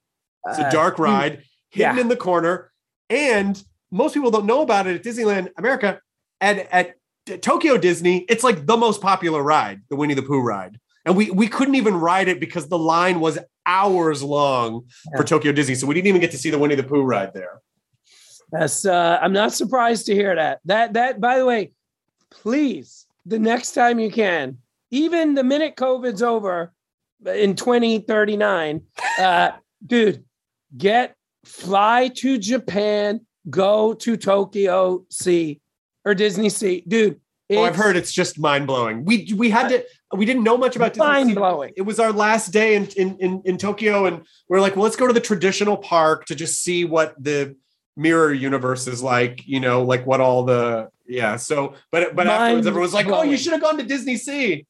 It's 0.46 0.58
a 0.58 0.66
uh, 0.66 0.70
dark 0.70 0.98
uh, 0.98 1.02
ride 1.02 1.42
hidden 1.70 1.96
yeah. 1.96 2.00
in 2.00 2.08
the 2.08 2.16
corner. 2.16 2.70
And 3.08 3.62
most 3.90 4.14
people 4.14 4.30
don't 4.30 4.46
know 4.46 4.62
about 4.62 4.86
it 4.86 4.96
at 4.96 5.02
Disneyland 5.02 5.48
America. 5.56 6.00
And 6.40 6.60
at 6.70 6.94
D- 7.26 7.38
Tokyo 7.38 7.76
Disney, 7.76 8.24
it's 8.28 8.44
like 8.44 8.66
the 8.66 8.76
most 8.76 9.00
popular 9.00 9.42
ride, 9.42 9.82
the 9.88 9.96
Winnie 9.96 10.14
the 10.14 10.22
Pooh 10.22 10.40
ride. 10.40 10.78
And 11.04 11.16
we 11.16 11.30
we 11.30 11.48
couldn't 11.48 11.74
even 11.74 11.96
ride 11.96 12.28
it 12.28 12.40
because 12.40 12.68
the 12.68 12.78
line 12.78 13.20
was 13.20 13.38
hours 13.64 14.22
long 14.22 14.86
for 15.16 15.24
Tokyo 15.24 15.52
Disney. 15.52 15.74
So 15.74 15.86
we 15.86 15.94
didn't 15.94 16.08
even 16.08 16.20
get 16.20 16.30
to 16.32 16.38
see 16.38 16.50
the 16.50 16.58
Winnie 16.58 16.74
the 16.74 16.82
Pooh 16.82 17.02
ride 17.02 17.32
there. 17.32 17.60
That's 18.52 18.84
uh, 18.84 19.18
I'm 19.20 19.32
not 19.32 19.52
surprised 19.52 20.06
to 20.06 20.14
hear 20.14 20.34
that. 20.34 20.60
That 20.66 20.92
that 20.94 21.20
by 21.20 21.38
the 21.38 21.46
way, 21.46 21.72
please, 22.30 23.06
the 23.24 23.38
next 23.38 23.72
time 23.72 23.98
you 23.98 24.10
can, 24.10 24.58
even 24.90 25.34
the 25.34 25.44
minute 25.44 25.76
COVID's 25.76 26.22
over 26.22 26.72
in 27.26 27.54
2039, 27.56 28.82
uh, 29.18 29.50
dude, 29.84 30.24
get 30.76 31.14
fly 31.44 32.08
to 32.16 32.38
Japan, 32.38 33.20
go 33.48 33.94
to 33.94 34.16
Tokyo 34.16 35.04
Sea 35.10 35.60
or 36.04 36.14
Disney 36.14 36.48
Sea. 36.48 36.84
Dude, 36.86 37.20
Oh, 37.52 37.64
I've 37.64 37.74
heard 37.76 37.96
it's 37.96 38.12
just 38.12 38.38
mind 38.38 38.66
blowing. 38.68 39.04
We 39.04 39.32
we 39.36 39.50
had 39.50 39.68
to 39.70 39.84
we 40.14 40.24
didn't 40.24 40.44
know 40.44 40.56
much 40.56 40.76
about 40.76 40.92
Disney 40.92 41.06
mind 41.06 41.34
blowing. 41.34 41.72
It 41.76 41.82
was 41.82 41.98
our 41.98 42.12
last 42.12 42.52
day 42.52 42.76
in, 42.76 42.86
in 42.96 43.18
in 43.18 43.42
in 43.44 43.58
Tokyo, 43.58 44.06
and 44.06 44.22
we 44.48 44.56
are 44.56 44.60
like, 44.60 44.76
well, 44.76 44.84
let's 44.84 44.96
go 44.96 45.08
to 45.08 45.12
the 45.12 45.20
traditional 45.20 45.76
park 45.76 46.26
to 46.26 46.36
just 46.36 46.62
see 46.62 46.84
what 46.84 47.14
the 47.22 47.56
mirror 47.96 48.32
universe 48.32 48.86
is 48.86 49.02
like. 49.02 49.46
You 49.46 49.58
know, 49.58 49.82
like 49.82 50.06
what 50.06 50.20
all 50.20 50.44
the 50.44 50.90
yeah. 51.08 51.36
So, 51.36 51.74
but 51.90 52.14
but 52.14 52.28
afterwards, 52.28 52.68
everyone's 52.68 52.94
like, 52.94 53.08
oh, 53.08 53.22
you 53.24 53.36
should 53.36 53.52
have 53.52 53.62
gone 53.62 53.78
to 53.78 53.84
Disney 53.84 54.16
Sea. 54.16 54.64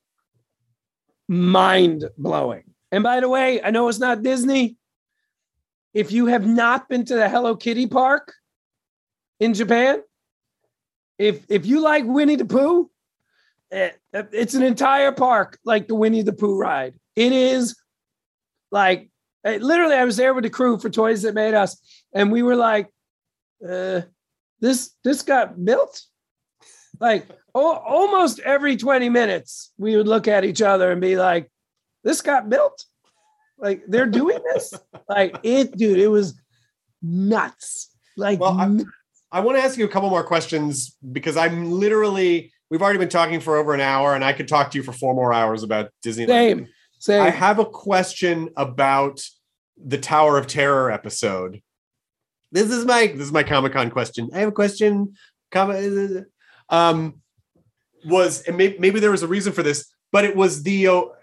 Mind 1.31 2.05
blowing. 2.19 2.65
And 2.91 3.05
by 3.05 3.21
the 3.21 3.29
way, 3.29 3.63
I 3.63 3.71
know 3.71 3.89
it's 3.89 4.01
not 4.01 4.23
Disney. 4.23 4.77
If 5.95 6.11
you 6.11 6.27
have 6.27 6.45
not 6.45 6.89
been 6.89 7.05
to 7.05 7.15
the 7.15 7.29
Hello 7.29 7.57
Kitty 7.57 7.87
park 7.87 8.35
in 9.39 9.55
Japan, 9.55 10.03
if 11.19 11.45
if 11.49 11.67
you 11.67 11.81
like 11.81 12.05
Winnie 12.05 12.37
the 12.37 12.45
Pooh, 12.45 12.91
eh, 13.71 13.91
it's 14.13 14.55
an 14.55 14.65
entire 14.65 15.13
park 15.13 15.59
like 15.65 15.87
the 15.87 15.95
Winnie 15.95 16.23
the 16.23 16.33
Pooh 16.33 16.59
ride. 16.59 16.95
It 17.15 17.33
is 17.33 17.77
like 18.73 19.11
eh, 19.45 19.59
literally, 19.61 19.95
I 19.95 20.05
was 20.05 20.17
there 20.17 20.35
with 20.35 20.45
the 20.45 20.51
crew 20.51 20.79
for 20.79 20.91
Toys 20.91 21.23
That 21.23 21.35
Made 21.35 21.55
Us, 21.55 21.81
and 22.13 22.33
we 22.33 22.43
were 22.43 22.57
like, 22.57 22.89
uh, 23.69 24.03
"This 24.59 24.91
this 25.05 25.23
got 25.23 25.65
built." 25.65 26.03
Like 26.99 27.29
oh, 27.55 27.77
almost 27.77 28.39
every 28.41 28.77
twenty 28.77 29.09
minutes, 29.09 29.73
we 29.79 29.97
would 29.97 30.09
look 30.09 30.29
at 30.29 30.45
each 30.45 30.63
other 30.63 30.91
and 30.91 31.01
be 31.01 31.17
like, 31.17 31.51
"This 32.05 32.21
got 32.21 32.49
built." 32.49 32.85
Like 33.59 33.83
they're 33.87 34.07
doing 34.07 34.39
this. 34.53 34.73
like 35.09 35.39
it, 35.43 35.77
dude. 35.77 35.99
It 35.99 36.09
was 36.09 36.41
nuts. 37.03 37.95
Like 38.17 38.41
Well, 38.41 38.59
I- 38.59 38.69
nuts. 38.69 38.91
I 39.33 39.41
want 39.41 39.59
to 39.59 39.63
ask 39.63 39.79
you 39.79 39.85
a 39.85 39.89
couple 39.89 40.11
more 40.11 40.25
questions 40.25 40.97
because 41.13 41.37
I'm 41.37 41.71
literally 41.71 42.53
we've 42.69 42.83
already 42.83 42.99
been 42.99 43.09
talking 43.09 43.41
for 43.41 43.57
over 43.57 43.75
an 43.75 43.81
hour, 43.81 44.15
and 44.15 44.25
I 44.25 44.33
could 44.33 44.49
talk 44.49 44.71
to 44.73 44.79
you 44.79 44.83
for 44.83 44.93
four 44.93 45.15
more 45.15 45.33
hours 45.33 45.63
about 45.63 45.91
Disneyland. 46.05 46.29
same, 46.29 46.69
same. 46.99 47.23
I 47.23 47.31
have 47.31 47.59
a 47.59 47.65
question 47.65 48.49
about 48.57 49.21
the 49.77 49.99
Tower 49.99 50.37
of 50.37 50.47
Terror 50.47 50.91
episode. 50.91 51.63
This 52.53 52.71
is 52.71 52.85
my 52.85 53.07
this 53.07 53.27
is 53.27 53.33
my 53.33 53.45
Comic 53.45 53.73
Con 53.73 53.91
question. 53.91 54.31
I 54.35 54.41
have 54.41 54.49
a 54.49 54.53
question. 54.53 55.15
Um, 56.71 57.21
was 58.05 58.43
and 58.43 58.57
may- 58.57 58.77
maybe 58.79 59.01
there 59.01 59.11
was 59.11 59.23
a 59.23 59.29
reason 59.29 59.53
for 59.53 59.63
this, 59.63 59.93
but 60.13 60.25
it 60.25 60.35
was 60.37 60.63
the 60.63 60.89
o- 60.89 61.15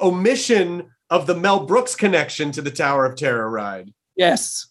omission 0.00 0.90
of 1.10 1.26
the 1.26 1.34
Mel 1.34 1.64
Brooks 1.66 1.94
connection 1.94 2.52
to 2.52 2.62
the 2.62 2.70
Tower 2.70 3.04
of 3.04 3.16
Terror 3.16 3.48
ride. 3.50 3.92
yes, 4.16 4.66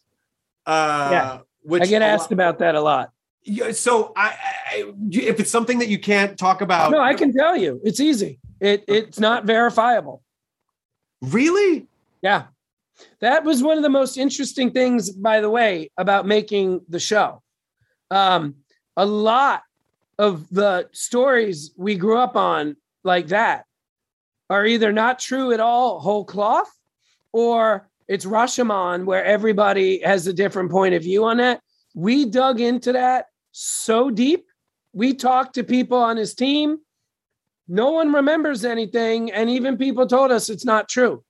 Uh, 0.65 1.09
Yeah. 1.11 1.39
which 1.63 1.83
I 1.83 1.85
get 1.85 2.01
asked 2.01 2.23
lot- 2.25 2.31
about 2.33 2.59
that 2.59 2.75
a 2.75 2.81
lot. 2.81 3.11
Yeah, 3.43 3.71
so 3.71 4.11
I, 4.17 4.35
I, 4.73 4.93
if 5.11 5.39
it's 5.39 5.49
something 5.49 5.79
that 5.79 5.87
you 5.87 5.97
can't 5.99 6.37
talk 6.37 6.59
about, 6.61 6.91
No, 6.91 6.99
I 6.99 7.13
can 7.13 7.31
tell 7.33 7.55
you, 7.55 7.79
it's 7.85 8.01
easy. 8.01 8.39
It 8.59 8.83
it's 8.87 9.19
not 9.19 9.45
verifiable. 9.45 10.21
really. 11.21 11.87
Yeah. 12.21 12.47
That 13.21 13.43
was 13.45 13.63
one 13.63 13.77
of 13.77 13.83
the 13.83 13.89
most 13.89 14.17
interesting 14.17 14.71
things, 14.71 15.09
by 15.11 15.39
the 15.39 15.49
way, 15.49 15.91
about 15.97 16.25
making 16.27 16.81
the 16.89 16.99
show. 16.99 17.41
Um, 18.11 18.55
a 18.97 19.05
lot 19.05 19.61
of 20.18 20.48
the 20.49 20.89
stories 20.91 21.72
we 21.77 21.95
grew 21.95 22.18
up 22.18 22.35
on 22.35 22.76
like 23.03 23.27
that 23.27 23.65
are 24.49 24.65
either 24.65 24.91
not 24.91 25.19
true 25.19 25.52
at 25.52 25.60
all, 25.60 25.99
whole 25.99 26.26
cloth, 26.26 26.72
or 27.31 27.89
it's 28.07 28.26
Rashomon 28.26 29.06
where 29.06 29.23
everybody 29.23 29.99
has 29.99 30.27
a 30.27 30.34
different 30.34 30.72
point 30.72 30.95
of 30.95 31.03
view 31.03 31.26
on 31.26 31.38
that. 31.38 31.61
We 31.94 32.26
dug 32.26 32.61
into 32.61 32.94
that 32.94 33.26
so 33.52 34.10
deep. 34.10 34.45
We 34.94 35.14
talked 35.14 35.56
to 35.56 35.64
people 35.64 35.98
on 35.98 36.18
his 36.18 36.34
team. 36.34 36.80
No 37.68 37.91
one 37.91 38.14
remembers 38.14 38.64
anything. 38.64 39.31
And 39.31 39.49
even 39.49 39.77
people 39.77 40.07
told 40.07 40.31
us 40.31 40.49
it's 40.49 40.65
not 40.65 40.88
true. 40.88 41.23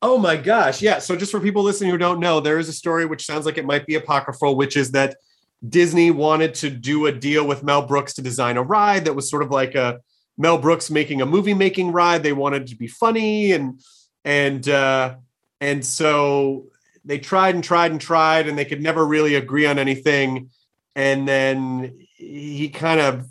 Oh 0.00 0.18
my 0.18 0.36
gosh. 0.36 0.82
Yeah. 0.82 0.98
So, 0.98 1.14
just 1.16 1.30
for 1.30 1.40
people 1.40 1.62
listening 1.62 1.90
who 1.90 1.98
don't 1.98 2.20
know, 2.20 2.40
there 2.40 2.58
is 2.58 2.68
a 2.68 2.72
story 2.72 3.06
which 3.06 3.24
sounds 3.24 3.46
like 3.46 3.56
it 3.56 3.64
might 3.64 3.86
be 3.86 3.94
apocryphal, 3.94 4.56
which 4.56 4.76
is 4.76 4.90
that 4.92 5.16
Disney 5.66 6.10
wanted 6.10 6.54
to 6.54 6.70
do 6.70 7.06
a 7.06 7.12
deal 7.12 7.46
with 7.46 7.62
Mel 7.62 7.82
Brooks 7.82 8.14
to 8.14 8.22
design 8.22 8.56
a 8.56 8.62
ride 8.62 9.04
that 9.04 9.14
was 9.14 9.30
sort 9.30 9.42
of 9.42 9.50
like 9.50 9.74
a 9.74 10.00
Mel 10.36 10.58
Brooks 10.58 10.90
making 10.90 11.20
a 11.20 11.26
movie 11.26 11.54
making 11.54 11.92
ride. 11.92 12.22
They 12.22 12.32
wanted 12.32 12.66
to 12.68 12.76
be 12.76 12.88
funny 12.88 13.52
and, 13.52 13.80
and, 14.24 14.68
uh, 14.68 15.16
and 15.60 15.84
so 15.84 16.66
they 17.04 17.18
tried 17.18 17.54
and 17.54 17.62
tried 17.62 17.92
and 17.92 18.00
tried 18.00 18.48
and 18.48 18.58
they 18.58 18.64
could 18.64 18.82
never 18.82 19.06
really 19.06 19.34
agree 19.34 19.66
on 19.66 19.78
anything. 19.78 20.50
And 20.96 21.28
then 21.28 22.06
he 22.16 22.68
kind 22.68 23.00
of 23.00 23.26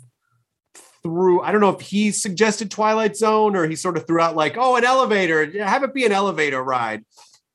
threw, 1.02 1.42
I 1.42 1.52
don't 1.52 1.60
know 1.60 1.70
if 1.70 1.80
he 1.80 2.12
suggested 2.12 2.70
Twilight 2.70 3.16
Zone 3.16 3.56
or 3.56 3.66
he 3.68 3.76
sort 3.76 3.96
of 3.96 4.06
threw 4.06 4.20
out 4.20 4.36
like, 4.36 4.56
oh, 4.56 4.76
an 4.76 4.84
elevator, 4.84 5.62
have 5.62 5.82
it 5.82 5.92
be 5.92 6.06
an 6.06 6.12
elevator 6.12 6.62
ride. 6.62 7.04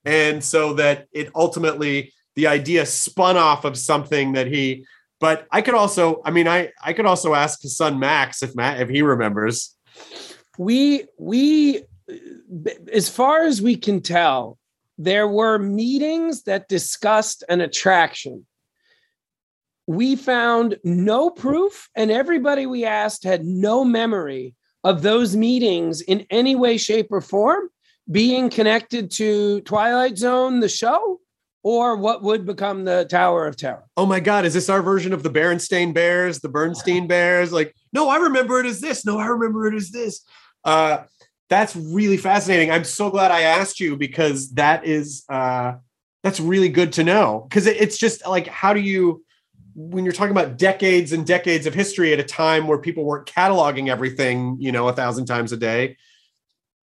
And 0.05 0.43
so 0.43 0.73
that 0.73 1.07
it 1.11 1.31
ultimately, 1.35 2.13
the 2.37 2.47
idea 2.47 2.85
spun 2.85 3.35
off 3.35 3.65
of 3.65 3.75
something 3.75 4.33
that 4.33 4.45
he, 4.47 4.85
but 5.19 5.47
I 5.51 5.61
could 5.61 5.73
also, 5.73 6.21
I 6.23 6.29
mean, 6.29 6.47
I, 6.47 6.71
I 6.81 6.93
could 6.93 7.07
also 7.07 7.33
ask 7.33 7.63
his 7.63 7.75
son 7.75 7.97
Max 7.99 8.43
if 8.43 8.55
Matt, 8.55 8.79
if 8.79 8.89
he 8.89 9.01
remembers. 9.01 9.75
we 10.57 11.05
we 11.17 11.83
as 12.91 13.09
far 13.09 13.43
as 13.43 13.61
we 13.61 13.75
can 13.75 14.01
tell 14.01 14.57
there 14.97 15.27
were 15.27 15.59
meetings 15.59 16.43
that 16.43 16.67
discussed 16.67 17.43
an 17.49 17.61
attraction 17.61 18.45
we 19.85 20.15
found 20.15 20.77
no 20.83 21.29
proof 21.29 21.89
and 21.95 22.11
everybody 22.11 22.65
we 22.65 22.85
asked 22.85 23.23
had 23.23 23.45
no 23.45 23.85
memory 23.85 24.55
of 24.83 25.01
those 25.01 25.35
meetings 25.35 26.01
in 26.01 26.25
any 26.29 26.55
way 26.55 26.77
shape 26.77 27.07
or 27.11 27.21
form 27.21 27.69
being 28.09 28.49
connected 28.49 29.11
to 29.11 29.61
twilight 29.61 30.17
zone 30.17 30.59
the 30.59 30.69
show 30.69 31.19
or 31.67 31.97
what 31.97 32.23
would 32.23 32.45
become 32.45 32.85
the 32.85 33.03
tower 33.09 33.45
of 33.45 33.57
terror 33.57 33.83
Oh 33.97 34.05
my 34.05 34.21
God, 34.21 34.45
is 34.45 34.53
this 34.53 34.69
our 34.69 34.81
version 34.81 35.11
of 35.11 35.21
the 35.21 35.29
Berenstain 35.29 35.93
Bears, 35.93 36.39
the 36.39 36.47
Bernstein 36.47 37.07
Bears? 37.13 37.51
Like, 37.51 37.75
no, 37.91 38.07
I 38.07 38.17
remember 38.17 38.61
it 38.61 38.65
as 38.65 38.79
this. 38.79 39.05
No, 39.05 39.19
I 39.19 39.25
remember 39.25 39.67
it 39.67 39.75
as 39.75 39.91
this. 39.91 40.23
Uh, 40.63 40.99
that's 41.49 41.75
really 41.75 42.15
fascinating. 42.15 42.71
I'm 42.71 42.85
so 42.85 43.09
glad 43.09 43.31
I 43.31 43.41
asked 43.41 43.81
you 43.81 43.97
because 43.97 44.51
that 44.51 44.85
is 44.85 45.25
uh, 45.27 45.73
that's 46.23 46.39
really 46.39 46.69
good 46.69 46.93
to 46.93 47.03
know. 47.03 47.45
Because 47.49 47.67
it, 47.67 47.75
it's 47.81 47.97
just 47.97 48.25
like, 48.25 48.47
how 48.47 48.71
do 48.73 48.79
you, 48.79 49.25
when 49.75 50.05
you're 50.05 50.13
talking 50.13 50.31
about 50.31 50.57
decades 50.57 51.11
and 51.11 51.27
decades 51.27 51.65
of 51.65 51.73
history 51.73 52.13
at 52.13 52.19
a 52.19 52.23
time 52.23 52.67
where 52.67 52.77
people 52.77 53.03
weren't 53.03 53.27
cataloging 53.27 53.89
everything, 53.89 54.55
you 54.57 54.71
know, 54.71 54.87
a 54.87 54.93
thousand 54.93 55.25
times 55.25 55.51
a 55.51 55.57
day, 55.57 55.97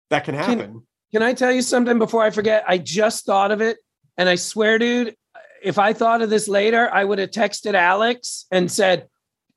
that 0.09 0.25
can 0.25 0.35
happen. 0.35 0.83
Can 1.13 1.23
I 1.23 1.33
tell 1.33 1.53
you 1.53 1.61
something 1.61 1.99
before 1.99 2.21
I 2.21 2.31
forget? 2.31 2.65
I 2.67 2.79
just 2.79 3.25
thought 3.25 3.51
of 3.51 3.61
it. 3.61 3.77
And 4.17 4.29
I 4.29 4.35
swear, 4.35 4.77
dude, 4.79 5.15
if 5.61 5.79
I 5.79 5.93
thought 5.93 6.21
of 6.21 6.29
this 6.29 6.47
later, 6.47 6.89
I 6.93 7.03
would 7.03 7.19
have 7.19 7.31
texted 7.31 7.73
Alex 7.73 8.45
and 8.51 8.71
said, 8.71 9.07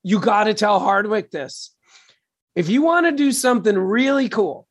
You 0.03 0.21
got 0.21 0.45
to 0.45 0.55
tell 0.55 0.79
Hardwick 0.79 1.31
this. 1.31 1.75
If 2.55 2.69
you 2.69 2.83
want 2.83 3.07
to 3.07 3.13
do 3.13 3.33
something 3.33 3.77
really 3.77 4.29
cool, 4.29 4.67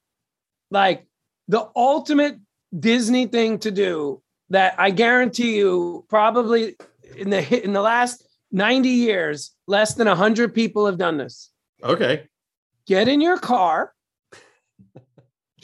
like 0.72 1.06
the 1.48 1.70
ultimate 1.76 2.38
Disney 2.78 3.28
thing 3.28 3.60
to 3.60 3.72
do, 3.72 4.22
that 4.50 4.76
I 4.78 4.92
guarantee 4.92 5.58
you, 5.58 6.06
probably 6.10 6.76
in 7.16 7.30
the 7.30 7.64
in 7.64 7.74
the 7.74 7.82
last 7.82 8.26
90 8.52 8.90
years, 8.90 9.52
less 9.68 9.96
than 9.96 10.08
100 10.08 10.54
people 10.54 10.86
have 10.86 10.98
done 10.98 11.18
this 11.18 11.52
okay. 11.84 12.28
get 12.86 13.08
in 13.08 13.22
your 13.22 13.38
car, 13.38 13.94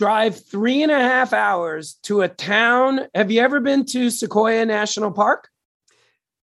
drive 0.06 0.44
three 0.50 0.82
and 0.82 0.92
a 0.92 0.98
half 0.98 1.32
hours 1.32 2.00
to 2.02 2.22
a 2.22 2.28
town. 2.28 3.02
Have 3.14 3.30
you 3.30 3.40
ever 3.40 3.60
been 3.60 3.86
to 3.86 4.10
Sequoia 4.10 4.66
National 4.66 5.12
Park? 5.12 5.48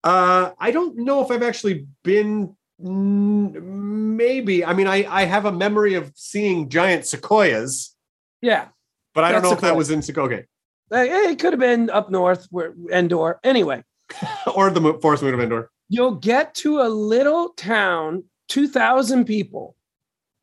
Uh, 0.04 0.52
I 0.60 0.70
don't 0.70 0.96
know 0.98 1.24
if 1.24 1.32
I've 1.32 1.42
actually 1.42 1.88
been. 2.04 2.56
Maybe. 2.80 4.64
I 4.64 4.74
mean, 4.74 4.86
I 4.86 5.08
I 5.10 5.26
have 5.26 5.46
a 5.46 5.52
memory 5.52 5.96
of 5.96 6.12
seeing 6.16 6.70
giant 6.70 7.06
sequoias, 7.08 7.96
Yeah. 8.42 8.68
but 9.16 9.24
I 9.24 9.32
don't 9.32 9.42
know 9.42 9.54
if 9.54 9.62
that 9.62 9.76
was 9.76 9.90
in 9.90 10.04
Sequoia 10.04 10.44
Uh, 10.94 10.98
It 11.32 11.40
could 11.40 11.54
have 11.54 11.60
been 11.60 11.90
up 11.90 12.12
north 12.12 12.46
where 12.52 12.76
Endor. 12.92 13.40
Anyway, 13.44 13.84
or 14.56 14.70
the 14.70 14.94
Forest 15.02 15.24
Moon 15.24 15.34
of 15.34 15.40
Endor. 15.40 15.72
you'll 15.90 16.16
get 16.16 16.54
to 16.56 16.82
a 16.82 16.90
little 16.90 17.50
town 17.58 18.24
2,000 18.50 19.26
people 19.26 19.76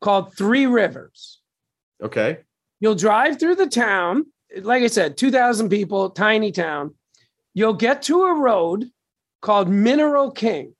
called 0.01 0.35
Three 0.35 0.65
Rivers. 0.65 1.39
Okay. 2.03 2.39
You'll 2.79 2.95
drive 2.95 3.39
through 3.39 3.55
the 3.55 3.67
town. 3.67 4.25
Like 4.61 4.83
I 4.83 4.87
said, 4.87 5.17
2,000 5.17 5.69
people, 5.69 6.09
tiny 6.09 6.51
town. 6.51 6.95
You'll 7.53 7.73
get 7.73 8.03
to 8.03 8.23
a 8.23 8.33
road 8.33 8.89
called 9.41 9.69
Mineral 9.69 10.31
King. 10.31 10.75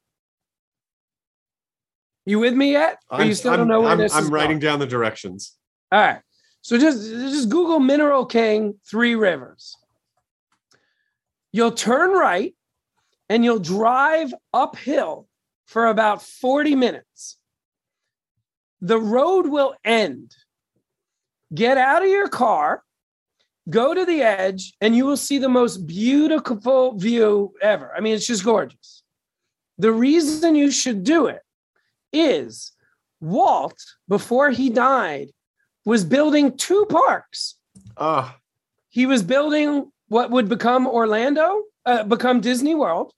You 2.25 2.39
with 2.39 2.53
me 2.53 2.71
yet? 2.71 2.97
Or 3.09 3.23
you 3.23 3.35
still 3.35 3.53
I'm, 3.53 3.59
don't 3.59 3.67
know 3.67 3.81
where 3.81 3.91
I'm, 3.91 3.97
this 3.97 4.13
I'm 4.13 4.23
is 4.25 4.29
writing 4.29 4.59
going? 4.59 4.71
down 4.71 4.79
the 4.79 4.87
directions. 4.87 5.55
All 5.91 5.99
right. 5.99 6.19
So 6.61 6.79
just 6.79 7.07
just 7.07 7.49
Google 7.49 7.79
Mineral 7.79 8.25
King 8.25 8.79
Three 8.89 9.13
Rivers. 9.13 9.77
You'll 11.51 11.71
turn 11.71 12.11
right 12.11 12.55
and 13.29 13.45
you'll 13.45 13.59
drive 13.59 14.33
uphill 14.51 15.27
for 15.67 15.87
about 15.87 16.21
40 16.21 16.75
minutes. 16.75 17.37
The 18.81 18.99
road 18.99 19.47
will 19.47 19.75
end. 19.83 20.35
Get 21.53 21.77
out 21.77 22.03
of 22.03 22.09
your 22.09 22.27
car, 22.27 22.83
go 23.69 23.93
to 23.93 24.05
the 24.05 24.21
edge, 24.21 24.73
and 24.81 24.95
you 24.95 25.05
will 25.05 25.17
see 25.17 25.37
the 25.37 25.49
most 25.49 25.85
beautiful 25.85 26.97
view 26.97 27.53
ever. 27.61 27.93
I 27.95 27.99
mean, 27.99 28.15
it's 28.15 28.27
just 28.27 28.43
gorgeous. 28.43 29.03
The 29.77 29.91
reason 29.91 30.55
you 30.55 30.71
should 30.71 31.03
do 31.03 31.27
it 31.27 31.41
is 32.13 32.71
Walt, 33.21 33.77
before 34.07 34.51
he 34.51 34.69
died, 34.69 35.31
was 35.85 36.03
building 36.03 36.57
two 36.57 36.85
parks. 36.89 37.55
Ah, 37.97 38.37
He 38.89 39.05
was 39.05 39.21
building 39.23 39.91
what 40.07 40.31
would 40.31 40.49
become 40.49 40.87
Orlando, 40.87 41.63
uh, 41.85 42.03
become 42.03 42.41
Disney 42.41 42.75
World, 42.75 43.13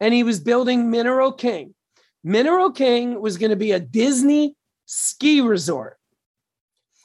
and 0.00 0.12
he 0.14 0.22
was 0.22 0.40
building 0.40 0.90
Mineral 0.90 1.32
King. 1.32 1.74
Mineral 2.24 2.70
King 2.70 3.20
was 3.20 3.36
going 3.36 3.50
to 3.50 3.56
be 3.56 3.72
a 3.72 3.80
Disney 3.80 4.56
ski 4.86 5.40
resort. 5.40 5.97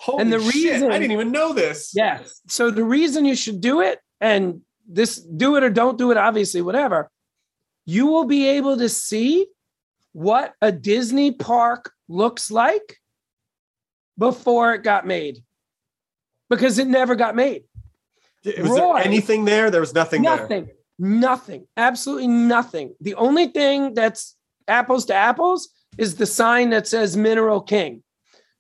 Holy 0.03 0.21
And 0.21 0.33
the 0.33 0.39
shit, 0.39 0.53
reason- 0.73 0.91
I 0.91 0.99
didn't 0.99 1.11
even 1.13 1.31
know 1.31 1.53
this. 1.53 1.91
Yes. 1.95 2.41
So 2.47 2.69
the 2.71 2.83
reason 2.83 3.25
you 3.25 3.35
should 3.35 3.61
do 3.61 3.81
it, 3.81 3.99
and 4.19 4.61
this 4.87 5.17
do 5.19 5.55
it 5.55 5.63
or 5.63 5.69
don't 5.69 5.97
do 5.97 6.11
it, 6.11 6.17
obviously, 6.17 6.61
whatever, 6.61 7.09
you 7.85 8.07
will 8.07 8.25
be 8.25 8.47
able 8.49 8.77
to 8.77 8.89
see 8.89 9.47
what 10.11 10.53
a 10.61 10.71
Disney 10.71 11.31
park 11.31 11.91
looks 12.07 12.51
like 12.51 12.97
before 14.17 14.73
it 14.73 14.83
got 14.83 15.07
made. 15.07 15.43
Because 16.49 16.77
it 16.77 16.87
never 16.87 17.15
got 17.15 17.35
made. 17.35 17.63
Was 18.45 18.57
Roy. 18.69 18.75
there 18.75 18.97
anything 19.05 19.45
there? 19.45 19.71
There 19.71 19.81
was 19.81 19.93
nothing, 19.93 20.21
there. 20.21 20.37
Nothing. 20.37 20.69
Nothing. 20.99 21.67
Absolutely 21.77 22.27
nothing. 22.27 22.93
The 23.01 23.15
only 23.15 23.47
thing 23.47 23.93
that's 23.93 24.35
apples 24.67 25.05
to 25.05 25.13
apples 25.15 25.69
is 25.97 26.15
the 26.17 26.25
sign 26.25 26.69
that 26.71 26.87
says 26.87 27.15
Mineral 27.17 27.61
King. 27.61 28.03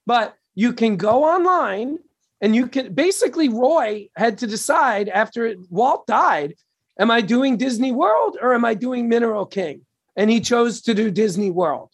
But 0.05 0.33
you 0.55 0.73
can 0.73 0.97
go 0.97 1.23
online 1.23 1.99
and 2.41 2.55
you 2.55 2.67
can 2.67 2.93
basically 2.93 3.49
Roy 3.49 4.09
had 4.15 4.37
to 4.39 4.47
decide 4.47 5.09
after 5.09 5.55
Walt 5.69 6.05
died, 6.07 6.55
am 6.99 7.09
I 7.09 7.21
doing 7.21 7.57
Disney 7.57 7.91
World 7.91 8.37
or 8.41 8.53
am 8.53 8.65
I 8.65 8.73
doing 8.73 9.07
Mineral 9.07 9.45
King? 9.45 9.81
And 10.15 10.29
he 10.29 10.41
chose 10.41 10.81
to 10.81 10.93
do 10.93 11.09
Disney 11.09 11.51
World. 11.51 11.89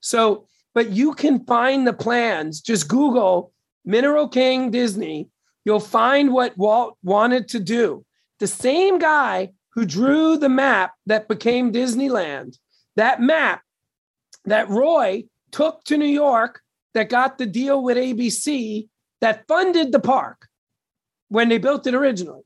So, 0.00 0.46
but 0.74 0.90
you 0.90 1.14
can 1.14 1.44
find 1.44 1.86
the 1.86 1.92
plans. 1.92 2.60
Just 2.60 2.88
Google 2.88 3.52
Mineral 3.84 4.28
King 4.28 4.70
Disney. 4.70 5.28
You'll 5.64 5.80
find 5.80 6.32
what 6.32 6.56
Walt 6.56 6.96
wanted 7.02 7.48
to 7.48 7.60
do. 7.60 8.04
The 8.38 8.46
same 8.46 8.98
guy 8.98 9.50
who 9.70 9.84
drew 9.84 10.36
the 10.36 10.48
map 10.48 10.92
that 11.06 11.28
became 11.28 11.72
Disneyland, 11.72 12.58
that 12.96 13.20
map 13.20 13.62
that 14.44 14.68
Roy 14.68 15.24
took 15.50 15.82
to 15.84 15.96
New 15.96 16.06
York 16.06 16.62
that 16.94 17.08
got 17.08 17.38
the 17.38 17.46
deal 17.46 17.82
with 17.82 17.96
ABC 17.96 18.88
that 19.20 19.46
funded 19.48 19.92
the 19.92 20.00
park 20.00 20.48
when 21.28 21.48
they 21.48 21.58
built 21.58 21.86
it 21.86 21.94
originally. 21.94 22.42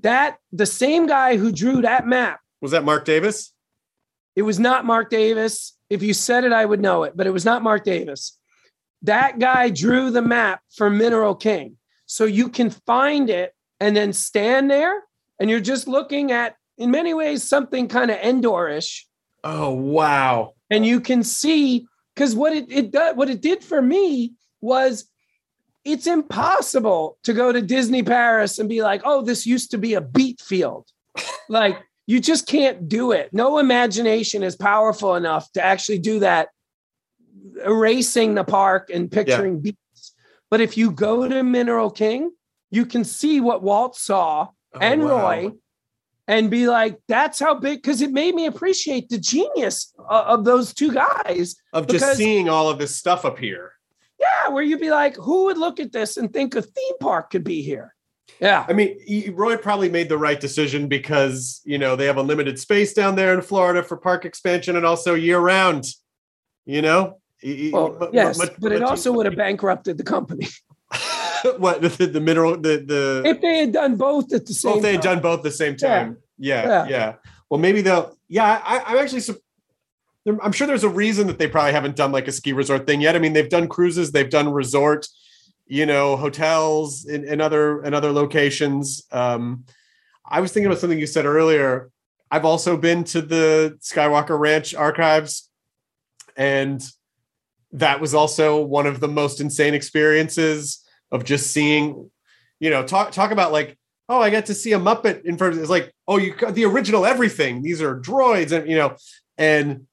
That 0.00 0.38
the 0.52 0.66
same 0.66 1.06
guy 1.06 1.36
who 1.36 1.52
drew 1.52 1.82
that 1.82 2.06
map, 2.06 2.40
Was 2.60 2.70
that 2.72 2.84
Marc 2.84 3.04
Davis? 3.04 3.52
it 4.34 4.42
was 4.42 4.58
not 4.58 4.86
Marc 4.86 5.10
Davis. 5.10 5.76
If 5.90 6.02
you 6.02 6.14
said 6.14 6.44
it, 6.44 6.52
I 6.52 6.64
would 6.64 6.80
know 6.80 7.02
it, 7.02 7.14
but 7.16 7.26
it 7.26 7.30
was 7.32 7.44
not 7.44 7.62
Marc 7.62 7.84
Davis. 7.84 8.38
That 9.02 9.38
guy 9.38 9.68
drew 9.68 10.10
the 10.10 10.22
map 10.22 10.62
for 10.74 10.88
Mineral 10.88 11.34
King. 11.34 11.76
So 12.06 12.24
you 12.24 12.48
can 12.48 12.70
find 12.70 13.28
it 13.28 13.52
and 13.80 13.94
then 13.94 14.12
stand 14.14 14.70
there 14.70 15.02
and 15.38 15.50
you're 15.50 15.60
just 15.60 15.86
looking 15.88 16.32
at, 16.32 16.56
in 16.78 16.90
many 16.90 17.12
ways, 17.12 17.42
something 17.42 17.88
kind 17.88 18.10
of 18.10 18.16
Endorish 18.18 19.02
Oh 19.44 19.70
wow. 19.72 20.52
and 20.70 20.86
you 20.86 21.00
can 21.00 21.22
see 21.22 21.86
because 22.14 22.34
what 22.34 22.52
it, 22.52 22.70
it 22.70 22.90
does 22.90 23.16
what 23.16 23.30
it 23.30 23.40
did 23.40 23.62
for 23.62 23.80
me 23.80 24.34
was 24.60 25.06
it's 25.84 26.06
impossible 26.06 27.18
to 27.24 27.32
go 27.32 27.50
to 27.52 27.60
Disney 27.60 28.02
Paris 28.02 28.58
and 28.58 28.68
be 28.68 28.82
like, 28.82 29.02
oh, 29.04 29.22
this 29.22 29.46
used 29.46 29.72
to 29.72 29.78
be 29.78 29.94
a 29.94 30.00
beet 30.00 30.40
field. 30.40 30.86
like 31.48 31.78
you 32.06 32.20
just 32.20 32.46
can't 32.46 32.88
do 32.88 33.12
it. 33.12 33.32
No 33.32 33.58
imagination 33.58 34.42
is 34.42 34.56
powerful 34.56 35.16
enough 35.16 35.50
to 35.52 35.64
actually 35.64 35.98
do 35.98 36.20
that, 36.20 36.48
erasing 37.64 38.34
the 38.34 38.44
park 38.44 38.90
and 38.92 39.10
picturing 39.10 39.60
beets. 39.60 40.14
But 40.50 40.60
if 40.60 40.76
you 40.76 40.90
go 40.90 41.28
to 41.28 41.42
Mineral 41.42 41.90
King, 41.90 42.30
you 42.70 42.86
can 42.86 43.04
see 43.04 43.40
what 43.40 43.62
Walt 43.62 43.96
saw 43.96 44.48
Oh, 44.74 44.78
and 44.80 45.02
wow. 45.02 45.08
Roy 45.08 45.52
and 46.28 46.50
be 46.50 46.68
like, 46.68 46.98
that's 47.08 47.38
how 47.38 47.54
big, 47.54 47.82
because 47.82 48.00
it 48.00 48.12
made 48.12 48.34
me 48.34 48.46
appreciate 48.46 49.08
the 49.08 49.18
genius 49.18 49.92
of, 49.98 50.26
of 50.38 50.44
those 50.44 50.72
two 50.72 50.92
guys. 50.92 51.56
Of 51.72 51.88
just 51.88 52.16
seeing 52.16 52.48
all 52.48 52.68
of 52.68 52.78
this 52.78 52.94
stuff 52.94 53.24
up 53.24 53.38
here. 53.38 53.72
Yeah, 54.20 54.50
where 54.50 54.62
you'd 54.62 54.80
be 54.80 54.90
like, 54.90 55.16
who 55.16 55.46
would 55.46 55.58
look 55.58 55.80
at 55.80 55.90
this 55.92 56.16
and 56.16 56.32
think 56.32 56.54
a 56.54 56.62
theme 56.62 56.98
park 57.00 57.30
could 57.30 57.42
be 57.42 57.62
here? 57.62 57.94
Yeah. 58.40 58.64
I 58.68 58.72
mean, 58.72 58.96
Roy 59.34 59.56
probably 59.56 59.88
made 59.88 60.08
the 60.08 60.16
right 60.16 60.38
decision 60.38 60.86
because 60.88 61.60
you 61.64 61.76
know 61.76 61.96
they 61.96 62.06
have 62.06 62.18
unlimited 62.18 62.58
space 62.58 62.94
down 62.94 63.16
there 63.16 63.34
in 63.34 63.42
Florida 63.42 63.82
for 63.82 63.96
park 63.96 64.24
expansion 64.24 64.76
and 64.76 64.86
also 64.86 65.14
year 65.14 65.38
round. 65.38 65.86
You 66.64 66.82
know, 66.82 67.18
Well, 67.72 67.96
but- 67.98 68.14
yes, 68.14 68.38
but- 68.38 68.58
but 68.60 68.70
it 68.72 68.82
also 68.82 69.12
would 69.12 69.26
have 69.26 69.36
bankrupted 69.36 69.98
the 69.98 70.04
company 70.04 70.46
what 71.58 71.82
the, 71.82 72.06
the 72.06 72.20
mineral 72.20 72.52
the 72.52 72.78
the 72.86 73.22
if 73.24 73.40
they 73.40 73.58
had 73.58 73.72
done 73.72 73.96
both 73.96 74.32
at 74.32 74.46
the 74.46 74.54
same 74.54 74.70
well, 74.70 74.76
if 74.78 74.82
they 74.82 74.92
had 74.92 75.02
time. 75.02 75.14
done 75.14 75.22
both 75.22 75.38
at 75.40 75.44
the 75.44 75.50
same 75.50 75.76
time. 75.76 76.18
Yeah, 76.38 76.66
Yeah. 76.66 76.86
yeah. 76.88 77.14
Well, 77.50 77.60
maybe 77.60 77.82
they'll. 77.82 78.16
Yeah, 78.28 78.62
I, 78.64 78.82
I'm 78.86 78.98
actually. 78.98 79.22
I'm 80.26 80.52
sure 80.52 80.66
there's 80.66 80.84
a 80.84 80.88
reason 80.88 81.26
that 81.26 81.38
they 81.38 81.48
probably 81.48 81.72
haven't 81.72 81.96
done 81.96 82.12
like 82.12 82.28
a 82.28 82.32
ski 82.32 82.52
resort 82.52 82.86
thing 82.86 83.00
yet. 83.00 83.16
I 83.16 83.18
mean, 83.18 83.32
they've 83.32 83.48
done 83.48 83.66
cruises, 83.68 84.12
they've 84.12 84.30
done 84.30 84.52
resort, 84.52 85.08
you 85.66 85.84
know, 85.84 86.16
hotels 86.16 87.04
in, 87.04 87.24
in 87.24 87.40
other 87.40 87.82
in 87.82 87.92
other 87.92 88.12
locations. 88.12 89.02
Um, 89.10 89.64
I 90.24 90.40
was 90.40 90.52
thinking 90.52 90.66
about 90.66 90.78
something 90.78 90.98
you 90.98 91.06
said 91.06 91.26
earlier. 91.26 91.90
I've 92.30 92.44
also 92.44 92.76
been 92.76 93.04
to 93.04 93.20
the 93.20 93.78
Skywalker 93.82 94.38
Ranch 94.38 94.74
archives, 94.74 95.50
and 96.36 96.82
that 97.72 98.00
was 98.00 98.14
also 98.14 98.62
one 98.62 98.86
of 98.86 99.00
the 99.00 99.08
most 99.08 99.40
insane 99.40 99.74
experiences 99.74 100.81
of 101.12 101.24
just 101.24 101.52
seeing, 101.52 102.10
you 102.58 102.70
know, 102.70 102.82
talk 102.84 103.12
talk 103.12 103.30
about 103.30 103.52
like, 103.52 103.78
oh, 104.08 104.20
I 104.20 104.30
got 104.30 104.46
to 104.46 104.54
see 104.54 104.72
a 104.72 104.78
Muppet 104.80 105.24
in 105.24 105.38
front 105.38 105.54
of 105.54 105.60
it's 105.60 105.70
like, 105.70 105.92
oh, 106.08 106.16
you 106.18 106.34
got 106.34 106.54
the 106.56 106.64
original 106.64 107.06
everything. 107.06 107.62
These 107.62 107.80
are 107.80 108.00
droids, 108.00 108.50
and 108.50 108.68
you 108.68 108.76
know, 108.76 108.96
and 109.38 109.86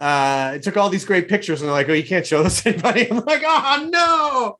uh 0.00 0.52
it 0.54 0.62
took 0.62 0.76
all 0.78 0.88
these 0.88 1.04
great 1.04 1.28
pictures, 1.28 1.60
and 1.60 1.68
they're 1.68 1.74
like, 1.74 1.88
oh, 1.90 1.92
you 1.92 2.02
can't 2.04 2.26
show 2.26 2.42
this 2.42 2.62
to 2.62 2.70
anybody. 2.70 3.06
I'm 3.10 3.18
like, 3.26 3.42
oh 3.44 3.88
no. 3.92 4.56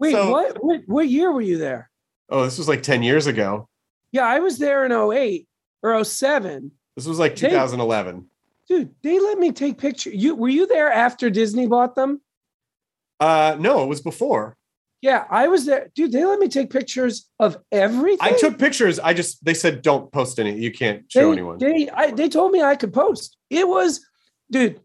Wait, 0.00 0.12
So- 0.12 0.30
what, 0.30 0.56
what 0.64 0.80
what 0.86 1.08
year 1.08 1.30
were 1.30 1.40
you 1.40 1.58
there? 1.58 1.88
Oh, 2.28 2.44
this 2.44 2.56
was 2.58 2.66
like 2.66 2.82
10 2.82 3.02
years 3.02 3.26
ago. 3.26 3.68
Yeah, 4.10 4.24
I 4.24 4.38
was 4.38 4.56
there 4.58 4.84
in 4.86 4.92
08 4.92 5.46
or 5.82 6.02
07. 6.02 6.70
This 6.96 7.06
was 7.06 7.18
like 7.18 7.36
They- 7.36 7.50
2011. 7.50 8.26
Dude, 8.68 8.94
they 9.02 9.18
let 9.18 9.38
me 9.38 9.52
take 9.52 9.76
pictures. 9.76 10.14
You 10.14 10.34
were 10.34 10.48
you 10.48 10.66
there 10.66 10.90
after 10.90 11.28
Disney 11.30 11.66
bought 11.66 11.94
them? 11.94 12.20
Uh 13.20 13.56
no, 13.58 13.82
it 13.84 13.86
was 13.86 14.00
before. 14.00 14.56
Yeah, 15.02 15.24
I 15.28 15.48
was 15.48 15.66
there. 15.66 15.88
Dude, 15.96 16.12
they 16.12 16.24
let 16.24 16.38
me 16.38 16.46
take 16.46 16.70
pictures 16.70 17.28
of 17.40 17.56
everything. 17.72 18.18
I 18.20 18.32
took 18.38 18.56
pictures. 18.56 19.00
I 19.00 19.12
just 19.12 19.44
they 19.44 19.52
said 19.52 19.82
don't 19.82 20.10
post 20.12 20.38
any. 20.38 20.56
You 20.56 20.70
can't 20.70 21.10
show 21.10 21.26
they, 21.26 21.32
anyone. 21.32 21.58
They 21.58 21.90
I, 21.90 22.12
they 22.12 22.28
told 22.28 22.52
me 22.52 22.62
I 22.62 22.76
could 22.76 22.92
post. 22.92 23.36
It 23.50 23.66
was, 23.66 24.00
dude. 24.50 24.80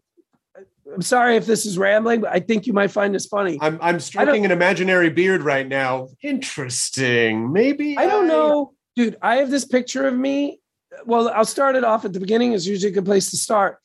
I'm 0.92 1.02
sorry 1.02 1.36
if 1.36 1.46
this 1.46 1.66
is 1.66 1.78
rambling, 1.78 2.22
but 2.22 2.32
I 2.32 2.40
think 2.40 2.66
you 2.66 2.72
might 2.72 2.90
find 2.90 3.14
this 3.14 3.26
funny. 3.26 3.58
I'm 3.60 3.78
I'm 3.80 4.00
stroking 4.00 4.44
an 4.44 4.50
imaginary 4.50 5.08
beard 5.08 5.42
right 5.42 5.66
now. 5.66 6.08
Interesting. 6.20 7.52
Maybe 7.52 7.96
I 7.96 8.06
don't 8.06 8.26
know, 8.26 8.72
dude. 8.96 9.16
I 9.22 9.36
have 9.36 9.50
this 9.50 9.64
picture 9.64 10.08
of 10.08 10.16
me. 10.16 10.60
Well, 11.04 11.28
I'll 11.28 11.44
start 11.44 11.76
it 11.76 11.84
off 11.84 12.04
at 12.04 12.12
the 12.12 12.18
beginning. 12.18 12.54
is 12.54 12.66
usually 12.66 12.90
a 12.90 12.94
good 12.94 13.04
place 13.04 13.30
to 13.30 13.36
start. 13.36 13.78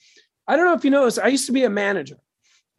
I 0.48 0.56
don't 0.56 0.66
know 0.66 0.74
if 0.74 0.84
you 0.84 0.90
noticed. 0.90 1.20
I 1.20 1.28
used 1.28 1.46
to 1.46 1.52
be 1.52 1.64
a 1.64 1.70
manager, 1.70 2.18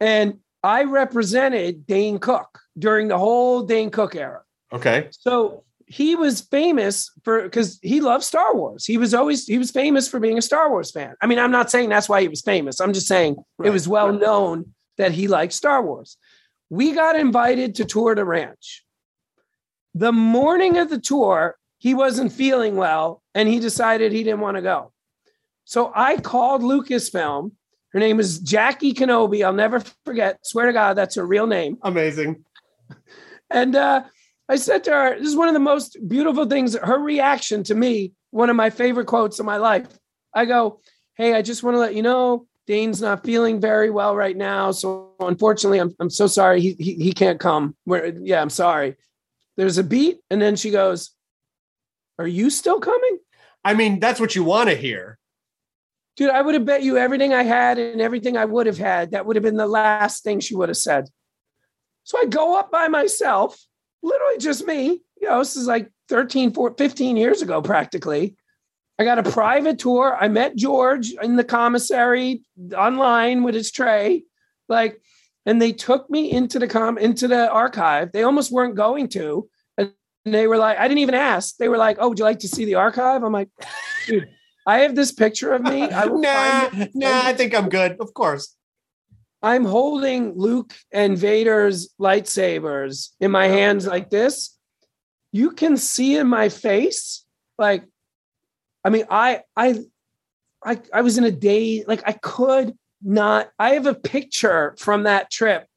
and 0.01 0.39
I 0.61 0.83
represented 0.83 1.87
Dane 1.87 2.19
Cook 2.19 2.59
during 2.77 3.07
the 3.07 3.17
whole 3.17 3.63
Dane 3.63 3.89
Cook 3.89 4.15
era. 4.15 4.41
Okay. 4.73 5.07
So 5.11 5.63
he 5.87 6.15
was 6.15 6.41
famous 6.41 7.11
for 7.23 7.43
because 7.43 7.79
he 7.81 8.01
loved 8.01 8.23
Star 8.23 8.55
Wars. 8.55 8.85
He 8.85 8.97
was 8.97 9.13
always 9.13 9.45
he 9.45 9.57
was 9.57 9.71
famous 9.71 10.07
for 10.07 10.19
being 10.19 10.37
a 10.37 10.41
Star 10.41 10.69
Wars 10.69 10.91
fan. 10.91 11.15
I 11.21 11.27
mean, 11.27 11.39
I'm 11.39 11.51
not 11.51 11.69
saying 11.69 11.89
that's 11.89 12.09
why 12.09 12.21
he 12.21 12.27
was 12.27 12.41
famous. 12.41 12.79
I'm 12.79 12.93
just 12.93 13.07
saying 13.07 13.37
Right, 13.57 13.67
it 13.67 13.71
was 13.71 13.87
well 13.87 14.11
known 14.11 14.73
that 14.97 15.11
he 15.11 15.27
liked 15.27 15.53
Star 15.53 15.83
Wars. 15.83 16.17
We 16.69 16.93
got 16.93 17.15
invited 17.15 17.75
to 17.75 17.85
tour 17.85 18.15
the 18.15 18.25
ranch. 18.25 18.83
The 19.93 20.11
morning 20.11 20.77
of 20.77 20.89
the 20.89 20.99
tour, 20.99 21.57
he 21.77 21.93
wasn't 21.93 22.31
feeling 22.31 22.75
well 22.75 23.21
and 23.33 23.47
he 23.47 23.59
decided 23.59 24.11
he 24.11 24.23
didn't 24.23 24.41
want 24.41 24.57
to 24.57 24.61
go. 24.61 24.91
So 25.65 25.91
I 25.95 26.17
called 26.17 26.61
Lucasfilm. 26.61 27.51
Her 27.89 27.99
name 27.99 28.19
is 28.19 28.39
Jackie 28.39 28.93
Kenobi. 28.93 29.45
I'll 29.45 29.53
never 29.53 29.81
forget. 30.03 30.39
Swear 30.43 30.65
to 30.65 30.73
God, 30.73 30.95
that's 30.95 31.15
her 31.15 31.25
real 31.25 31.47
name. 31.47 31.77
Amazing. 31.81 32.43
And 33.49 33.75
uh, 33.75 34.03
I 34.49 34.55
said 34.55 34.83
to 34.85 34.91
her, 34.91 35.17
This 35.17 35.27
is 35.27 35.35
one 35.35 35.47
of 35.47 35.53
the 35.53 35.59
most 35.59 35.97
beautiful 36.07 36.45
things. 36.45 36.75
Her 36.75 36.99
reaction 36.99 37.63
to 37.65 37.75
me, 37.75 38.13
one 38.31 38.49
of 38.49 38.55
my 38.55 38.69
favorite 38.69 39.05
quotes 39.07 39.39
of 39.39 39.45
my 39.45 39.57
life. 39.57 39.87
I 40.33 40.45
go, 40.45 40.79
Hey, 41.15 41.33
I 41.33 41.41
just 41.41 41.63
want 41.63 41.75
to 41.75 41.79
let 41.79 41.95
you 41.95 42.01
know 42.01 42.47
Dane's 42.67 43.01
not 43.01 43.23
feeling 43.23 43.61
very 43.61 43.89
well 43.89 44.15
right 44.15 44.35
now. 44.35 44.71
So 44.71 45.11
unfortunately, 45.19 45.79
I'm, 45.79 45.93
I'm 45.99 46.09
so 46.09 46.27
sorry. 46.27 46.61
He, 46.61 46.75
he, 46.79 46.93
he 46.95 47.13
can't 47.13 47.39
come. 47.39 47.75
Where, 47.83 48.07
yeah, 48.07 48.41
I'm 48.41 48.49
sorry. 48.49 48.95
There's 49.57 49.77
a 49.77 49.83
beat. 49.83 50.17
And 50.29 50.41
then 50.41 50.55
she 50.55 50.71
goes, 50.71 51.11
Are 52.19 52.27
you 52.27 52.49
still 52.49 52.79
coming? 52.79 53.19
I 53.63 53.73
mean, 53.73 53.99
that's 53.99 54.19
what 54.19 54.35
you 54.35 54.43
want 54.43 54.69
to 54.69 54.75
hear. 54.75 55.17
Dude, 56.17 56.29
I 56.29 56.41
would 56.41 56.53
have 56.53 56.65
bet 56.65 56.83
you 56.83 56.97
everything 56.97 57.33
I 57.33 57.43
had 57.43 57.77
and 57.77 57.99
everything 57.99 58.37
I 58.37 58.45
would 58.45 58.67
have 58.67 58.77
had. 58.77 59.11
That 59.11 59.25
would 59.25 59.35
have 59.35 59.43
been 59.43 59.57
the 59.57 59.67
last 59.67 60.23
thing 60.23 60.39
she 60.39 60.55
would 60.55 60.69
have 60.69 60.77
said. 60.77 61.09
So 62.05 62.19
I 62.19 62.25
go 62.25 62.57
up 62.57 62.71
by 62.71 62.87
myself, 62.87 63.59
literally 64.01 64.37
just 64.37 64.65
me. 64.65 65.01
You 65.19 65.27
know, 65.27 65.39
this 65.39 65.55
is 65.57 65.67
like 65.67 65.91
13, 66.07 66.53
14, 66.53 66.77
15 66.77 67.17
years 67.17 67.41
ago, 67.41 67.61
practically. 67.61 68.35
I 68.97 69.03
got 69.03 69.19
a 69.19 69.29
private 69.29 69.79
tour. 69.79 70.15
I 70.17 70.27
met 70.27 70.55
George 70.55 71.11
in 71.21 71.35
the 71.35 71.43
commissary 71.43 72.43
online 72.77 73.43
with 73.43 73.55
his 73.55 73.71
tray. 73.71 74.23
Like, 74.69 75.01
and 75.45 75.61
they 75.61 75.73
took 75.73 76.09
me 76.09 76.31
into 76.31 76.59
the 76.59 76.67
com 76.67 76.97
into 76.97 77.27
the 77.27 77.49
archive. 77.51 78.11
They 78.11 78.23
almost 78.23 78.51
weren't 78.51 78.75
going 78.75 79.09
to. 79.09 79.49
And 79.77 79.91
they 80.25 80.47
were 80.47 80.57
like, 80.57 80.77
I 80.77 80.87
didn't 80.87 80.99
even 80.99 81.15
ask. 81.15 81.57
They 81.57 81.69
were 81.69 81.77
like, 81.77 81.97
Oh, 81.99 82.09
would 82.09 82.19
you 82.19 82.25
like 82.25 82.39
to 82.39 82.47
see 82.47 82.65
the 82.65 82.75
archive? 82.75 83.23
I'm 83.23 83.33
like, 83.33 83.49
dude, 84.07 84.29
I 84.65 84.79
have 84.79 84.95
this 84.95 85.11
picture 85.11 85.53
of 85.53 85.61
me. 85.61 85.83
I 85.83 86.05
nah, 86.05 86.87
nah, 86.93 87.21
I 87.25 87.33
think 87.33 87.53
I'm 87.53 87.69
good. 87.69 87.97
Of 87.99 88.13
course. 88.13 88.55
I'm 89.45 89.63
holding 89.63 90.33
Luke 90.35 90.73
and 90.91 91.15
Vader's 91.15 91.89
lightsabers 92.01 93.11
in 93.19 93.29
my 93.29 93.45
hands 93.47 93.85
like 93.85 94.09
this. 94.09 94.57
You 95.31 95.51
can 95.51 95.77
see 95.77 96.17
in 96.17 96.25
my 96.27 96.49
face, 96.49 97.23
like, 97.59 97.83
I 98.83 98.89
mean, 98.89 99.05
I, 99.07 99.43
I, 99.55 99.83
I, 100.65 100.81
I 100.91 101.01
was 101.01 101.19
in 101.19 101.25
a 101.25 101.31
day, 101.31 101.83
like, 101.87 102.01
I 102.07 102.13
could 102.13 102.73
not. 103.03 103.51
I 103.59 103.75
have 103.75 103.85
a 103.85 103.93
picture 103.93 104.75
from 104.79 105.03
that 105.03 105.29
trip. 105.29 105.67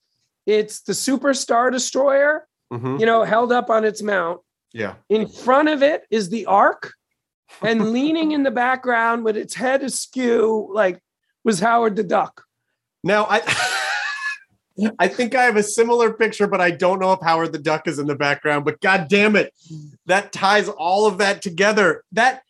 It's 0.46 0.80
the 0.80 0.94
Super 0.94 1.34
Star 1.34 1.70
Destroyer, 1.70 2.46
Mhm. 2.72 2.98
you 3.00 3.04
know, 3.04 3.22
held 3.24 3.52
up 3.52 3.68
on 3.68 3.84
its 3.84 4.00
mount. 4.00 4.40
Yeah. 4.72 4.94
In 5.10 5.28
front 5.28 5.68
of 5.68 5.82
it 5.82 6.04
is 6.10 6.30
the 6.30 6.46
Ark, 6.46 6.94
and 7.60 7.90
leaning 7.92 8.32
in 8.32 8.44
the 8.44 8.50
background 8.50 9.24
with 9.24 9.36
its 9.36 9.54
head 9.54 9.82
askew, 9.82 10.70
like, 10.72 11.02
was 11.44 11.60
Howard 11.60 11.96
the 11.96 12.02
Duck. 12.04 12.44
Now 13.08 13.26
I 13.28 13.40
I 14.98 15.08
think 15.08 15.34
I 15.34 15.44
have 15.44 15.56
a 15.56 15.62
similar 15.62 16.12
picture, 16.12 16.46
but 16.46 16.60
I 16.60 16.70
don't 16.70 17.00
know 17.00 17.12
if 17.12 17.20
Howard 17.22 17.52
the 17.52 17.58
Duck 17.58 17.88
is 17.88 17.98
in 17.98 18.06
the 18.06 18.14
background. 18.14 18.66
But 18.66 18.80
god 18.80 19.08
damn 19.08 19.34
it, 19.34 19.52
that 20.04 20.30
ties 20.30 20.68
all 20.68 21.06
of 21.06 21.18
that 21.18 21.40
together. 21.40 22.04
That 22.12 22.42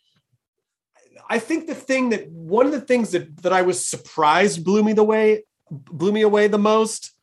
I 1.29 1.39
think 1.39 1.67
the 1.67 1.73
thing 1.73 2.09
that 2.09 2.29
one 2.29 2.65
of 2.65 2.73
the 2.73 2.81
things 2.81 3.11
that 3.11 3.37
that 3.37 3.53
I 3.53 3.61
was 3.61 3.87
surprised 3.87 4.65
blew 4.65 4.83
me 4.83 4.91
the 4.91 5.03
way 5.03 5.43
blew 5.71 6.11
me 6.11 6.23
away 6.23 6.49
the 6.49 6.59
most 6.59 7.13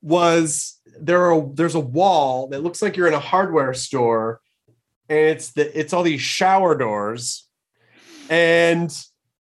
was 0.00 0.78
there 1.00 1.32
are 1.32 1.50
there's 1.54 1.74
a 1.74 1.80
wall 1.80 2.46
that 2.48 2.62
looks 2.62 2.80
like 2.80 2.96
you're 2.96 3.08
in 3.08 3.14
a 3.14 3.18
hardware 3.18 3.74
store, 3.74 4.40
and 5.08 5.18
it's 5.18 5.50
the 5.50 5.78
it's 5.78 5.92
all 5.92 6.04
these 6.04 6.20
shower 6.20 6.76
doors, 6.76 7.48
and 8.30 8.96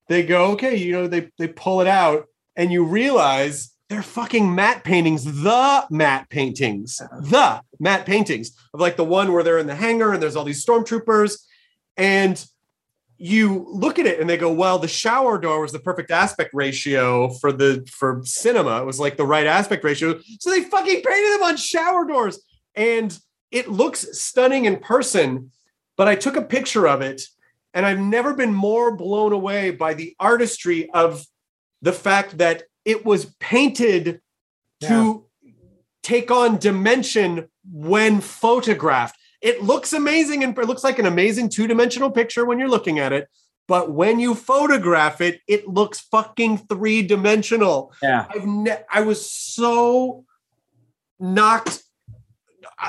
they 0.07 0.23
go 0.23 0.51
okay, 0.51 0.77
you 0.77 0.93
know 0.93 1.07
they 1.07 1.29
they 1.37 1.49
pull 1.49 1.81
it 1.81 1.87
out, 1.87 2.28
and 2.59 2.73
you 2.73 2.83
realize 2.83 3.73
they're 3.87 4.03
fucking 4.03 4.53
matte 4.53 4.83
paintings, 4.83 5.23
the 5.23 5.85
matte 5.89 6.29
paintings, 6.29 6.97
the 6.97 7.61
matte 7.79 8.05
paintings 8.05 8.51
of 8.73 8.81
like 8.81 8.97
the 8.97 9.05
one 9.05 9.31
where 9.31 9.43
they're 9.43 9.57
in 9.57 9.65
the 9.65 9.75
hangar 9.75 10.11
and 10.11 10.21
there's 10.21 10.35
all 10.35 10.43
these 10.43 10.63
stormtroopers. 10.63 11.39
And 11.95 12.45
you 13.17 13.65
look 13.69 13.97
at 13.97 14.05
it 14.05 14.19
and 14.19 14.29
they 14.29 14.35
go, 14.35 14.51
well, 14.51 14.77
the 14.77 14.89
shower 14.89 15.37
door 15.37 15.61
was 15.61 15.71
the 15.71 15.79
perfect 15.79 16.11
aspect 16.11 16.51
ratio 16.53 17.29
for 17.29 17.53
the 17.53 17.87
for 17.89 18.21
cinema. 18.25 18.81
It 18.81 18.85
was 18.85 18.99
like 18.99 19.15
the 19.15 19.25
right 19.25 19.47
aspect 19.47 19.85
ratio. 19.85 20.19
So 20.41 20.49
they 20.49 20.61
fucking 20.61 21.01
painted 21.01 21.33
them 21.35 21.43
on 21.43 21.55
shower 21.55 22.05
doors. 22.05 22.41
And 22.75 23.17
it 23.51 23.69
looks 23.69 24.05
stunning 24.19 24.65
in 24.65 24.79
person, 24.79 25.51
but 25.95 26.09
I 26.09 26.15
took 26.15 26.35
a 26.35 26.41
picture 26.41 26.89
of 26.89 26.99
it 27.01 27.21
and 27.73 27.85
I've 27.85 27.99
never 27.99 28.33
been 28.33 28.53
more 28.53 28.95
blown 28.97 29.31
away 29.31 29.71
by 29.71 29.93
the 29.93 30.13
artistry 30.19 30.89
of 30.89 31.25
the 31.81 31.93
fact 31.93 32.37
that 32.37 32.63
it 32.85 33.05
was 33.05 33.25
painted 33.39 34.21
to 34.81 35.25
take 36.03 36.31
on 36.31 36.57
dimension 36.57 37.49
when 37.71 38.21
photographed. 38.21 39.17
It 39.41 39.63
looks 39.63 39.93
amazing 39.93 40.43
and 40.43 40.57
it 40.57 40.65
looks 40.65 40.83
like 40.83 40.99
an 40.99 41.05
amazing 41.05 41.49
two 41.49 41.67
dimensional 41.67 42.11
picture 42.11 42.45
when 42.45 42.59
you're 42.59 42.69
looking 42.69 42.99
at 42.99 43.13
it. 43.13 43.29
But 43.67 43.91
when 43.91 44.19
you 44.19 44.33
photograph 44.33 45.21
it, 45.21 45.41
it 45.47 45.67
looks 45.67 45.99
fucking 45.99 46.57
three 46.57 47.03
dimensional. 47.03 47.93
Yeah. 48.01 48.25
I've 48.27 48.45
ne- 48.45 48.83
I 48.91 49.01
was 49.01 49.31
so 49.31 50.25
knocked 51.19 51.83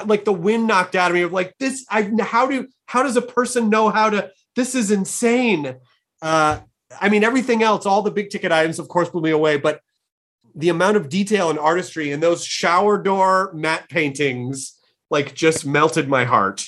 like 0.06 0.24
the 0.24 0.32
wind 0.32 0.66
knocked 0.66 0.94
out 0.94 1.10
of 1.10 1.16
me 1.16 1.22
of 1.22 1.32
like 1.32 1.54
this 1.58 1.84
I 1.90 2.10
how 2.20 2.46
do 2.46 2.68
how 2.86 3.02
does 3.02 3.16
a 3.16 3.22
person 3.22 3.68
know 3.68 3.90
how 3.90 4.10
to 4.10 4.30
this 4.56 4.74
is 4.74 4.90
insane. 4.90 5.76
Uh 6.22 6.60
I 7.00 7.08
mean 7.08 7.24
everything 7.24 7.62
else 7.62 7.86
all 7.86 8.02
the 8.02 8.10
big 8.10 8.30
ticket 8.30 8.52
items 8.52 8.78
of 8.78 8.88
course 8.88 9.10
blew 9.10 9.22
me 9.22 9.30
away 9.30 9.56
but 9.58 9.80
the 10.54 10.68
amount 10.68 10.96
of 10.96 11.08
detail 11.08 11.50
and 11.50 11.58
artistry 11.58 12.10
in 12.10 12.20
those 12.20 12.44
shower 12.44 13.00
door 13.00 13.52
matte 13.52 13.88
paintings 13.88 14.80
like 15.10 15.34
just 15.34 15.66
melted 15.66 16.08
my 16.08 16.24
heart. 16.24 16.64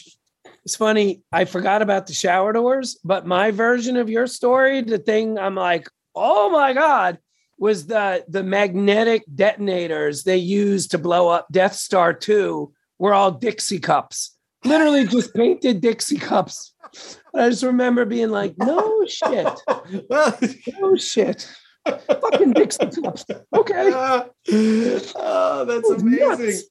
It's 0.65 0.77
funny. 0.77 1.23
I 1.33 1.45
forgot 1.45 1.83
about 1.83 2.07
the 2.07 2.13
shower 2.13 2.53
doors, 2.53 2.99
but 3.05 3.27
my 3.27 3.51
version 3.51 3.97
of 3.97 4.11
your 4.11 4.27
story, 4.27 4.81
the 4.81 4.99
thing 4.99 5.39
I'm 5.39 5.57
like, 5.57 5.89
oh 6.15 6.51
my 6.51 6.73
God, 6.73 7.19
was 7.59 7.87
the 7.87 8.25
the 8.29 8.43
magnetic 8.43 9.23
detonators 9.33 10.25
they 10.25 10.37
used 10.37 10.91
to 10.93 10.99
blow 10.99 11.29
up 11.29 11.47
Death 11.51 11.75
Star 11.75 12.13
2 12.13 12.73
were 12.99 13.15
all 13.15 13.31
Dixie 13.31 13.81
cups. 13.81 14.37
Literally 14.65 15.07
just 15.07 15.35
painted 15.35 15.81
Dixie 15.81 16.19
cups. 16.19 16.75
I 17.35 17.49
just 17.49 17.63
remember 17.63 18.05
being 18.05 18.31
like, 18.31 18.55
no 18.59 19.07
shit. 19.07 19.49
No 20.11 20.97
shit. 20.97 21.49
Fucking 21.87 22.53
Dixie 22.53 22.91
cups. 23.03 23.25
Okay. 23.55 23.91
oh, 23.95 25.65
that's 25.65 25.91
amazing. 25.91 26.63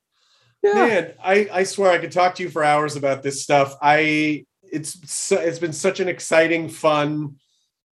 Man, 0.64 1.14
I, 1.24 1.50
I 1.52 1.64
swear 1.64 1.92
I 1.92 1.98
could 1.98 2.12
talk 2.12 2.36
to 2.36 2.44
you 2.44 2.50
for 2.50 2.64
hours 2.64 2.96
about 2.96 3.24
this 3.24 3.42
stuff. 3.44 3.76
I 3.82 4.46
it's 4.64 5.32
it's 5.32 5.60
been 5.60 5.74
such 5.74 6.00
an 6.00 6.08
exciting, 6.08 6.70
fun. 6.70 7.36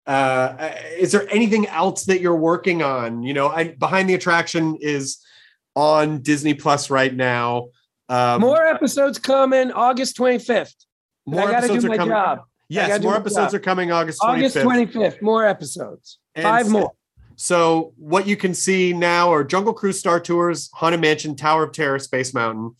Uh, 0.06 0.72
is 0.98 1.12
there 1.12 1.26
anything 1.30 1.66
else 1.68 2.04
that 2.06 2.20
you're 2.20 2.36
working 2.36 2.82
on? 2.82 3.22
You 3.22 3.34
know, 3.34 3.48
I, 3.48 3.68
behind 3.68 4.08
the 4.08 4.14
attraction 4.14 4.76
is 4.80 5.18
on 5.76 6.20
Disney 6.20 6.54
Plus 6.54 6.90
right 6.90 7.14
now. 7.14 7.68
Um, 8.08 8.40
More 8.40 8.62
episodes 8.62 9.18
coming 9.18 9.72
August 9.72 10.16
25th. 10.18 10.74
More 11.26 11.48
I 11.48 11.50
got 11.50 11.60
to 11.62 11.80
do 11.80 11.88
my 11.88 11.96
coming- 11.96 12.12
job. 12.12 12.40
Yes, 12.74 13.02
more 13.02 13.16
episodes 13.16 13.54
are 13.54 13.60
coming 13.60 13.92
August 13.92 14.20
25th. 14.20 14.34
August 14.34 14.56
25th. 14.56 15.22
More 15.22 15.46
episodes. 15.46 16.18
And 16.34 16.44
Five 16.44 16.70
more. 16.70 16.92
So 17.36 17.92
what 17.96 18.26
you 18.26 18.36
can 18.36 18.54
see 18.54 18.92
now 18.92 19.32
are 19.32 19.42
Jungle 19.44 19.74
Cruise 19.74 19.98
Star 19.98 20.20
Tours, 20.20 20.70
Haunted 20.74 21.00
Mansion, 21.00 21.34
Tower 21.36 21.64
of 21.64 21.72
Terror, 21.72 21.98
Space 21.98 22.32
Mountain. 22.32 22.76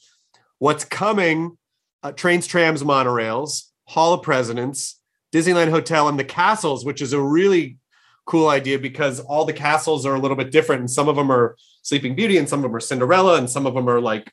What's 0.58 0.84
coming? 0.84 1.56
Uh, 2.02 2.12
trains, 2.12 2.46
trams, 2.46 2.82
monorails, 2.82 3.70
Hall 3.86 4.12
of 4.12 4.22
Presidents, 4.22 5.00
Disneyland 5.32 5.70
Hotel, 5.70 6.06
and 6.06 6.18
the 6.18 6.24
castles, 6.24 6.84
which 6.84 7.00
is 7.00 7.12
a 7.12 7.20
really 7.20 7.78
cool 8.26 8.48
idea 8.48 8.78
because 8.78 9.20
all 9.20 9.44
the 9.44 9.52
castles 9.52 10.04
are 10.04 10.14
a 10.14 10.18
little 10.18 10.36
bit 10.36 10.50
different, 10.50 10.80
and 10.80 10.90
some 10.90 11.08
of 11.08 11.16
them 11.16 11.32
are 11.32 11.56
Sleeping 11.82 12.14
Beauty, 12.14 12.36
and 12.36 12.48
some 12.48 12.60
of 12.60 12.64
them 12.64 12.76
are 12.76 12.80
Cinderella, 12.80 13.38
and 13.38 13.48
some 13.50 13.66
of 13.66 13.74
them 13.74 13.88
are 13.88 14.00
like 14.00 14.32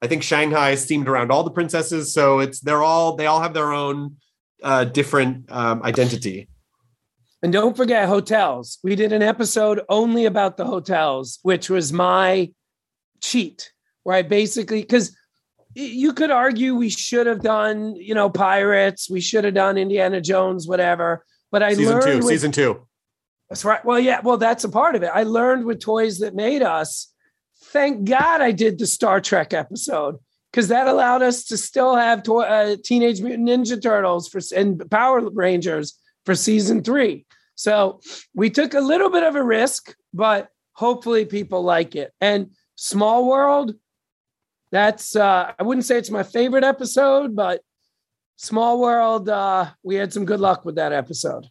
I 0.00 0.06
think 0.06 0.22
Shanghai 0.22 0.70
is 0.70 0.86
themed 0.86 1.08
around 1.08 1.32
all 1.32 1.42
the 1.42 1.50
princesses. 1.50 2.12
So 2.12 2.38
it's 2.38 2.60
they're 2.60 2.82
all 2.82 3.16
they 3.16 3.26
all 3.26 3.40
have 3.40 3.54
their 3.54 3.72
own 3.72 4.16
uh, 4.62 4.84
different 4.84 5.50
um, 5.50 5.82
identity. 5.82 6.48
And 7.42 7.52
don't 7.52 7.76
forget 7.76 8.08
hotels. 8.08 8.78
We 8.82 8.96
did 8.96 9.12
an 9.12 9.22
episode 9.22 9.82
only 9.88 10.24
about 10.24 10.56
the 10.56 10.64
hotels, 10.64 11.38
which 11.42 11.70
was 11.70 11.92
my 11.92 12.52
cheat, 13.20 13.72
where 14.02 14.16
I 14.16 14.22
basically 14.22 14.80
because 14.80 15.16
you 15.74 16.12
could 16.12 16.30
argue 16.30 16.74
we 16.74 16.90
should 16.90 17.26
have 17.26 17.42
done, 17.42 17.94
you 17.94 18.14
know, 18.14 18.28
Pirates. 18.28 19.08
We 19.08 19.20
should 19.20 19.44
have 19.44 19.54
done 19.54 19.78
Indiana 19.78 20.20
Jones, 20.20 20.66
whatever. 20.66 21.24
But 21.52 21.62
I 21.62 21.74
season 21.74 21.94
learned 21.94 22.06
two, 22.06 22.16
with- 22.18 22.26
season 22.26 22.52
two. 22.52 22.84
That's 23.48 23.64
right. 23.64 23.82
Well, 23.82 23.98
yeah. 23.98 24.20
Well, 24.22 24.36
that's 24.36 24.64
a 24.64 24.68
part 24.68 24.94
of 24.94 25.02
it. 25.02 25.10
I 25.14 25.22
learned 25.22 25.64
with 25.64 25.80
toys 25.80 26.18
that 26.18 26.34
made 26.34 26.62
us. 26.62 27.12
Thank 27.66 28.04
God 28.04 28.40
I 28.40 28.52
did 28.52 28.78
the 28.78 28.86
Star 28.86 29.20
Trek 29.20 29.54
episode 29.54 30.16
because 30.50 30.68
that 30.68 30.86
allowed 30.86 31.22
us 31.22 31.44
to 31.44 31.56
still 31.56 31.94
have 31.94 32.22
toy, 32.22 32.42
uh, 32.42 32.76
Teenage 32.82 33.20
Mutant 33.20 33.48
Ninja 33.48 33.80
Turtles 33.80 34.28
for 34.28 34.40
and 34.56 34.88
Power 34.90 35.28
Rangers 35.30 35.98
for 36.24 36.34
season 36.34 36.82
three. 36.82 37.26
So 37.54 38.00
we 38.34 38.50
took 38.50 38.74
a 38.74 38.80
little 38.80 39.10
bit 39.10 39.24
of 39.24 39.34
a 39.34 39.42
risk, 39.42 39.94
but 40.14 40.48
hopefully 40.72 41.24
people 41.24 41.62
like 41.62 41.96
it. 41.96 42.12
And 42.20 42.52
Small 42.76 43.26
World, 43.28 43.74
that's 44.70 45.16
uh, 45.16 45.52
I 45.58 45.62
wouldn't 45.62 45.84
say 45.84 45.98
it's 45.98 46.10
my 46.10 46.22
favorite 46.22 46.64
episode, 46.64 47.34
but 47.34 47.62
Small 48.36 48.80
World, 48.80 49.28
uh, 49.28 49.70
we 49.82 49.96
had 49.96 50.12
some 50.12 50.24
good 50.24 50.40
luck 50.40 50.64
with 50.64 50.76
that 50.76 50.92
episode. 50.92 51.48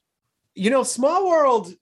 You 0.56 0.69
know, 0.69 0.84
Small 0.84 1.28
World, 1.28 1.74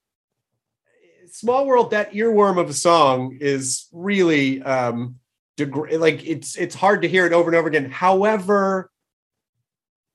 Small 1.32 1.68
World, 1.68 1.92
that 1.92 2.14
earworm 2.14 2.60
of 2.60 2.70
a 2.70 2.74
song 2.74 3.38
is 3.40 3.88
really 3.94 4.62
um 4.64 5.20
deg- 5.58 5.94
like 6.00 6.26
it's 6.26 6.58
it's 6.58 6.76
hard 6.76 7.02
to 7.02 7.08
hear 7.08 7.26
it 7.26 7.34
over 7.34 7.50
and 7.50 7.56
over 7.56 7.68
again. 7.68 7.90
However, 7.90 8.92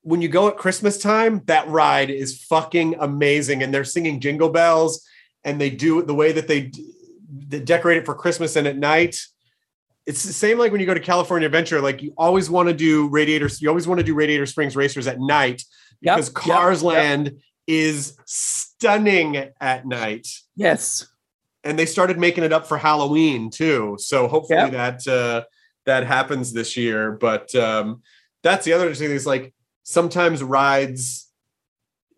when 0.03 0.23
you 0.23 0.29
go 0.29 0.49
at 0.49 0.57
Christmas 0.57 0.99
time, 0.99 1.43
that 1.47 1.69
ride 1.69 2.11
is 2.11 2.43
fucking 2.45 2.97
amazing, 2.99 3.63
and 3.63 3.73
they're 3.73 3.85
singing 3.85 4.21
Jingle 4.21 4.51
Bells, 4.51 5.07
and 5.45 5.61
they 5.61 5.71
do 5.71 5.99
it 5.99 6.07
the 6.07 6.15
way 6.15 6.33
that 6.33 6.49
they, 6.49 6.73
they 7.49 7.61
decorate 7.61 7.99
it 7.99 8.07
for 8.07 8.15
Christmas 8.15 8.57
and 8.57 8.67
at 8.67 8.77
night. 8.77 9.21
It's 10.07 10.25
the 10.25 10.33
same 10.33 10.59
like 10.59 10.73
when 10.73 10.81
you 10.81 10.87
go 10.87 10.95
to 10.95 11.01
California 11.01 11.47
Adventure. 11.47 11.81
Like 11.81 12.03
you 12.03 12.15
always 12.17 12.49
want 12.49 12.69
to 12.69 12.75
do 12.75 13.09
Radiators. 13.09 13.61
You 13.61 13.69
always 13.69 13.87
want 13.87 13.99
to 13.99 14.05
do 14.05 14.15
Radiator 14.15 14.47
Springs 14.47 14.75
Racers 14.75 15.07
at 15.07 15.21
night 15.21 15.63
because 16.01 16.29
yep, 16.29 16.35
Cars 16.35 16.83
yep. 16.83 16.93
Land 16.93 17.41
is 17.67 18.17
stunning 18.25 19.51
at 19.61 19.87
night. 19.87 20.27
Yes. 20.57 21.07
And 21.65 21.79
they 21.79 21.87
started 21.87 22.19
making 22.19 22.45
it 22.45 22.53
up 22.53 22.67
for 22.67 22.79
Halloween 22.79 23.51
too. 23.51 23.97
So 23.99 24.29
hopefully 24.29 24.59
Yep. 24.59 24.73
that 24.73 25.07
uh, 25.07 25.45
that 25.87 26.07
happens 26.07 26.53
this 26.53 26.77
year. 26.77 27.13
But 27.13 27.55
um, 27.55 28.03
that's 28.43 28.65
the 28.65 28.73
other 28.73 28.95
thing 28.95 29.11
is 29.11 29.27
like 29.27 29.53
sometimes 29.83 30.43
rides 30.43 31.29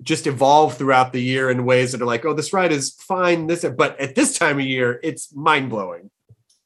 just 0.02 0.26
evolve 0.26 0.76
throughout 0.76 1.12
the 1.12 1.22
year 1.22 1.48
in 1.50 1.64
ways 1.64 1.92
that 1.92 2.02
are 2.02 2.06
like, 2.06 2.24
oh, 2.24 2.34
this 2.34 2.52
ride 2.52 2.72
is 2.72 2.92
fine. 3.06 3.46
This, 3.46 3.64
but 3.64 3.98
at 4.00 4.14
this 4.14 4.36
time 4.36 4.58
of 4.58 4.66
year, 4.66 4.98
it's 5.02 5.32
mind 5.34 5.70
blowing. 5.70 6.10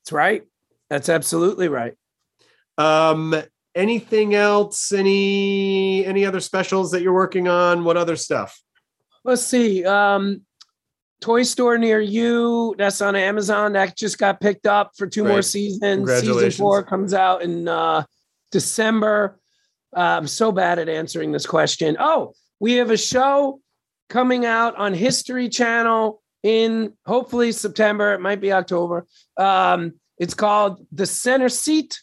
That's 0.00 0.12
right. 0.12 0.42
That's 0.88 1.08
absolutely 1.08 1.68
right. 1.68 1.94
Um, 2.78 3.34
anything 3.74 4.34
else? 4.34 4.92
Any 4.92 6.04
any 6.06 6.24
other 6.24 6.40
specials 6.40 6.92
that 6.92 7.02
you're 7.02 7.12
working 7.12 7.48
on? 7.48 7.84
What 7.84 7.96
other 7.96 8.16
stuff? 8.16 8.58
Let's 9.24 9.44
see. 9.44 9.84
Um, 9.84 10.45
Toy 11.20 11.42
Store 11.42 11.78
near 11.78 12.00
you. 12.00 12.74
That's 12.78 13.00
on 13.00 13.16
Amazon. 13.16 13.72
That 13.72 13.96
just 13.96 14.18
got 14.18 14.40
picked 14.40 14.66
up 14.66 14.92
for 14.96 15.06
two 15.06 15.24
more 15.24 15.42
seasons. 15.42 16.10
Season 16.20 16.50
four 16.50 16.82
comes 16.82 17.14
out 17.14 17.42
in 17.42 17.68
uh, 17.68 18.04
December. 18.52 19.38
Uh, 19.96 20.00
I'm 20.00 20.26
so 20.26 20.52
bad 20.52 20.78
at 20.78 20.88
answering 20.88 21.32
this 21.32 21.46
question. 21.46 21.96
Oh, 21.98 22.34
we 22.60 22.74
have 22.74 22.90
a 22.90 22.96
show 22.96 23.60
coming 24.08 24.44
out 24.44 24.76
on 24.76 24.92
History 24.92 25.48
Channel 25.48 26.22
in 26.42 26.92
hopefully 27.06 27.52
September. 27.52 28.12
It 28.12 28.20
might 28.20 28.40
be 28.40 28.52
October. 28.52 29.06
Um, 29.36 29.94
it's 30.18 30.34
called 30.34 30.86
The 30.92 31.06
Center 31.06 31.48
Seat 31.48 31.98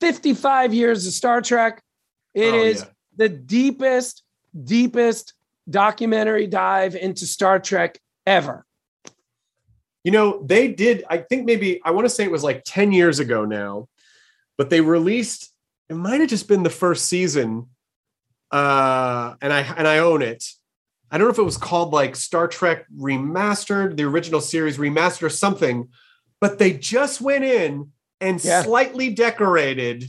55 0.00 0.74
Years 0.74 1.06
of 1.06 1.12
Star 1.12 1.40
Trek. 1.40 1.82
It 2.34 2.52
Oh, 2.52 2.62
is 2.62 2.80
yeah. 2.82 2.88
the 3.16 3.28
deepest, 3.28 4.22
deepest 4.64 5.32
documentary 5.70 6.46
dive 6.46 6.94
into 6.94 7.26
Star 7.26 7.58
Trek 7.58 7.98
ever. 8.26 8.64
You 10.04 10.12
know, 10.12 10.42
they 10.44 10.68
did, 10.68 11.04
I 11.10 11.18
think 11.18 11.46
maybe, 11.46 11.80
I 11.84 11.90
want 11.90 12.04
to 12.06 12.08
say 12.10 12.24
it 12.24 12.30
was 12.30 12.44
like 12.44 12.62
10 12.64 12.92
years 12.92 13.18
ago 13.18 13.44
now, 13.44 13.88
but 14.56 14.70
they 14.70 14.80
released, 14.80 15.52
it 15.88 15.94
might 15.94 16.20
have 16.20 16.30
just 16.30 16.48
been 16.48 16.62
the 16.62 16.70
first 16.70 17.06
season. 17.06 17.68
Uh, 18.52 19.34
and 19.42 19.52
I 19.52 19.60
and 19.62 19.88
I 19.88 19.98
own 19.98 20.22
it. 20.22 20.44
I 21.10 21.18
don't 21.18 21.26
know 21.26 21.32
if 21.32 21.38
it 21.38 21.42
was 21.42 21.56
called 21.56 21.92
like 21.92 22.14
Star 22.14 22.46
Trek 22.46 22.86
Remastered, 22.96 23.96
the 23.96 24.04
original 24.04 24.40
series 24.40 24.78
remastered 24.78 25.24
or 25.24 25.30
something, 25.30 25.88
but 26.40 26.58
they 26.58 26.72
just 26.72 27.20
went 27.20 27.42
in 27.44 27.90
and 28.20 28.42
Yeah. 28.42 28.62
slightly 28.62 29.10
decorated 29.10 30.04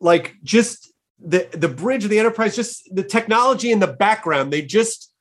like 0.00 0.34
just 0.42 0.92
the 1.20 1.48
the 1.52 1.68
bridge 1.68 2.02
of 2.02 2.10
the 2.10 2.18
Enterprise, 2.18 2.56
just 2.56 2.92
the 2.94 3.04
technology 3.04 3.70
in 3.70 3.78
the 3.78 3.86
background. 3.86 4.52
They 4.52 4.62
just 4.62 5.12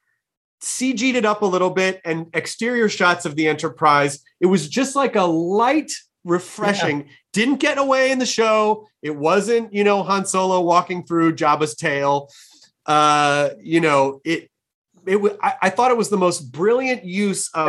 CG'd 0.66 1.16
it 1.16 1.26
up 1.26 1.44
a 1.44 1.46
little 1.46 1.70
bit 1.70 2.02
and 2.04 2.28
exterior 2.34 2.90
shots 2.90 3.26
of 3.26 3.36
the 3.36 3.48
Enterprise. 3.48 4.24
It 4.40 4.48
was 4.48 4.68
just 4.68 4.96
like 4.96 5.16
a 5.16 5.24
light, 5.24 5.92
refreshing. 6.24 7.08
Didn't 7.34 7.58
get 7.58 7.78
away 7.78 8.12
in 8.12 8.18
the 8.18 8.26
show. 8.26 8.88
It 9.04 9.16
wasn't, 9.16 9.72
you 9.74 9.84
know, 9.84 10.02
Han 10.02 10.26
Solo 10.26 10.62
walking 10.62 11.06
through 11.06 11.36
Jabba's 11.36 11.76
tail. 11.76 12.30
Uh, 12.86 13.50
you 13.62 13.80
know, 13.80 14.22
it. 14.26 14.50
It. 15.06 15.38
I, 15.44 15.54
I 15.62 15.70
thought 15.70 15.92
it 15.92 15.98
was 15.98 16.10
the 16.10 16.18
most 16.18 16.52
brilliant 16.52 17.06
use 17.06 17.50
of 17.54 17.68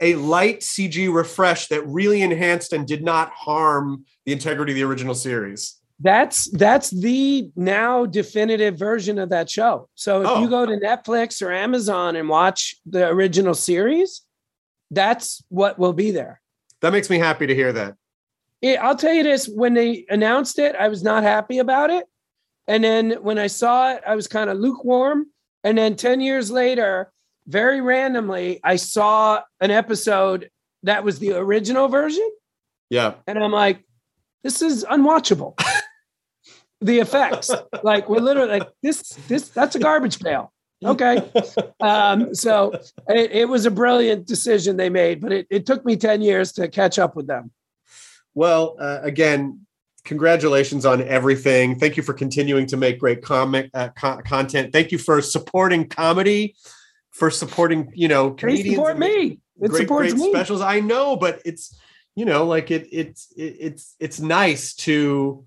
Yeah. 0.00 0.12
a 0.12 0.14
light 0.16 0.60
CG 0.60 1.08
refresh 1.12 1.68
that 1.68 1.86
really 1.86 2.20
enhanced 2.20 2.74
and 2.74 2.86
did 2.86 3.02
not 3.02 3.30
harm 3.30 4.04
the 4.26 4.32
integrity 4.32 4.72
of 4.72 4.76
the 4.76 4.82
original 4.82 5.14
series. 5.14 5.80
That's 6.00 6.50
that's 6.50 6.90
the 6.90 7.50
now 7.56 8.04
definitive 8.04 8.78
version 8.78 9.18
of 9.18 9.30
that 9.30 9.48
show. 9.48 9.88
So 9.94 10.20
if 10.20 10.26
Oh. 10.28 10.40
you 10.42 10.50
go 10.50 10.66
to 10.66 10.72
Netflix 10.76 11.40
or 11.40 11.50
Amazon 11.50 12.16
and 12.16 12.28
watch 12.28 12.76
the 12.84 13.08
original 13.08 13.54
series, 13.54 14.20
that's 14.90 15.42
what 15.48 15.78
will 15.78 15.94
be 15.94 16.10
there. 16.10 16.40
That 16.82 16.92
makes 16.92 17.08
me 17.08 17.18
happy 17.18 17.46
to 17.46 17.54
hear 17.54 17.72
that. 17.72 17.94
It, 18.60 18.76
I'll 18.78 18.96
tell 18.96 19.12
you 19.14 19.22
this: 19.22 19.46
when 19.48 19.72
they 19.74 20.04
announced 20.10 20.58
it, 20.58 20.76
I 20.76 20.88
was 20.88 21.02
not 21.02 21.22
happy 21.22 21.58
about 21.58 21.88
it, 21.90 22.04
and 22.66 22.84
then 22.84 23.12
when 23.22 23.38
I 23.38 23.46
saw 23.46 23.92
it, 23.94 24.02
I 24.06 24.16
was 24.16 24.28
kind 24.28 24.50
of 24.50 24.58
lukewarm. 24.58 25.26
And 25.64 25.78
then 25.78 25.96
ten 25.96 26.20
years 26.20 26.50
later, 26.50 27.10
very 27.46 27.80
randomly, 27.80 28.60
I 28.62 28.76
saw 28.76 29.40
an 29.60 29.70
episode 29.70 30.50
that 30.82 31.04
was 31.04 31.18
the 31.20 31.32
original 31.32 31.88
version, 31.88 32.30
Yeah. 32.90 33.14
and 33.26 33.38
I'm 33.42 33.50
like, 33.52 33.82
this 34.44 34.60
is 34.62 34.84
unwatchable. 34.84 35.54
the 36.80 37.00
effects, 37.00 37.50
like 37.82 38.08
we're 38.08 38.20
literally 38.20 38.58
like 38.60 38.68
this, 38.82 39.02
this 39.28 39.48
that's 39.48 39.74
a 39.76 39.78
garbage 39.78 40.20
pail. 40.20 40.52
Okay. 40.84 41.22
Um, 41.80 42.34
so 42.34 42.72
it, 43.08 43.30
it 43.32 43.48
was 43.48 43.64
a 43.66 43.70
brilliant 43.70 44.26
decision 44.26 44.76
they 44.76 44.90
made, 44.90 45.20
but 45.20 45.32
it, 45.32 45.46
it 45.50 45.66
took 45.66 45.84
me 45.84 45.96
10 45.96 46.20
years 46.20 46.52
to 46.52 46.68
catch 46.68 46.98
up 46.98 47.16
with 47.16 47.26
them. 47.26 47.50
Well, 48.34 48.76
uh, 48.78 49.00
again, 49.02 49.66
congratulations 50.04 50.84
on 50.84 51.02
everything. 51.02 51.78
Thank 51.78 51.96
you 51.96 52.02
for 52.02 52.12
continuing 52.12 52.66
to 52.66 52.76
make 52.76 52.98
great 52.98 53.22
comic 53.22 53.70
uh, 53.74 53.88
co- 53.96 54.20
content. 54.24 54.72
Thank 54.72 54.92
you 54.92 54.98
for 54.98 55.22
supporting 55.22 55.88
comedy, 55.88 56.54
for 57.10 57.30
supporting 57.30 57.90
you 57.94 58.08
know 58.08 58.30
They 58.30 58.36
comedians. 58.36 58.76
support 58.76 58.90
and 58.92 59.00
me. 59.00 59.40
It 59.60 59.70
great, 59.70 59.82
supports 59.82 60.12
great 60.12 60.22
me. 60.22 60.30
specials. 60.30 60.60
I 60.60 60.80
know, 60.80 61.16
but 61.16 61.40
it's 61.46 61.78
you 62.14 62.26
know 62.26 62.44
like 62.46 62.70
it 62.70 62.88
it's 62.92 63.32
it, 63.36 63.56
it's 63.58 63.94
it's 63.98 64.20
nice 64.20 64.74
to 64.74 65.44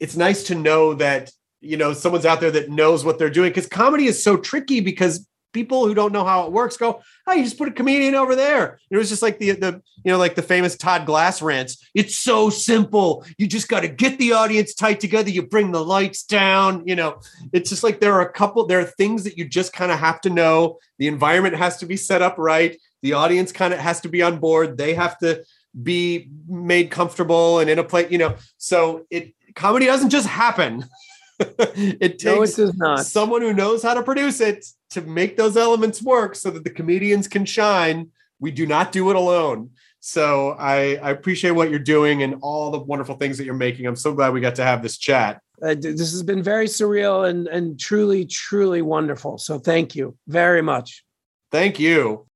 it's 0.00 0.16
nice 0.16 0.44
to 0.44 0.54
know 0.54 0.94
that 0.94 1.30
you 1.60 1.76
know 1.76 1.92
someone's 1.92 2.26
out 2.26 2.40
there 2.40 2.50
that 2.50 2.70
knows 2.70 3.04
what 3.04 3.18
they're 3.18 3.30
doing 3.30 3.50
because 3.50 3.66
comedy 3.66 4.06
is 4.06 4.22
so 4.22 4.36
tricky 4.36 4.80
because 4.80 5.26
people 5.52 5.86
who 5.86 5.94
don't 5.94 6.12
know 6.12 6.24
how 6.24 6.44
it 6.44 6.52
works 6.52 6.76
go 6.76 7.00
oh 7.26 7.32
you 7.32 7.42
just 7.42 7.56
put 7.56 7.68
a 7.68 7.72
comedian 7.72 8.14
over 8.14 8.34
there. 8.34 8.78
It 8.90 8.96
was 8.96 9.08
just 9.08 9.22
like 9.22 9.38
the 9.38 9.52
the 9.52 9.82
you 10.04 10.12
know 10.12 10.18
like 10.18 10.34
the 10.34 10.42
famous 10.42 10.76
todd 10.76 11.06
glass 11.06 11.40
rants 11.40 11.88
it's 11.94 12.16
so 12.16 12.50
simple. 12.50 13.24
You 13.38 13.46
just 13.46 13.68
got 13.68 13.80
to 13.80 13.88
get 13.88 14.18
the 14.18 14.32
audience 14.32 14.74
tight 14.74 15.00
together. 15.00 15.30
You 15.30 15.46
bring 15.46 15.72
the 15.72 15.84
lights 15.84 16.24
down 16.24 16.86
you 16.86 16.94
know. 16.94 17.20
It's 17.52 17.70
just 17.70 17.82
like 17.82 18.00
there 18.00 18.14
are 18.14 18.28
a 18.28 18.32
couple 18.32 18.66
there 18.66 18.80
are 18.80 18.84
things 18.84 19.24
that 19.24 19.38
you 19.38 19.48
just 19.48 19.72
kind 19.72 19.90
of 19.90 19.98
have 19.98 20.20
to 20.22 20.30
know. 20.30 20.78
The 20.98 21.08
environment 21.08 21.56
has 21.56 21.78
to 21.78 21.86
be 21.86 21.96
set 21.96 22.22
up 22.22 22.36
right. 22.38 22.76
The 23.02 23.14
audience 23.14 23.50
kind 23.52 23.72
of 23.72 23.80
has 23.80 24.00
to 24.02 24.08
be 24.08 24.22
on 24.22 24.38
board. 24.38 24.76
They 24.76 24.94
have 24.94 25.18
to 25.18 25.42
be 25.82 26.30
made 26.48 26.90
comfortable 26.90 27.60
and 27.60 27.68
in 27.68 27.78
a 27.78 27.84
place 27.84 28.10
you 28.10 28.18
know. 28.18 28.36
So 28.58 29.06
it 29.10 29.34
comedy 29.56 29.86
doesn't 29.86 30.10
just 30.10 30.26
happen 30.28 30.84
it 31.40 32.22
No, 32.24 32.42
it 32.42 32.54
takes 32.54 32.58
not. 32.76 33.04
someone 33.04 33.42
who 33.42 33.52
knows 33.52 33.82
how 33.82 33.94
to 33.94 34.02
produce 34.02 34.40
it 34.40 34.64
to 34.90 35.00
make 35.02 35.36
those 35.36 35.56
elements 35.56 36.02
work 36.02 36.34
so 36.34 36.50
that 36.50 36.62
the 36.64 36.70
comedians 36.70 37.26
can 37.28 37.44
shine 37.44 38.10
we 38.38 38.50
do 38.50 38.66
not 38.66 38.92
do 38.92 39.10
it 39.10 39.16
alone 39.16 39.70
so 40.00 40.50
I, 40.50 40.96
I 41.02 41.10
appreciate 41.10 41.50
what 41.52 41.68
you're 41.70 41.78
doing 41.80 42.22
and 42.22 42.36
all 42.42 42.70
the 42.70 42.78
wonderful 42.78 43.16
things 43.16 43.38
that 43.38 43.44
you're 43.44 43.54
making 43.54 43.86
i'm 43.86 43.96
so 43.96 44.12
glad 44.14 44.32
we 44.32 44.40
got 44.40 44.54
to 44.56 44.64
have 44.64 44.82
this 44.82 44.96
chat 44.98 45.40
Uh, 45.62 45.74
this 45.74 46.12
has 46.12 46.22
been 46.22 46.42
very 46.42 46.68
surreal 46.68 47.28
and, 47.30 47.48
and 47.48 47.80
truly, 47.80 48.26
truly 48.26 48.82
wonderful. 48.82 49.38
So 49.38 49.58
thank 49.58 49.96
you 49.96 50.14
very 50.28 50.62
much. 50.62 51.02
thank 51.50 51.80
you 51.80 52.26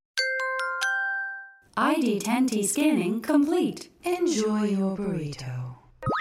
ID10T 1.76 2.64
scanning 2.64 3.20
complete. 3.22 3.90
Enjoy 4.05 4.64
your 4.64 4.97
burrito. 4.97 5.60